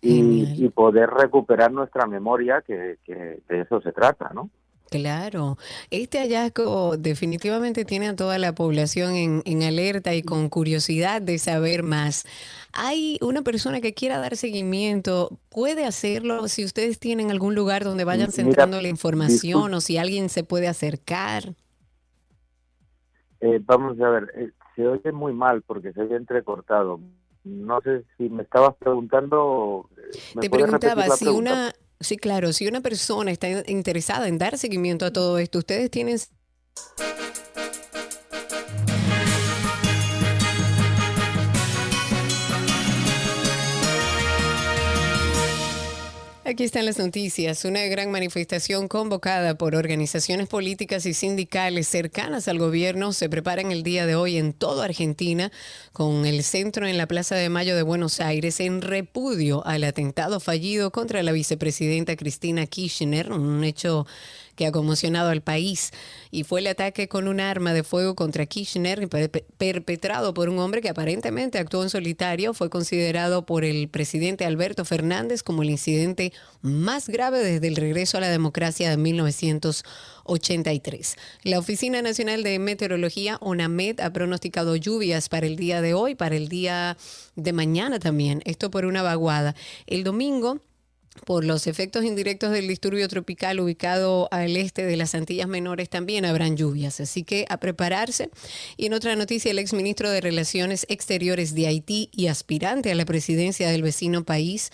y, 0.00 0.64
y 0.64 0.68
poder 0.70 1.10
recuperar 1.10 1.70
nuestra 1.70 2.06
memoria, 2.06 2.60
que, 2.62 2.98
que 3.04 3.40
de 3.48 3.60
eso 3.60 3.80
se 3.80 3.92
trata, 3.92 4.32
¿no? 4.34 4.50
Claro, 4.92 5.56
este 5.90 6.18
hallazgo 6.18 6.98
definitivamente 6.98 7.86
tiene 7.86 8.08
a 8.08 8.14
toda 8.16 8.36
la 8.38 8.54
población 8.54 9.14
en, 9.14 9.42
en 9.46 9.62
alerta 9.62 10.14
y 10.14 10.22
con 10.22 10.50
curiosidad 10.50 11.22
de 11.22 11.38
saber 11.38 11.82
más. 11.82 12.26
Hay 12.74 13.18
una 13.22 13.40
persona 13.40 13.80
que 13.80 13.94
quiera 13.94 14.18
dar 14.18 14.36
seguimiento, 14.36 15.38
puede 15.48 15.86
hacerlo 15.86 16.46
si 16.48 16.62
ustedes 16.64 16.98
tienen 16.98 17.30
algún 17.30 17.54
lugar 17.54 17.84
donde 17.84 18.04
vayan 18.04 18.32
Mira, 18.36 18.66
centrando 18.66 18.82
la 18.82 18.88
información 18.88 19.72
o 19.72 19.80
si 19.80 19.96
alguien 19.96 20.28
se 20.28 20.44
puede 20.44 20.68
acercar. 20.68 21.54
Eh, 23.40 23.60
vamos 23.64 24.00
a 24.00 24.08
ver, 24.08 24.30
eh, 24.36 24.52
se 24.76 24.86
oye 24.86 25.12
muy 25.12 25.32
mal 25.32 25.62
porque 25.62 25.92
se 25.92 26.02
oye 26.02 26.16
entrecortado. 26.16 27.00
No 27.44 27.80
sé 27.80 28.04
si 28.16 28.28
me 28.28 28.44
estabas 28.44 28.76
preguntando. 28.76 29.88
eh, 29.96 30.22
¿me 30.34 30.42
Te 30.42 30.50
preguntaba 30.50 31.10
si 31.10 31.24
pregunta? 31.24 31.54
una, 31.54 31.72
sí, 32.02 32.16
claro, 32.16 32.52
si 32.52 32.66
una 32.66 32.80
persona 32.80 33.30
está 33.30 33.48
interesada 33.66 34.28
en 34.28 34.38
dar 34.38 34.58
seguimiento 34.58 35.06
a 35.06 35.12
todo 35.12 35.38
esto, 35.38 35.58
ustedes 35.58 35.90
tienen 35.90 36.18
Aquí 46.52 46.64
están 46.64 46.84
las 46.84 46.98
noticias. 46.98 47.64
Una 47.64 47.82
gran 47.86 48.10
manifestación 48.10 48.86
convocada 48.86 49.54
por 49.54 49.74
organizaciones 49.74 50.48
políticas 50.48 51.06
y 51.06 51.14
sindicales 51.14 51.88
cercanas 51.88 52.46
al 52.46 52.58
gobierno 52.58 53.14
se 53.14 53.30
prepara 53.30 53.62
en 53.62 53.72
el 53.72 53.82
día 53.82 54.04
de 54.04 54.16
hoy 54.16 54.36
en 54.36 54.52
toda 54.52 54.84
Argentina, 54.84 55.50
con 55.94 56.26
el 56.26 56.42
centro 56.42 56.86
en 56.86 56.98
la 56.98 57.06
Plaza 57.06 57.36
de 57.36 57.48
Mayo 57.48 57.74
de 57.74 57.80
Buenos 57.80 58.20
Aires 58.20 58.60
en 58.60 58.82
repudio 58.82 59.64
al 59.66 59.82
atentado 59.82 60.40
fallido 60.40 60.90
contra 60.92 61.22
la 61.22 61.32
vicepresidenta 61.32 62.16
Cristina 62.16 62.66
Kirchner, 62.66 63.32
un 63.32 63.64
hecho 63.64 64.06
que 64.56 64.66
ha 64.66 64.72
conmocionado 64.72 65.30
al 65.30 65.42
país 65.42 65.90
y 66.30 66.44
fue 66.44 66.60
el 66.60 66.66
ataque 66.66 67.08
con 67.08 67.28
un 67.28 67.40
arma 67.40 67.72
de 67.72 67.82
fuego 67.82 68.14
contra 68.14 68.46
Kirchner 68.46 69.08
per- 69.08 69.30
perpetrado 69.56 70.34
por 70.34 70.48
un 70.48 70.58
hombre 70.58 70.80
que 70.80 70.88
aparentemente 70.88 71.58
actuó 71.58 71.82
en 71.82 71.90
solitario. 71.90 72.54
Fue 72.54 72.70
considerado 72.70 73.46
por 73.46 73.64
el 73.64 73.88
presidente 73.88 74.44
Alberto 74.44 74.84
Fernández 74.84 75.42
como 75.42 75.62
el 75.62 75.70
incidente 75.70 76.32
más 76.60 77.08
grave 77.08 77.38
desde 77.40 77.68
el 77.68 77.76
regreso 77.76 78.18
a 78.18 78.20
la 78.20 78.30
democracia 78.30 78.90
de 78.90 78.96
1983. 78.98 81.16
La 81.44 81.58
Oficina 81.58 82.02
Nacional 82.02 82.42
de 82.42 82.58
Meteorología, 82.58 83.38
ONAMED, 83.40 84.00
ha 84.00 84.12
pronosticado 84.12 84.76
lluvias 84.76 85.28
para 85.28 85.46
el 85.46 85.56
día 85.56 85.80
de 85.80 85.94
hoy, 85.94 86.14
para 86.14 86.36
el 86.36 86.48
día 86.48 86.96
de 87.36 87.52
mañana 87.52 87.98
también. 87.98 88.42
Esto 88.44 88.70
por 88.70 88.84
una 88.84 89.02
vaguada. 89.02 89.54
El 89.86 90.04
domingo 90.04 90.60
por 91.24 91.44
los 91.44 91.66
efectos 91.66 92.04
indirectos 92.04 92.50
del 92.50 92.68
disturbio 92.68 93.06
tropical 93.08 93.60
ubicado 93.60 94.28
al 94.30 94.56
este 94.56 94.84
de 94.84 94.96
las 94.96 95.14
Antillas 95.14 95.48
Menores 95.48 95.88
también 95.88 96.24
habrán 96.24 96.56
lluvias, 96.56 97.00
así 97.00 97.22
que 97.22 97.44
a 97.48 97.58
prepararse. 97.58 98.30
Y 98.76 98.86
en 98.86 98.94
otra 98.94 99.14
noticia, 99.16 99.50
el 99.50 99.58
exministro 99.58 100.10
de 100.10 100.20
Relaciones 100.20 100.86
Exteriores 100.88 101.54
de 101.54 101.66
Haití 101.66 102.08
y 102.12 102.26
aspirante 102.26 102.90
a 102.90 102.94
la 102.94 103.04
presidencia 103.04 103.70
del 103.70 103.82
vecino 103.82 104.24
país, 104.24 104.70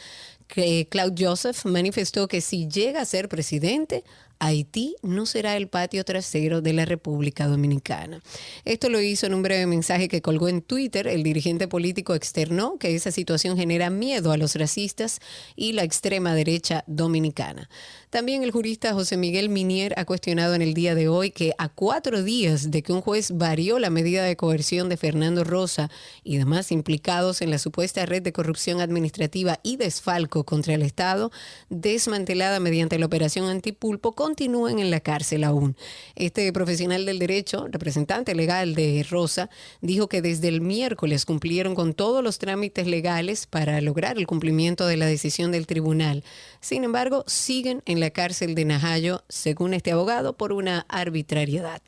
que 0.47 0.89
Claude 0.91 1.27
Joseph, 1.27 1.65
manifestó 1.67 2.27
que 2.27 2.41
si 2.41 2.69
llega 2.69 3.03
a 3.03 3.05
ser 3.05 3.29
presidente, 3.29 4.03
Haití 4.41 4.97
no 5.03 5.27
será 5.27 5.57
el 5.57 5.69
patio 5.69 6.05
trasero 6.05 6.61
de 6.61 6.73
la 6.73 6.85
República 6.85 7.47
Dominicana. 7.47 8.23
Esto 8.65 8.89
lo 8.89 9.01
hizo 9.01 9.27
en 9.27 9.35
un 9.35 9.43
breve 9.43 9.67
mensaje 9.67 10.09
que 10.09 10.23
colgó 10.23 10.49
en 10.49 10.63
Twitter. 10.63 11.07
El 11.07 11.23
dirigente 11.23 11.69
político 11.69 12.15
externó 12.15 12.79
que 12.79 12.95
esa 12.95 13.11
situación 13.11 13.57
genera 13.57 13.91
miedo 13.91 14.33
a 14.33 14.37
los 14.37 14.55
racistas 14.55 15.21
y 15.57 15.73
la 15.73 15.83
extrema 15.83 16.35
derecha 16.35 16.85
dominicana. 16.87 17.69
También 18.11 18.43
el 18.43 18.53
jurista 18.53 18.95
José 18.95 19.17
Miguel 19.17 19.51
Minier 19.51 19.93
ha 19.99 20.07
cuestionado 20.07 20.55
en 20.55 20.63
el 20.63 20.73
día 20.73 20.95
de 20.95 21.09
hoy 21.09 21.31
que 21.31 21.53
a 21.59 21.69
cuatro 21.69 22.23
días 22.23 22.71
de 22.71 22.83
que 22.83 22.93
un 22.93 23.03
juez 23.03 23.33
varió 23.33 23.79
la 23.79 23.91
medida 23.91 24.25
de 24.25 24.37
coerción 24.37 24.89
de 24.89 24.97
Fernando 24.97 25.45
Rosa 25.45 25.91
y 26.25 26.39
demás 26.39 26.73
implicados 26.73 27.43
en 27.43 27.51
la 27.51 27.59
supuesta 27.59 28.07
red 28.07 28.23
de 28.23 28.33
corrupción 28.33 28.81
administrativa 28.81 29.61
y 29.63 29.77
desfalco 29.77 30.45
contra 30.45 30.75
el 30.75 30.83
Estado, 30.83 31.31
desmantelada 31.69 32.61
mediante 32.61 32.99
la 32.99 33.07
operación 33.07 33.47
Antipulpo, 33.47 34.15
continúen 34.29 34.79
en 34.79 34.91
la 34.91 35.01
cárcel 35.01 35.43
aún. 35.43 35.75
Este 36.15 36.53
profesional 36.53 37.07
del 37.07 37.19
derecho, 37.19 37.67
representante 37.71 38.35
legal 38.35 38.75
de 38.75 39.07
Rosa, 39.09 39.49
dijo 39.81 40.07
que 40.11 40.21
desde 40.21 40.49
el 40.49 40.61
miércoles 40.61 41.25
cumplieron 41.25 41.75
con 41.75 41.95
todos 41.95 42.23
los 42.23 42.37
trámites 42.37 42.87
legales 42.87 43.47
para 43.47 43.81
lograr 43.81 44.19
el 44.19 44.27
cumplimiento 44.27 44.87
de 44.87 44.99
la 44.99 45.07
decisión 45.07 45.51
del 45.51 45.67
tribunal. 45.67 46.25
Sin 46.61 46.85
embargo, 46.85 47.25
siguen 47.27 47.83
en 47.87 48.01
la 48.01 48.11
cárcel 48.11 48.55
de 48.55 48.67
Najayo, 48.67 49.25
según 49.31 49.73
este 49.73 49.93
abogado, 49.93 50.37
por 50.37 50.53
una 50.53 50.85
arbitrariedad. 50.91 51.81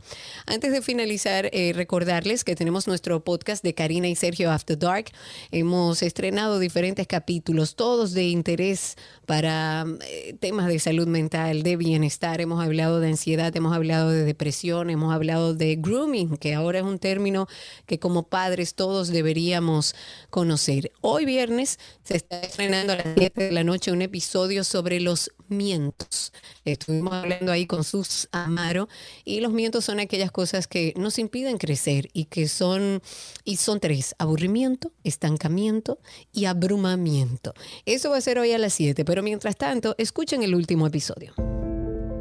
Antes 0.47 0.73
de 0.73 0.81
finalizar, 0.81 1.51
eh, 1.53 1.73
recordarles 1.75 2.43
que 2.43 2.57
tenemos 2.57 2.87
nuestro 2.87 3.23
podcast 3.23 3.63
de 3.63 3.75
Karina 3.75 4.09
y 4.09 4.17
Sergio 4.17 4.51
After 4.51 4.79
Dark. 4.79 5.11
Hemos 5.51 6.03
estrenado 6.03 6.59
diferentes 6.59 7.07
capítulos, 7.07 7.75
todos 7.77 8.15
de 8.15 8.29
interés 8.29 8.97
para 9.27 9.85
eh, 10.09 10.35
temas 10.41 10.69
de 10.69 10.79
salud 10.79 11.07
mental, 11.07 11.63
de 11.63 11.77
bienestar. 11.77 12.30
Hemos 12.39 12.63
hablado 12.63 13.01
de 13.01 13.09
ansiedad, 13.09 13.57
hemos 13.57 13.75
hablado 13.75 14.11
de 14.11 14.25
depresión, 14.25 14.91
hemos 14.91 15.13
hablado 15.13 15.55
de 15.55 15.77
grooming, 15.77 16.37
que 16.37 16.55
ahora 16.55 16.81
es 16.81 16.85
un 16.85 16.99
término 16.99 17.49
que 17.87 17.99
como 17.99 18.25
padres 18.25 18.75
todos 18.75 19.09
deberíamos 19.09 19.95
conocer. 20.29 20.93
Hoy 21.01 21.25
viernes 21.25 21.79
se 22.05 22.17
está 22.17 22.41
estrenando 22.41 22.93
a 22.93 22.97
las 22.97 23.07
7 23.17 23.45
de 23.45 23.53
la 23.53 23.65
noche 23.65 23.91
un 23.91 24.03
episodio 24.03 24.63
sobre 24.65 25.01
los 25.01 25.33
mientos. 25.49 26.33
Estuvimos 26.65 27.13
hablando 27.13 27.51
ahí 27.51 27.67
con 27.67 27.83
Sus 27.83 28.29
Amaro 28.33 28.89
y 29.25 29.41
los 29.41 29.53
mientos 29.53 29.85
son 29.85 29.99
aquellas 29.99 30.31
cosas 30.31 30.67
que 30.67 30.95
nos 30.97 31.19
impiden 31.19 31.59
crecer 31.59 32.11
y 32.13 32.27
que 32.27 32.49
son 32.49 33.03
y 33.45 33.57
son 33.57 33.81
tres, 33.81 34.15
aburrimiento, 34.19 34.93
estancamiento 35.03 35.99
y 36.33 36.45
abrumamiento. 36.45 37.55
Eso 37.87 38.11
va 38.11 38.19
a 38.19 38.21
ser 38.21 38.39
hoy 38.39 38.53
a 38.53 38.59
las 38.59 38.75
7, 38.75 39.05
pero 39.05 39.23
mientras 39.23 39.57
tanto, 39.57 39.95
escuchen 39.99 40.43
el 40.43 40.55
último 40.55 40.87
episodio. 40.87 41.35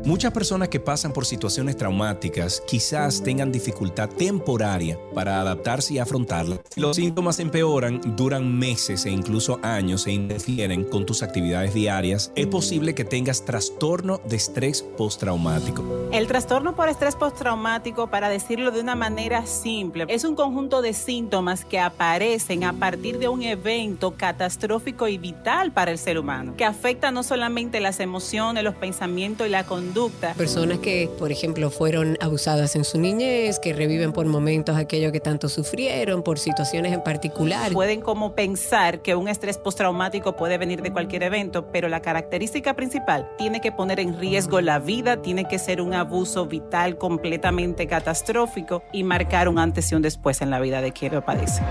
Muchas 0.10 0.34
personas 0.34 0.70
que 0.70 0.80
pasan 0.80 1.14
por 1.14 1.28
situaciones 1.28 1.78
traumáticas 1.78 2.64
quizás 2.66 3.22
tengan 3.22 3.52
dificultad 3.52 4.10
temporaria 4.10 4.98
para 5.14 5.40
adaptarse 5.40 5.94
y 5.94 6.00
afrontarla. 6.00 6.58
Los 6.76 6.96
síntomas 6.96 7.40
empeoran, 7.40 8.02
duran 8.16 8.58
meses 8.58 9.06
e 9.06 9.12
incluso 9.12 9.60
años 9.62 10.08
e 10.08 10.12
interfieren 10.12 10.84
con 10.86 11.06
tus 11.06 11.22
actividades 11.22 11.76
diarias, 11.76 12.32
es 12.36 12.48
posible 12.48 12.96
que 12.96 13.06
tengas 13.06 13.46
trastorno 13.46 14.20
de 14.28 14.38
estrés 14.38 14.82
postraumático. 14.82 15.84
El 16.12 16.26
trastorno 16.26 16.76
por 16.76 16.90
estrés 16.90 17.16
postraumático, 17.16 18.08
para 18.08 18.30
decirlo 18.30 18.72
de 18.72 18.82
una 18.82 18.96
manera 18.96 19.46
simple, 19.46 20.08
es 20.08 20.24
un 20.24 20.34
conjunto 20.34 20.82
de 20.82 20.94
síntomas 20.94 21.66
que 21.66 21.80
aparecen 21.80 22.64
a 22.64 22.74
partir 22.74 23.20
de 23.20 23.28
un 23.28 23.44
evento 23.44 24.16
catastrófico 24.18 25.08
y 25.08 25.20
vital 25.20 25.72
para 25.72 25.92
el 25.92 26.00
ser 26.00 26.18
humano, 26.18 26.56
que 26.58 26.66
afecta 26.66 27.12
no 27.12 27.22
solamente 27.22 27.80
las 27.80 28.00
emociones, 28.00 28.64
los 28.64 28.74
pensamientos 28.74 29.46
y 29.46 29.52
la 29.52 29.68
conducta. 29.68 29.99
Personas 30.38 30.80
que, 30.80 31.10
por 31.20 31.32
ejemplo, 31.32 31.70
fueron 31.70 32.18
abusadas 32.22 32.76
en 32.76 32.84
su 32.84 33.00
niñez, 33.00 33.60
que 33.60 33.74
reviven 33.74 34.14
por 34.14 34.26
momentos 34.26 34.78
aquello 34.78 35.12
que 35.12 35.20
tanto 35.20 35.50
sufrieron, 35.50 36.24
por 36.24 36.40
situaciones 36.40 36.94
en 36.94 37.04
particular. 37.04 37.74
Pueden 37.74 38.02
como 38.02 38.34
pensar 38.34 39.02
que 39.02 39.16
un 39.16 39.28
estrés 39.28 39.58
postraumático 39.58 40.36
puede 40.36 40.58
venir 40.58 40.82
de 40.82 40.92
cualquier 40.92 41.24
evento, 41.24 41.72
pero 41.72 41.90
la 41.90 42.02
característica 42.02 42.76
principal 42.76 43.30
tiene 43.38 43.60
que 43.62 43.72
poner 43.72 44.00
en 44.00 44.18
riesgo 44.18 44.62
la 44.62 44.80
vida, 44.80 45.22
tiene 45.22 45.46
que 45.46 45.60
ser 45.60 45.82
un 45.82 45.94
abuso 45.94 46.46
vital 46.46 46.98
completamente 46.98 47.88
catastrófico 47.88 48.84
y 48.94 49.04
marcar 49.04 49.50
un 49.50 49.60
antes 49.60 49.92
y 49.92 49.96
un 49.96 50.02
después 50.02 50.42
en 50.42 50.50
la 50.50 50.60
vida 50.60 50.82
de 50.82 50.92
quien 50.92 51.14
lo 51.14 51.26
padece. 51.26 51.62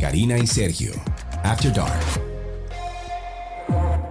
Karina 0.00 0.38
y 0.38 0.46
Sergio, 0.46 0.92
After 1.42 1.72
Dark. 1.72 2.33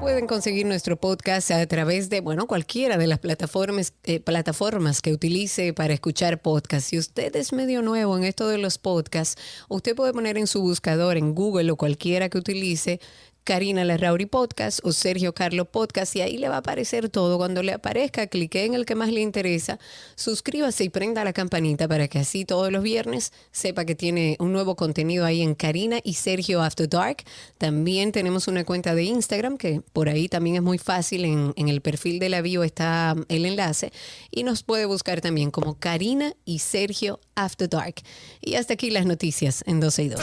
Pueden 0.04 0.28
conseguir 0.28 0.66
nuestro 0.66 0.98
podcast 0.98 1.50
a 1.52 1.66
través 1.66 2.10
de, 2.10 2.20
bueno, 2.20 2.46
cualquiera 2.46 2.98
de 2.98 3.08
las 3.08 3.20
plataformas, 3.20 3.94
eh, 4.04 4.20
plataformas 4.20 5.02
que 5.02 5.14
utilice 5.14 5.72
para 5.72 5.94
escuchar 5.94 6.42
podcasts. 6.42 6.90
Si 6.90 6.98
usted 6.98 7.34
es 7.38 7.54
medio 7.54 7.82
nuevo 7.82 8.18
en 8.18 8.26
esto 8.26 8.50
de 8.50 8.58
los 8.58 8.78
podcasts, 8.78 9.42
usted 9.70 9.96
puede 9.96 10.12
poner 10.12 10.38
en 10.38 10.46
su 10.46 10.62
buscador, 10.62 11.16
en 11.16 11.34
Google 11.34 11.72
o 11.72 11.78
cualquiera 11.78 12.28
que 12.28 12.38
utilice, 12.38 13.00
Karina 13.44 13.84
Larrauri 13.84 14.26
Podcast 14.26 14.80
o 14.84 14.91
Sergio 14.91 15.34
Carlo 15.34 15.65
Podcast 15.65 16.15
y 16.15 16.22
ahí 16.22 16.38
le 16.38 16.49
va 16.49 16.56
a 16.56 16.60
aparecer 16.60 17.10
todo. 17.10 17.38
Cuando 17.38 17.61
le 17.61 17.74
aparezca, 17.74 18.28
clique 18.28 18.65
en 18.65 18.74
el 18.74 18.86
que 18.86 18.95
más 18.95 19.11
le 19.11 19.22
interesa, 19.22 19.80
suscríbase 20.15 20.86
y 20.86 20.90
prenda 20.90 21.24
la 21.24 21.34
campanita 21.34 21.88
para 21.88 22.07
que 22.07 22.20
así 22.20 22.45
todos 22.45 22.72
los 22.72 22.84
viernes 22.84 23.34
sepa 23.52 23.86
que 23.86 23.95
tiene 23.95 24.38
un 24.40 24.53
nuevo 24.53 24.76
contenido 24.76 25.26
ahí 25.26 25.41
en 25.41 25.56
Karina 25.56 25.99
y 26.03 26.14
Sergio 26.14 26.61
After 26.61 26.88
Dark. 26.88 27.24
También 27.57 28.11
tenemos 28.11 28.48
una 28.48 28.64
cuenta 28.64 28.95
de 28.95 29.03
Instagram 29.03 29.57
que 29.57 29.82
por 29.91 30.10
ahí 30.10 30.30
también 30.30 30.57
es 30.57 30.61
muy 30.61 30.78
fácil. 30.78 31.26
En, 31.26 31.53
en 31.56 31.70
el 31.70 31.82
perfil 31.82 32.20
de 32.20 32.30
la 32.30 32.41
bio 32.41 32.64
está 32.64 33.15
el 33.28 33.45
enlace 33.45 33.91
y 34.32 34.44
nos 34.44 34.64
puede 34.64 34.86
buscar 34.86 35.22
también 35.22 35.52
como 35.52 35.78
Karina 35.78 36.34
y 36.45 36.60
Sergio 36.60 37.20
After 37.36 37.70
Dark. 37.70 37.95
Y 38.41 38.56
hasta 38.56 38.74
aquí 38.74 38.90
las 38.90 39.06
noticias 39.06 39.64
en 39.68 39.80
12 39.80 40.03
y 40.03 40.10
2. 40.10 40.22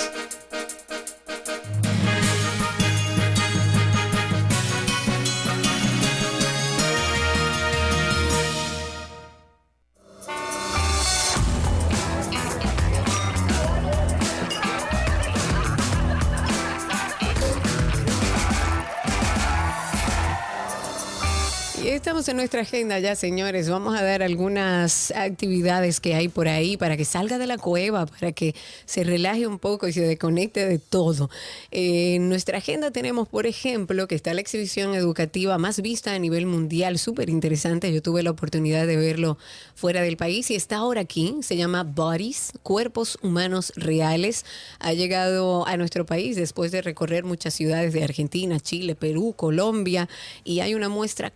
Estamos 21.95 22.29
en 22.29 22.37
nuestra 22.37 22.61
agenda 22.61 23.01
ya, 23.01 23.17
señores. 23.17 23.69
Vamos 23.69 23.99
a 23.99 24.05
dar 24.05 24.23
algunas 24.23 25.11
actividades 25.11 25.99
que 25.99 26.15
hay 26.15 26.29
por 26.29 26.47
ahí 26.47 26.77
para 26.77 26.97
que 26.97 27.05
salga 27.05 27.37
de 27.37 27.49
la 27.49 27.59
cueva, 27.59 28.07
para 28.07 28.31
que 28.31 28.55
se 28.85 29.03
relaje 29.03 29.47
un 29.47 29.59
poco 29.59 29.89
y 29.89 29.93
se 29.93 30.03
desconecte 30.03 30.67
de 30.67 30.79
todo. 30.79 31.31
Eh, 31.73 32.15
en 32.15 32.29
nuestra 32.29 32.59
agenda 32.59 32.93
tenemos, 32.93 33.27
por 33.27 33.47
ejemplo, 33.47 34.07
que 34.07 34.15
está 34.15 34.33
la 34.35 34.41
exhibición 34.41 34.95
educativa 34.95 35.59
más 35.59 35.83
vista 35.83 36.15
a 36.15 36.19
nivel 36.19 36.47
mundial, 36.47 36.99
súper 36.99 37.29
interesante. 37.29 37.93
Yo 37.93 38.03
tuve 38.03 38.23
la 38.23 38.31
oportunidad 38.31 38.87
de 38.87 38.97
verlo 38.97 39.37
fuera 39.75 40.03
del 40.03 40.17
país 40.17 40.51
y 40.51 40.55
está 40.55 40.77
ahora 40.77 41.01
aquí. 41.01 41.37
Se 41.43 41.57
llama 41.57 41.83
Bodies, 41.83 42.53
Cuerpos 42.63 43.19
Humanos 43.21 43.73
Reales. 43.75 44.45
Ha 44.79 44.93
llegado 44.93 45.67
a 45.67 45.77
nuestro 45.77 46.07
país 46.07 46.37
después 46.37 46.71
de 46.71 46.83
recorrer 46.83 47.25
muchas 47.25 47.55
ciudades 47.55 47.93
de 47.93 48.05
Argentina, 48.05 48.61
Chile, 48.61 48.95
Perú, 48.95 49.35
Colombia 49.37 50.09
y 50.45 50.61
hay 50.61 50.75
una 50.75 50.89
muestra 50.89 51.31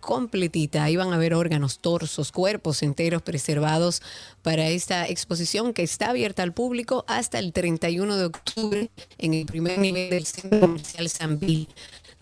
completita. 0.45 0.83
Ahí 0.83 0.95
van 0.95 1.11
a 1.11 1.17
ver 1.17 1.33
órganos, 1.33 1.79
torsos, 1.79 2.31
cuerpos 2.31 2.83
enteros 2.83 3.21
preservados 3.21 4.01
para 4.43 4.67
esta 4.67 5.07
exposición 5.07 5.73
que 5.73 5.83
está 5.83 6.09
abierta 6.11 6.43
al 6.43 6.53
público 6.53 7.03
hasta 7.07 7.39
el 7.39 7.51
31 7.51 8.17
de 8.17 8.25
octubre 8.25 8.89
en 9.17 9.33
el 9.33 9.45
primer 9.45 9.79
nivel 9.79 10.09
del 10.09 10.25
Centro 10.25 10.59
Comercial 10.59 11.09
Sanville. 11.09 11.67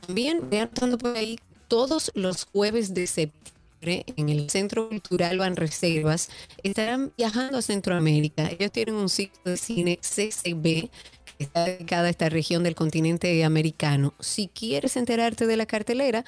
También 0.06 0.50
vean 0.50 0.70
por 0.70 1.18
ahí 1.18 1.38
todos 1.68 2.12
los 2.16 2.46
jueves 2.46 2.94
de 2.94 3.08
septiembre 3.08 4.06
en 4.16 4.30
el 4.30 4.50
Centro 4.50 4.88
Cultural 4.88 5.56
Reservas 5.58 6.30
estarán 6.64 7.12
viajando 7.18 7.58
a 7.58 7.62
Centroamérica. 7.62 8.50
Ellos 8.50 8.72
tienen 8.72 8.96
un 8.96 9.10
ciclo 9.10 9.42
de 9.44 9.58
cine 9.58 10.00
CCB 10.02 10.90
que 11.38 11.44
está 11.44 11.66
dedicado 11.66 12.06
a 12.06 12.10
esta 12.10 12.30
región 12.30 12.64
del 12.64 12.76
continente 12.76 13.44
americano. 13.44 14.14
Si 14.22 14.48
quieres 14.48 14.96
enterarte 14.96 15.48
de 15.48 15.58
la 15.58 15.66
cartelera, 15.66 16.24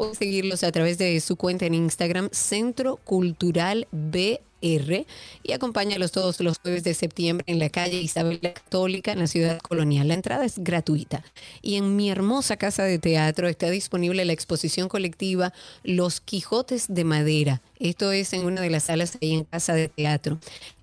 puedes 0.00 0.16
seguirlos 0.16 0.64
a 0.64 0.72
través 0.72 0.96
de 0.96 1.20
su 1.20 1.36
cuenta 1.36 1.66
en 1.66 1.74
Instagram, 1.74 2.30
Centro 2.32 2.96
Cultural 3.04 3.86
BR, 3.92 5.04
y 5.42 5.52
acompáñalos 5.52 6.10
todos 6.10 6.40
los 6.40 6.58
jueves 6.58 6.84
de 6.84 6.94
septiembre 6.94 7.44
en 7.46 7.58
la 7.58 7.68
calle 7.68 8.00
Isabel 8.00 8.38
la 8.40 8.54
Católica, 8.54 9.12
en 9.12 9.18
la 9.18 9.26
ciudad 9.26 9.58
colonial. 9.58 10.08
La 10.08 10.14
entrada 10.14 10.46
es 10.46 10.58
gratuita. 10.58 11.22
Y 11.60 11.76
en 11.76 11.96
mi 11.96 12.08
hermosa 12.08 12.56
casa 12.56 12.84
de 12.84 12.98
teatro 12.98 13.46
está 13.46 13.68
disponible 13.68 14.24
la 14.24 14.32
exposición 14.32 14.88
colectiva 14.88 15.52
Los 15.84 16.22
Quijotes 16.22 16.86
de 16.88 17.04
Madera. 17.04 17.60
Esto 17.78 18.10
es 18.10 18.32
en 18.32 18.46
una 18.46 18.62
de 18.62 18.70
las 18.70 18.84
salas 18.84 19.18
ahí 19.20 19.34
en 19.34 19.44
Casa 19.44 19.74
de 19.74 19.88
Teatro. 19.88 20.38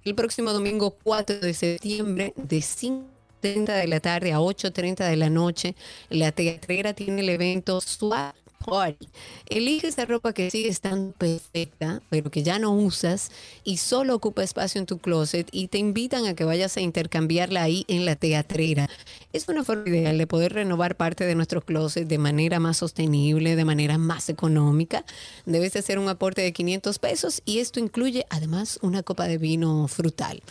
El 0.06 0.14
próximo 0.14 0.53
domingo 0.53 0.91
4 1.03 1.39
de 1.39 1.56
septiembre, 1.56 2.34
de 2.35 2.61
5 2.61 3.03
30 3.39 3.76
de 3.76 3.88
la 3.88 3.99
tarde 3.99 4.34
a 4.34 4.39
8.30 4.39 5.10
de 5.10 5.15
la 5.15 5.30
noche. 5.30 5.76
La 6.10 6.31
teatrera 6.31 6.94
tiene 6.94 7.22
el 7.22 7.30
evento 7.30 7.81
Swap 7.81 8.35
Party. 8.65 9.07
Elige 9.47 9.88
esa 9.88 10.05
ropa 10.05 10.34
que 10.34 10.51
sigue 10.51 10.69
estando 10.69 11.11
perfecta, 11.13 12.01
pero 12.09 12.29
que 12.29 12.43
ya 12.43 12.59
no 12.59 12.71
usas 12.73 13.31
y 13.63 13.77
solo 13.77 14.15
ocupa 14.15 14.43
espacio 14.43 14.79
en 14.79 14.85
tu 14.85 14.97
closet 14.97 15.47
y 15.51 15.67
te 15.67 15.77
invitan 15.77 16.25
a 16.25 16.35
que 16.35 16.43
vayas 16.43 16.75
a 16.77 16.81
intercambiarla 16.81 17.63
ahí 17.63 17.85
en 17.88 18.05
la 18.05 18.15
teatrera. 18.15 18.89
Es 19.34 19.47
una 19.47 19.63
forma 19.63 19.88
ideal 19.89 20.17
de 20.17 20.27
poder 20.27 20.53
renovar 20.53 20.95
parte 20.95 21.25
de 21.25 21.35
nuestro 21.35 21.61
closet 21.61 22.07
de 22.07 22.17
manera 22.17 22.59
más 22.59 22.77
sostenible, 22.77 23.55
de 23.55 23.65
manera 23.65 23.97
más 23.97 24.29
económica. 24.29 25.05
Debes 25.45 25.75
hacer 25.75 25.99
un 25.99 26.09
aporte 26.09 26.41
de 26.41 26.51
500 26.51 26.99
pesos 26.99 27.41
y 27.45 27.59
esto 27.59 27.79
incluye 27.79 28.25
además 28.29 28.79
una 28.81 29.03
copa 29.03 29.27
de 29.27 29.38
vino 29.38 29.88
frutal. 29.88 30.41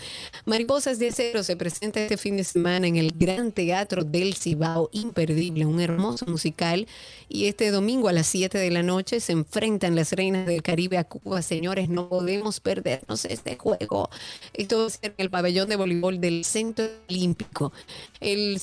Mariposas 0.44 0.98
de 0.98 1.08
Acero 1.08 1.42
se 1.42 1.56
presenta 1.56 2.00
este 2.00 2.16
fin 2.16 2.36
de 2.36 2.44
semana 2.44 2.86
en 2.86 2.96
el 2.96 3.12
Gran 3.16 3.52
Teatro 3.52 4.04
del 4.04 4.34
Cibao, 4.34 4.88
imperdible, 4.92 5.66
un 5.66 5.80
hermoso 5.80 6.26
musical 6.26 6.86
y 7.28 7.46
este 7.46 7.70
domingo 7.70 7.95
a 8.04 8.12
las 8.12 8.26
7 8.26 8.58
de 8.58 8.70
la 8.70 8.82
noche 8.82 9.20
se 9.20 9.32
enfrentan 9.32 9.96
las 9.96 10.12
reinas 10.12 10.46
del 10.46 10.62
Caribe 10.62 10.98
a 10.98 11.04
Cuba. 11.04 11.40
Señores, 11.40 11.88
no 11.88 12.08
podemos 12.08 12.60
perdernos 12.60 13.24
este 13.24 13.56
juego. 13.56 14.10
Esto 14.52 14.90
ser 14.90 15.14
en 15.16 15.24
el 15.24 15.30
pabellón 15.30 15.68
de 15.68 15.76
voleibol 15.76 16.20
del 16.20 16.44
Centro 16.44 16.86
Olímpico. 17.08 17.72
El 18.20 18.60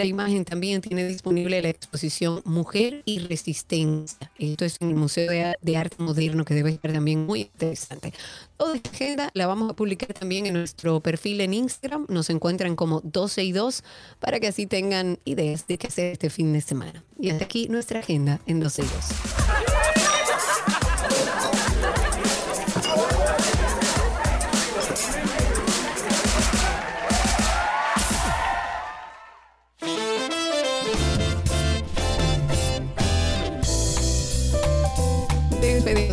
la 0.00 0.06
imagen 0.06 0.46
también 0.46 0.80
tiene 0.80 1.06
disponible 1.06 1.60
la 1.60 1.68
exposición 1.68 2.40
Mujer 2.46 3.02
y 3.04 3.18
Resistencia. 3.18 4.30
Esto 4.38 4.64
es 4.64 4.78
en 4.80 4.88
el 4.88 4.94
Museo 4.94 5.30
de, 5.30 5.76
Arte 5.76 5.96
Moderno, 5.98 6.46
que 6.46 6.54
debe 6.54 6.78
ser 6.80 6.94
también 6.94 7.26
muy 7.26 7.42
interesante. 7.42 8.14
Toda 8.56 8.76
esta 8.76 8.88
agenda 8.88 9.30
la 9.34 9.46
vamos 9.46 9.68
a 9.68 9.74
publicar 9.74 10.14
también 10.14 10.46
en 10.46 10.54
nuestro 10.54 11.00
perfil 11.00 11.42
en 11.42 11.52
Instagram. 11.52 12.06
Nos 12.08 12.30
encuentran 12.30 12.76
como 12.76 13.02
12 13.02 13.44
y 13.44 13.52
2 13.52 13.84
para 14.20 14.40
que 14.40 14.48
así 14.48 14.64
tengan 14.64 15.18
ideas 15.26 15.66
de 15.66 15.76
qué 15.76 15.88
hacer 15.88 16.12
este 16.12 16.30
fin 16.30 16.54
de 16.54 16.62
semana. 16.62 17.04
Y 17.18 17.28
hasta 17.28 17.44
aquí 17.44 17.68
nuestra 17.68 18.00
agenda 18.00 18.40
en 18.46 18.58
12 18.58 18.80
y 18.80 18.86
2. 18.86 19.99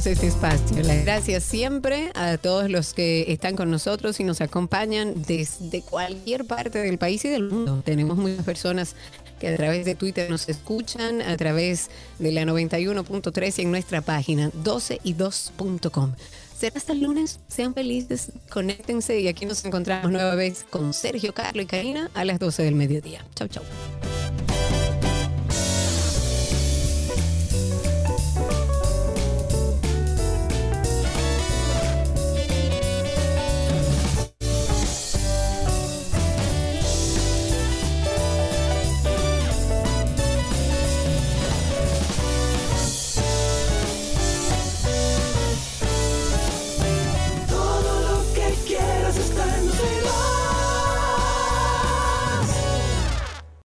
Este 0.05 0.27
espacio. 0.27 0.77
Gracias 1.03 1.43
siempre 1.43 2.11
a 2.13 2.37
todos 2.37 2.69
los 2.69 2.93
que 2.93 3.31
están 3.31 3.55
con 3.55 3.71
nosotros 3.71 4.19
y 4.19 4.23
nos 4.23 4.41
acompañan 4.41 5.23
desde 5.23 5.81
cualquier 5.81 6.45
parte 6.45 6.79
del 6.79 6.97
país 6.97 7.25
y 7.25 7.29
del 7.29 7.43
mundo. 7.43 7.81
Tenemos 7.83 8.17
muchas 8.17 8.45
personas 8.45 8.95
que 9.39 9.47
a 9.47 9.55
través 9.55 9.85
de 9.85 9.95
Twitter 9.95 10.29
nos 10.29 10.49
escuchan, 10.49 11.21
a 11.21 11.35
través 11.37 11.89
de 12.19 12.31
la 12.31 12.43
91.3 12.43 13.57
y 13.57 13.61
en 13.63 13.71
nuestra 13.71 14.01
página 14.01 14.51
12y2.com. 14.51 16.13
Será 16.57 16.77
hasta 16.77 16.93
el 16.93 17.01
lunes. 17.01 17.39
Sean 17.47 17.73
felices, 17.73 18.31
conéctense 18.49 19.19
y 19.19 19.27
aquí 19.27 19.45
nos 19.45 19.63
encontramos 19.65 20.11
nueva 20.11 20.35
vez 20.35 20.65
con 20.69 20.93
Sergio, 20.93 21.33
Carlos 21.33 21.63
y 21.63 21.67
Karina 21.67 22.11
a 22.13 22.25
las 22.25 22.39
12 22.39 22.63
del 22.63 22.75
mediodía. 22.75 23.25
Chau, 23.35 23.47
chau. 23.47 23.63